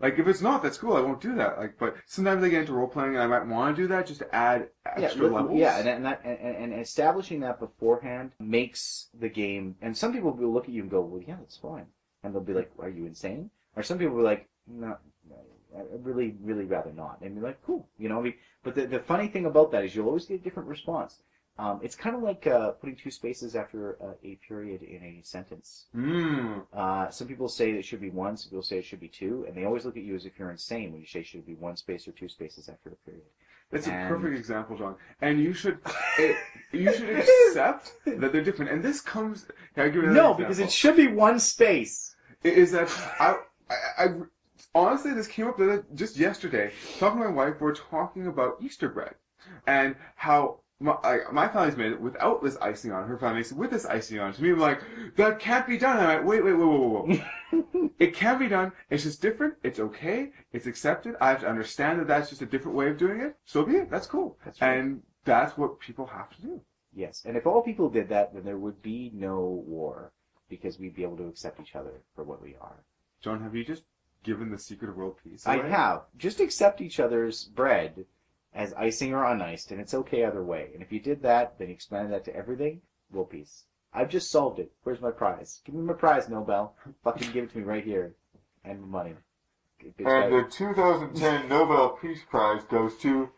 Like 0.00 0.18
if 0.18 0.26
it's 0.26 0.42
not, 0.42 0.62
that's 0.62 0.78
cool. 0.78 0.96
I 0.96 1.00
won't 1.00 1.20
do 1.20 1.34
that. 1.36 1.58
Like, 1.58 1.78
but 1.78 1.94
sometimes 2.06 2.42
I 2.42 2.48
get 2.48 2.62
into 2.62 2.72
role 2.72 2.88
playing 2.88 3.14
and 3.14 3.22
I 3.22 3.26
might 3.28 3.46
want 3.46 3.76
to 3.76 3.82
do 3.82 3.88
that 3.88 4.06
just 4.08 4.18
to 4.20 4.34
add 4.34 4.68
extra 4.84 5.26
yeah, 5.26 5.32
levels. 5.32 5.58
Yeah, 5.58 5.78
and 5.78 5.88
and, 5.88 6.04
that, 6.04 6.20
and 6.24 6.72
and 6.72 6.80
establishing 6.80 7.40
that 7.40 7.60
beforehand 7.60 8.32
makes 8.40 9.08
the 9.18 9.28
game. 9.28 9.76
And 9.80 9.96
some 9.96 10.12
people 10.12 10.32
will 10.32 10.52
look 10.52 10.64
at 10.64 10.74
you 10.74 10.82
and 10.82 10.90
go, 10.90 11.00
"Well, 11.00 11.22
yeah, 11.22 11.36
that's 11.38 11.56
fine," 11.56 11.86
and 12.22 12.34
they'll 12.34 12.42
be 12.42 12.52
like, 12.52 12.72
"Are 12.78 12.88
you 12.88 13.06
insane?" 13.06 13.50
Or 13.76 13.82
some 13.82 13.98
people 13.98 14.16
will 14.16 14.22
be 14.22 14.26
like, 14.28 14.48
"No, 14.66 14.98
I 15.76 15.82
really, 16.02 16.36
really 16.42 16.64
rather 16.64 16.92
not," 16.92 17.18
and 17.20 17.34
be 17.34 17.40
like, 17.40 17.62
"Cool," 17.64 17.88
you 17.98 18.08
know. 18.08 18.18
I 18.18 18.22
mean, 18.22 18.34
but 18.62 18.74
the 18.74 18.86
the 18.86 18.98
funny 19.00 19.28
thing 19.28 19.46
about 19.46 19.70
that 19.72 19.84
is 19.84 19.94
you'll 19.94 20.06
always 20.06 20.26
get 20.26 20.40
a 20.40 20.44
different 20.44 20.68
response. 20.68 21.22
Um, 21.58 21.80
it's 21.82 21.94
kind 21.94 22.16
of 22.16 22.22
like 22.22 22.46
uh, 22.46 22.70
putting 22.70 22.96
two 22.96 23.10
spaces 23.10 23.54
after 23.54 23.96
uh, 24.02 24.14
a 24.24 24.38
period 24.48 24.82
in 24.82 25.02
a 25.02 25.20
sentence. 25.22 25.86
Mm. 25.94 26.62
Uh, 26.72 27.10
some 27.10 27.28
people 27.28 27.48
say 27.48 27.72
it 27.72 27.84
should 27.84 28.00
be 28.00 28.08
one, 28.08 28.38
some 28.38 28.50
people 28.50 28.62
say 28.62 28.78
it 28.78 28.86
should 28.86 29.00
be 29.00 29.08
two, 29.08 29.44
and 29.46 29.54
they 29.54 29.64
always 29.64 29.84
look 29.84 29.98
at 29.98 30.02
you 30.02 30.14
as 30.14 30.24
if 30.24 30.38
you're 30.38 30.50
insane 30.50 30.92
when 30.92 31.00
you 31.02 31.06
say 31.06 31.20
it 31.20 31.26
should 31.26 31.46
be 31.46 31.54
one 31.54 31.76
space 31.76 32.08
or 32.08 32.12
two 32.12 32.28
spaces 32.28 32.70
after 32.70 32.88
a 32.90 32.96
period. 33.04 33.24
That's 33.70 33.86
a 33.86 34.06
perfect 34.08 34.36
example, 34.36 34.76
John. 34.76 34.96
And 35.22 35.40
you 35.40 35.54
should, 35.54 35.78
it, 36.18 36.36
you 36.72 36.92
should 36.92 37.08
accept 37.08 37.92
that 38.04 38.32
they're 38.32 38.44
different. 38.44 38.70
And 38.70 38.82
this 38.82 39.00
comes. 39.00 39.46
Can 39.74 39.84
I 39.84 39.88
give 39.88 40.04
you 40.04 40.10
No, 40.10 40.34
because 40.34 40.58
it 40.58 40.70
should 40.70 40.96
be 40.96 41.08
one 41.08 41.40
space. 41.40 42.14
Is 42.44 42.72
that 42.72 42.90
I, 43.18 43.36
I, 43.70 44.04
I 44.04 44.08
honestly 44.74 45.12
this 45.12 45.26
came 45.26 45.48
up 45.48 45.58
just 45.94 46.16
yesterday. 46.16 46.72
Talking 46.98 47.20
to 47.20 47.28
my 47.28 47.34
wife, 47.34 47.60
we're 47.60 47.74
talking 47.74 48.26
about 48.26 48.56
Easter 48.60 48.88
bread 48.88 49.14
and 49.66 49.96
how. 50.16 50.60
My, 50.80 50.96
I, 51.04 51.18
my 51.30 51.46
family's 51.46 51.76
made 51.76 51.92
it 51.92 52.00
without 52.00 52.42
this 52.42 52.56
icing 52.56 52.90
on. 52.90 53.06
Her 53.06 53.16
family 53.16 53.36
makes 53.36 53.52
it 53.52 53.56
with 53.56 53.70
this 53.70 53.86
icing 53.86 54.18
on. 54.18 54.30
it. 54.30 54.34
To 54.34 54.42
me, 54.42 54.50
I'm 54.50 54.58
like, 54.58 54.80
that 55.14 55.38
can't 55.38 55.64
be 55.64 55.78
done. 55.78 55.98
I'm 55.98 56.08
like, 56.08 56.26
wait, 56.26 56.44
wait, 56.44 56.54
wait, 56.54 56.64
wait, 56.64 57.22
wait, 57.52 57.64
wait. 57.76 57.90
it 58.00 58.16
can 58.16 58.36
be 58.36 58.48
done. 58.48 58.72
It's 58.90 59.04
just 59.04 59.22
different. 59.22 59.54
It's 59.62 59.78
okay. 59.78 60.32
It's 60.52 60.66
accepted. 60.66 61.14
I 61.20 61.28
have 61.28 61.42
to 61.42 61.48
understand 61.48 62.00
that 62.00 62.08
that's 62.08 62.30
just 62.30 62.42
a 62.42 62.46
different 62.46 62.76
way 62.76 62.88
of 62.88 62.98
doing 62.98 63.20
it. 63.20 63.36
So 63.44 63.64
be 63.64 63.76
it. 63.76 63.92
That's 63.92 64.08
cool. 64.08 64.36
That's 64.44 64.60
right. 64.60 64.76
And 64.76 65.02
that's 65.24 65.56
what 65.56 65.78
people 65.78 66.06
have 66.06 66.34
to 66.34 66.42
do. 66.42 66.60
Yes, 66.94 67.22
and 67.24 67.36
if 67.36 67.46
all 67.46 67.62
people 67.62 67.88
did 67.88 68.08
that, 68.10 68.34
then 68.34 68.44
there 68.44 68.58
would 68.58 68.82
be 68.82 69.10
no 69.14 69.64
war 69.66 70.12
because 70.48 70.78
we'd 70.78 70.94
be 70.94 71.04
able 71.04 71.16
to 71.16 71.28
accept 71.28 71.60
each 71.60 71.74
other 71.74 72.02
for 72.14 72.24
what 72.24 72.42
we 72.42 72.54
are. 72.60 72.84
John, 73.22 73.42
have 73.42 73.54
you 73.54 73.64
just 73.64 73.84
given 74.22 74.50
the 74.50 74.58
secret 74.58 74.90
of 74.90 74.96
world 74.96 75.16
peace? 75.22 75.46
I 75.46 75.58
have. 75.68 76.02
Just 76.16 76.40
accept 76.40 76.80
each 76.80 77.00
other's 77.00 77.44
bread 77.44 78.04
as 78.54 78.74
icing 78.74 79.14
or 79.14 79.24
uniced, 79.24 79.70
and 79.70 79.80
it's 79.80 79.94
okay 79.94 80.24
either 80.24 80.42
way. 80.42 80.70
And 80.74 80.82
if 80.82 80.92
you 80.92 81.00
did 81.00 81.22
that, 81.22 81.58
then 81.58 81.68
you 81.68 81.74
expanded 81.74 82.12
that 82.12 82.24
to 82.26 82.36
everything, 82.36 82.82
world 83.10 83.30
peace. 83.30 83.64
I've 83.94 84.08
just 84.10 84.30
solved 84.30 84.58
it. 84.58 84.72
Where's 84.84 85.00
my 85.00 85.10
prize? 85.10 85.60
Give 85.64 85.74
me 85.74 85.82
my 85.82 85.92
prize, 85.92 86.28
Nobel. 86.28 86.74
Fucking 87.04 87.32
give 87.32 87.44
it 87.44 87.52
to 87.52 87.58
me 87.58 87.64
right 87.64 87.84
here. 87.84 88.14
And 88.64 88.80
my 88.80 88.86
money. 89.02 89.14
Bitch, 89.82 90.06
And 90.06 90.08
I- 90.34 90.42
the 90.42 90.48
2010 90.48 91.48
Nobel 91.48 91.90
Peace 92.00 92.22
Prize 92.30 92.62
goes 92.64 92.96
to 92.98 93.30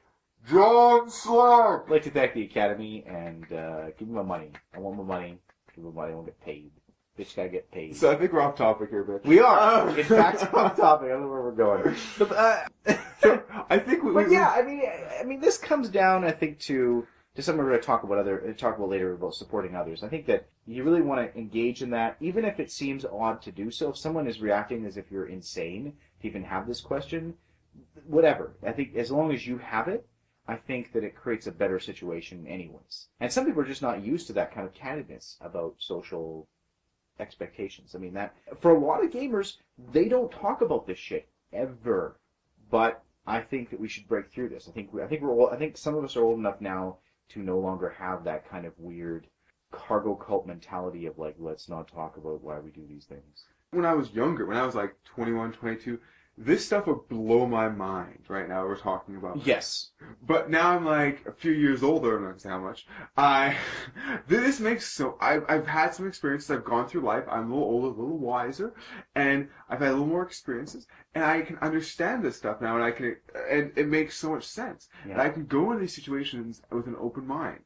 John 0.47 1.09
Slack. 1.11 1.85
I'd 1.87 1.91
like 1.91 2.03
to 2.03 2.11
thank 2.11 2.35
the 2.35 2.43
Academy 2.45 3.03
and 3.07 3.51
uh, 3.53 3.91
give 3.99 4.09
me 4.09 4.15
my 4.15 4.23
money. 4.23 4.51
I 4.75 4.79
want 4.79 4.99
my 4.99 5.03
money. 5.05 5.39
Give 5.75 5.85
me 5.85 5.91
my 5.91 6.03
money. 6.03 6.13
I 6.13 6.15
want 6.17 6.27
to 6.27 6.33
get 6.33 6.41
paid. 6.45 6.71
Bitch 7.19 7.37
gotta 7.37 7.49
get 7.49 7.71
paid. 7.71 7.97
So 7.97 8.11
I 8.11 8.17
think 8.17 8.33
we're 8.33 8.41
off 8.41 8.57
topic 8.57 8.91
here, 8.91 9.05
but 9.05 9.25
we 9.25 9.39
are. 9.39 9.97
In 9.97 10.05
fact, 10.05 10.53
off 10.53 10.77
topic. 10.77 11.07
I 11.07 11.13
don't 11.13 11.23
know 11.23 11.29
where 11.29 11.43
we're 11.43 11.53
going. 11.53 11.95
But, 12.19 12.33
uh, 12.33 12.65
I 13.71 13.79
think 13.79 14.03
we. 14.03 14.13
but 14.13 14.27
we- 14.29 14.35
yeah, 14.35 14.51
I 14.55 14.63
mean, 14.63 14.83
I 15.21 15.25
mean, 15.25 15.41
this 15.41 15.57
comes 15.57 15.89
down, 15.89 16.25
I 16.25 16.33
think, 16.33 16.59
to 16.61 17.07
to 17.37 17.43
something 17.43 17.65
we're 17.65 17.71
going 17.71 17.81
to 17.81 17.87
talk 17.87 18.03
about 18.05 18.19
other 18.19 18.53
talk 18.59 18.77
about 18.77 18.89
later 18.91 19.13
about 19.13 19.35
supporting 19.35 19.75
others. 19.77 20.03
I 20.03 20.09
think 20.09 20.27
that 20.27 20.47
you 20.67 20.83
really 20.83 21.03
want 21.03 21.21
to 21.33 21.39
engage 21.39 21.83
in 21.83 21.91
that, 21.91 22.17
even 22.21 22.45
if 22.45 22.59
it 22.59 22.71
seems 22.71 23.05
odd 23.05 23.43
to 23.43 23.53
do 23.53 23.71
so. 23.71 23.91
If 23.91 23.97
someone 23.97 24.27
is 24.27 24.41
reacting 24.41 24.85
as 24.85 24.97
if 24.97 25.11
you're 25.11 25.27
insane 25.27 25.95
to 26.21 26.27
even 26.27 26.43
have 26.45 26.67
this 26.67 26.81
question, 26.81 27.35
whatever. 28.07 28.55
I 28.67 28.73
think 28.73 28.97
as 28.97 29.11
long 29.11 29.33
as 29.33 29.47
you 29.47 29.59
have 29.59 29.89
it, 29.89 30.07
I 30.47 30.57
think 30.57 30.93
that 30.93 31.05
it 31.05 31.17
creates 31.17 31.47
a 31.47 31.53
better 31.53 31.81
situation, 31.81 32.47
anyways. 32.47 33.09
And 33.19 33.33
some 33.33 33.47
people 33.47 33.63
are 33.63 33.67
just 33.67 33.83
not 33.83 34.05
used 34.05 34.27
to 34.27 34.33
that 34.35 34.53
kind 34.55 34.67
of 34.67 34.75
candidness 34.75 35.37
about 35.41 35.75
social 35.79 36.47
expectations. 37.21 37.95
I 37.95 37.99
mean, 37.99 38.15
that 38.15 38.35
for 38.59 38.73
a 38.73 38.79
lot 38.79 39.05
of 39.05 39.11
gamers, 39.11 39.57
they 39.93 40.09
don't 40.09 40.31
talk 40.31 40.61
about 40.61 40.87
this 40.87 40.99
shit 40.99 41.29
ever. 41.53 42.19
But 42.71 43.03
I 43.27 43.41
think 43.41 43.71
that 43.71 43.81
we 43.81 43.89
should 43.89 44.09
break 44.09 44.31
through 44.31 44.49
this. 44.51 44.69
I 44.69 44.73
think 44.73 44.93
we, 44.93 45.03
I 45.03 45.07
think 45.07 45.23
we're 45.23 45.31
all, 45.31 45.51
I 45.51 45.57
think 45.57 45.77
some 45.77 45.95
of 45.95 46.05
us 46.05 46.17
are 46.17 46.25
old 46.25 46.39
enough 46.39 46.61
now 46.61 46.99
to 47.31 47.41
no 47.41 47.59
longer 47.59 47.91
have 47.99 48.25
that 48.25 48.49
kind 48.49 48.67
of 48.67 48.73
weird 48.79 49.27
cargo 49.71 50.15
cult 50.15 50.47
mentality 50.47 51.07
of 51.07 51.19
like 51.19 51.35
let's 51.39 51.69
not 51.69 51.89
talk 51.89 52.17
about 52.17 52.43
why 52.43 52.59
we 52.61 52.71
do 52.71 52.87
these 52.89 53.07
things. 53.07 53.47
when 53.71 53.85
I 53.85 53.95
was 53.95 54.11
younger, 54.13 54.47
when 54.47 54.57
I 54.57 54.65
was 54.65 54.75
like 54.75 54.95
21, 55.05 55.53
22, 55.53 55.99
this 56.37 56.67
stuff 56.67 56.87
would 56.89 57.09
blow 57.09 57.47
my 57.47 57.69
mind 57.69 58.19
right 58.29 58.49
now 58.49 58.65
we're 58.65 58.77
talking 58.77 59.17
about. 59.17 59.47
Yes. 59.47 59.91
But 60.23 60.51
now 60.51 60.75
I'm 60.75 60.85
like 60.85 61.25
a 61.27 61.33
few 61.33 61.53
years 61.53 61.83
older, 61.83 62.19
not 62.19 62.27
gonna 62.27 62.39
say 62.41 62.49
how 62.49 62.59
much. 62.59 62.87
I 63.17 63.57
this 64.27 64.59
makes 64.59 64.91
so 64.91 65.17
I've 65.21 65.45
I've 65.49 65.67
had 65.67 65.95
some 65.95 66.09
experiences, 66.09 66.51
I've 66.51 66.65
gone 66.65 66.89
through 66.89 67.03
life, 67.03 67.25
I'm 67.31 67.51
a 67.51 67.55
little 67.55 67.69
older, 67.69 67.87
a 67.87 68.03
little 68.03 68.19
wiser, 68.19 68.75
and 69.15 69.49
I've 69.69 69.79
had 69.79 69.91
a 69.91 69.93
little 69.93 70.07
more 70.07 70.25
experiences, 70.25 70.87
and 71.15 71.25
I 71.25 71.43
can 71.43 71.57
understand 71.59 72.25
this 72.25 72.37
stuff 72.37 72.61
now 72.61 72.75
and 72.75 72.85
I 72.85 72.91
can 72.91 73.17
and 73.51 73.73
it 73.77 73.87
makes 73.87 74.17
so 74.17 74.31
much 74.31 74.45
sense. 74.45 74.89
And 75.05 75.13
Yeah. 75.13 75.23
I 75.23 75.29
can 75.31 75.47
go 75.47 75.73
in 75.73 75.81
these 75.81 75.95
situations 75.95 76.63
with 76.71 76.87
an 76.87 76.97
open 76.99 77.27
mind. 77.27 77.61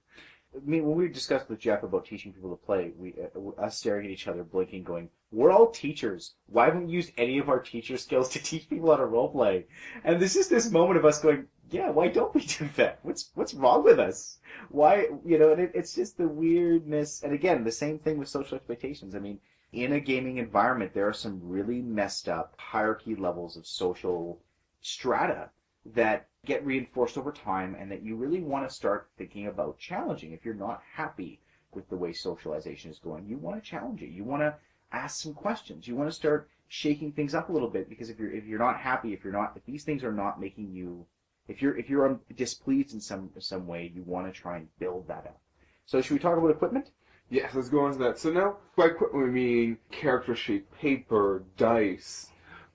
I 0.55 0.61
mean, 0.64 0.85
when 0.87 0.97
we 0.97 1.09
discussed 1.09 1.49
with 1.49 1.59
Jeff 1.59 1.83
about 1.83 2.07
teaching 2.07 2.33
people 2.33 2.51
to 2.51 2.57
play, 2.57 2.93
we 2.97 3.14
uh, 3.37 3.62
us 3.62 3.77
staring 3.79 4.07
at 4.07 4.11
each 4.11 4.27
other, 4.29 4.43
blinking, 4.43 4.83
going, 4.83 5.11
"We're 5.31 5.51
all 5.51 5.70
teachers. 5.70 6.35
Why 6.47 6.66
haven't 6.66 6.87
we 6.87 6.93
used 6.93 7.12
any 7.16 7.39
of 7.39 7.49
our 7.49 7.61
teacher 7.61 7.97
skills 7.97 8.29
to 8.31 8.43
teach 8.43 8.68
people 8.68 8.91
how 8.91 8.97
to 8.97 9.07
role 9.07 9.31
play?" 9.31 9.66
And 10.05 10.20
this 10.20 10.37
is 10.37 10.49
this 10.49 10.70
moment 10.70 10.99
of 10.99 11.05
us 11.05 11.20
going, 11.20 11.49
"Yeah, 11.70 11.91
why 11.91 12.09
don't 12.09 12.35
we 12.35 12.43
do 12.43 12.68
that? 12.76 13.01
What's 13.03 13.31
what's 13.35 13.55
wrong 13.55 13.85
with 13.85 13.99
us? 13.99 14.39
Why 14.70 15.09
you 15.24 15.39
know?" 15.39 15.53
And 15.53 15.61
it, 15.61 15.72
it's 15.74 15.95
just 15.95 16.16
the 16.16 16.29
weirdness. 16.29 17.22
And 17.22 17.33
again, 17.33 17.64
the 17.64 17.72
same 17.72 17.99
thing 17.99 18.18
with 18.18 18.29
social 18.29 18.57
expectations. 18.57 19.14
I 19.14 19.18
mean, 19.18 19.41
in 19.72 19.93
a 19.93 20.01
gaming 20.01 20.39
environment, 20.39 20.95
there 20.95 21.09
are 21.09 21.12
some 21.12 21.41
really 21.43 21.83
messed 21.83 22.29
up 22.29 22.55
hierarchy 22.59 23.14
levels 23.14 23.57
of 23.57 23.66
social 23.66 24.41
strata 24.81 25.51
that 25.85 26.29
get 26.45 26.64
reinforced 26.64 27.18
over 27.18 27.33
time 27.33 27.74
and 27.74 27.91
that 27.91 28.03
you 28.03 28.16
really 28.16 28.41
want 28.41 28.66
to 28.68 28.74
start 28.74 29.11
thinking 29.18 29.47
about 29.47 29.79
challenging. 29.79 30.33
If 30.33 30.45
you're 30.45 30.55
not 30.55 30.83
happy 30.95 31.41
with 31.72 31.89
the 31.91 31.97
way 31.97 32.12
socialization 32.12 32.91
is 32.91 32.99
going, 32.99 33.26
you 33.26 33.37
want 33.37 33.62
to 33.62 33.70
challenge 33.70 34.03
it. 34.03 34.11
You 34.11 34.24
want 34.24 34.43
to 34.43 34.55
ask 34.93 35.20
some 35.22 35.34
questions. 35.34 35.86
You 35.86 35.97
want 35.97 36.09
to 36.09 36.14
start 36.14 36.49
shaking 36.68 37.12
things 37.12 37.34
up 37.34 37.49
a 37.49 37.53
little 37.53 37.68
bit 37.70 37.89
because 37.89 38.11
if 38.11 38.18
you're 38.18 38.32
if 38.32 38.45
you're 38.45 38.59
not 38.59 38.78
happy, 38.78 39.12
if 39.12 39.24
you're 39.24 39.32
not 39.32 39.53
if 39.57 39.64
these 39.64 39.84
things 39.84 40.05
are 40.05 40.12
not 40.12 40.41
making 40.41 40.70
you 40.72 41.07
if 41.49 41.62
you're 41.62 41.76
if 41.76 41.89
you're 41.89 42.20
displeased 42.36 42.93
in 42.95 43.01
some 43.01 43.30
some 43.39 43.66
way, 43.66 43.91
you 43.95 44.03
want 44.03 44.32
to 44.32 44.41
try 44.41 44.57
and 44.57 44.68
build 44.78 45.09
that 45.09 45.26
up. 45.26 45.41
So 45.86 46.01
should 46.03 46.12
we 46.12 46.18
talk 46.18 46.36
about 46.36 46.51
equipment? 46.51 46.91
Yes, 47.30 47.55
let's 47.55 47.68
go 47.68 47.86
into 47.86 47.99
that. 47.99 48.18
So 48.18 48.30
now, 48.30 48.57
by 48.76 48.86
equipment 48.86 49.24
we 49.24 49.30
mean 49.30 49.78
character 49.91 50.34
sheet, 50.34 50.70
paper, 50.72 51.45
dice, 51.57 52.30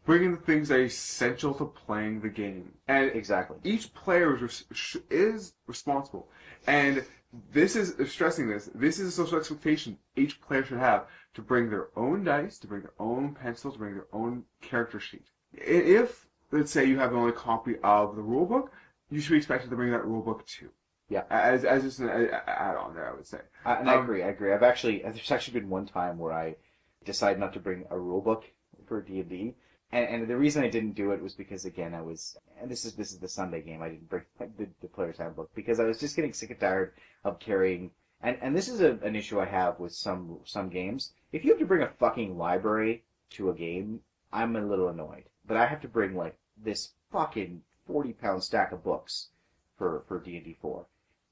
bringing 0.05 0.31
the 0.31 0.37
things 0.37 0.69
that 0.69 0.79
are 0.79 0.83
essential 0.83 1.53
to 1.55 1.65
playing 1.65 2.21
the 2.21 2.29
game. 2.29 2.73
And 2.87 3.11
Exactly. 3.15 3.57
each 3.63 3.93
player 3.93 4.35
is, 4.35 4.63
res- 4.69 4.97
is 5.09 5.53
responsible. 5.65 6.27
And 6.67 7.03
this 7.51 7.75
is 7.75 7.95
stressing 8.11 8.47
this. 8.47 8.69
This 8.75 8.99
is 8.99 9.07
a 9.07 9.11
social 9.11 9.37
expectation 9.39 9.97
each 10.15 10.39
player 10.41 10.63
should 10.63 10.77
have 10.77 11.07
to 11.33 11.41
bring 11.41 11.69
their 11.69 11.87
own 11.95 12.23
dice, 12.23 12.59
to 12.59 12.67
bring 12.67 12.81
their 12.81 12.93
own 12.99 13.33
pencils, 13.33 13.73
to 13.73 13.79
bring 13.79 13.95
their 13.95 14.07
own 14.13 14.43
character 14.61 14.99
sheet. 14.99 15.25
If, 15.53 16.27
let's 16.51 16.71
say, 16.71 16.85
you 16.85 16.99
have 16.99 17.13
only 17.13 17.31
copy 17.31 17.75
of 17.83 18.15
the 18.15 18.21
rulebook, 18.21 18.69
you 19.09 19.19
should 19.19 19.31
be 19.31 19.37
expected 19.37 19.69
to 19.69 19.75
bring 19.75 19.91
that 19.91 20.03
rulebook 20.03 20.45
too. 20.45 20.69
Yeah. 21.09 21.23
As, 21.29 21.63
as 21.65 21.83
just 21.83 21.99
an 21.99 22.09
a- 22.09 22.27
a- 22.29 22.49
add-on 22.49 22.95
there, 22.95 23.09
I 23.11 23.13
would 23.15 23.27
say. 23.27 23.39
I, 23.65 23.75
and 23.75 23.89
I 23.89 23.95
Um, 23.95 24.03
agree. 24.03 24.23
I 24.23 24.27
agree. 24.29 24.53
I've 24.53 24.63
actually 24.63 24.99
there's 25.03 25.31
actually 25.31 25.59
been 25.59 25.69
one 25.69 25.85
time 25.85 26.17
where 26.17 26.33
I 26.33 26.55
decided 27.03 27.39
not 27.39 27.53
to 27.53 27.59
bring 27.59 27.85
a 27.89 27.99
rule 27.99 28.21
book 28.21 28.45
for 28.87 29.01
D 29.01 29.19
and 29.19 29.29
D, 29.29 29.55
and 29.97 30.27
the 30.27 30.37
reason 30.37 30.63
I 30.63 30.69
didn't 30.69 30.93
do 30.93 31.11
it 31.11 31.21
was 31.21 31.33
because 31.33 31.65
again 31.65 31.93
I 31.93 32.01
was 32.01 32.37
and 32.59 32.69
this 32.69 32.85
is 32.85 32.93
this 32.93 33.11
is 33.11 33.19
the 33.19 33.27
Sunday 33.27 33.61
game. 33.61 33.81
I 33.81 33.89
didn't 33.89 34.09
bring 34.09 34.23
the, 34.39 34.67
the 34.81 34.87
player's 34.87 35.17
handbook 35.17 35.53
because 35.55 35.79
I 35.79 35.85
was 35.85 35.99
just 35.99 36.15
getting 36.15 36.33
sick 36.33 36.51
and 36.51 36.59
tired 36.59 36.93
of 37.23 37.39
carrying. 37.39 37.91
And 38.21 38.37
and 38.41 38.55
this 38.55 38.67
is 38.67 38.81
a, 38.81 38.97
an 39.03 39.15
issue 39.15 39.39
I 39.39 39.45
have 39.45 39.79
with 39.79 39.93
some 39.93 40.39
some 40.45 40.69
games. 40.69 41.13
If 41.31 41.43
you 41.43 41.51
have 41.51 41.59
to 41.59 41.65
bring 41.65 41.83
a 41.83 41.89
fucking 41.99 42.37
library 42.37 43.03
to 43.31 43.49
a 43.49 43.53
game, 43.53 44.01
I'm 44.31 44.55
a 44.55 44.61
little 44.61 44.89
annoyed. 44.89 45.25
But 45.45 45.57
I 45.57 45.65
have 45.65 45.81
to 45.81 45.87
bring 45.87 46.15
like 46.15 46.37
this 46.57 46.91
fucking 47.11 47.61
forty 47.85 48.13
pound 48.13 48.43
stack 48.43 48.71
of 48.71 48.83
books 48.83 49.29
for 49.77 50.03
for 50.07 50.19
D 50.19 50.37
and 50.37 50.45
D 50.45 50.57
four, 50.61 50.85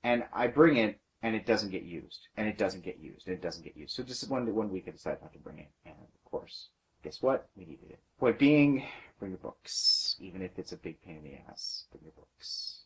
and 0.04 0.26
I 0.34 0.48
bring 0.48 0.78
it 0.78 1.00
and 1.24 1.36
it 1.36 1.46
doesn't 1.46 1.70
get 1.70 1.84
used, 1.84 2.28
and 2.36 2.48
it 2.48 2.58
doesn't 2.58 2.84
get 2.84 3.00
used, 3.00 3.28
and 3.28 3.36
it 3.36 3.42
doesn't 3.42 3.64
get 3.64 3.78
used. 3.78 3.96
So 3.96 4.04
just 4.04 4.30
one 4.30 4.54
one 4.54 4.72
week 4.72 4.86
I 4.88 4.92
decided 4.92 5.22
not 5.22 5.34
to 5.34 5.40
bring 5.40 5.60
it, 5.60 5.70
and 5.86 5.96
of 5.96 6.32
course, 6.32 6.70
guess 7.04 7.22
what? 7.22 7.50
We 7.56 7.66
needed 7.66 7.90
it. 7.92 8.00
Point 8.20 8.38
being, 8.40 8.86
bring 9.20 9.32
your 9.32 9.40
books, 9.40 10.16
even 10.20 10.42
if 10.42 10.58
it's 10.58 10.72
a 10.72 10.78
big 10.78 11.02
pain 11.02 11.18
in 11.18 11.24
the 11.24 11.38
ass. 11.50 11.86
Bring 11.92 12.04
your 12.04 12.14
books. 12.14 12.80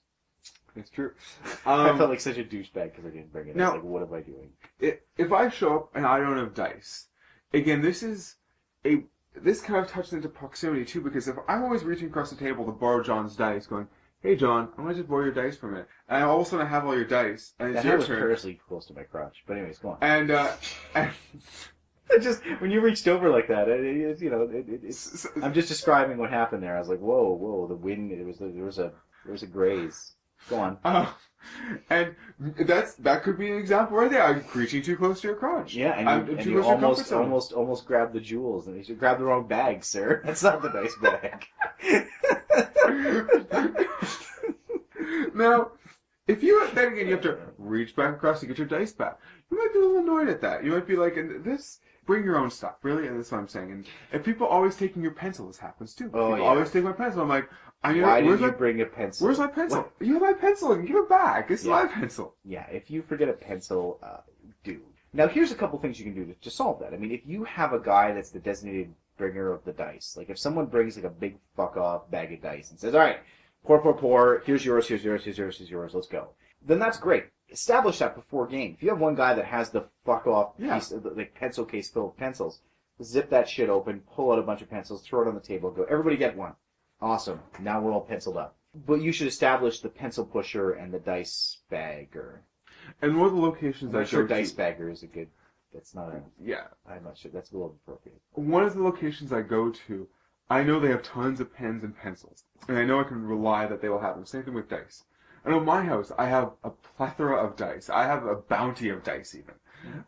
It's 0.76 0.90
true. 0.90 1.12
I 1.66 1.90
Um, 1.90 1.98
felt 1.98 2.10
like 2.10 2.20
such 2.20 2.38
a 2.38 2.44
douchebag 2.44 2.92
because 2.92 3.06
I 3.06 3.10
didn't 3.10 3.32
bring 3.32 3.48
it. 3.48 3.56
I 3.56 3.58
Now- 3.60 3.74
was 3.74 3.76
like, 3.76 3.84
what 3.84 4.02
am 4.04 4.14
I 4.14 4.22
doing? 4.22 4.52
i- 4.82 5.00
if 5.18 5.32
I 5.32 5.50
show 5.50 5.76
up 5.76 5.96
and 5.96 6.06
I 6.06 6.20
don't 6.20 6.38
have 6.38 6.54
dice, 6.54 7.08
again, 7.54 7.82
this 7.82 8.04
is 8.04 8.36
a 8.86 9.04
this 9.38 9.60
kind 9.62 9.84
of 9.84 9.92
touches 9.92 10.14
into 10.14 10.30
proximity 10.30 10.86
too 10.86 11.02
because 11.02 11.28
if 11.28 11.36
I'm 11.50 11.62
always 11.64 11.84
reaching 11.84 12.08
across 12.08 12.30
the 12.30 12.38
table 12.38 12.66
to 12.66 12.72
borrow 12.72 13.04
John's 13.04 13.36
dice, 13.36 13.68
going, 13.68 13.90
"Hey 14.22 14.38
John, 14.38 14.70
I'm 14.78 14.86
gonna 14.86 14.96
just 14.96 15.10
borrow 15.10 15.26
your 15.26 15.34
dice 15.34 15.58
for 15.58 15.68
a 15.68 15.72
minute," 15.72 15.90
and 16.08 16.24
all 16.24 16.40
of 16.40 16.48
a 16.48 16.50
sudden 16.50 16.66
I 16.66 16.70
have 16.70 16.86
all 16.86 16.96
your 16.96 17.04
dice, 17.04 17.54
and 17.60 17.70
it's 17.70 17.76
That 17.76 17.84
your 17.84 17.92
hand 17.98 18.30
was 18.30 18.42
turn, 18.44 18.58
close 18.66 18.86
to 18.86 18.94
my 18.94 19.04
crotch. 19.04 19.44
But 19.46 19.58
anyways, 19.58 19.80
go 19.80 19.90
on. 19.90 19.98
and 20.02 20.32
uh, 20.32 20.56
and 20.96 21.12
I 22.12 22.20
just 22.20 22.42
when 22.60 22.72
you 22.72 22.82
reached 22.82 23.08
over 23.08 23.30
like 23.30 23.48
that, 23.48 23.68
it, 23.68 23.84
it, 23.84 24.22
you 24.22 24.30
know, 24.30 24.44
it, 24.44 24.70
it, 24.70 24.82
it's. 24.84 25.28
I'm 25.42 25.54
just 25.54 25.68
describing 25.68 26.18
what 26.18 26.30
happened 26.30 26.64
there. 26.64 26.76
I 26.76 26.80
was 26.80 26.90
like, 26.90 27.00
whoa, 27.00 27.34
whoa, 27.34 27.68
the 27.68 27.76
wind. 27.76 28.12
It 28.12 28.26
was 28.26 28.38
there 28.38 28.50
was 28.64 28.80
a 28.80 28.92
there 29.24 29.32
was 29.32 29.44
a 29.44 29.48
graze. 29.48 30.14
Go 30.50 30.58
on. 30.58 30.78
uh, 30.84 31.12
and 31.90 32.16
that's 32.40 32.94
that 32.96 33.24
could 33.24 33.38
be 33.38 33.52
an 33.52 33.58
example 33.58 33.98
right 33.98 34.10
there. 34.10 34.24
I'm 34.24 34.44
reaching 34.54 34.82
too 34.82 34.96
close 34.98 35.22
to 35.22 35.28
your 35.28 35.36
crotch. 35.36 35.74
Yeah, 35.74 35.94
and 35.98 36.10
I'm 36.10 36.28
you, 36.28 36.38
and 36.38 36.46
you 36.46 36.62
close 36.62 36.66
to 36.66 36.72
your 36.72 36.80
comfort 36.80 36.86
almost 36.86 37.12
almost 37.12 37.54
almost 37.54 37.86
grabbed 37.86 38.14
the 38.14 38.20
jewels, 38.20 38.68
and 38.68 38.78
you 38.78 38.84
should 38.84 39.00
grab 39.00 39.18
the 39.18 39.26
wrong 39.26 39.48
bag, 39.48 39.84
sir. 39.84 40.22
That's 40.26 40.44
not 40.44 40.62
the 40.62 40.70
dice 40.70 40.96
bag. 41.02 41.48
now, 45.34 45.72
if 46.28 46.44
you 46.44 46.68
then 46.74 46.94
again 46.94 47.08
you 47.08 47.14
have 47.14 47.24
to 47.24 47.38
reach 47.58 47.96
back 47.96 48.16
across 48.16 48.40
to 48.42 48.46
get 48.46 48.58
your 48.58 48.68
dice 48.68 48.94
back, 48.94 49.20
you 49.50 49.58
might 49.58 49.74
be 49.74 49.80
a 49.80 49.82
little 49.82 50.00
annoyed 50.00 50.30
at 50.30 50.42
that. 50.42 50.64
You 50.64 50.72
might 50.72 50.88
be 50.88 50.96
like, 50.96 51.16
"This 51.44 51.80
bring 52.06 52.24
your 52.24 52.38
own 52.38 52.50
stuff, 52.50 52.76
really." 52.84 53.08
And 53.08 53.18
that's 53.18 53.32
what 53.32 53.40
I'm 53.40 53.48
saying. 53.48 53.72
And 53.72 53.86
if 54.12 54.24
people 54.24 54.48
always 54.48 54.76
taking 54.76 55.02
your 55.02 55.12
pencil, 55.12 55.48
this 55.48 55.58
happens 55.58 55.94
too. 55.94 56.10
Oh, 56.14 56.30
people 56.32 56.38
yeah. 56.40 56.44
always 56.46 56.72
take 56.72 56.84
my 56.84 56.92
pencil. 56.92 57.22
I'm 57.22 57.30
like, 57.30 57.50
I 57.84 57.94
need. 57.94 58.02
Why 58.02 58.22
did 58.22 58.40
you 58.40 58.48
my 58.48 58.50
bring 58.52 58.82
a 58.82 58.86
pencil? 58.86 59.26
Where's 59.26 59.40
my 59.40 59.48
pencil? 59.48 59.82
What- 59.84 59.92
You 60.08 60.14
have 60.14 60.22
my 60.22 60.34
pencil. 60.34 60.72
and 60.74 60.88
Give 60.88 60.96
it 60.98 61.10
back. 61.10 61.52
It's 61.52 61.64
Yeah. 61.64 61.72
my 61.72 61.86
pencil. 61.88 62.36
Yeah, 62.44 62.66
if 62.72 62.90
you 62.90 63.02
forget 63.02 63.30
a 63.30 63.34
pencil, 63.34 64.00
uh, 64.02 64.22
do. 64.64 64.82
Now, 65.14 65.28
here's 65.28 65.52
a 65.52 65.56
couple 65.56 65.80
things 65.80 65.98
you 66.00 66.06
can 66.06 66.14
do 66.14 66.26
to, 66.26 66.34
to 66.42 66.50
solve 66.50 66.80
that. 66.82 66.94
I 66.94 66.98
mean, 66.98 67.12
if 67.12 67.22
you 67.26 67.46
have 67.46 67.72
a 67.74 67.80
guy 67.80 68.12
that's 68.12 68.32
the 68.32 68.40
designated 68.40 68.94
bringer 69.18 69.50
of 69.54 69.64
the 69.64 69.72
dice, 69.72 70.16
like 70.18 70.30
if 70.30 70.38
someone 70.38 70.66
brings 70.66 70.98
like 70.98 71.06
a 71.06 71.10
big 71.10 71.38
fuck 71.56 71.78
off 71.78 72.12
bag 72.12 72.34
of 72.34 72.42
dice 72.42 72.70
and 72.72 72.78
says, 72.80 72.94
"All 72.94 73.00
right, 73.00 73.20
pour, 73.64 73.80
pour, 73.82 73.94
pour. 73.94 74.44
Here's 74.46 74.66
yours. 74.66 74.88
Here's 74.90 75.06
yours. 75.06 75.24
Here's 75.24 75.38
yours. 75.38 75.58
Here's 75.58 75.72
yours. 75.72 75.94
Let's 75.94 76.08
go." 76.08 76.30
Then 76.62 76.80
that's 76.80 76.98
great. 76.98 77.26
Establish 77.50 78.00
that 78.00 78.16
before 78.16 78.48
game. 78.48 78.74
If 78.74 78.84
you 78.84 78.90
have 78.90 79.00
one 79.00 79.16
guy 79.16 79.34
that 79.34 79.46
has 79.46 79.70
the 79.70 79.86
fuck 80.06 80.26
off 80.28 80.54
Yeah. 80.58 80.76
piece, 80.76 80.92
of 80.92 81.04
the, 81.04 81.12
like 81.12 81.36
pencil 81.36 81.66
case 81.66 81.90
filled 81.90 82.08
with 82.12 82.18
pencils, 82.18 82.60
zip 83.04 83.30
that 83.30 83.48
shit 83.48 83.70
open, 83.70 84.02
pull 84.14 84.32
out 84.32 84.40
a 84.40 84.44
bunch 84.44 84.62
of 84.62 84.70
pencils, 84.70 85.04
throw 85.04 85.22
it 85.22 85.28
on 85.28 85.36
the 85.36 85.42
table, 85.42 85.72
go, 85.72 85.84
everybody 85.90 86.18
get 86.18 86.36
one. 86.36 86.54
Awesome. 87.02 87.40
Now 87.60 87.82
we're 87.82 87.92
all 87.92 88.02
penciled 88.02 88.38
up. 88.38 88.56
But 88.88 89.02
you 89.02 89.12
should 89.12 89.28
establish 89.28 89.80
the 89.80 89.90
pencil 89.90 90.26
pusher 90.26 90.72
and 90.72 90.94
the 90.94 91.00
dice 91.00 91.60
bagger. 91.70 92.42
And 93.02 93.18
one 93.18 93.28
of 93.28 93.34
the 93.36 93.42
locations 93.42 93.94
I'm 93.96 94.02
I 94.02 94.04
sure 94.06 94.24
go 94.24 94.28
to- 94.30 94.34
dice 94.42 94.52
bagger 94.52 94.90
is 94.90 95.04
a 95.04 95.08
good. 95.08 95.30
That's 95.74 95.94
not 95.94 96.10
a. 96.10 96.22
Yeah. 96.42 96.68
I'm 96.90 97.04
not 97.04 97.18
sure. 97.18 97.32
That's 97.32 97.52
a 97.52 97.56
little 97.56 97.76
appropriate. 97.86 98.20
one 98.34 98.64
of 98.64 98.74
the 98.76 98.82
locations 98.82 99.32
I 99.34 99.42
go 99.42 99.72
to, 99.88 100.08
I 100.50 100.64
know 100.64 100.80
they 100.80 100.90
have 100.90 101.04
tons 101.04 101.40
of 101.40 101.54
pens 101.54 101.84
and 101.84 101.98
pencils, 101.98 102.44
and 102.68 102.78
I 102.78 102.86
know 102.86 103.00
I 103.00 103.04
can 103.04 103.26
rely 103.26 103.66
that 103.68 103.82
they 103.82 103.90
will 103.90 104.00
have 104.00 104.16
them. 104.16 104.26
Same 104.26 104.44
thing 104.44 104.54
with 104.54 104.70
dice. 104.70 105.04
I 105.46 105.52
know 105.52 105.60
my 105.60 105.84
house, 105.84 106.12
I 106.18 106.26
have 106.28 106.52
a 106.64 106.70
plethora 106.72 107.36
of 107.38 107.56
dice. 107.56 107.90
I 107.90 108.04
have 108.06 108.26
a 108.26 108.36
bounty 108.36 108.90
of 108.90 109.04
dice 109.04 109.36
even. 109.36 109.54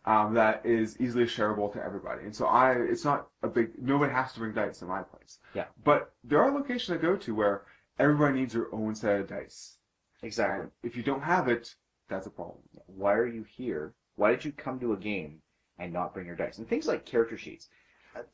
Um, 0.05 0.33
that 0.33 0.65
is 0.65 0.99
easily 0.99 1.25
shareable 1.25 1.71
to 1.73 1.83
everybody, 1.83 2.23
and 2.23 2.35
so 2.35 2.47
I, 2.47 2.71
it's 2.73 3.05
not 3.05 3.27
a 3.43 3.47
big. 3.47 3.71
Nobody 3.79 4.11
has 4.11 4.33
to 4.33 4.39
bring 4.39 4.53
dice 4.53 4.81
in 4.81 4.88
my 4.88 5.03
place. 5.03 5.38
Yeah. 5.53 5.65
But 5.83 6.13
there 6.23 6.41
are 6.41 6.51
locations 6.51 6.97
I 6.97 7.01
go 7.01 7.15
to 7.15 7.35
where 7.35 7.61
everybody 7.99 8.39
needs 8.39 8.53
their 8.53 8.73
own 8.73 8.95
set 8.95 9.19
of 9.21 9.27
dice, 9.27 9.77
Exactly. 10.23 10.61
and 10.63 10.71
if 10.81 10.95
you 10.97 11.03
don't 11.03 11.21
have 11.21 11.47
it, 11.47 11.75
that's 12.09 12.25
a 12.25 12.31
problem. 12.31 12.63
Why 12.88 13.13
are 13.13 13.27
you 13.27 13.43
here? 13.43 13.93
Why 14.15 14.31
did 14.31 14.45
you 14.45 14.51
come 14.51 14.79
to 14.79 14.93
a 14.93 14.97
game 14.97 15.41
and 15.77 15.93
not 15.93 16.11
bring 16.11 16.25
your 16.25 16.35
dice? 16.35 16.57
And 16.57 16.67
things 16.67 16.88
like 16.88 17.05
character 17.05 17.38
sheets. 17.38 17.69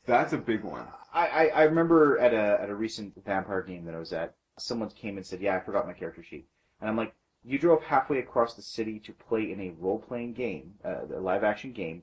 That's 0.06 0.32
a 0.32 0.38
big 0.38 0.62
one. 0.64 0.86
I, 1.12 1.26
I, 1.26 1.46
I 1.48 1.62
remember 1.64 2.18
at 2.20 2.32
a 2.32 2.58
at 2.62 2.70
a 2.70 2.74
recent 2.74 3.12
vampire 3.22 3.60
game 3.62 3.84
that 3.84 3.94
I 3.94 3.98
was 3.98 4.14
at, 4.14 4.34
someone 4.58 4.88
came 4.88 5.18
and 5.18 5.26
said, 5.26 5.42
"Yeah, 5.42 5.56
I 5.56 5.60
forgot 5.60 5.86
my 5.86 5.92
character 5.92 6.22
sheet," 6.22 6.48
and 6.80 6.88
I'm 6.88 6.96
like, 6.96 7.14
"You 7.44 7.58
drove 7.58 7.82
halfway 7.84 8.18
across 8.18 8.54
the 8.54 8.62
city 8.62 8.98
to 9.00 9.12
play 9.12 9.50
in 9.50 9.60
a 9.60 9.70
role 9.70 9.98
playing 9.98 10.34
game, 10.34 10.74
uh, 10.84 11.06
a 11.14 11.20
live 11.20 11.44
action 11.44 11.72
game, 11.72 12.02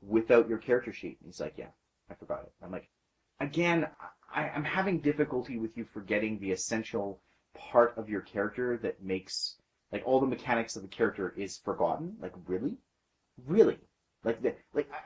without 0.00 0.48
your 0.48 0.58
character 0.58 0.92
sheet?" 0.92 1.18
And 1.20 1.28
he's 1.28 1.40
like, 1.40 1.54
"Yeah, 1.56 1.70
I 2.10 2.14
forgot 2.14 2.42
it." 2.44 2.52
I'm 2.62 2.72
like, 2.72 2.88
again, 3.40 3.88
I, 4.34 4.48
I'm 4.48 4.64
having 4.64 5.00
difficulty 5.00 5.58
with 5.58 5.76
you 5.76 5.84
forgetting 5.84 6.38
the 6.38 6.52
essential 6.52 7.20
part 7.54 7.96
of 7.96 8.08
your 8.08 8.22
character 8.22 8.78
that 8.78 9.02
makes 9.02 9.56
like 9.92 10.02
all 10.06 10.20
the 10.20 10.26
mechanics 10.26 10.76
of 10.76 10.82
the 10.82 10.88
character 10.88 11.34
is 11.36 11.58
forgotten. 11.58 12.16
Like, 12.20 12.32
really, 12.46 12.78
really, 13.46 13.78
like 14.24 14.42
the 14.42 14.54
like. 14.72 14.90
I, 14.92 14.98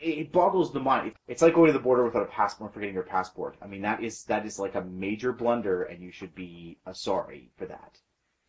it 0.00 0.32
boggles 0.32 0.72
the 0.72 0.80
mind. 0.80 1.12
It's 1.28 1.42
like 1.42 1.54
going 1.54 1.66
to 1.66 1.72
the 1.74 1.78
border 1.78 2.04
without 2.04 2.22
a 2.22 2.26
passport 2.26 2.68
and 2.68 2.74
forgetting 2.74 2.94
your 2.94 3.04
passport. 3.04 3.56
I 3.60 3.66
mean, 3.66 3.82
that 3.82 4.02
is 4.02 4.24
that 4.24 4.46
is 4.46 4.58
like 4.58 4.74
a 4.74 4.82
major 4.82 5.32
blunder, 5.32 5.82
and 5.82 6.02
you 6.02 6.10
should 6.10 6.34
be 6.34 6.78
uh, 6.86 6.92
sorry 6.92 7.50
for 7.56 7.66
that. 7.66 7.98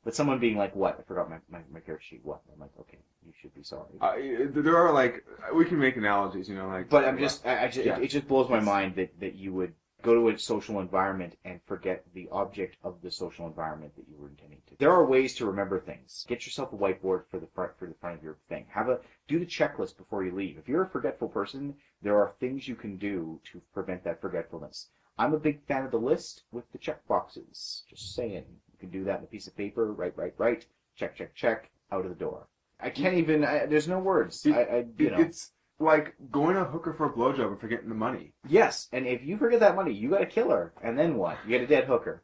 But 0.03 0.15
someone 0.15 0.39
being 0.39 0.57
like, 0.57 0.75
"What? 0.75 0.99
I 0.99 1.03
forgot 1.03 1.29
my, 1.29 1.37
my, 1.49 1.59
my 1.71 1.79
character 1.79 2.05
sheet." 2.09 2.21
What? 2.23 2.41
I'm 2.51 2.59
like, 2.59 2.71
"Okay, 2.79 2.97
you 3.25 3.33
should 3.39 3.53
be 3.53 3.63
sorry." 3.63 3.89
Uh, 4.01 4.15
there 4.49 4.77
are 4.77 4.91
like 4.91 5.23
we 5.53 5.65
can 5.65 5.77
make 5.79 5.95
analogies, 5.95 6.49
you 6.49 6.55
know, 6.55 6.67
like. 6.67 6.89
But 6.89 7.05
I'm 7.05 7.19
just, 7.19 7.45
I, 7.45 7.65
I 7.65 7.67
just 7.67 7.85
Yeah. 7.85 7.97
it, 7.97 8.03
it 8.05 8.07
just 8.07 8.27
blows 8.27 8.49
my 8.49 8.59
mind 8.59 8.95
that, 8.95 9.19
that 9.19 9.35
you 9.35 9.53
would 9.53 9.73
go 10.01 10.15
to 10.15 10.29
a 10.29 10.39
social 10.39 10.79
environment 10.79 11.37
and 11.45 11.59
forget 11.67 12.03
the 12.15 12.27
object 12.31 12.77
of 12.83 12.99
the 13.03 13.11
social 13.11 13.45
environment 13.45 13.95
that 13.95 14.07
you 14.09 14.17
were 14.17 14.29
intending 14.29 14.59
to. 14.67 14.75
There 14.79 14.91
are 14.91 15.05
ways 15.05 15.35
to 15.35 15.45
remember 15.45 15.79
things. 15.79 16.25
Get 16.27 16.45
yourself 16.47 16.73
a 16.73 16.75
whiteboard 16.75 17.25
for 17.29 17.39
the 17.39 17.47
front 17.53 17.77
for 17.77 17.87
the 17.87 17.93
front 17.93 18.17
of 18.17 18.23
your 18.23 18.37
thing. 18.49 18.65
Have 18.69 18.89
a 18.89 18.99
do 19.27 19.37
the 19.37 19.45
checklist 19.45 19.97
before 19.97 20.23
you 20.23 20.31
leave. 20.31 20.57
If 20.57 20.67
you're 20.67 20.83
a 20.83 20.89
forgetful 20.89 21.29
person, 21.29 21.75
there 22.01 22.17
are 22.17 22.33
things 22.39 22.67
you 22.67 22.75
can 22.75 22.97
do 22.97 23.39
to 23.51 23.61
prevent 23.73 24.03
that 24.05 24.19
forgetfulness. 24.19 24.87
I'm 25.19 25.35
a 25.35 25.39
big 25.39 25.61
fan 25.67 25.85
of 25.85 25.91
the 25.91 25.99
list 25.99 26.43
with 26.51 26.71
the 26.71 26.79
check 26.79 27.07
boxes. 27.07 27.83
Just 27.87 28.15
saying, 28.15 28.45
can 28.81 28.89
do 28.89 29.03
that 29.05 29.19
in 29.19 29.23
a 29.23 29.27
piece 29.27 29.47
of 29.47 29.55
paper. 29.55 29.93
Right, 29.93 30.13
right, 30.17 30.33
right. 30.37 30.65
Check, 30.97 31.15
check, 31.15 31.33
check. 31.33 31.69
Out 31.93 32.03
of 32.05 32.09
the 32.09 32.15
door. 32.15 32.47
I 32.79 32.89
can't 32.89 33.15
even. 33.15 33.43
I, 33.45 33.65
there's 33.65 33.87
no 33.87 33.99
words. 33.99 34.45
It- 34.45 34.53
I, 34.53 34.61
I 34.63 34.77
you 34.97 35.07
It- 35.07 35.11
know. 35.13 35.19
It's 35.19 35.51
like 35.79 36.13
going 36.31 36.55
to 36.55 36.61
a 36.61 36.65
hooker 36.65 36.93
for 36.93 37.07
a 37.07 37.11
blowjob 37.11 37.47
and 37.47 37.59
forgetting 37.59 37.89
the 37.89 37.95
money. 37.95 38.33
Yes, 38.47 38.87
and 38.93 39.07
if 39.07 39.23
you 39.25 39.35
forget 39.37 39.59
that 39.61 39.75
money, 39.75 39.91
you 39.93 40.09
got 40.09 40.19
to 40.19 40.25
kill 40.27 40.49
her, 40.51 40.73
and 40.83 40.97
then 40.99 41.15
what? 41.17 41.37
You 41.43 41.49
get 41.51 41.61
a 41.61 41.67
dead 41.67 41.85
hooker. 41.85 42.21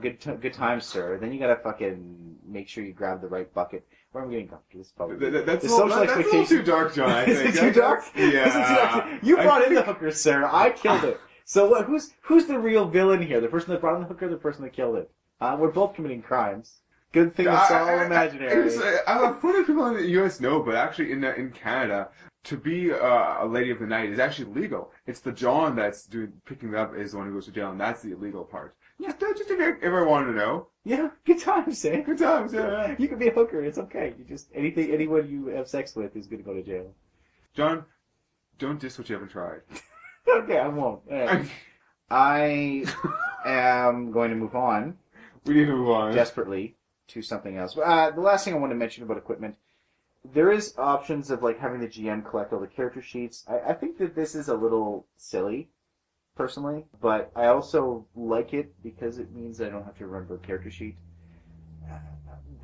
Good, 0.00 0.20
t- 0.20 0.30
good 0.40 0.54
times, 0.54 0.86
sir. 0.86 1.18
Then 1.20 1.32
you 1.32 1.38
got 1.40 1.48
to 1.48 1.56
fucking 1.56 2.36
make 2.46 2.68
sure 2.68 2.82
you 2.84 2.92
grab 2.92 3.20
the 3.20 3.26
right 3.28 3.52
bucket. 3.52 3.84
Where 4.12 4.22
am 4.22 4.28
I'm 4.28 4.32
getting 4.32 4.48
comfortable. 4.48 4.78
This 4.80 4.86
is 4.86 4.92
probably 4.92 5.18
Th- 5.18 5.32
th- 5.32 5.44
That's, 5.44 5.66
the 5.66 5.70
a 5.70 5.74
little, 5.74 5.88
that- 5.88 6.06
that's 6.06 6.12
expectation. 6.18 6.56
too 6.58 6.62
dark, 6.62 6.94
John. 6.94 7.10
I 7.10 7.24
Is 7.26 7.38
think. 7.42 7.54
it 7.56 7.60
too 7.60 7.72
dark? 7.80 8.04
Yeah. 8.16 8.24
Is 8.24 8.54
it 8.54 8.68
too 8.68 8.74
dark? 8.74 9.22
You 9.24 9.38
I 9.38 9.42
brought 9.42 9.66
in 9.66 9.74
the 9.74 9.82
hooker, 9.82 10.10
sir. 10.12 10.48
I 10.50 10.70
killed 10.70 11.04
it. 11.04 11.20
So 11.44 11.68
what, 11.68 11.84
who's 11.86 12.12
who's 12.22 12.46
the 12.46 12.58
real 12.58 12.88
villain 12.88 13.20
here? 13.20 13.40
The 13.40 13.48
person 13.48 13.72
that 13.72 13.80
brought 13.80 13.96
in 13.96 14.02
the 14.02 14.08
hooker, 14.08 14.26
or 14.26 14.30
the 14.30 14.36
person 14.36 14.62
that 14.62 14.72
killed 14.72 14.96
it? 14.96 15.10
Uh, 15.40 15.56
we're 15.58 15.70
both 15.70 15.94
committing 15.94 16.22
crimes. 16.22 16.80
Good 17.12 17.34
thing 17.34 17.46
it's 17.48 17.70
all 17.70 17.88
I- 17.88 17.94
I- 17.94 18.06
imaginary. 18.06 18.66
it's, 18.68 18.78
uh, 18.78 18.98
I'm 19.06 19.38
pretty 19.40 19.64
people 19.64 19.86
in 19.88 19.94
the 19.94 20.06
U.S. 20.10 20.40
know, 20.40 20.62
but 20.62 20.74
actually 20.76 21.12
in 21.12 21.24
uh, 21.24 21.32
in 21.36 21.50
Canada, 21.50 22.08
to 22.44 22.56
be 22.56 22.92
uh, 22.92 23.44
a 23.44 23.46
lady 23.46 23.70
of 23.70 23.80
the 23.80 23.86
night 23.86 24.10
is 24.10 24.18
actually 24.18 24.52
legal. 24.60 24.92
It's 25.06 25.20
the 25.20 25.32
John 25.32 25.74
that's 25.76 26.06
doing 26.06 26.32
picking 26.44 26.70
it 26.70 26.74
up 26.76 26.94
is 26.94 27.12
the 27.12 27.18
one 27.18 27.26
who 27.26 27.34
goes 27.34 27.46
to 27.46 27.52
jail, 27.52 27.70
and 27.70 27.80
that's 27.80 28.02
the 28.02 28.12
illegal 28.12 28.44
part. 28.44 28.74
Just, 29.02 29.22
uh, 29.22 29.32
just 29.36 29.50
if 29.50 29.58
you 29.58 29.76
ever 29.82 30.04
wanted 30.04 30.26
to 30.32 30.38
know. 30.38 30.66
yeah, 30.84 31.08
good 31.24 31.40
times, 31.40 31.82
eh? 31.86 32.00
Good 32.02 32.18
times, 32.18 32.52
yeah. 32.52 32.88
yeah. 32.88 32.94
You 32.98 33.08
can 33.08 33.18
be 33.18 33.28
a 33.28 33.32
hooker. 33.32 33.64
It's 33.64 33.78
okay. 33.78 34.12
You 34.18 34.24
just 34.24 34.48
anything 34.54 34.90
anyone 34.92 35.26
you 35.28 35.46
have 35.46 35.68
sex 35.68 35.96
with 35.96 36.14
is 36.16 36.26
going 36.26 36.42
to 36.42 36.48
go 36.48 36.54
to 36.54 36.62
jail. 36.62 36.92
John, 37.54 37.86
don't 38.58 38.78
diss 38.78 38.98
what 38.98 39.08
you 39.08 39.14
haven't 39.14 39.30
tried. 39.30 39.62
Okay, 40.28 40.58
I 40.58 40.68
won't. 40.68 41.00
Right. 41.10 41.48
I 42.10 42.84
am 43.44 44.12
going 44.12 44.30
to 44.30 44.36
move 44.36 44.54
on 44.54 44.96
we 45.44 45.54
need 45.54 45.66
to 45.66 45.76
move 45.76 45.90
on. 45.90 46.14
desperately 46.14 46.76
to 47.08 47.22
something 47.22 47.56
else. 47.56 47.76
Uh, 47.76 48.10
the 48.10 48.20
last 48.20 48.44
thing 48.44 48.54
I 48.54 48.58
want 48.58 48.70
to 48.72 48.76
mention 48.76 49.02
about 49.02 49.16
equipment, 49.16 49.56
there 50.24 50.52
is 50.52 50.74
options 50.78 51.30
of 51.30 51.42
like 51.42 51.58
having 51.58 51.80
the 51.80 51.88
GM 51.88 52.28
collect 52.28 52.52
all 52.52 52.60
the 52.60 52.66
character 52.66 53.02
sheets. 53.02 53.44
I, 53.48 53.70
I 53.70 53.72
think 53.74 53.98
that 53.98 54.14
this 54.14 54.34
is 54.34 54.48
a 54.48 54.54
little 54.54 55.06
silly, 55.16 55.70
personally, 56.36 56.84
but 57.00 57.30
I 57.34 57.46
also 57.46 58.06
like 58.14 58.54
it 58.54 58.74
because 58.82 59.18
it 59.18 59.32
means 59.32 59.60
I 59.60 59.68
don't 59.68 59.84
have 59.84 59.98
to 59.98 60.06
remember 60.06 60.36
a 60.36 60.38
character 60.38 60.70
sheet. 60.70 60.96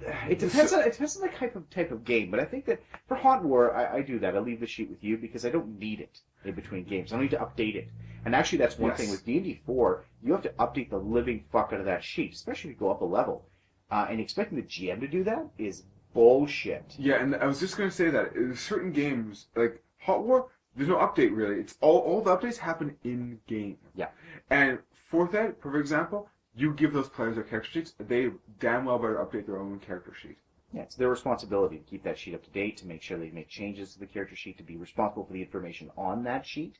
Uh, 0.07 0.13
It 0.29 0.39
depends 0.39 0.73
on 0.73 0.81
it 0.81 0.93
depends 0.93 1.17
on 1.17 1.23
the 1.23 1.29
type 1.35 1.57
of 1.57 1.69
type 1.71 1.91
of 1.91 2.05
game, 2.05 2.31
but 2.31 2.41
I 2.41 2.45
think 2.45 2.65
that 2.67 2.81
for 3.09 3.17
Hot 3.17 3.43
War, 3.45 3.75
I, 3.75 3.99
I 3.99 4.03
do 4.03 4.19
that. 4.21 4.37
I 4.37 4.39
leave 4.39 4.61
the 4.61 4.67
sheet 4.67 4.89
with 4.91 5.03
you 5.03 5.17
because 5.17 5.45
I 5.45 5.51
don't 5.51 5.79
need 5.79 6.01
it 6.01 6.21
in 6.45 6.55
between 6.55 6.85
games. 6.85 7.13
I 7.13 7.17
don't 7.17 7.23
need 7.25 7.31
to 7.33 7.39
update 7.39 7.75
it. 7.75 7.89
And 8.25 8.35
actually, 8.35 8.59
that's 8.59 8.79
one 8.79 8.91
Yes. 8.91 9.01
thing 9.01 9.11
with 9.11 9.25
D 9.25 9.37
and 9.37 9.45
D 9.45 9.61
four. 9.67 10.05
You 10.23 10.33
have 10.33 10.43
to 10.43 10.49
update 10.51 10.91
the 10.91 10.99
living 10.99 11.45
fuck 11.53 11.73
out 11.73 11.81
of 11.81 11.87
that 11.87 12.03
sheet, 12.05 12.33
especially 12.35 12.71
if 12.71 12.77
you 12.77 12.81
go 12.81 12.91
up 12.91 13.01
a 13.01 13.05
level. 13.05 13.49
Uh, 13.91 14.07
and 14.11 14.21
expecting 14.21 14.57
the 14.57 14.65
GM 14.65 15.01
to 15.01 15.07
do 15.09 15.23
that 15.25 15.47
is 15.59 15.85
bullshit. 16.13 16.95
Yeah, 16.99 17.23
and 17.23 17.37
I 17.37 17.47
was 17.47 17.61
just 17.61 17.77
gonna 17.77 17.91
say 17.91 18.11
that 18.11 18.35
in 18.35 18.57
certain 18.57 18.91
games, 18.93 19.47
like 19.55 19.83
Hot 20.01 20.25
War, 20.25 20.49
there's 20.75 20.89
no 20.89 20.97
update 20.97 21.35
really. 21.37 21.57
It's 21.61 21.77
all 21.81 21.99
all 21.99 22.21
the 22.21 22.37
updates 22.37 22.57
happen 22.59 22.97
in 23.05 23.39
game. 23.47 23.79
Yeah. 23.95 24.09
And 24.51 24.79
fourth 24.93 25.35
ed, 25.35 25.55
for 25.61 25.79
example, 25.79 26.29
you 26.57 26.73
give 26.73 26.93
those 26.93 27.09
players 27.09 27.35
their 27.35 27.45
character 27.45 27.71
sheets, 27.71 27.95
they 27.99 28.31
damn 28.59 28.87
well 28.87 28.99
better 28.99 29.17
update 29.17 29.47
their 29.47 29.59
own 29.59 29.79
character 29.79 30.15
sheet. 30.15 30.39
Yeah, 30.73 30.83
it's 30.83 30.95
their 30.95 31.11
responsibility 31.11 31.79
to 31.79 31.85
keep 31.85 32.03
that 32.05 32.19
sheet 32.19 32.35
up 32.35 32.45
to 32.45 32.51
date, 32.51 32.77
to 32.79 32.87
make 32.87 33.03
sure 33.03 33.19
they 33.19 33.31
make 33.31 33.49
changes 33.49 33.93
to 33.93 34.01
the 34.01 34.07
character 34.07 34.35
sheet, 34.35 34.57
to 34.59 34.65
be 34.65 34.77
responsible 34.77 35.25
for 35.25 35.33
the 35.33 35.43
information 35.43 35.91
on 35.97 36.25
that 36.25 36.47
sheet. 36.47 36.79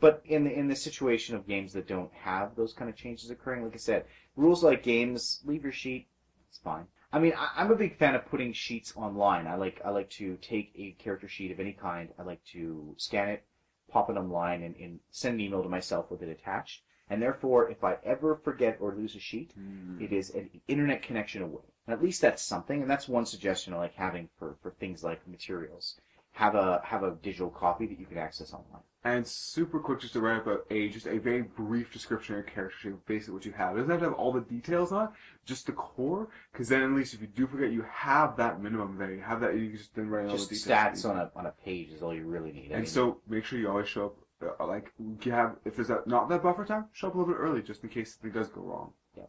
But 0.00 0.22
in 0.24 0.44
the 0.44 0.52
in 0.52 0.68
the 0.68 0.76
situation 0.76 1.34
of 1.36 1.46
games 1.46 1.72
that 1.72 1.88
don't 1.88 2.12
have 2.12 2.54
those 2.54 2.72
kind 2.72 2.90
of 2.90 2.96
changes 2.96 3.30
occurring, 3.30 3.64
like 3.64 3.74
I 3.74 3.78
said, 3.78 4.04
rules 4.36 4.62
like 4.62 4.82
games, 4.82 5.40
leave 5.44 5.62
your 5.62 5.72
sheet. 5.72 6.08
It's 6.48 6.58
fine. 6.58 6.86
I 7.12 7.18
mean, 7.18 7.32
I, 7.36 7.50
I'm 7.56 7.70
a 7.70 7.76
big 7.76 7.96
fan 7.96 8.14
of 8.14 8.26
putting 8.26 8.52
sheets 8.52 8.92
online. 8.96 9.46
I 9.46 9.54
like 9.54 9.80
I 9.84 9.90
like 9.90 10.10
to 10.10 10.36
take 10.36 10.72
a 10.76 10.92
character 11.02 11.28
sheet 11.28 11.52
of 11.52 11.60
any 11.60 11.72
kind. 11.72 12.10
I 12.18 12.22
like 12.22 12.44
to 12.52 12.94
scan 12.98 13.28
it, 13.28 13.44
pop 13.88 14.10
it 14.10 14.16
online, 14.16 14.62
and, 14.62 14.76
and 14.76 15.00
send 15.10 15.34
an 15.34 15.40
email 15.40 15.62
to 15.62 15.68
myself 15.68 16.10
with 16.10 16.22
it 16.22 16.28
attached. 16.28 16.82
And 17.10 17.20
therefore, 17.20 17.70
if 17.70 17.84
I 17.84 17.98
ever 18.04 18.34
forget 18.34 18.78
or 18.80 18.94
lose 18.94 19.14
a 19.14 19.20
sheet, 19.20 19.52
hmm. 19.54 20.02
it 20.02 20.12
is 20.12 20.30
an 20.30 20.48
internet 20.68 21.02
connection 21.02 21.42
away. 21.42 21.62
And 21.86 21.94
at 21.94 22.02
least 22.02 22.22
that's 22.22 22.42
something, 22.42 22.80
and 22.80 22.90
that's 22.90 23.08
one 23.08 23.26
suggestion 23.26 23.74
I 23.74 23.76
like 23.76 23.94
having 23.94 24.28
for, 24.38 24.56
for 24.62 24.70
things 24.70 25.04
like 25.04 25.26
materials. 25.28 25.96
Have 26.32 26.54
a 26.56 26.80
have 26.84 27.04
a 27.04 27.12
digital 27.22 27.50
copy 27.50 27.86
that 27.86 28.00
you 28.00 28.06
can 28.06 28.18
access 28.18 28.52
online. 28.52 28.82
And 29.04 29.24
super 29.26 29.78
quick, 29.78 30.00
just 30.00 30.14
to 30.14 30.20
write 30.20 30.38
up 30.38 30.46
a, 30.46 30.74
a 30.74 30.88
just 30.88 31.06
a 31.06 31.18
very 31.18 31.42
brief 31.42 31.92
description 31.92 32.34
of 32.34 32.38
your 32.38 32.50
character 32.50 32.76
sheet, 32.80 33.06
basically 33.06 33.34
what 33.34 33.44
you 33.44 33.52
have. 33.52 33.76
It 33.76 33.80
doesn't 33.80 33.90
have 33.90 34.00
to 34.00 34.06
have 34.06 34.14
all 34.14 34.32
the 34.32 34.40
details 34.40 34.90
on 34.90 35.04
it, 35.04 35.10
just 35.44 35.66
the 35.66 35.72
core, 35.72 36.28
because 36.50 36.68
then 36.70 36.82
at 36.82 36.90
least 36.90 37.14
if 37.14 37.20
you 37.20 37.26
do 37.28 37.46
forget, 37.46 37.70
you 37.70 37.84
have 37.88 38.36
that 38.38 38.60
minimum 38.60 38.96
there. 38.98 39.12
You 39.12 39.20
have 39.20 39.42
that, 39.42 39.54
you 39.56 39.68
can 39.68 39.76
just 39.78 39.94
then 39.94 40.08
write 40.08 40.26
all 40.26 40.36
the 40.36 40.46
details. 40.46 41.04
stats 41.04 41.08
on 41.08 41.18
a 41.18 41.30
on 41.36 41.46
a 41.46 41.52
page 41.52 41.90
is 41.90 42.02
all 42.02 42.14
you 42.14 42.24
really 42.26 42.50
need. 42.50 42.72
I 42.72 42.76
And 42.76 42.82
mean, 42.84 42.86
so 42.86 43.18
make 43.28 43.44
sure 43.44 43.58
you 43.58 43.68
always 43.68 43.88
show 43.88 44.06
up, 44.06 44.16
like, 44.60 44.92
you 45.22 45.32
have, 45.32 45.56
if 45.64 45.76
there's 45.76 45.88
that, 45.88 46.06
not 46.06 46.28
that 46.28 46.42
buffer 46.42 46.64
time, 46.64 46.86
show 46.92 47.08
up 47.08 47.14
a 47.14 47.18
little 47.18 47.32
bit 47.32 47.40
early 47.40 47.62
just 47.62 47.82
in 47.82 47.88
case 47.88 48.14
something 48.14 48.30
does 48.38 48.48
go 48.48 48.60
wrong. 48.60 48.92
Yeah, 49.16 49.24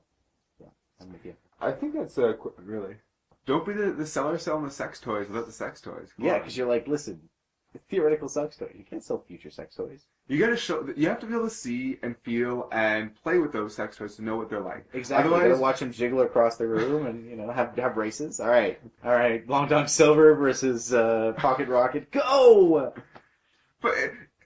yeah, 0.59 0.67
I'm 1.01 1.11
with 1.11 1.25
you. 1.25 1.35
I 1.61 1.71
think 1.71 1.93
that's 1.93 2.17
uh, 2.17 2.33
qu- 2.39 2.53
really. 2.57 2.95
Don't 3.45 3.65
be 3.65 3.73
the, 3.73 3.91
the 3.91 4.05
seller 4.05 4.37
selling 4.37 4.65
the 4.65 4.71
sex 4.71 4.99
toys 4.99 5.27
without 5.27 5.45
the 5.45 5.51
sex 5.51 5.79
toys. 5.81 6.09
Come 6.15 6.25
Yeah, 6.25 6.33
on. 6.33 6.39
because 6.39 6.57
you're 6.57 6.67
like, 6.67 6.87
listen, 6.87 7.21
theoretical 7.89 8.27
sex 8.27 8.57
toys. 8.57 8.73
You 8.77 8.83
can't 8.83 9.03
sell 9.03 9.19
future 9.19 9.51
sex 9.51 9.75
toys. 9.75 10.05
You 10.27 10.39
gotta 10.39 10.57
show. 10.57 10.87
You 10.97 11.07
have 11.09 11.19
to 11.19 11.27
be 11.27 11.33
able 11.35 11.43
to 11.47 11.53
see 11.53 11.99
and 12.01 12.17
feel 12.23 12.67
and 12.71 13.13
play 13.15 13.37
with 13.37 13.51
those 13.53 13.75
sex 13.75 13.95
toys 13.97 14.15
to 14.15 14.23
know 14.23 14.35
what 14.35 14.49
they're 14.49 14.59
like. 14.59 14.87
Exactly. 14.93 15.29
you 15.29 15.35
Otherwise- 15.35 15.51
gotta 15.51 15.61
watch 15.61 15.79
them 15.81 15.91
jiggle 15.91 16.21
across 16.21 16.57
the 16.57 16.65
room 16.65 17.05
and 17.05 17.29
you 17.29 17.35
know 17.35 17.51
have 17.51 17.77
have 17.77 17.95
races. 17.95 18.39
All 18.39 18.49
right, 18.49 18.79
all 19.03 19.13
right. 19.13 19.47
Long 19.47 19.69
John 19.69 19.87
Silver 19.87 20.33
versus 20.33 20.91
uh, 20.95 21.33
Pocket 21.37 21.67
Rocket. 21.69 22.09
Go. 22.11 22.91
But 23.81 23.93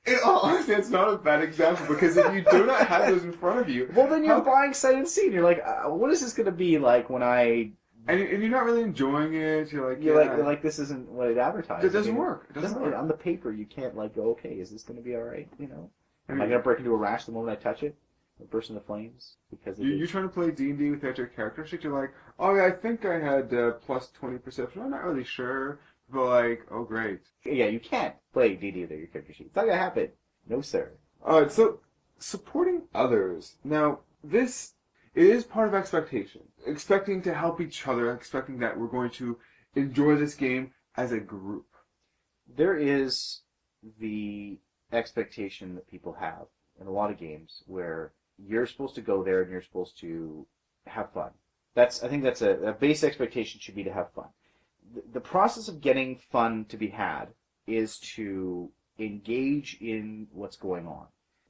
it, 0.10 0.16
it, 0.16 0.22
honestly, 0.26 0.76
it's 0.76 0.90
not 0.90 1.14
a 1.14 1.18
bad 1.18 1.42
example 1.42 1.86
because 1.88 2.18
if 2.18 2.34
you 2.34 2.44
do 2.50 2.66
not 2.66 2.88
have 2.88 3.08
those 3.08 3.24
in 3.24 3.32
front 3.34 3.60
of 3.60 3.70
you, 3.70 3.92
Well, 3.96 4.08
then 4.08 4.24
you're 4.24 4.36
How- 4.36 4.42
buying 4.42 4.74
sight 4.74 4.96
unseen. 4.96 5.32
You're 5.32 5.44
like, 5.44 5.62
uh, 5.66 5.90
what 5.90 6.12
is 6.12 6.22
this 6.22 6.34
gonna 6.34 6.52
be 6.52 6.78
like 6.78 7.10
when 7.10 7.24
I? 7.24 7.72
and, 8.08 8.20
and 8.22 8.42
you're 8.42 8.52
not 8.52 8.66
really 8.66 8.82
enjoying 8.82 9.34
it, 9.36 9.72
you're 9.72 9.88
like, 9.94 10.02
You're 10.04 10.16
yeah, 10.22 10.28
like, 10.30 10.38
you're 10.38 10.46
like 10.46 10.62
this 10.64 10.80
isn't 10.80 11.08
what 11.10 11.28
it 11.30 11.38
advertised. 11.38 11.86
it 11.86 11.90
doesn't 11.90 12.12
I 12.12 12.16
mean, 12.16 12.20
work. 12.22 12.48
It 12.50 12.54
doesn't 12.54 12.70
doesn't- 12.72 12.82
work. 12.84 12.96
on 12.96 13.08
the 13.08 13.14
paper. 13.14 13.52
You 13.52 13.66
can't 13.66 13.96
like 13.96 14.16
go, 14.16 14.30
okay, 14.32 14.54
is 14.54 14.72
this 14.72 14.84
gonna 14.84 15.02
be 15.02 15.16
all 15.16 15.22
right? 15.24 15.48
You 15.60 15.68
know, 15.68 15.90
am 16.30 16.40
I 16.42 16.46
And 16.46 16.52
gonna 16.52 16.64
break 16.64 16.80
into 16.80 16.92
a 16.92 16.96
rash 16.98 17.26
the 17.26 17.32
moment 17.32 17.58
I 17.60 17.62
touch 17.62 17.84
it? 17.84 17.96
Or 18.42 18.46
burst 18.46 18.70
into 18.70 18.82
flames 18.82 19.36
because 19.52 19.78
you, 19.78 19.90
you're 19.90 20.08
trying 20.08 20.24
to 20.24 20.30
play 20.30 20.50
D 20.52 20.70
and 20.70 20.80
D 20.80 20.90
without 20.92 21.18
your 21.18 21.28
character 21.28 21.66
sheet. 21.68 21.84
You're 21.84 22.00
like, 22.00 22.14
oh 22.40 22.56
yeah, 22.56 22.68
I 22.68 22.72
think 22.72 23.04
I 23.04 23.20
had 23.20 23.54
uh, 23.54 23.72
plus 23.86 24.12
twenty 24.12 24.38
perception. 24.38 24.82
I'm 24.82 24.92
not 24.92 25.04
really 25.04 25.26
sure, 25.26 25.82
but 26.12 26.26
like, 26.26 26.66
oh 26.72 26.84
great. 26.84 27.20
yeah, 27.46 27.68
you 27.68 27.80
can't 27.80 28.16
play 28.34 28.56
DD 28.56 28.82
without 28.82 28.98
your 28.98 29.08
character 29.08 29.34
sheet. 29.34 29.48
It's 29.48 29.56
not 29.56 29.66
gonna 29.66 29.78
happen. 29.78 30.10
No, 30.48 30.62
sir. 30.62 30.92
All 31.26 31.42
right, 31.42 31.52
so 31.52 31.80
supporting 32.18 32.84
others. 32.94 33.56
Now, 33.64 34.00
this 34.24 34.74
it 35.16 35.26
is 35.26 35.44
part 35.44 35.68
of 35.68 35.74
expectation. 35.74 36.42
Expecting 36.66 37.22
to 37.24 37.34
help 37.34 37.60
each 37.60 37.88
other, 37.88 38.14
expecting 38.14 38.60
that 38.60 38.80
we're 38.80 38.88
going 38.88 39.10
to 39.12 39.38
enjoy 39.76 40.16
this 40.16 40.36
game 40.36 40.72
as 40.96 41.12
a 41.12 41.20
group. 41.20 41.66
there 42.48 42.76
is 42.76 43.42
the 44.00 44.58
expectation 44.92 45.76
that 45.76 45.88
people 45.88 46.14
have 46.14 46.48
in 46.82 46.88
a 46.88 46.92
lot 46.92 47.12
of 47.12 47.18
games 47.18 47.64
where 47.68 48.12
you're 48.38 48.66
supposed 48.66 48.96
to 48.96 49.02
go 49.02 49.24
there 49.24 49.42
and 49.42 49.52
you're 49.52 49.62
supposed 49.62 50.00
to 50.00 50.46
have 50.88 51.12
fun. 51.14 51.32
That's 51.76 52.04
I 52.04 52.08
think 52.08 52.24
that's 52.24 52.42
a, 52.42 52.52
a 52.62 52.74
base 52.74 53.04
expectation 53.04 53.60
should 53.60 53.76
be 53.76 53.84
to 53.84 53.94
have 53.94 54.12
fun. 54.14 54.30
The, 55.14 55.20
process 55.20 55.68
of 55.68 55.82
getting 55.82 56.18
fun 56.18 56.66
to 56.66 56.78
be 56.78 56.90
had 56.90 57.30
is 57.68 58.00
to 58.16 58.72
engage 58.98 59.78
in 59.80 60.28
what's 60.32 60.58
going 60.58 60.88
on. 60.88 61.08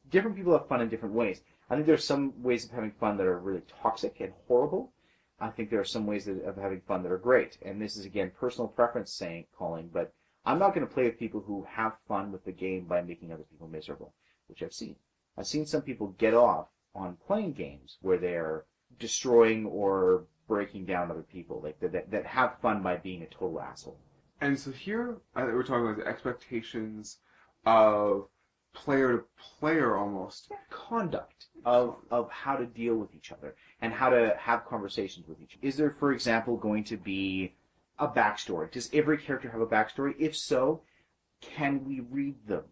Different 0.09 0.35
people 0.35 0.57
have 0.57 0.67
fun 0.67 0.81
in 0.81 0.89
different 0.89 1.15
ways. 1.15 1.41
I 1.69 1.75
think 1.75 1.87
there's 1.87 2.03
some 2.03 2.41
ways 2.41 2.65
of 2.65 2.71
having 2.71 2.91
fun 2.91 3.17
that 3.17 3.27
are 3.27 3.39
really 3.39 3.61
toxic 3.81 4.19
and 4.19 4.33
horrible. 4.47 4.91
I 5.39 5.49
think 5.49 5.69
there 5.69 5.79
are 5.79 5.85
some 5.85 6.05
ways 6.05 6.25
that, 6.25 6.43
of 6.43 6.57
having 6.57 6.81
fun 6.81 7.03
that 7.03 7.11
are 7.11 7.17
great. 7.17 7.57
And 7.61 7.81
this 7.81 7.95
is 7.95 8.05
again 8.05 8.31
personal 8.37 8.67
preference 8.67 9.13
saying 9.13 9.45
calling, 9.57 9.89
but 9.93 10.13
I'm 10.45 10.59
not 10.59 10.73
going 10.73 10.87
to 10.87 10.93
play 10.93 11.03
with 11.03 11.19
people 11.19 11.41
who 11.41 11.65
have 11.69 11.93
fun 12.07 12.31
with 12.31 12.43
the 12.43 12.51
game 12.51 12.85
by 12.85 13.01
making 13.01 13.31
other 13.31 13.43
people 13.43 13.67
miserable, 13.67 14.13
which 14.47 14.63
I've 14.63 14.73
seen. 14.73 14.95
I've 15.37 15.47
seen 15.47 15.65
some 15.65 15.81
people 15.81 16.15
get 16.17 16.33
off 16.33 16.67
on 16.95 17.17
playing 17.27 17.53
games 17.53 17.97
where 18.01 18.17
they're 18.17 18.65
destroying 18.97 19.65
or 19.65 20.25
breaking 20.49 20.83
down 20.83 21.09
other 21.09 21.21
people, 21.21 21.61
like 21.63 21.79
that, 21.79 21.93
that, 21.93 22.11
that 22.11 22.25
have 22.25 22.59
fun 22.61 22.83
by 22.83 22.97
being 22.97 23.21
a 23.21 23.27
total 23.27 23.61
asshole. 23.61 23.97
And 24.41 24.59
so 24.59 24.71
here 24.71 25.17
uh, 25.35 25.45
we're 25.53 25.63
talking 25.63 25.85
about 25.85 25.97
the 25.97 26.07
expectations 26.07 27.19
of 27.65 28.27
player 28.73 29.17
to 29.17 29.23
player 29.59 29.95
almost. 29.95 30.51
Conduct 30.69 31.45
of, 31.63 31.97
of 32.11 32.29
how 32.29 32.55
to 32.55 32.65
deal 32.65 32.95
with 32.95 33.15
each 33.15 33.31
other 33.31 33.55
and 33.81 33.93
how 33.93 34.09
to 34.09 34.35
have 34.37 34.65
conversations 34.65 35.27
with 35.27 35.41
each 35.41 35.55
other. 35.55 35.67
Is 35.67 35.77
there, 35.77 35.91
for 35.91 36.11
example, 36.11 36.57
going 36.57 36.83
to 36.85 36.97
be 36.97 37.53
a 37.97 38.07
backstory? 38.07 38.71
Does 38.71 38.89
every 38.93 39.17
character 39.17 39.49
have 39.49 39.61
a 39.61 39.67
backstory? 39.67 40.15
If 40.19 40.35
so, 40.35 40.81
can 41.41 41.85
we 41.85 42.01
read 42.01 42.35
them 42.47 42.63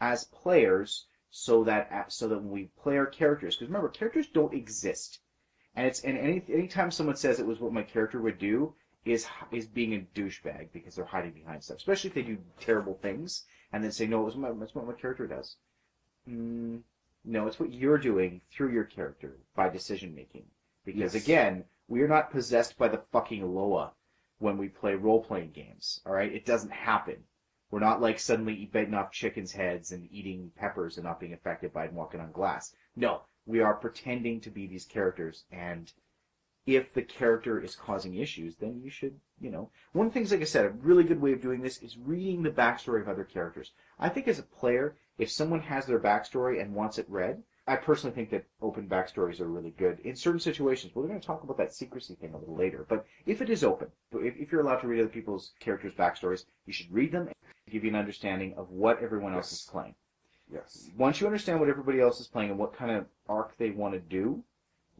as 0.00 0.24
players 0.24 1.06
so 1.30 1.64
that 1.64 2.12
so 2.12 2.28
that 2.28 2.38
when 2.38 2.50
we 2.50 2.70
play 2.82 2.98
our 2.98 3.06
characters, 3.06 3.56
because 3.56 3.68
remember, 3.68 3.88
characters 3.88 4.26
don't 4.26 4.52
exist, 4.52 5.20
and 5.74 5.86
it's 5.86 6.00
and 6.00 6.18
any 6.18 6.42
anytime 6.52 6.90
someone 6.90 7.16
says 7.16 7.40
it 7.40 7.46
was 7.46 7.60
what 7.60 7.72
my 7.72 7.82
character 7.82 8.20
would 8.20 8.38
do 8.38 8.74
is 9.04 9.26
is 9.50 9.66
being 9.66 9.94
a 9.94 10.18
douchebag 10.18 10.68
because 10.72 10.94
they're 10.94 11.04
hiding 11.04 11.32
behind 11.32 11.62
stuff, 11.62 11.78
especially 11.78 12.08
if 12.08 12.14
they 12.14 12.22
do 12.22 12.38
terrible 12.60 12.98
things 13.02 13.44
and 13.72 13.82
then 13.82 13.90
say 13.92 14.06
no, 14.06 14.20
it 14.22 14.24
was 14.24 14.36
my, 14.36 14.50
it's 14.62 14.74
what 14.74 14.86
my 14.86 14.92
character 14.92 15.26
does. 15.26 15.56
Mm, 16.28 16.82
no, 17.24 17.46
it's 17.46 17.58
what 17.58 17.72
you're 17.72 17.98
doing 17.98 18.42
through 18.50 18.72
your 18.72 18.84
character 18.84 19.38
by 19.56 19.68
decision 19.68 20.14
making. 20.14 20.44
Because 20.84 21.14
Yes. 21.14 21.24
again, 21.24 21.64
we 21.88 22.02
are 22.02 22.08
not 22.08 22.30
possessed 22.30 22.76
by 22.76 22.88
the 22.88 23.02
fucking 23.12 23.54
Loa 23.54 23.92
when 24.38 24.58
we 24.58 24.68
play 24.68 24.94
role 24.94 25.22
playing 25.22 25.52
games. 25.52 26.00
All 26.04 26.12
right, 26.12 26.32
it 26.32 26.44
doesn't 26.44 26.72
happen. 26.72 27.24
We're 27.70 27.80
not 27.80 28.02
like 28.02 28.18
suddenly 28.18 28.68
biting 28.70 28.94
off 28.94 29.12
chickens' 29.12 29.52
heads 29.52 29.92
and 29.92 30.08
eating 30.12 30.52
peppers 30.56 30.98
and 30.98 31.04
not 31.04 31.18
being 31.20 31.32
affected 31.32 31.72
by 31.72 31.84
it 31.84 31.88
and 31.88 31.96
walking 31.96 32.20
on 32.20 32.30
glass. 32.32 32.74
No, 32.94 33.22
we 33.46 33.60
are 33.60 33.74
pretending 33.74 34.40
to 34.40 34.50
be 34.50 34.66
these 34.66 34.84
characters, 34.84 35.44
and 35.50 35.92
if 36.66 36.92
the 36.92 37.02
character 37.02 37.60
is 37.60 37.74
causing 37.74 38.14
issues, 38.14 38.56
then 38.56 38.80
you 38.82 38.90
should, 38.90 39.18
you 39.40 39.50
know. 39.50 39.70
One 39.92 40.06
of 40.06 40.12
the 40.12 40.18
things, 40.18 40.30
like 40.30 40.40
I 40.40 40.44
said, 40.44 40.64
a 40.64 40.70
really 40.70 41.04
good 41.04 41.20
way 41.20 41.32
of 41.32 41.42
doing 41.42 41.60
this 41.60 41.78
is 41.78 41.98
reading 41.98 42.42
the 42.42 42.50
backstory 42.50 43.00
of 43.00 43.08
other 43.08 43.24
characters. 43.24 43.72
I 43.98 44.08
think 44.08 44.28
as 44.28 44.38
a 44.38 44.44
player, 44.44 44.96
if 45.18 45.30
someone 45.30 45.60
has 45.60 45.86
their 45.86 45.98
backstory 45.98 46.62
and 46.62 46.74
wants 46.74 46.98
it 46.98 47.06
read, 47.08 47.42
I 47.66 47.76
personally 47.76 48.14
think 48.14 48.30
that 48.30 48.46
open 48.60 48.88
backstories 48.88 49.40
are 49.40 49.46
really 49.46 49.70
good 49.70 50.00
in 50.00 50.16
certain 50.16 50.40
situations. 50.40 50.94
We're 50.94 51.06
going 51.06 51.20
to 51.20 51.26
talk 51.26 51.44
about 51.44 51.58
that 51.58 51.72
secrecy 51.72 52.16
thing 52.16 52.34
a 52.34 52.38
little 52.38 52.56
later. 52.56 52.84
But 52.88 53.06
if 53.24 53.40
it 53.40 53.50
is 53.50 53.62
open, 53.62 53.88
if, 54.12 54.50
you're 54.50 54.62
allowed 54.62 54.80
to 54.80 54.88
read 54.88 55.00
other 55.00 55.08
people's 55.08 55.52
characters' 55.60 55.94
backstories, 55.94 56.44
you 56.66 56.72
should 56.72 56.92
read 56.92 57.12
them 57.12 57.28
and 57.28 57.34
give 57.70 57.84
you 57.84 57.90
an 57.90 57.96
understanding 57.96 58.54
of 58.56 58.70
what 58.70 59.00
everyone 59.00 59.34
else 59.34 59.52
is 59.52 59.68
playing. 59.70 59.94
Yes. 60.52 60.90
Once 60.96 61.20
you 61.20 61.26
understand 61.26 61.60
what 61.60 61.68
everybody 61.68 62.00
else 62.00 62.20
is 62.20 62.26
playing 62.26 62.50
and 62.50 62.58
what 62.58 62.76
kind 62.76 62.90
of 62.90 63.06
arc 63.28 63.56
they 63.56 63.70
want 63.70 63.94
to 63.94 64.00
do, 64.00 64.42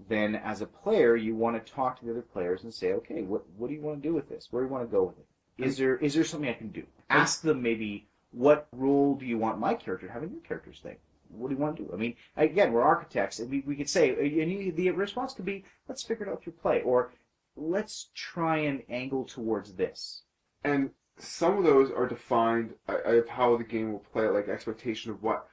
then 0.08 0.34
as 0.34 0.62
a 0.62 0.66
player, 0.66 1.14
you 1.16 1.34
want 1.34 1.64
to 1.64 1.72
talk 1.72 1.98
to 1.98 2.04
the 2.04 2.10
other 2.10 2.22
players 2.22 2.64
and 2.64 2.72
say, 2.72 2.92
okay, 2.92 3.22
what 3.22 3.42
what 3.56 3.68
do 3.68 3.74
you 3.74 3.80
want 3.80 4.02
to 4.02 4.08
do 4.08 4.14
with 4.14 4.28
this? 4.28 4.48
Where 4.50 4.62
do 4.62 4.68
you 4.68 4.72
want 4.72 4.88
to 4.88 4.96
go 4.96 5.04
with 5.04 5.18
it? 5.18 5.26
Is 5.64 5.76
there 5.76 5.96
is 5.96 6.14
there 6.14 6.24
something 6.24 6.48
I 6.48 6.54
can 6.54 6.70
do? 6.70 6.84
Ask 7.10 7.42
them 7.42 7.62
maybe 7.62 8.06
what 8.32 8.66
role 8.72 9.14
do 9.14 9.26
you 9.26 9.38
want 9.38 9.58
my 9.58 9.74
character 9.74 10.06
to 10.06 10.12
have 10.12 10.22
in 10.22 10.30
your 10.30 10.40
character's 10.40 10.80
thing? 10.80 10.96
What 11.28 11.48
do 11.48 11.54
you 11.54 11.60
want 11.60 11.76
to 11.76 11.84
do? 11.84 11.90
I 11.92 11.96
mean, 11.96 12.14
again, 12.36 12.72
we're 12.72 12.82
architects, 12.82 13.38
and 13.38 13.50
we, 13.50 13.62
we 13.66 13.76
could 13.76 13.88
say, 13.88 14.10
and 14.10 14.50
you, 14.50 14.72
the 14.72 14.90
response 14.90 15.32
could 15.32 15.46
be, 15.46 15.64
let's 15.88 16.02
figure 16.02 16.26
it 16.26 16.30
out 16.30 16.42
through 16.42 16.54
play, 16.54 16.82
or 16.82 17.10
let's 17.56 18.10
try 18.14 18.58
and 18.58 18.82
angle 18.90 19.24
towards 19.24 19.74
this. 19.74 20.22
And 20.64 20.90
some 21.18 21.58
of 21.58 21.64
those 21.64 21.90
are 21.90 22.06
defined 22.06 22.74
uh, 22.88 22.98
of 23.04 23.28
how 23.28 23.56
the 23.56 23.64
game 23.64 23.92
will 23.92 24.00
play, 24.12 24.28
like 24.28 24.48
expectation 24.48 25.10
of 25.10 25.22
what 25.22 25.46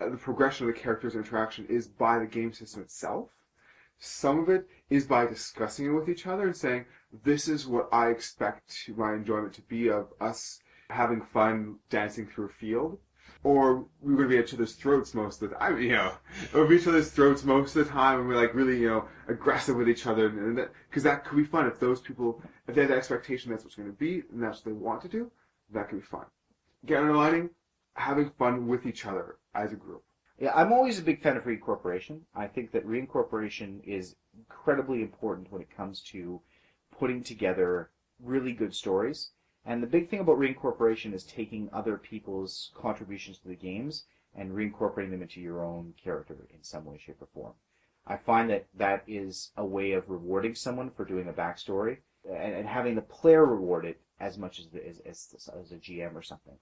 uh, 0.00 0.08
the 0.08 0.16
progression 0.16 0.68
of 0.68 0.74
the 0.74 0.80
character's 0.80 1.16
interaction 1.16 1.66
is 1.66 1.88
by 1.88 2.18
the 2.18 2.26
game 2.26 2.52
system 2.52 2.82
itself. 2.82 3.30
Some 3.98 4.38
of 4.38 4.48
it 4.48 4.68
is 4.90 5.06
by 5.06 5.26
discussing 5.26 5.86
it 5.86 5.90
with 5.90 6.08
each 6.08 6.26
other 6.26 6.46
and 6.46 6.56
saying, 6.56 6.86
"This 7.24 7.48
is 7.48 7.66
what 7.66 7.88
I 7.92 8.10
expect 8.10 8.90
my 8.96 9.14
enjoyment 9.14 9.54
to 9.54 9.62
be 9.62 9.88
of 9.88 10.12
us 10.20 10.60
having 10.90 11.20
fun 11.20 11.80
dancing 11.90 12.26
through 12.26 12.46
a 12.46 12.50
field." 12.50 12.98
Or 13.44 13.86
we 14.00 14.14
going 14.14 14.28
to 14.28 14.28
be 14.28 14.38
at 14.38 14.46
each 14.46 14.54
other's 14.54 14.74
throats 14.74 15.14
most 15.14 15.42
of 15.42 15.50
the 15.50 15.56
time. 15.56 15.80
You 15.82 15.92
know, 15.92 16.12
it 16.52 16.56
would 16.56 16.68
be 16.68 16.76
each 16.76 16.86
other's 16.86 17.10
throats 17.10 17.44
most 17.44 17.76
of 17.76 17.86
the 17.86 17.92
time, 17.92 18.20
and 18.20 18.28
we're 18.28 18.36
like 18.36 18.54
really, 18.54 18.78
you 18.78 18.88
know, 18.88 19.04
aggressive 19.28 19.76
with 19.76 19.88
each 19.88 20.06
other, 20.06 20.26
and 20.26 20.58
that 20.58 20.72
because 20.88 21.02
that 21.04 21.24
could 21.24 21.36
be 21.36 21.44
fun 21.44 21.66
if 21.66 21.78
those 21.78 22.00
people, 22.00 22.42
if 22.66 22.74
they 22.74 22.82
have 22.82 22.90
the 22.90 22.96
expectation 22.96 23.50
that's 23.50 23.64
what's 23.64 23.76
going 23.76 23.88
to 23.88 23.96
be, 23.96 24.22
and 24.32 24.42
that's 24.42 24.58
what 24.58 24.64
they 24.64 24.72
want 24.72 25.02
to 25.02 25.08
do, 25.08 25.30
that 25.72 25.88
could 25.88 26.00
be 26.00 26.04
fun. 26.04 26.24
Get 26.84 26.98
underlining, 27.00 27.50
having 27.94 28.30
fun 28.30 28.66
with 28.66 28.86
each 28.86 29.06
other 29.06 29.36
as 29.54 29.72
a 29.72 29.76
group. 29.76 30.02
Yeah, 30.38 30.52
I'm 30.54 30.72
always 30.72 30.98
a 30.98 31.02
big 31.02 31.20
fan 31.20 31.36
of 31.36 31.44
reincorporation. 31.44 32.20
I 32.34 32.46
think 32.46 32.70
that 32.70 32.86
reincorporation 32.86 33.82
is 33.84 34.14
incredibly 34.36 35.02
important 35.02 35.50
when 35.50 35.60
it 35.60 35.76
comes 35.76 36.00
to 36.12 36.40
putting 36.96 37.22
together 37.24 37.90
really 38.22 38.52
good 38.52 38.74
stories. 38.74 39.30
And 39.68 39.82
the 39.82 39.86
big 39.86 40.08
thing 40.08 40.20
about 40.20 40.38
reincorporation 40.38 41.12
is 41.12 41.24
taking 41.24 41.68
other 41.74 41.98
people's 41.98 42.70
contributions 42.74 43.36
to 43.40 43.48
the 43.48 43.54
games 43.54 44.06
and 44.34 44.52
reincorporating 44.52 45.10
them 45.10 45.20
into 45.20 45.42
your 45.42 45.62
own 45.62 45.92
character 46.02 46.48
in 46.54 46.62
some 46.62 46.86
way, 46.86 46.96
shape, 46.96 47.20
or 47.20 47.28
form. 47.34 47.52
I 48.06 48.16
find 48.16 48.48
that 48.48 48.64
that 48.72 49.04
is 49.06 49.52
a 49.58 49.66
way 49.66 49.92
of 49.92 50.08
rewarding 50.08 50.54
someone 50.54 50.90
for 50.90 51.04
doing 51.04 51.28
a 51.28 51.34
backstory 51.34 51.98
and, 52.24 52.54
and 52.54 52.66
having 52.66 52.94
the 52.94 53.02
player 53.02 53.44
reward 53.44 53.84
it 53.84 54.00
as 54.18 54.38
much 54.38 54.58
as, 54.58 54.68
the, 54.68 54.88
as, 54.88 55.00
as, 55.00 55.50
as 55.54 55.70
a 55.70 55.76
GM 55.76 56.14
or 56.14 56.22
something. 56.22 56.56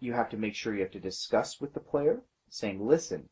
You 0.00 0.14
have 0.14 0.28
to 0.30 0.36
make 0.36 0.56
sure 0.56 0.74
you 0.74 0.82
have 0.82 0.90
to 0.90 0.98
discuss 0.98 1.60
with 1.60 1.74
the 1.74 1.80
player, 1.80 2.22
saying, 2.48 2.84
listen, 2.84 3.28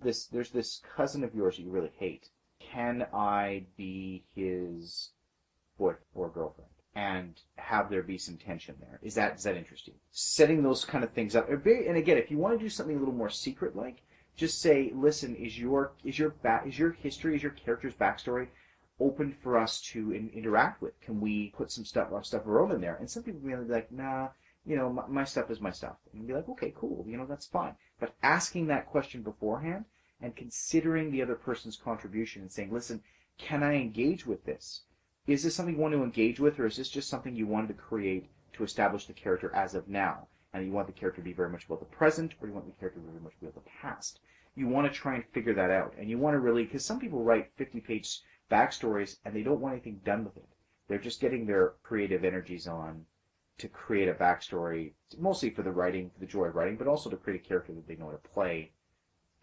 this 0.00 0.26
there's 0.26 0.50
this 0.50 0.80
cousin 0.96 1.24
of 1.24 1.34
yours 1.34 1.56
that 1.56 1.64
you 1.64 1.70
really 1.70 1.92
hate. 1.98 2.28
Can 2.60 3.08
I 3.12 3.64
be 3.76 4.22
his 4.36 5.10
boy 5.76 5.94
or 6.14 6.28
girlfriend? 6.28 6.71
And 6.94 7.40
have 7.56 7.88
there 7.88 8.02
be 8.02 8.18
some 8.18 8.36
tension 8.36 8.76
there? 8.78 9.00
Is 9.02 9.14
that 9.14 9.36
is 9.36 9.44
that 9.44 9.56
interesting? 9.56 9.94
Setting 10.10 10.62
those 10.62 10.84
kind 10.84 11.02
of 11.02 11.12
things 11.12 11.34
up. 11.34 11.48
And 11.48 11.96
again, 11.96 12.18
if 12.18 12.30
you 12.30 12.36
want 12.36 12.58
to 12.58 12.62
do 12.62 12.68
something 12.68 12.96
a 12.96 12.98
little 12.98 13.14
more 13.14 13.30
secret 13.30 13.74
like, 13.74 14.02
just 14.36 14.60
say, 14.60 14.92
listen, 14.94 15.34
is 15.36 15.58
your 15.58 15.92
is 16.04 16.18
your 16.18 16.30
back 16.30 16.66
is 16.66 16.78
your 16.78 16.92
history, 16.92 17.34
is 17.34 17.42
your 17.42 17.52
character's 17.52 17.94
backstory 17.94 18.48
open 19.00 19.34
for 19.42 19.58
us 19.58 19.80
to 19.80 20.12
in, 20.12 20.30
interact 20.34 20.82
with? 20.82 21.00
Can 21.00 21.20
we 21.20 21.48
put 21.56 21.70
some 21.70 21.84
stuff 21.84 22.12
our 22.12 22.22
stuff 22.22 22.42
of 22.42 22.48
our 22.48 22.60
own 22.60 22.72
in 22.72 22.80
there? 22.80 22.96
And 22.96 23.10
some 23.10 23.22
people 23.22 23.40
may 23.42 23.54
be 23.54 23.72
like, 23.72 23.90
nah, 23.90 24.28
you 24.64 24.76
know, 24.76 24.92
my, 24.92 25.06
my 25.08 25.24
stuff 25.24 25.50
is 25.50 25.60
my 25.60 25.70
stuff. 25.70 25.96
And 26.12 26.26
be 26.26 26.34
like, 26.34 26.48
okay, 26.50 26.72
cool, 26.76 27.04
you 27.08 27.16
know, 27.16 27.26
that's 27.26 27.46
fine. 27.46 27.74
But 27.98 28.14
asking 28.22 28.66
that 28.66 28.86
question 28.86 29.22
beforehand 29.22 29.84
and 30.20 30.36
considering 30.36 31.10
the 31.10 31.22
other 31.22 31.34
person's 31.34 31.76
contribution 31.76 32.42
and 32.42 32.52
saying, 32.52 32.72
listen, 32.72 33.02
can 33.38 33.62
I 33.62 33.74
engage 33.74 34.26
with 34.26 34.44
this? 34.44 34.82
Is 35.24 35.44
this 35.44 35.54
something 35.54 35.76
you 35.76 35.80
want 35.80 35.94
to 35.94 36.02
engage 36.02 36.40
with, 36.40 36.58
or 36.58 36.66
is 36.66 36.76
this 36.76 36.88
just 36.88 37.08
something 37.08 37.36
you 37.36 37.46
wanted 37.46 37.68
to 37.68 37.74
create 37.74 38.28
to 38.54 38.64
establish 38.64 39.06
the 39.06 39.12
character 39.12 39.54
as 39.54 39.76
of 39.76 39.86
now? 39.86 40.26
And 40.52 40.66
you 40.66 40.72
want 40.72 40.88
the 40.88 40.92
character 40.92 41.20
to 41.20 41.24
be 41.24 41.32
very 41.32 41.48
much 41.48 41.64
about 41.64 41.78
the 41.78 41.86
present, 41.86 42.34
or 42.40 42.48
you 42.48 42.54
want 42.54 42.66
the 42.66 42.72
character 42.72 42.98
to 42.98 43.06
be 43.06 43.12
very 43.12 43.22
much 43.22 43.34
about 43.40 43.54
the 43.54 43.70
past? 43.80 44.18
You 44.56 44.66
want 44.66 44.92
to 44.92 44.98
try 44.98 45.14
and 45.14 45.24
figure 45.32 45.54
that 45.54 45.70
out. 45.70 45.94
And 45.96 46.10
you 46.10 46.18
want 46.18 46.34
to 46.34 46.40
really, 46.40 46.64
because 46.64 46.84
some 46.84 46.98
people 46.98 47.22
write 47.22 47.52
50 47.56 47.80
page 47.82 48.20
backstories 48.50 49.18
and 49.24 49.34
they 49.34 49.44
don't 49.44 49.60
want 49.60 49.74
anything 49.74 50.00
done 50.04 50.24
with 50.24 50.36
it. 50.36 50.48
They're 50.88 50.98
just 50.98 51.20
getting 51.20 51.46
their 51.46 51.74
creative 51.84 52.24
energies 52.24 52.66
on 52.66 53.06
to 53.58 53.68
create 53.68 54.08
a 54.08 54.14
backstory, 54.14 54.92
mostly 55.18 55.50
for 55.50 55.62
the 55.62 55.70
writing, 55.70 56.10
for 56.10 56.18
the 56.18 56.26
joy 56.26 56.46
of 56.46 56.56
writing, 56.56 56.76
but 56.76 56.88
also 56.88 57.08
to 57.08 57.16
create 57.16 57.40
a 57.40 57.48
character 57.48 57.72
that 57.72 57.86
they 57.86 57.94
know 57.94 58.06
how 58.06 58.12
to 58.12 58.18
play 58.18 58.72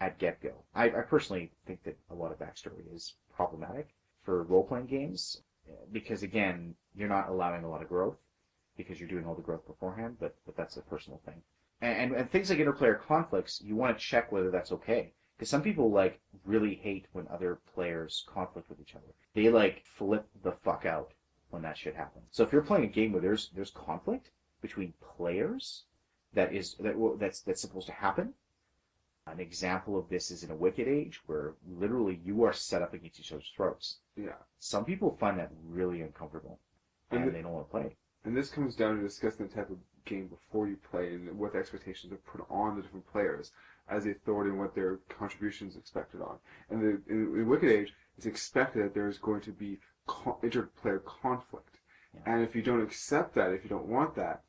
at 0.02 0.20
get 0.20 0.42
go. 0.42 0.66
I, 0.76 0.88
I 0.88 1.02
personally 1.02 1.54
think 1.66 1.84
that 1.84 1.98
a 2.12 2.16
lot 2.16 2.34
of 2.34 2.38
backstory 2.38 2.94
is 2.94 3.16
problematic 3.34 3.96
for 4.24 4.44
role 4.44 4.66
playing 4.66 4.88
games 4.88 5.42
because 5.91 6.24
again, 6.24 6.76
you're 6.95 7.10
not 7.10 7.30
allowing 7.30 7.64
a 7.64 7.70
lot 7.70 7.82
of 7.82 7.90
growth 7.90 8.18
because 8.78 8.99
you're 8.99 9.10
doing 9.10 9.26
all 9.26 9.36
the 9.36 9.41
growth 9.41 9.66
beforehand. 9.68 10.18
But 10.20 10.36
but 10.45 10.56
that's 10.56 10.78
a 10.78 10.82
personal 10.82 11.22
thing. 11.26 11.41
And 11.82 11.98
and, 11.98 12.22
and 12.22 12.30
things 12.30 12.49
like 12.49 12.60
interplayer 12.60 12.99
conflicts, 12.99 13.61
you 13.64 13.76
want 13.76 13.98
to 13.98 14.03
check 14.03 14.32
whether 14.32 14.52
that's 14.52 14.72
okay. 14.72 15.14
Because 15.38 15.49
some 15.49 15.61
people 15.61 15.90
like 15.90 16.20
really 16.45 16.76
hate 16.76 17.07
when 17.14 17.28
other 17.30 17.60
players 17.74 18.26
conflict 18.28 18.70
with 18.70 18.82
each 18.82 18.95
other. 18.95 19.14
They 19.34 19.49
like 19.49 19.84
flip 19.86 20.28
the 20.44 20.52
fuck 20.52 20.86
out 20.86 21.14
when 21.49 21.61
that 21.61 21.78
shit 21.78 21.95
happens. 21.95 22.26
So 22.32 22.44
if 22.44 22.52
you're 22.52 22.61
playing 22.61 22.86
a 22.86 22.88
game 22.88 23.14
where 23.14 23.22
there's 23.22 23.49
there's 23.56 23.72
conflict 23.72 24.32
between 24.61 24.94
players, 25.16 25.84
that 26.34 26.53
is 26.53 26.76
that 26.76 26.95
that's 27.20 27.41
that's 27.41 27.61
supposed 27.61 27.88
to 27.88 27.94
happen. 27.94 28.34
An 29.32 29.40
example 29.40 29.98
of 29.98 30.10
this 30.10 30.32
is 30.32 30.44
in 30.44 30.52
a 30.52 30.56
Wicked 30.56 30.88
Age, 30.88 31.22
where 31.28 31.54
literally 31.68 32.20
you 32.24 32.44
are 32.44 32.54
set 32.54 32.82
up 32.82 32.94
against 32.94 33.20
each 33.20 33.32
other's 33.32 33.52
throats. 33.56 34.00
Yeah. 34.16 34.34
Some 34.60 34.86
people 34.86 35.16
find 35.20 35.40
that 35.40 35.52
really 35.68 36.02
uncomfortable, 36.02 36.60
and, 37.12 37.22
And 37.22 37.30
the- 37.30 37.34
they 37.34 37.42
don't 37.42 37.54
want 37.54 37.68
to 37.68 37.72
play. 37.72 37.96
And 38.26 38.36
this 38.36 38.50
comes 38.50 38.76
down 38.76 38.98
to 38.98 39.02
discussing 39.02 39.48
the 39.48 39.54
type 39.54 39.70
of 39.70 39.78
game 40.06 40.28
before 40.28 40.68
you 40.68 40.76
play 40.78 41.14
and 41.14 41.38
what 41.38 41.56
expectations 41.56 42.12
are 42.12 42.18
put 42.18 42.46
on 42.50 42.76
the 42.76 42.82
different 42.82 43.08
players 43.08 43.52
as 43.88 44.04
the 44.04 44.12
authority 44.12 44.50
and 44.50 44.60
what 44.60 44.76
their 44.76 44.98
contributions 45.08 45.78
expected 45.78 46.22
on. 46.22 46.38
And 46.70 46.82
the, 46.82 46.90
in, 47.12 47.40
in 47.40 47.48
Wicked 47.48 47.70
Age, 47.72 47.94
it's 48.18 48.26
expected 48.26 48.84
that 48.84 48.94
there 48.94 49.08
is 49.08 49.18
going 49.18 49.42
to 49.42 49.52
be 49.52 49.80
co- 50.06 50.38
interplayer 50.44 51.04
conflict. 51.06 51.80
Yeah. 52.14 52.22
And 52.26 52.44
if 52.44 52.56
you 52.56 52.62
don't 52.62 52.82
accept 52.82 53.36
that, 53.36 53.52
if 53.54 53.64
you 53.64 53.70
don't 53.70 53.88
want 53.88 54.16
that, 54.16 54.44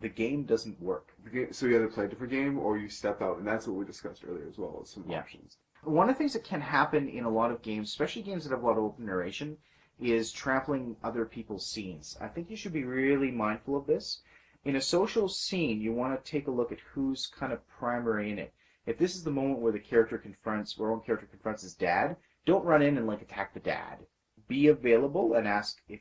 The 0.00 0.08
game 0.08 0.44
doesn't 0.44 0.80
work. 0.80 1.14
game, 1.32 1.52
so 1.52 1.66
you 1.66 1.76
either 1.76 1.88
play 1.88 2.04
a 2.04 2.08
different 2.08 2.32
game 2.32 2.58
or 2.58 2.78
you 2.78 2.88
step 2.88 3.20
out. 3.20 3.38
And 3.38 3.46
that's 3.46 3.66
what 3.66 3.76
we 3.76 3.84
discussed 3.84 4.24
earlier 4.26 4.46
as 4.48 4.56
well 4.58 4.78
as 4.82 4.90
some 4.90 5.04
Yeah. 5.08 5.18
options. 5.18 5.58
One 5.82 6.08
of 6.08 6.14
the 6.14 6.18
things 6.18 6.32
that 6.34 6.44
can 6.44 6.60
happen 6.60 7.08
in 7.08 7.24
a 7.24 7.30
lot 7.30 7.50
of 7.50 7.62
games, 7.62 7.88
especially 7.88 8.22
games 8.22 8.44
that 8.44 8.50
have 8.50 8.62
a 8.62 8.66
lot 8.66 8.78
of 8.78 8.84
open 8.84 9.06
narration, 9.06 9.58
is 9.98 10.30
trampling 10.32 10.96
other 11.02 11.24
people's 11.24 11.66
scenes. 11.66 12.16
I 12.20 12.28
think 12.28 12.50
you 12.50 12.56
should 12.56 12.72
be 12.72 12.84
really 12.84 13.30
mindful 13.30 13.76
of 13.76 13.86
this. 13.86 14.22
In 14.64 14.76
a 14.76 14.80
social 14.80 15.28
scene, 15.28 15.80
you 15.80 15.92
want 15.92 16.22
to 16.24 16.30
take 16.30 16.46
a 16.46 16.50
look 16.52 16.70
at 16.72 16.80
who's 16.80 17.26
kind 17.26 17.52
of 17.52 17.66
primary 17.68 18.30
in 18.30 18.38
it. 18.38 18.52
If 18.86 18.98
this 18.98 19.14
is 19.14 19.24
the 19.24 19.30
moment 19.30 19.58
where 19.60 19.72
the 19.72 19.78
character 19.78 20.18
confronts, 20.18 20.78
where 20.78 20.90
one 20.90 21.00
character 21.00 21.26
confronts 21.26 21.62
his 21.62 21.74
dad, 21.74 22.16
don't 22.44 22.64
run 22.64 22.82
in 22.82 22.96
and 22.96 23.06
like 23.06 23.22
attack 23.22 23.52
the 23.54 23.60
dad. 23.60 23.98
Be 24.46 24.68
available 24.68 25.34
and 25.34 25.46
ask 25.46 25.82
if, 25.88 26.00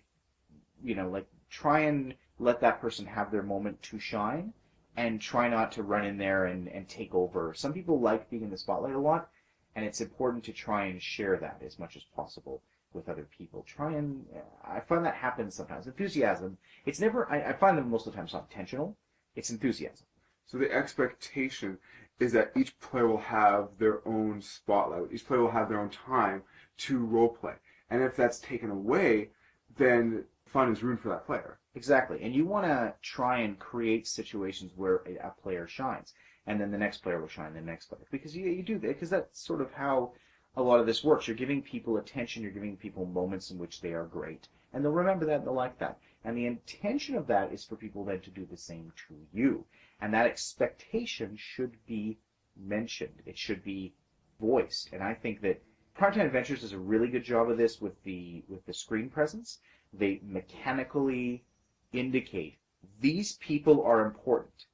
you 0.84 0.96
know, 0.96 1.10
like 1.10 1.28
try 1.50 1.82
and 1.82 2.16
let 2.40 2.62
that 2.62 2.82
person 2.82 3.06
have 3.06 3.32
their 3.32 3.44
moment 3.44 3.82
to 3.84 4.00
shine, 4.00 4.54
and 4.96 5.22
try 5.22 5.48
not 5.48 5.72
to 5.74 5.84
run 5.84 6.06
in 6.06 6.18
there 6.18 6.46
and, 6.46 6.68
and 6.68 6.88
take 6.88 7.14
over. 7.14 7.54
Some 7.54 7.74
people 7.74 8.00
like 8.00 8.30
being 8.30 8.44
in 8.44 8.50
the 8.50 8.58
spotlight 8.58 8.96
a 8.96 9.00
lot, 9.00 9.30
and 9.76 9.86
it's 9.86 10.02
important 10.02 10.44
to 10.46 10.54
try 10.54 10.86
and 10.86 11.02
share 11.02 11.38
that 11.38 11.62
as 11.64 11.78
much 11.78 11.96
as 11.96 12.04
possible 12.16 12.64
with 12.94 13.10
other 13.10 13.28
people. 13.38 13.64
Try 13.68 13.94
and 13.94 14.26
uh, 14.36 14.40
I 14.68 14.80
find 14.80 15.06
that 15.06 15.16
happens 15.16 15.56
sometimes. 15.56 15.88
Enthusiasm. 15.88 16.58
It's 16.86 17.00
never. 17.00 17.32
I, 17.32 17.50
I 17.50 17.54
find 17.54 17.78
that 17.78 17.86
most 17.86 18.08
of 18.08 18.14
the 18.14 18.18
time 18.18 18.26
it's 18.26 18.34
not 18.34 18.48
intentional. 18.50 18.98
It's 19.36 19.52
enthusiasm. 19.52 20.08
So 20.48 20.58
the 20.58 20.72
expectation 20.72 21.78
is 22.20 22.32
that 22.32 22.52
each 22.56 22.80
player 22.80 23.08
will 23.08 23.18
have 23.18 23.70
their 23.78 24.06
own 24.08 24.42
spotlight. 24.42 25.12
Each 25.12 25.28
player 25.28 25.42
will 25.42 25.52
have 25.52 25.70
their 25.70 25.80
own 25.80 25.90
time 25.90 26.44
to 26.78 27.00
roleplay. 27.00 27.56
And 27.90 28.02
if 28.02 28.16
that's 28.16 28.40
taken 28.40 28.72
away, 28.72 29.30
then 29.78 30.24
fun 30.46 30.72
is 30.72 30.82
ruined 30.82 31.02
for 31.02 31.10
that 31.10 31.28
player. 31.28 31.60
Exactly. 31.78 32.18
And 32.24 32.34
you 32.34 32.44
want 32.44 32.66
to 32.66 32.96
try 33.04 33.42
and 33.42 33.60
create 33.60 34.08
situations 34.08 34.72
where 34.76 35.04
a, 35.06 35.28
a 35.28 35.34
player 35.44 35.68
shines, 35.68 36.16
and 36.48 36.60
then 36.60 36.72
the 36.72 36.78
next 36.78 37.04
player 37.04 37.22
will 37.22 37.28
shine, 37.28 37.54
the 37.54 37.62
next 37.62 37.86
player, 37.86 38.08
because 38.10 38.36
you 38.36 38.50
you 38.50 38.64
do 38.64 38.80
that 38.80 38.88
because 38.88 39.12
that's 39.12 39.40
sort 39.40 39.62
of 39.62 39.72
how 39.74 40.14
a 40.56 40.64
lot 40.70 40.80
of 40.80 40.88
this 40.88 41.04
works. 41.04 41.28
You're 41.28 41.38
giving 41.44 41.62
people 41.62 41.98
attention. 41.98 42.42
You're 42.42 42.60
giving 42.60 42.78
people 42.78 43.06
moments 43.06 43.52
in 43.52 43.60
which 43.60 43.80
they 43.80 43.94
are 43.94 44.06
great, 44.06 44.48
and 44.74 44.84
they'll 44.84 44.92
remember 45.04 45.26
that. 45.28 45.36
and 45.36 45.46
They'll 45.46 45.54
like 45.54 45.78
that. 45.78 46.00
And 46.26 46.36
the 46.36 46.48
intention 46.48 47.14
of 47.16 47.28
that 47.28 47.54
is 47.54 47.64
for 47.64 47.76
people 47.76 48.04
then 48.04 48.22
to 48.22 48.32
do 48.32 48.48
the 48.50 48.58
same 48.58 48.92
to 49.08 49.16
you. 49.32 49.66
And 50.02 50.12
that 50.14 50.26
expectation 50.26 51.38
should 51.38 51.78
be 51.86 52.18
mentioned. 52.56 53.22
It 53.28 53.38
should 53.38 53.64
be 53.64 53.94
voiced. 54.42 54.90
And 54.94 55.04
I 55.04 55.14
think 55.14 55.42
that 55.42 55.62
Primetime 55.96 56.26
Adventures 56.26 56.62
does 56.62 56.74
a 56.74 56.80
really 56.80 57.08
good 57.08 57.24
job 57.24 57.52
of 57.52 57.58
this 57.58 57.80
with 57.80 58.04
the 58.04 58.44
with 58.50 58.66
the 58.66 58.74
screen 58.74 59.10
presence. 59.10 59.60
They 59.94 60.22
mechanically 60.24 61.44
indicate 61.94 62.58
these 63.00 63.34
people 63.38 63.84
are 63.84 64.06
important. 64.06 64.66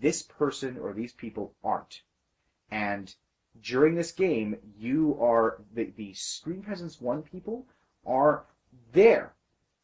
This 0.00 0.22
person 0.22 0.78
or 0.78 0.92
these 0.92 1.12
people 1.12 1.54
aren't. 1.62 2.02
And 2.70 3.14
during 3.60 3.94
this 3.94 4.12
game, 4.12 4.56
you 4.76 5.18
are 5.20 5.62
the, 5.74 5.92
the 5.96 6.12
screen 6.14 6.62
presence 6.62 7.00
one 7.00 7.22
people 7.22 7.66
are 8.06 8.46
there 8.92 9.34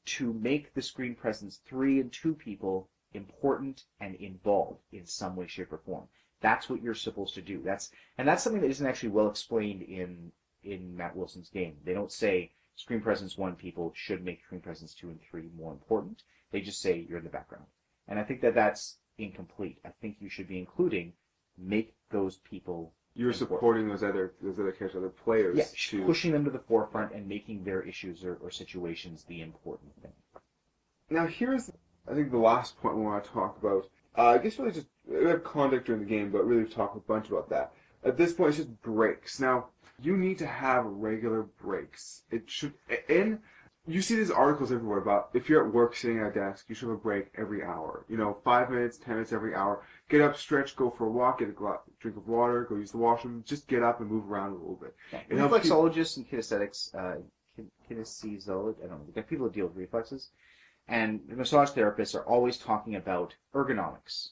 to 0.06 0.32
make 0.32 0.74
the 0.74 0.82
screen 0.82 1.14
presence 1.14 1.60
three 1.66 2.00
and 2.00 2.12
two 2.12 2.34
people 2.34 2.88
important 3.12 3.84
and 4.00 4.14
involved 4.16 4.82
in 4.92 5.06
some 5.06 5.36
way, 5.36 5.46
shape, 5.46 5.72
or 5.72 5.78
form. 5.78 6.04
That's 6.40 6.68
what 6.68 6.82
you're 6.82 6.94
supposed 6.94 7.34
to 7.34 7.42
do. 7.42 7.62
That's 7.64 7.90
and 8.18 8.28
that's 8.28 8.42
something 8.42 8.60
that 8.60 8.70
isn't 8.70 8.86
actually 8.86 9.10
well 9.10 9.28
explained 9.28 9.82
in 9.82 10.32
in 10.62 10.96
Matt 10.96 11.16
Wilson's 11.16 11.48
game. 11.48 11.76
They 11.84 11.94
don't 11.94 12.12
say 12.12 12.52
screen 12.76 13.00
presence 13.00 13.38
one 13.38 13.54
people 13.54 13.92
should 13.94 14.24
make 14.24 14.42
screen 14.44 14.60
presence 14.60 14.94
two 14.94 15.08
and 15.08 15.20
three 15.22 15.48
more 15.56 15.72
important. 15.72 16.22
They 16.54 16.60
just 16.60 16.80
say 16.80 17.04
you're 17.08 17.18
in 17.18 17.24
the 17.24 17.30
background. 17.30 17.64
And 18.06 18.16
I 18.16 18.22
think 18.22 18.40
that 18.42 18.54
that's 18.54 18.98
incomplete. 19.18 19.78
I 19.84 19.88
think 20.00 20.18
you 20.20 20.28
should 20.28 20.46
be 20.46 20.56
including 20.56 21.14
make 21.58 21.94
those 22.12 22.36
people 22.36 22.92
You're 23.16 23.32
supporting 23.32 23.88
those 23.88 24.04
other 24.04 24.34
those 24.40 24.60
other 24.60 24.70
characters, 24.70 24.98
other 24.98 25.08
players. 25.08 25.58
yeah, 25.58 25.64
to, 25.90 26.04
pushing 26.04 26.30
them 26.30 26.44
to 26.44 26.52
the 26.52 26.60
forefront 26.60 27.12
and 27.12 27.26
making 27.26 27.64
their 27.64 27.82
issues 27.82 28.24
or, 28.24 28.36
or 28.36 28.52
situations 28.52 29.24
the 29.24 29.40
important 29.40 30.00
thing. 30.00 30.12
Now 31.10 31.26
here's 31.26 31.72
I 32.08 32.14
think 32.14 32.30
the 32.30 32.38
last 32.38 32.80
point 32.80 32.94
we 32.94 33.02
want 33.02 33.24
to 33.24 33.30
talk 33.30 33.58
about. 33.60 33.88
Uh, 34.16 34.28
I 34.28 34.38
guess 34.38 34.56
really 34.56 34.70
just 34.70 34.86
we 35.08 35.24
have 35.24 35.42
conduct 35.42 35.86
during 35.86 36.02
the 36.02 36.08
game, 36.08 36.30
but 36.30 36.46
really 36.46 36.70
talked 36.70 36.96
a 36.96 37.00
bunch 37.00 37.30
about 37.30 37.50
that. 37.50 37.72
At 38.04 38.16
this 38.16 38.32
point, 38.32 38.50
it's 38.50 38.58
just 38.58 38.80
breaks. 38.80 39.40
Now, 39.40 39.66
you 40.00 40.16
need 40.16 40.38
to 40.38 40.46
have 40.46 40.84
regular 40.84 41.42
breaks. 41.42 42.22
It 42.30 42.42
should, 42.46 42.74
and 43.08 43.40
you 43.86 44.00
see 44.00 44.14
these 44.14 44.30
articles 44.30 44.72
everywhere 44.72 44.98
about 44.98 45.28
if 45.34 45.48
you're 45.48 45.66
at 45.66 45.72
work 45.72 45.94
sitting 45.94 46.18
at 46.18 46.28
a 46.28 46.32
desk, 46.32 46.64
you 46.68 46.74
should 46.74 46.88
have 46.88 46.96
a 46.98 47.00
break 47.00 47.26
every 47.36 47.62
hour. 47.62 48.06
You 48.08 48.16
know, 48.16 48.38
five 48.42 48.70
minutes, 48.70 48.96
ten 48.96 49.14
minutes 49.14 49.32
every 49.32 49.54
hour. 49.54 49.82
Get 50.08 50.22
up, 50.22 50.36
stretch, 50.36 50.74
go 50.74 50.90
for 50.90 51.06
a 51.06 51.10
walk, 51.10 51.40
get 51.40 51.48
a 51.48 51.78
drink 52.00 52.16
of 52.16 52.26
water, 52.26 52.64
go 52.64 52.76
use 52.76 52.92
the 52.92 52.98
washroom. 52.98 53.44
Just 53.46 53.68
get 53.68 53.82
up 53.82 54.00
and 54.00 54.10
move 54.10 54.30
around 54.30 54.50
a 54.50 54.54
little 54.54 54.80
bit. 54.80 54.94
It 55.28 55.36
helps 55.36 55.62
keep- 55.62 55.72
reflexologists 55.72 56.16
and 56.16 56.28
kinesthetics, 56.28 56.94
uh, 56.94 57.20
kin- 57.56 57.70
kinesthesiologists, 57.90 58.84
I 58.84 58.88
don't 58.88 59.14
know, 59.14 59.22
people 59.22 59.46
that 59.46 59.54
deal 59.54 59.66
with 59.66 59.76
reflexes, 59.76 60.30
and 60.88 61.20
the 61.28 61.36
massage 61.36 61.70
therapists 61.70 62.14
are 62.14 62.24
always 62.24 62.56
talking 62.56 62.94
about 62.96 63.34
ergonomics 63.54 64.30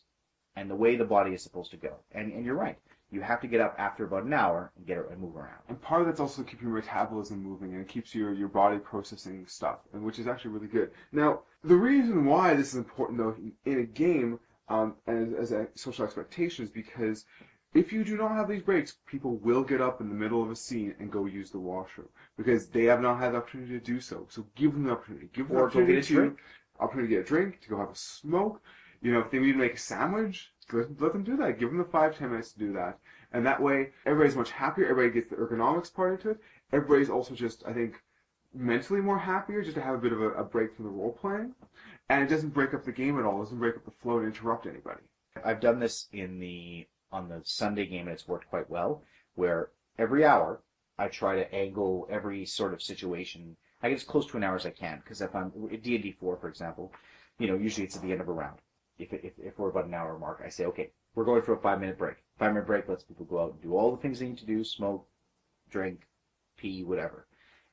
and 0.56 0.70
the 0.70 0.76
way 0.76 0.96
the 0.96 1.04
body 1.04 1.32
is 1.32 1.42
supposed 1.42 1.70
to 1.72 1.76
go. 1.76 1.96
And, 2.12 2.32
and 2.32 2.44
you're 2.44 2.54
right. 2.54 2.78
You 3.12 3.20
have 3.20 3.40
to 3.42 3.46
get 3.46 3.60
up 3.60 3.74
after 3.78 4.04
about 4.04 4.24
an 4.24 4.32
hour 4.32 4.72
and 4.76 4.86
get 4.86 4.96
it 4.96 5.06
and 5.10 5.20
move 5.20 5.36
around. 5.36 5.60
And 5.68 5.80
part 5.80 6.00
of 6.00 6.06
that's 6.06 6.18
also 6.18 6.42
to 6.42 6.48
keep 6.48 6.62
your 6.62 6.70
metabolism 6.70 7.42
moving 7.42 7.72
and 7.72 7.82
it 7.82 7.88
keeps 7.88 8.14
your, 8.14 8.32
your 8.32 8.48
body 8.48 8.78
processing 8.78 9.46
stuff, 9.46 9.80
and 9.92 10.02
which 10.02 10.18
is 10.18 10.26
actually 10.26 10.52
really 10.52 10.66
good. 10.66 10.90
Now, 11.12 11.42
the 11.62 11.76
reason 11.76 12.24
why 12.24 12.54
this 12.54 12.68
is 12.68 12.76
important 12.76 13.18
though 13.18 13.36
in, 13.64 13.78
a 13.78 13.84
game 13.84 14.40
um, 14.68 14.96
and 15.06 15.36
as 15.36 15.52
a 15.52 15.68
social 15.74 16.04
expectation 16.04 16.64
is 16.64 16.70
because 16.70 17.26
if 17.74 17.92
you 17.92 18.02
do 18.04 18.16
not 18.16 18.32
have 18.32 18.48
these 18.48 18.62
breaks, 18.62 18.96
people 19.06 19.36
will 19.36 19.62
get 19.62 19.80
up 19.80 20.00
in 20.00 20.08
the 20.08 20.14
middle 20.14 20.42
of 20.42 20.50
a 20.50 20.56
scene 20.56 20.94
and 20.98 21.10
go 21.10 21.26
use 21.26 21.50
the 21.50 21.58
washroom 21.58 22.08
because 22.36 22.68
they 22.68 22.84
have 22.84 23.00
not 23.00 23.18
had 23.18 23.32
the 23.32 23.38
opportunity 23.38 23.78
to 23.78 23.84
do 23.84 24.00
so. 24.00 24.26
So 24.30 24.46
give 24.54 24.72
them 24.72 24.84
the 24.84 24.92
opportunity. 24.92 25.28
Give 25.32 25.48
them 25.48 25.56
the 25.56 25.62
Or 25.62 25.68
go 25.68 25.80
opportunity 25.80 26.02
to 26.14 26.36
opportunity 26.80 27.14
to 27.14 27.20
get 27.20 27.26
a 27.26 27.28
drink, 27.28 27.60
to 27.62 27.68
go 27.68 27.78
have 27.78 27.90
a 27.90 27.96
smoke. 27.96 28.62
You 29.00 29.12
know, 29.12 29.20
if 29.20 29.30
they 29.30 29.38
need 29.38 29.52
to 29.52 29.58
make 29.58 29.74
a 29.74 29.78
sandwich, 29.78 30.51
let, 30.72 31.00
let 31.00 31.12
them 31.12 31.24
do 31.24 31.36
that. 31.38 31.58
Give 31.58 31.68
them 31.68 31.78
the 31.78 31.84
five, 31.84 32.16
ten 32.16 32.30
minutes 32.30 32.52
to 32.52 32.58
do 32.58 32.72
that. 32.74 32.98
And 33.32 33.44
that 33.46 33.60
way, 33.60 33.90
everybody's 34.06 34.36
much 34.36 34.50
happier. 34.50 34.88
Everybody 34.88 35.20
gets 35.20 35.30
the 35.30 35.36
ergonomics 35.36 35.92
part 35.92 36.12
into 36.12 36.30
it. 36.30 36.40
Everybody's 36.72 37.10
also 37.10 37.34
just, 37.34 37.64
I 37.66 37.72
think, 37.72 38.02
mentally 38.54 39.00
more 39.00 39.18
happier 39.18 39.62
just 39.62 39.76
to 39.76 39.82
have 39.82 39.94
a 39.94 39.98
bit 39.98 40.12
of 40.12 40.20
a, 40.20 40.30
a 40.32 40.44
break 40.44 40.74
from 40.76 40.84
the 40.84 40.90
role 40.90 41.12
playing. 41.12 41.54
And 42.08 42.22
it 42.22 42.28
doesn't 42.28 42.50
break 42.50 42.74
up 42.74 42.84
the 42.84 42.92
game 42.92 43.18
at 43.18 43.24
all. 43.24 43.40
It 43.40 43.44
doesn't 43.44 43.58
break 43.58 43.76
up 43.76 43.84
the 43.84 43.90
flow 43.90 44.18
and 44.18 44.26
interrupt 44.26 44.66
anybody. 44.66 45.00
I've 45.44 45.60
done 45.60 45.80
this 45.80 46.08
in 46.12 46.38
the 46.38 46.86
on 47.10 47.28
the 47.28 47.40
Sunday 47.44 47.86
game, 47.86 48.06
and 48.06 48.10
it's 48.10 48.28
worked 48.28 48.48
quite 48.50 48.68
well. 48.68 49.02
Where 49.34 49.70
every 49.98 50.24
hour 50.24 50.60
I 50.98 51.08
try 51.08 51.36
to 51.36 51.54
angle 51.54 52.06
every 52.10 52.44
sort 52.44 52.74
of 52.74 52.82
situation. 52.82 53.56
I 53.82 53.88
get 53.88 53.96
as 53.96 54.04
close 54.04 54.26
to 54.26 54.36
an 54.36 54.44
hour 54.44 54.56
as 54.56 54.66
I 54.66 54.70
can 54.70 54.98
because 55.02 55.20
if 55.20 55.34
I'm 55.34 55.50
D 55.82 55.94
and 55.94 56.02
D 56.04 56.12
four, 56.12 56.36
for 56.36 56.48
example, 56.48 56.92
you 57.38 57.46
know, 57.48 57.56
usually 57.56 57.86
it's 57.86 57.96
at 57.96 58.02
the 58.02 58.12
end 58.12 58.20
of 58.20 58.28
a 58.28 58.32
round. 58.32 58.58
If, 59.02 59.12
if 59.12 59.32
if 59.38 59.58
we're 59.58 59.70
about 59.70 59.86
an 59.86 59.94
hour 59.94 60.18
mark, 60.18 60.42
I 60.44 60.48
say, 60.48 60.64
okay, 60.66 60.90
we're 61.14 61.24
going 61.24 61.42
for 61.42 61.54
a 61.54 61.60
five 61.60 61.80
minute 61.80 61.98
break. 61.98 62.16
Five 62.38 62.52
minute 62.52 62.66
break 62.66 62.88
lets 62.88 63.04
people 63.04 63.26
go 63.26 63.40
out 63.40 63.52
and 63.52 63.62
do 63.62 63.76
all 63.76 63.90
the 63.94 64.00
things 64.00 64.18
they 64.18 64.28
need 64.28 64.38
to 64.38 64.46
do: 64.46 64.64
smoke, 64.64 65.06
drink, 65.70 66.06
pee, 66.56 66.84
whatever, 66.84 67.26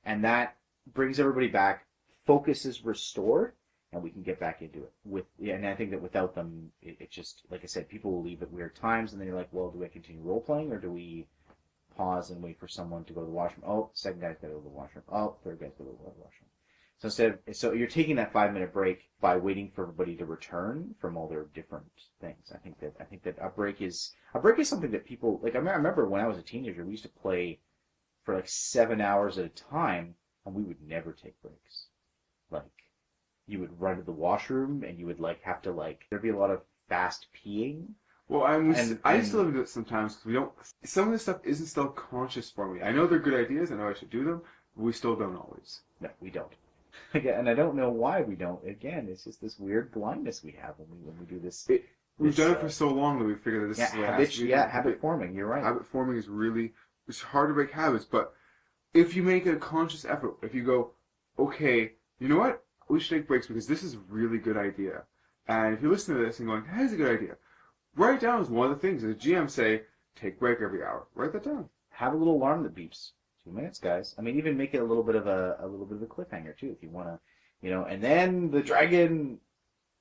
and 0.04 0.24
that 0.24 0.58
brings 0.94 1.20
everybody 1.20 1.48
back. 1.48 1.86
Focus 2.26 2.66
is 2.66 2.86
restored, 2.86 3.54
and 3.92 4.04
we 4.04 4.12
can 4.12 4.24
get 4.24 4.40
back 4.40 4.62
into 4.62 4.80
it. 4.80 4.94
With 5.04 5.26
and 5.42 5.66
I 5.66 5.76
think 5.76 5.92
that 5.92 6.02
without 6.02 6.36
them, 6.36 6.72
it, 6.82 6.98
it 7.00 7.12
just 7.12 7.44
like 7.50 7.62
I 7.64 7.68
said, 7.68 7.90
people 7.90 8.12
will 8.12 8.24
leave 8.24 8.42
at 8.42 8.52
weird 8.52 8.76
times, 8.76 9.12
and 9.12 9.22
then 9.22 9.28
you're 9.28 9.38
like, 9.38 9.50
well, 9.52 9.72
do 9.72 9.84
I 9.84 9.88
continue 9.88 10.22
role 10.22 10.42
playing 10.42 10.72
or 10.72 10.80
do 10.80 10.92
we 10.92 11.28
pause 11.96 12.30
and 12.30 12.42
wait 12.42 12.60
for 12.60 12.68
someone 12.68 13.04
to 13.06 13.14
go 13.14 13.22
to 13.22 13.28
the 13.28 13.32
washroom? 13.32 13.66
Oh, 13.68 13.90
second 13.94 14.22
guy's 14.22 14.38
got 14.42 14.48
to 14.48 14.54
go 14.54 14.60
to 14.60 14.64
the 14.64 14.70
washroom. 14.70 15.04
Oh, 15.12 15.36
third 15.44 15.60
guy's 15.60 15.72
got 15.72 15.80
to 15.80 15.84
go 15.84 15.92
to 15.92 15.98
the 15.98 16.24
washroom. 16.24 16.50
So 17.00 17.06
instead, 17.08 17.40
of, 17.48 17.56
so 17.56 17.72
you're 17.72 17.88
taking 17.88 18.18
that 18.18 18.34
five 18.34 18.54
minute 18.54 18.74
break 18.74 19.10
by 19.22 19.38
waiting 19.38 19.72
for 19.74 19.84
everybody 19.84 20.16
to 20.18 20.26
return 20.26 20.96
from 21.00 21.16
all 21.16 21.28
their 21.30 21.46
different 21.54 21.86
things. 22.20 22.52
I 22.54 22.58
think 22.58 22.80
that 22.82 22.94
I 23.00 23.06
think 23.06 23.24
that 23.24 23.38
a 23.42 23.50
break 23.50 23.82
is 23.82 24.12
a 24.34 24.40
break 24.40 24.60
is 24.60 24.68
something 24.68 24.92
that 24.92 25.06
people 25.06 25.40
like. 25.42 25.56
I 25.56 25.60
remember 25.60 26.08
when 26.08 26.22
I 26.22 26.28
was 26.28 26.38
a 26.38 26.42
teenager, 26.42 26.84
we 26.84 26.92
used 26.92 27.04
to 27.04 27.10
play 27.10 27.60
for 28.26 28.36
like 28.36 28.50
seven 28.50 29.00
hours 29.00 29.38
at 29.38 29.46
a 29.46 29.50
time, 29.50 30.16
and 30.46 30.54
we 30.54 30.64
would 30.64 30.82
never 30.86 31.14
take 31.14 31.42
breaks. 31.42 31.86
Like 32.52 32.64
you 33.48 33.60
would 33.60 33.80
run 33.80 33.96
to 33.98 34.04
the 34.04 34.12
washroom, 34.12 34.84
and 34.84 35.00
you 35.00 35.06
would 35.06 35.22
like 35.22 35.42
have 35.44 35.62
to 35.64 35.72
like 35.72 36.06
there'd 36.10 36.22
be 36.22 36.30
a 36.30 36.38
lot 36.38 36.52
of 36.52 36.62
fast 36.90 37.28
peeing. 37.34 37.86
Well, 38.28 38.44
I'm, 38.44 38.68
we 38.68 38.76
And- 38.76 39.00
I 39.06 39.16
and- 39.16 39.26
still 39.26 39.50
do 39.50 39.62
it 39.62 39.70
sometimes 39.70 40.16
because 40.16 40.26
we 40.26 40.34
don't. 40.34 40.52
Some 40.84 41.06
of 41.08 41.14
this 41.14 41.22
stuff 41.24 41.40
isn't 41.46 41.66
still 41.68 41.88
conscious 41.88 42.52
for 42.52 42.68
me. 42.72 42.82
I 42.82 42.92
know 42.92 43.08
they're 43.08 43.20
good 43.20 43.34
ideas. 43.34 43.72
I 43.72 43.76
know 43.76 43.88
I 43.88 43.94
should 43.94 44.10
do 44.10 44.26
them. 44.26 44.42
But 44.76 44.84
we 44.84 44.92
still 44.92 45.16
don't 45.16 45.36
always. 45.38 45.80
No, 46.02 46.10
we 46.20 46.30
don't. 46.30 46.52
Again, 47.14 47.40
and 47.40 47.50
I 47.50 47.54
don't 47.54 47.76
know 47.76 47.90
why 47.90 48.22
we 48.22 48.36
don't. 48.36 48.66
Again, 48.68 49.08
it's 49.10 49.24
just 49.26 49.42
this 49.42 49.60
weird 49.60 49.92
blindness 49.92 50.44
we 50.44 50.52
have 50.62 50.76
when 50.78 50.90
we 50.90 50.98
when 51.06 51.20
we 51.20 51.26
do 51.26 51.40
this. 51.40 51.68
It- 51.70 51.86
We've 52.18 52.36
this, 52.36 52.46
done 52.46 52.52
it 52.56 52.58
uh, 52.58 52.62
for 52.64 52.70
so 52.70 52.90
long 52.90 53.18
that 53.20 53.24
we 53.24 53.34
figured 53.36 53.64
that 53.64 53.68
this 53.70 53.78
yeah, 53.78 53.86
is 53.86 53.92
what 53.94 54.00
it 54.02 54.06
has 54.08 54.12
habit, 54.16 54.32
to 54.32 54.42
be. 54.44 54.48
yeah, 54.50 54.70
habit 54.70 55.00
forming. 55.00 55.34
You're 55.34 55.48
right. 55.48 55.64
habit 55.64 55.86
forming 55.86 56.18
is 56.18 56.28
really 56.28 56.74
it's 57.08 57.22
hard 57.22 57.50
to 57.50 57.54
break 57.54 57.72
habits. 57.72 58.04
But 58.04 58.34
if 58.94 59.16
you 59.16 59.24
make 59.24 59.46
a 59.46 59.56
conscious 59.56 60.04
effort, 60.04 60.36
if 60.42 60.54
you 60.54 60.64
go, 60.66 60.92
okay, 61.38 61.94
you 62.20 62.28
know 62.28 62.38
what, 62.38 62.62
we 62.90 63.00
should 63.00 63.18
take 63.20 63.28
breaks 63.30 63.48
because 63.48 63.68
this 63.68 63.84
is 63.84 63.94
a 63.94 64.00
really 64.10 64.38
good 64.38 64.58
idea. 64.58 65.04
And 65.48 65.74
if 65.74 65.82
you 65.82 65.90
listen 65.90 66.14
to 66.18 66.22
this 66.26 66.40
and 66.40 66.48
going, 66.50 66.66
that 66.70 66.82
is 66.82 66.92
a 66.92 66.98
good 66.98 67.18
idea, 67.18 67.38
write 67.96 68.16
it 68.16 68.20
down 68.22 68.42
as 68.42 68.50
one 68.50 68.70
of 68.70 68.76
the 68.76 68.86
things. 68.86 69.02
As 69.06 69.12
a 69.12 69.16
GM, 69.16 69.50
say, 69.50 69.84
take 70.16 70.40
break 70.40 70.60
every 70.62 70.84
hour. 70.84 71.08
Write 71.16 71.32
that 71.32 71.44
down. 71.44 71.70
Have 71.92 72.14
a 72.14 72.18
little 72.18 72.36
alarm 72.36 72.64
that 72.64 72.76
beeps. 72.76 73.12
Two 73.50 73.56
minutes, 73.56 73.80
guys. 73.80 74.14
I 74.18 74.22
mean, 74.22 74.38
even 74.38 74.58
make 74.58 74.76
it 74.76 74.78
a 74.78 74.84
little 74.84 75.04
bit 75.04 75.16
of 75.16 75.26
a 75.26 75.58
a 75.60 75.66
little 75.66 75.86
bit 75.88 75.98
of 75.98 76.04
a 76.04 76.06
cliffhanger 76.06 76.56
too, 76.56 76.72
if 76.76 76.84
you 76.84 76.90
want 76.90 77.08
to, 77.08 77.20
you 77.62 77.72
know. 77.72 77.84
And 77.86 78.04
then 78.04 78.52
the 78.52 78.62
dragon 78.62 79.40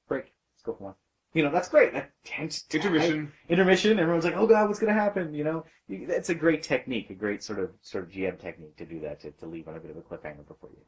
break. 0.07 0.35
Let's 0.55 0.63
go 0.65 0.75
for 0.75 0.85
one. 0.85 0.95
You 1.33 1.45
know, 1.45 1.51
that's 1.51 1.69
great. 1.69 1.95
That 1.95 2.11
tense 2.25 2.65
Intermission. 2.71 3.33
intermission. 3.49 3.99
Everyone's 3.99 4.25
like, 4.27 4.37
"Oh 4.37 4.47
God, 4.47 4.69
what's 4.69 4.79
going 4.79 4.95
to 4.95 5.01
happen?" 5.01 5.33
You 5.33 5.45
know, 5.45 5.65
that's 5.89 6.29
a 6.29 6.35
great 6.35 6.63
technique, 6.63 7.09
a 7.09 7.15
great 7.15 7.43
sort 7.43 7.59
of 7.59 7.71
sort 7.81 8.05
of 8.05 8.11
GM 8.11 8.39
technique 8.39 8.77
to 8.77 8.85
do 8.85 9.01
that, 9.01 9.21
to, 9.21 9.31
to 9.31 9.47
leave 9.47 9.67
on 9.67 9.77
a 9.77 9.81
bit 9.81 9.93
of 9.93 9.97
a 9.97 10.03
cliffhanger 10.03 10.47
before 10.47 10.71
you 10.71 10.83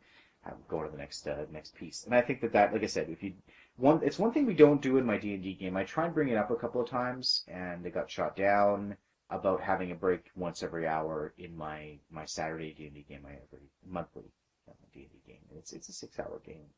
go 0.69 0.83
to 0.83 0.91
the 0.91 0.99
next 0.99 1.27
uh, 1.27 1.47
next 1.51 1.75
piece. 1.75 2.05
And 2.05 2.15
I 2.15 2.21
think 2.21 2.43
that 2.43 2.53
that, 2.53 2.75
like 2.75 2.83
I 2.83 2.87
said, 2.87 3.09
if 3.09 3.23
you 3.23 3.33
one, 3.77 4.01
it's 4.03 4.19
one 4.19 4.33
thing 4.33 4.45
we 4.45 4.55
don't 4.55 4.83
do 4.83 4.99
in 4.99 5.07
my 5.07 5.17
D 5.17 5.33
and 5.33 5.43
D 5.43 5.55
game. 5.55 5.79
I 5.79 5.85
tried 5.85 6.13
bringing 6.13 6.35
it 6.35 6.39
up 6.39 6.51
a 6.51 6.57
couple 6.57 6.83
of 6.83 6.91
times, 6.91 7.45
and 7.49 7.87
it 7.87 7.95
got 7.95 8.11
shot 8.11 8.37
down 8.37 8.99
about 9.31 9.61
having 9.63 9.91
a 9.93 9.95
break 9.95 10.31
once 10.37 10.63
every 10.63 10.87
hour 10.87 11.35
in 11.39 11.57
my 11.57 11.99
my 12.11 12.25
Saturday 12.25 12.73
D 12.75 12.87
and 12.87 12.95
D 12.95 13.03
game. 13.09 13.25
I 13.27 13.33
every 13.33 13.69
monthly 13.87 14.33
uh, 14.69 14.73
D 14.93 15.03
and 15.03 15.13
D 15.13 15.21
game. 15.27 15.43
And 15.51 15.59
It's 15.59 15.73
it's 15.73 15.89
a 15.89 15.93
six 15.93 16.19
hour 16.19 16.41
game. 16.45 16.69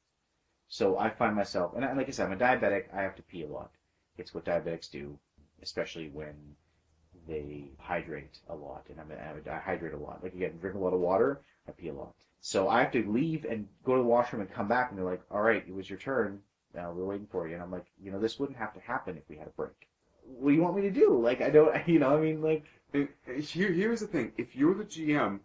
So 0.68 0.98
I 0.98 1.10
find 1.10 1.36
myself, 1.36 1.74
and 1.76 1.84
I- 1.84 1.92
like 1.92 2.08
I 2.08 2.12
said, 2.12 2.26
I'm 2.26 2.32
a 2.32 2.36
diabetic. 2.36 2.92
I 2.94 3.02
have 3.02 3.14
to 3.16 3.22
pee 3.22 3.44
a 3.44 3.48
lot. 3.48 3.70
It's 4.18 4.34
what 4.34 4.44
diabetics 4.44 4.90
do, 4.90 5.18
especially 5.62 6.08
when 6.08 6.56
they 7.26 7.70
hydrate 7.78 8.40
a 8.48 8.54
lot. 8.54 8.86
And 8.90 9.00
I'm 9.00 9.10
a, 9.10 9.14
I'm 9.14 9.42
a, 9.46 9.50
I 9.52 9.58
hydrate 9.58 9.94
a 9.94 9.98
lot. 9.98 10.22
Like 10.22 10.34
again, 10.34 10.58
drink 10.58 10.76
a 10.76 10.78
lot 10.80 10.92
of 10.94 11.00
water. 11.00 11.40
I 11.68 11.72
pee 11.72 11.88
a 11.88 11.94
lot. 11.94 12.14
So 12.40 12.68
I 12.68 12.80
have 12.80 12.92
to 12.92 13.08
leave 13.10 13.44
and 13.44 13.68
go 13.84 13.94
to 13.96 14.02
the 14.02 14.08
washroom 14.08 14.42
and 14.42 14.50
come 14.50 14.68
back, 14.68 14.90
and 14.90 14.98
they're 14.98 15.06
like, 15.06 15.22
"All 15.30 15.42
right, 15.42 15.64
it 15.66 15.74
was 15.74 15.88
your 15.88 15.98
turn. 15.98 16.42
Now 16.74 16.92
we're 16.92 17.04
waiting 17.06 17.28
for 17.28 17.46
you." 17.46 17.54
And 17.54 17.62
I'm 17.62 17.70
like, 17.70 17.86
"You 18.00 18.10
know, 18.10 18.18
this 18.18 18.38
wouldn't 18.40 18.58
have 18.58 18.74
to 18.74 18.80
happen 18.80 19.16
if 19.16 19.28
we 19.28 19.36
had 19.36 19.46
a 19.46 19.50
break. 19.50 19.88
What 20.24 20.50
do 20.50 20.54
you 20.56 20.62
want 20.62 20.76
me 20.76 20.82
to 20.82 20.90
do? 20.90 21.18
Like, 21.18 21.40
I 21.40 21.50
don't, 21.50 21.76
you 21.88 21.98
know, 21.98 22.16
I 22.16 22.20
mean, 22.20 22.42
like, 22.42 22.64
And 22.92 23.08
here, 23.42 23.72
here's 23.72 24.00
the 24.00 24.06
thing: 24.06 24.32
if 24.36 24.54
you're 24.54 24.74
the 24.74 24.84
GM, 24.84 25.40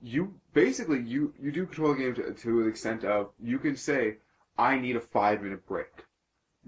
you 0.00 0.34
basically 0.52 1.00
you 1.02 1.34
you 1.40 1.50
do 1.50 1.66
control 1.66 1.94
the 1.94 2.00
game 2.00 2.14
to, 2.14 2.32
to 2.32 2.62
the 2.62 2.68
extent 2.68 3.04
of 3.04 3.30
you 3.40 3.58
can 3.58 3.76
say, 3.76 4.18
"I 4.56 4.78
need 4.78 4.96
a 4.96 5.00
five 5.00 5.42
minute 5.42 5.66
break, 5.66 6.04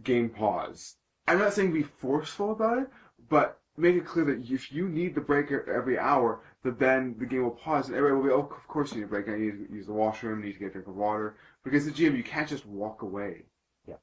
game 0.03 0.31
pause." 0.31 0.97
I'm 1.27 1.39
not 1.39 1.53
saying 1.53 1.73
be 1.73 1.83
forceful 1.83 2.51
about 2.51 2.79
it, 2.79 2.89
but 3.29 3.61
make 3.77 3.95
it 3.95 4.05
clear 4.05 4.25
that 4.25 4.51
if 4.51 4.73
you 4.73 4.89
need 4.89 5.15
the 5.15 5.21
break 5.21 5.51
every 5.53 5.99
hour, 5.99 6.41
that 6.65 6.79
then 6.79 7.15
the 7.19 7.27
game 7.27 7.45
will 7.45 7.51
pause 7.53 7.87
and 7.87 7.97
everybody 7.97 8.17
will 8.17 8.29
be, 8.29 8.33
"Oh, 8.33 8.57
of 8.57 8.69
course 8.69 8.93
you 8.93 8.99
need 8.99 9.05
a 9.05 9.09
break. 9.09 9.29
I 9.29 9.37
need 9.37 9.69
to 9.69 9.73
use 9.73 9.87
the 9.87 9.93
washroom. 9.93 10.43
Need 10.43 10.55
to 10.55 10.59
get 10.59 10.69
a 10.69 10.73
drink 10.73 10.89
of 10.89 10.97
water." 10.97 11.37
Because 11.63 11.85
the 11.85 11.93
GM, 11.93 12.17
you 12.17 12.25
can't 12.25 12.49
just 12.49 12.67
walk 12.67 13.03
away. 13.03 13.45
Yeah. 13.87 13.97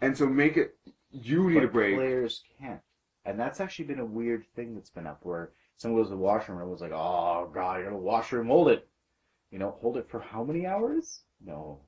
And 0.00 0.16
so 0.16 0.26
make 0.26 0.56
it 0.56 0.76
you 1.10 1.50
need 1.50 1.64
a 1.64 1.68
break. 1.68 1.96
Players 1.96 2.42
can't, 2.58 2.80
and 3.24 3.38
that's 3.38 3.60
actually 3.60 3.86
been 3.86 4.00
a 4.00 4.04
weird 4.04 4.44
thing 4.54 4.74
that's 4.74 4.90
been 4.90 5.06
up 5.06 5.20
where 5.22 5.50
someone 5.76 6.00
goes 6.00 6.08
to 6.08 6.14
the 6.14 6.20
washroom 6.20 6.58
and 6.58 6.62
everyone's 6.62 6.82
like, 6.82 6.92
"Oh 6.92 7.50
God, 7.52 7.78
you're 7.78 7.88
in 7.88 7.94
the 7.94 8.00
washroom. 8.00 8.48
Hold 8.48 8.68
it." 8.68 8.88
You 9.50 9.58
know, 9.58 9.76
hold 9.80 9.96
it 9.96 10.08
for 10.08 10.20
how 10.20 10.44
many 10.44 10.66
hours? 10.66 11.22
No, 11.44 11.80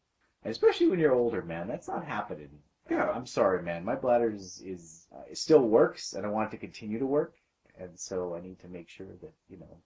and 0.43 0.51
especially 0.51 0.89
when 0.89 0.99
you're 0.99 1.15
older, 1.15 1.43
man. 1.43 1.69
That's 1.69 1.89
not 1.89 2.05
happening. 2.05 2.49
Yeah. 2.91 3.11
I'm 3.11 3.27
sorry, 3.27 3.63
man. 3.63 3.85
My 3.85 3.95
bladder 3.95 4.31
is 4.31 4.61
is 4.65 5.07
uh, 5.15 5.23
it 5.31 5.39
still 5.39 5.63
works, 5.63 6.15
and 6.15 6.27
I 6.27 6.29
want 6.29 6.49
it 6.49 6.51
to 6.53 6.57
continue 6.59 6.99
to 6.99 7.07
work, 7.07 7.35
and 7.79 7.99
so 7.99 8.35
I 8.35 8.41
need 8.41 8.59
to 8.61 8.69
make 8.69 8.89
sure 8.89 9.07
that 9.21 9.33
you 9.49 9.59
know, 9.59 9.79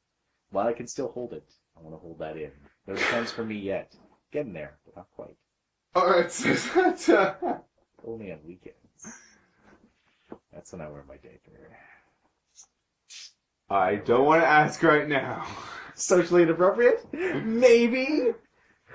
while 0.51 0.67
I 0.67 0.73
can 0.73 0.87
still 0.87 1.09
hold 1.09 1.35
it, 1.35 1.53
I 1.77 1.83
want 1.83 1.95
to 1.95 2.01
hold 2.01 2.19
that 2.21 2.37
in. 2.37 2.51
No 2.87 2.95
defense 2.95 3.31
for 3.31 3.45
me 3.45 3.57
yet. 3.57 3.95
Getting 4.33 4.55
there, 4.55 4.79
but 4.85 4.97
not 4.97 5.09
quite. 5.15 5.37
All 5.95 6.11
right, 6.11 6.31
so. 6.31 6.51
Uh, 7.17 7.59
Only 8.05 8.33
on 8.33 8.39
weekends. 8.47 8.77
That's 10.67 10.73
when 10.73 10.83
I 10.83 10.91
wear 10.91 11.05
my 11.07 11.15
diaper. 11.19 11.77
I 13.71 13.95
don't 14.05 14.25
want 14.25 14.43
to 14.43 14.49
ask 14.49 14.83
right 14.83 15.07
now. 15.09 15.47
Socially 15.95 16.43
inappropriate? 16.43 17.07
Maybe. 17.13 18.33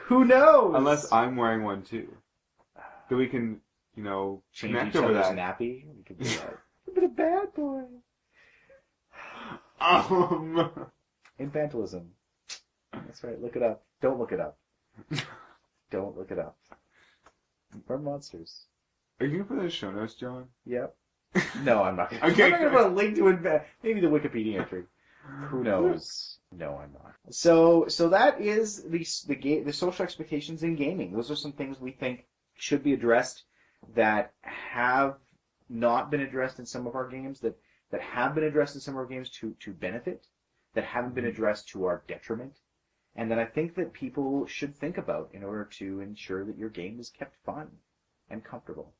Who 0.08 0.26
knows? 0.26 0.76
Unless 0.76 1.14
I'm 1.14 1.38
wearing 1.38 1.64
one 1.64 1.84
too. 1.84 2.14
Then 3.08 3.18
we 3.20 3.28
can, 3.28 3.62
you 3.96 4.04
know, 4.04 4.44
change 4.52 4.74
connect 4.74 4.96
each 4.98 5.02
over 5.02 5.14
other's 5.18 5.34
that. 5.34 5.58
nappy. 5.60 5.86
We 5.96 6.04
could 6.06 6.18
do 6.20 6.26
that. 6.26 6.58
I've 6.90 6.96
been 6.96 7.04
a 7.06 7.08
bad 7.08 7.54
boy. 7.54 7.84
Um, 9.80 10.72
Infantilism. 11.40 12.08
That's 12.92 13.24
right. 13.24 13.42
Look 13.42 13.56
it 13.56 13.64
up. 13.64 13.86
Don't 14.02 14.20
look 14.20 14.34
it 14.34 14.42
up. 14.42 14.58
Don't 15.90 16.18
look 16.18 16.32
it 16.32 16.38
up. 16.40 16.58
We're 17.88 17.98
monsters. 17.98 18.66
are 19.22 19.26
you 19.26 19.38
gonna 19.38 19.46
put 19.46 19.54
that 19.56 19.60
in 19.62 19.66
the 19.68 19.72
show 19.72 19.90
notes, 19.92 20.16
John? 20.16 20.48
Yep. 20.66 20.98
No, 21.64 21.84
I'm 21.84 21.96
not. 21.96 22.10
Gonna, 22.10 22.32
Okay, 22.32 22.46
I'm 22.46 22.52
not 22.52 22.60
gonna 22.60 22.72
put 22.72 22.86
a 22.88 22.90
link 22.90 23.16
to 23.18 23.28
it. 23.30 23.68
Maybe 23.84 24.02
the 24.02 24.08
Wikipedia 24.08 24.60
entry. 24.60 24.84
Who 25.50 25.58
um, 25.58 25.64
knows? 25.64 26.40
No, 26.52 26.78
I'm 26.78 26.92
not. 26.92 27.14
So, 27.30 27.86
so 27.88 28.10
that 28.10 28.42
is 28.42 28.84
the 28.84 29.06
the 29.28 29.36
ga- 29.36 29.64
the 29.64 29.74
social 29.74 30.04
expectations 30.04 30.64
in 30.64 30.76
gaming. 30.76 31.14
Those 31.14 31.32
are 31.32 31.36
some 31.36 31.54
things 31.54 31.80
we 31.80 31.92
think 31.92 32.26
should 32.56 32.84
be 32.84 32.94
addressed 32.94 33.44
that 33.96 34.34
have 34.42 35.16
not 35.70 36.12
been 36.12 36.22
addressed 36.22 36.60
in 36.60 36.66
some 36.66 36.86
of 36.86 36.96
our 36.96 37.08
games 37.08 37.40
that 37.42 37.58
that 37.92 38.02
have 38.02 38.36
been 38.36 38.44
addressed 38.44 38.76
in 38.76 38.82
some 38.82 38.96
of 38.96 39.00
our 39.00 39.06
games 39.06 39.30
to 39.30 39.56
to 39.60 39.72
benefit 39.72 40.28
that 40.74 40.84
haven't 40.84 41.16
been 41.16 41.24
mm-hmm. 41.24 41.34
addressed 41.34 41.68
to 41.70 41.86
our 41.86 42.04
detriment 42.08 42.60
and 43.16 43.30
that 43.30 43.40
I 43.40 43.46
think 43.46 43.76
that 43.76 43.94
people 43.94 44.46
should 44.46 44.76
think 44.76 44.98
about 44.98 45.30
in 45.34 45.44
order 45.44 45.66
to 45.66 46.00
ensure 46.00 46.46
that 46.46 46.58
your 46.58 46.70
game 46.70 47.00
is 47.00 47.10
kept 47.10 47.36
fun 47.46 47.68
and 48.30 48.44
comfortable 48.44 48.94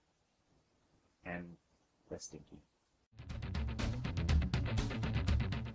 and 1.26 1.56
less 2.12 2.26
stinky. 2.26 2.60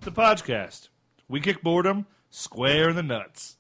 The 0.00 0.12
podcast. 0.12 0.90
We 1.28 1.40
kick 1.40 1.62
boredom 1.62 2.06
square 2.30 2.90
in 2.90 2.96
the 2.96 3.02
nuts. 3.02 3.56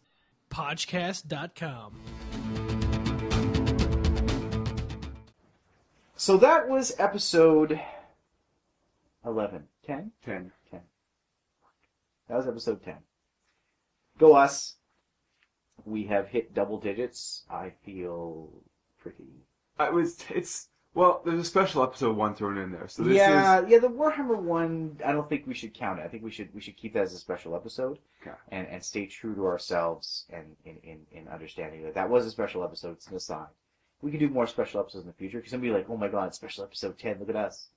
Podcast.com. 0.50 2.00
So 6.16 6.36
that 6.36 6.68
was 6.68 6.94
episode 6.98 7.80
11. 9.24 9.64
Ten. 9.84 10.12
10? 10.24 10.52
Ten. 10.70 10.80
That 12.28 12.36
was 12.36 12.46
episode 12.46 12.84
10. 12.84 12.94
Go 14.18 14.34
us. 14.34 14.76
We 15.84 16.04
have 16.04 16.28
hit 16.28 16.54
double 16.54 16.78
digits. 16.78 17.44
I 17.50 17.72
feel 17.84 18.50
pretty. 18.98 19.44
I 19.78 19.90
was. 19.90 20.24
It's 20.30 20.68
well. 20.96 21.22
There's 21.24 21.38
a 21.38 21.44
special 21.44 21.82
episode 21.84 22.16
one 22.16 22.34
thrown 22.34 22.58
in 22.58 22.72
there, 22.72 22.88
so 22.88 23.04
this 23.04 23.16
yeah, 23.16 23.60
is. 23.60 23.70
yeah. 23.70 23.78
The 23.78 23.88
Warhammer 23.88 24.36
one, 24.36 24.98
I 25.04 25.12
don't 25.12 25.28
think 25.28 25.46
we 25.46 25.54
should 25.54 25.72
count 25.74 26.00
it. 26.00 26.02
I 26.02 26.08
think 26.08 26.24
we 26.24 26.30
should 26.32 26.52
we 26.52 26.60
should 26.60 26.76
keep 26.76 26.94
that 26.94 27.02
as 27.04 27.12
a 27.14 27.18
special 27.18 27.54
episode, 27.54 27.98
Okay. 28.22 28.36
and 28.50 28.66
and 28.66 28.82
stay 28.82 29.06
true 29.06 29.34
to 29.36 29.46
ourselves 29.46 30.24
and 30.30 30.56
in 30.64 30.78
in, 30.82 30.98
in 31.12 31.28
understanding 31.28 31.84
that 31.84 31.94
that 31.94 32.10
was 32.10 32.26
a 32.26 32.30
special 32.30 32.64
episode. 32.64 32.92
It's 32.92 33.06
an 33.06 33.16
aside. 33.16 33.46
We 34.02 34.10
can 34.10 34.20
do 34.20 34.28
more 34.28 34.46
special 34.46 34.80
episodes 34.80 35.04
in 35.04 35.08
the 35.08 35.14
future 35.14 35.38
because 35.38 35.52
somebody 35.52 35.72
like, 35.72 35.86
oh 35.88 35.96
my 35.96 36.08
god, 36.08 36.34
special 36.34 36.64
episode 36.64 36.98
ten. 36.98 37.18
Look 37.20 37.28
at 37.30 37.36
us 37.36 37.68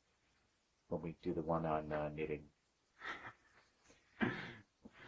when 0.89 1.01
we 1.01 1.15
do 1.21 1.33
the 1.33 1.41
one 1.41 1.65
on 1.65 1.91
uh, 1.91 2.09
knitting. 2.15 2.41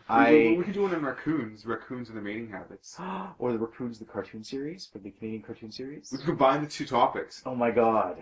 We, 0.10 0.15
I 0.15 0.56
we 0.57 0.64
could 0.64 0.73
do 0.73 0.84
one 0.84 0.94
on 0.94 1.03
raccoons, 1.03 1.65
raccoons 1.65 2.10
and 2.10 2.18
their 2.18 2.23
mating 2.23 2.49
habits. 2.49 2.98
or 3.40 3.52
the 3.52 3.57
Raccoons 3.57 3.99
the 3.99 4.06
cartoon 4.06 4.44
series 4.44 4.88
for 4.91 4.99
the 4.99 5.11
Canadian 5.11 5.44
cartoon 5.44 5.72
series. 5.72 6.10
We 6.11 6.18
could 6.18 6.28
combine 6.28 6.61
the 6.61 6.69
two 6.69 6.86
topics. 6.86 7.41
Oh 7.45 7.56
my 7.56 7.72
god. 7.72 8.18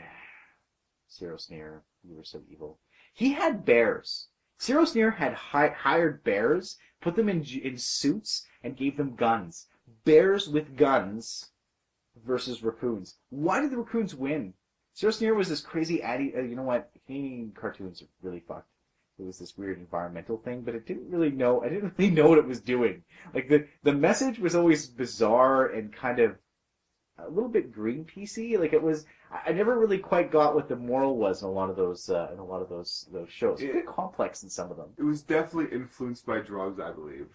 Cyril 1.07 1.39
Sneer, 1.39 1.81
you 2.07 2.15
were 2.15 2.23
so 2.23 2.41
evil. 2.49 2.79
He 3.13 3.33
had 3.33 3.65
bears. 3.65 4.27
Cyril 4.57 4.85
Sneer 4.85 5.11
had 5.11 5.33
hi- 5.33 5.73
hired 5.75 6.23
bears, 6.23 6.77
put 7.01 7.15
them 7.15 7.29
in 7.29 7.43
in 7.43 7.77
suits, 7.77 8.45
and 8.63 8.77
gave 8.77 8.97
them 8.97 9.15
guns. 9.15 9.67
Bears 10.05 10.47
with 10.47 10.77
guns 10.77 11.49
versus 12.25 12.61
raccoons. 12.61 13.15
Why 13.29 13.61
did 13.61 13.71
the 13.71 13.77
raccoons 13.77 14.13
win? 14.13 14.53
Cyril 14.93 15.13
Sneer 15.13 15.33
was 15.33 15.49
this 15.49 15.61
crazy 15.61 16.03
addy. 16.03 16.35
Uh, 16.35 16.41
you 16.41 16.55
know 16.55 16.63
what? 16.63 16.91
Canadian 17.05 17.53
cartoons 17.59 18.01
are 18.01 18.07
really 18.21 18.41
fucked. 18.41 18.69
It 19.19 19.25
was 19.25 19.39
this 19.39 19.57
weird 19.57 19.77
environmental 19.77 20.37
thing, 20.37 20.61
but 20.61 20.75
it 20.75 20.85
didn't 20.85 21.09
really 21.09 21.31
know. 21.31 21.61
I 21.61 21.69
didn't 21.69 21.93
really 21.97 22.11
know 22.11 22.29
what 22.29 22.37
it 22.37 22.47
was 22.47 22.61
doing. 22.61 23.03
Like 23.33 23.49
the 23.49 23.67
the 23.83 23.93
message 23.93 24.39
was 24.39 24.55
always 24.55 24.87
bizarre 24.87 25.67
and 25.67 25.93
kind 25.93 26.19
of 26.19 26.37
a 27.17 27.29
little 27.29 27.49
bit 27.49 27.73
Greenpeacey. 27.73 28.57
Like 28.57 28.73
it 28.73 28.81
was, 28.81 29.05
I 29.45 29.51
never 29.51 29.77
really 29.77 29.97
quite 29.97 30.31
got 30.31 30.55
what 30.55 30.69
the 30.69 30.75
moral 30.75 31.17
was 31.17 31.41
in 31.41 31.47
a 31.47 31.51
lot 31.51 31.69
of 31.69 31.75
those 31.75 32.09
uh, 32.09 32.29
in 32.33 32.39
a 32.39 32.45
lot 32.45 32.61
of 32.61 32.69
those 32.69 33.07
those 33.11 33.29
shows. 33.29 33.61
It's 33.61 33.71
a 33.71 33.73
bit 33.73 33.87
complex 33.87 34.43
in 34.43 34.49
some 34.49 34.71
of 34.71 34.77
them, 34.77 34.89
It 34.97 35.03
was 35.03 35.21
definitely 35.21 35.75
influenced 35.75 36.25
by 36.25 36.39
drugs, 36.39 36.79
I 36.79 36.91
believe. 36.91 37.27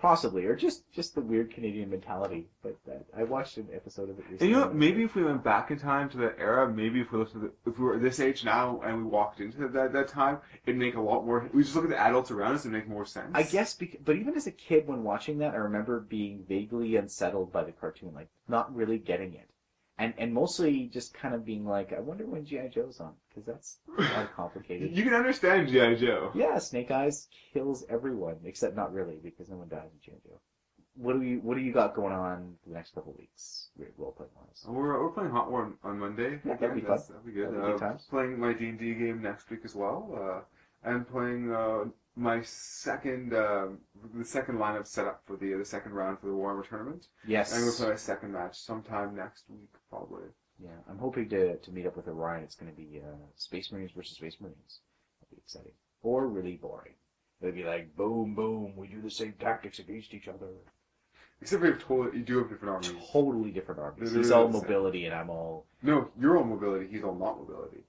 Possibly, 0.00 0.44
or 0.46 0.56
just 0.56 0.90
just 0.92 1.14
the 1.14 1.20
weird 1.20 1.52
Canadian 1.52 1.90
mentality. 1.90 2.48
But 2.62 2.76
uh, 2.88 2.94
I 3.16 3.24
watched 3.24 3.56
an 3.56 3.68
episode 3.72 4.10
of 4.10 4.18
it 4.18 4.24
recently. 4.30 4.46
And 4.46 4.50
you 4.50 4.56
know, 4.56 4.66
what? 4.66 4.74
maybe 4.74 5.04
if 5.04 5.14
we 5.14 5.22
went 5.22 5.44
back 5.44 5.70
in 5.70 5.78
time 5.78 6.08
to 6.10 6.16
that 6.18 6.36
era, 6.38 6.68
maybe 6.68 7.00
if 7.00 7.12
we 7.12 7.18
looked 7.18 7.34
at 7.34 7.42
the, 7.42 7.52
if 7.66 7.78
we 7.78 7.84
were 7.84 7.98
this 7.98 8.20
age 8.20 8.44
now 8.44 8.80
and 8.84 8.98
we 8.98 9.04
walked 9.04 9.40
into 9.40 9.68
that 9.68 9.92
that 9.92 10.08
time, 10.08 10.38
it'd 10.66 10.78
make 10.78 10.94
a 10.94 11.00
lot 11.00 11.26
more. 11.26 11.48
We 11.52 11.62
just 11.62 11.74
look 11.74 11.84
at 11.84 11.90
the 11.90 11.98
adults 12.00 12.30
around 12.30 12.54
us 12.54 12.64
and 12.64 12.72
make 12.72 12.88
more 12.88 13.04
sense. 13.04 13.30
I 13.34 13.42
guess, 13.42 13.74
bec- 13.74 13.98
but 14.04 14.16
even 14.16 14.34
as 14.34 14.46
a 14.46 14.52
kid, 14.52 14.86
when 14.86 15.04
watching 15.04 15.38
that, 15.38 15.54
I 15.54 15.58
remember 15.58 16.00
being 16.00 16.44
vaguely 16.48 16.96
unsettled 16.96 17.52
by 17.52 17.64
the 17.64 17.72
cartoon, 17.72 18.12
like 18.14 18.28
not 18.48 18.74
really 18.74 18.98
getting 18.98 19.34
it, 19.34 19.48
and 20.00 20.14
and 20.16 20.32
mostly 20.32 20.86
just 20.86 21.12
kind 21.12 21.34
of 21.34 21.44
being 21.44 21.66
like, 21.66 21.92
I 21.92 22.00
wonder 22.00 22.26
when 22.26 22.44
GI 22.44 22.70
Joe's 22.72 23.00
on, 23.00 23.12
because 23.28 23.44
that's 23.44 23.78
kind 23.98 24.22
of 24.22 24.32
complicated. 24.34 24.90
you 24.96 25.04
can 25.04 25.12
understand 25.14 25.68
GI 25.68 25.96
Joe. 25.96 26.32
Yeah, 26.34 26.58
Snake 26.58 26.90
Eyes 26.90 27.28
kills 27.52 27.84
everyone, 27.90 28.36
except 28.44 28.74
not 28.74 28.92
really, 28.94 29.18
because 29.22 29.50
no 29.50 29.56
one 29.56 29.68
dies 29.68 29.90
in 29.92 30.00
G.I. 30.00 30.18
Joe. 30.26 30.40
What 30.96 31.20
do 31.20 31.22
you 31.22 31.38
What 31.40 31.56
do 31.56 31.60
you 31.62 31.72
got 31.72 31.94
going 31.94 32.14
on 32.14 32.54
the 32.66 32.72
next 32.72 32.94
couple 32.94 33.12
of 33.12 33.18
weeks, 33.18 33.68
role 33.98 34.12
playing 34.12 34.32
wise? 34.36 34.64
We're, 34.66 35.02
we're 35.02 35.10
playing 35.10 35.30
Hot 35.30 35.50
War 35.50 35.64
on, 35.64 35.74
on 35.84 35.98
Monday. 35.98 36.40
Yeah, 36.44 36.56
that'd 36.56 36.74
be 36.74 36.80
fun. 36.80 36.98
That'd 37.08 37.26
be 37.26 37.32
good. 37.32 37.54
That'd 37.54 37.78
be 37.78 37.84
Uh. 37.84 37.98
Playing 38.08 38.40
my 38.40 38.54
D 38.54 38.70
and 38.70 38.78
D 38.78 38.94
game 38.94 39.20
next 39.22 39.50
week 39.50 39.60
as 39.64 39.74
well, 39.74 40.10
uh, 40.16 40.88
and 40.90 41.06
playing 41.06 41.52
uh, 41.52 41.84
my 42.16 42.42
second 42.42 43.32
uh, 43.32 43.68
the 44.14 44.24
second 44.24 44.58
lineup 44.58 44.86
set 44.86 45.06
up 45.06 45.22
for 45.26 45.36
the 45.36 45.54
the 45.54 45.64
second 45.64 45.92
round 45.92 46.18
for 46.18 46.26
the 46.26 46.32
Warhammer 46.32 46.68
tournament. 46.68 47.06
Yes. 47.26 47.52
And 47.52 47.60
I'm 47.60 47.66
gonna 47.66 47.76
play 47.76 47.90
my 47.90 47.96
second 47.96 48.32
match 48.32 48.58
sometime 48.58 49.16
next 49.16 49.44
week, 49.48 49.70
probably. 49.88 50.24
Yeah, 50.62 50.70
I'm 50.88 50.98
hoping 50.98 51.28
to 51.30 51.56
to 51.56 51.70
meet 51.72 51.86
up 51.86 51.96
with 51.96 52.08
Orion. 52.08 52.42
It's 52.44 52.54
going 52.54 52.70
to 52.70 52.76
be 52.76 53.00
uh, 53.00 53.16
Space 53.36 53.72
Marines 53.72 53.92
versus 53.96 54.16
Space 54.16 54.36
Marines. 54.40 54.80
That'll 55.20 55.34
be 55.34 55.40
exciting. 55.42 55.72
Or 56.02 56.26
really 56.26 56.56
boring. 56.56 56.94
It'll 57.40 57.54
be 57.54 57.64
like 57.64 57.96
boom, 57.96 58.34
boom. 58.34 58.74
We 58.76 58.88
do 58.88 59.00
the 59.00 59.10
same 59.10 59.34
tactics 59.40 59.78
against 59.78 60.12
each 60.12 60.28
other. 60.28 60.48
Except 61.40 61.62
you 61.62 61.70
have 61.70 61.82
totally, 61.82 62.18
you 62.18 62.24
do 62.24 62.38
have 62.38 62.50
different 62.50 62.74
armies. 62.74 63.08
Totally 63.10 63.50
different 63.50 63.80
armies. 63.80 64.12
They're 64.12 64.20
He's 64.20 64.30
all 64.30 64.48
mobility, 64.48 65.06
and 65.06 65.14
I'm 65.14 65.30
all. 65.30 65.64
No, 65.82 66.10
you're 66.20 66.36
all 66.36 66.44
mobility. 66.44 66.88
He's 66.90 67.02
all 67.02 67.14
not 67.14 67.38
mobility. 67.38 67.84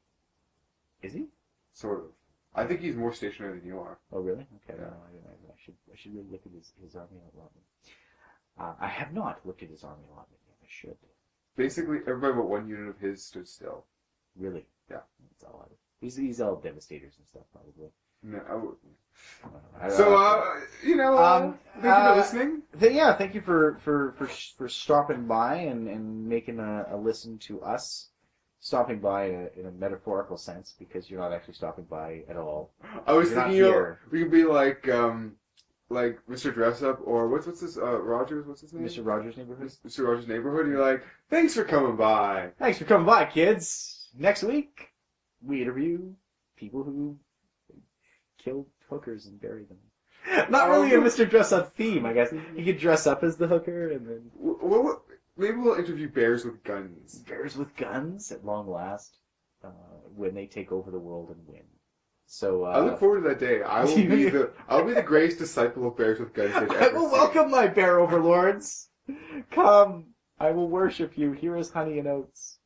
Is 1.01 1.13
he? 1.13 1.25
Sort 1.73 1.99
of. 1.99 2.05
I 2.53 2.65
think 2.65 2.81
he's 2.81 2.95
more 2.95 3.13
stationary 3.13 3.59
than 3.59 3.67
you 3.67 3.79
are. 3.79 3.97
Oh, 4.11 4.19
really? 4.19 4.45
Okay. 4.69 4.77
Yeah. 4.77 4.85
No, 4.85 4.87
I, 4.87 5.51
I, 5.51 5.55
should 5.63 5.75
I 5.91 5.95
should 5.95 6.13
really 6.13 6.27
look 6.31 6.41
at 6.45 6.51
his 6.51 6.73
his 6.83 6.95
army 6.95 7.19
allotment. 7.33 7.65
Uh, 8.59 8.73
I 8.79 8.87
have 8.87 9.13
not 9.13 9.39
looked 9.45 9.63
at 9.63 9.69
his 9.69 9.83
army 9.83 10.03
allotment 10.11 10.41
yet. 10.47 10.57
I 10.61 10.67
should. 10.67 10.97
Basically, 11.55 11.99
everybody 12.07 12.33
but 12.33 12.47
one 12.49 12.67
unit 12.67 12.89
of 12.89 12.99
his 12.99 13.23
stood 13.23 13.47
still. 13.47 13.85
Really? 14.37 14.65
Yeah. 14.89 14.97
That's 15.29 15.43
all 15.43 15.65
I 15.65 15.73
He's, 16.01 16.15
he's 16.15 16.41
all 16.41 16.55
devastators 16.55 17.13
and 17.19 17.27
stuff, 17.27 17.43
probably. 17.51 17.91
No, 18.23 18.39
I 18.49 18.55
would- 18.55 18.75
I 19.43 19.47
don't 19.49 19.53
know. 19.53 19.79
I- 19.79 19.89
so, 19.89 20.15
uh, 20.15 20.59
you 20.83 20.95
know, 20.95 21.17
uh, 21.17 21.39
Um, 21.45 21.59
thank 21.73 21.83
you 21.85 21.89
uh, 21.91 22.13
for 22.13 22.19
listening. 22.19 22.61
th- 22.79 22.93
yeah, 22.93 23.13
thank 23.15 23.35
you 23.35 23.41
for, 23.41 23.77
for, 23.83 24.13
for, 24.17 24.27
sh- 24.27 24.53
for 24.57 24.67
stopping 24.67 25.27
by 25.27 25.55
and, 25.55 25.87
and 25.87 26.27
making 26.27 26.59
a, 26.59 26.85
a 26.91 26.97
listen 26.97 27.37
to 27.39 27.61
us. 27.61 28.09
Stopping 28.63 28.99
by 28.99 29.25
in 29.25 29.49
a, 29.55 29.59
in 29.59 29.65
a 29.65 29.71
metaphorical 29.71 30.37
sense, 30.37 30.75
because 30.77 31.09
you're 31.09 31.19
not 31.19 31.33
actually 31.33 31.55
stopping 31.55 31.85
by 31.85 32.21
at 32.29 32.37
all. 32.37 32.71
I 33.07 33.13
was 33.13 33.31
you're 33.31 33.39
thinking, 33.39 33.57
you 33.57 33.71
know, 33.71 33.95
we 34.11 34.19
could 34.19 34.31
be 34.31 34.43
like, 34.43 34.87
um, 34.87 35.33
like 35.89 36.19
Mr. 36.29 36.53
Dressup, 36.53 36.99
or 37.03 37.27
what's 37.27 37.47
what's 37.47 37.59
this? 37.61 37.75
Uh, 37.77 37.99
Rogers, 37.99 38.45
what's 38.45 38.61
his 38.61 38.71
name? 38.71 38.85
Mr. 38.85 39.03
Rogers' 39.03 39.35
neighborhood. 39.35 39.71
Mr. 39.85 40.07
Rogers' 40.07 40.27
neighborhood. 40.27 40.65
And 40.65 40.73
you're 40.75 40.85
like, 40.85 41.03
thanks 41.29 41.55
for 41.55 41.63
coming 41.63 41.95
by. 41.95 42.49
Thanks 42.59 42.77
for 42.77 42.85
coming 42.85 43.07
by, 43.07 43.25
kids. 43.25 44.09
Next 44.15 44.43
week, 44.43 44.89
we 45.43 45.61
interview 45.63 46.13
people 46.55 46.83
who 46.83 47.17
killed 48.37 48.67
hookers 48.89 49.25
and 49.25 49.41
buried 49.41 49.69
them. 49.69 49.77
Not 50.51 50.69
really 50.69 50.93
a 50.93 50.99
Mr. 50.99 51.27
Dressup 51.27 51.71
theme, 51.71 52.05
I 52.05 52.13
guess. 52.13 52.31
You 52.55 52.63
could 52.63 52.77
dress 52.77 53.07
up 53.07 53.23
as 53.23 53.37
the 53.37 53.47
hooker 53.47 53.91
and 53.91 54.07
then 54.07 54.21
W- 54.37 54.57
w- 54.59 54.77
w- 54.83 54.99
maybe 55.41 55.57
we'll 55.57 55.75
interview 55.79 56.09
bears 56.09 56.45
with 56.45 56.63
guns. 56.63 57.19
bears 57.27 57.57
with 57.57 57.75
guns 57.75 58.31
at 58.31 58.45
long 58.45 58.69
last 58.69 59.17
uh, 59.63 59.69
when 60.15 60.33
they 60.33 60.45
take 60.45 60.71
over 60.71 60.91
the 60.91 60.99
world 60.99 61.29
and 61.29 61.39
win. 61.47 61.63
So 62.27 62.65
uh, 62.65 62.69
I 62.69 62.79
look 62.79 62.99
forward 62.99 63.23
to 63.23 63.29
that 63.29 63.39
day. 63.39 63.61
I 63.61 63.83
will 63.83 63.95
be 63.95 64.29
the 64.29 64.51
I'll 64.69 64.85
be 64.85 64.93
the 64.93 65.01
greatest 65.01 65.39
disciple 65.39 65.87
of 65.87 65.97
bears 65.97 66.19
with 66.19 66.33
guns. 66.33 66.53
they've 66.53 66.71
I 66.81 66.87
will 66.89 67.09
seen. 67.09 67.11
welcome 67.11 67.51
my 67.51 67.67
bear 67.67 67.99
overlords. 67.99 68.89
Come, 69.51 70.13
I 70.39 70.51
will 70.51 70.69
worship 70.69 71.17
you. 71.17 71.33
Here 71.33 71.57
is 71.57 71.69
honey 71.71 71.99
and 71.99 72.07
oats. 72.07 72.59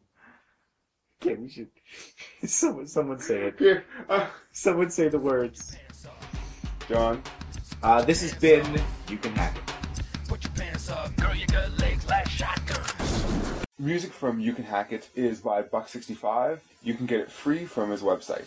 Okay, 1.22 1.36
we 1.36 1.50
should. 1.50 1.70
Someone, 2.50 2.86
someone 2.88 3.20
say 3.20 3.44
it. 3.44 3.56
Here, 3.58 3.86
uh, 4.10 4.28
Someone 4.52 4.92
say 4.92 5.08
the 5.08 5.18
words. 5.18 5.76
John. 6.88 7.24
Uh, 7.82 8.04
this 8.04 8.22
has 8.22 8.34
been 8.36 8.64
You 9.10 9.18
Can 9.18 9.34
Hack 9.36 9.58
It. 9.58 10.28
Put 10.28 10.44
your 10.44 10.54
pants 10.54 10.90
up, 10.90 11.16
girl, 11.18 11.34
you 11.36 11.48
got 11.48 11.72
legs 11.80 12.08
like 12.08 12.28
shotguns. 12.30 12.65
Music 13.78 14.14
from 14.14 14.40
You 14.40 14.54
Can 14.54 14.64
Hack 14.64 14.94
It 14.94 15.10
is 15.16 15.42
by 15.42 15.62
Buck65. 15.62 16.60
You 16.82 16.94
can 16.94 17.06
get 17.08 17.20
it 17.20 17.30
free 17.30 17.66
from 17.66 17.92
his 17.92 18.02
website. 18.02 18.46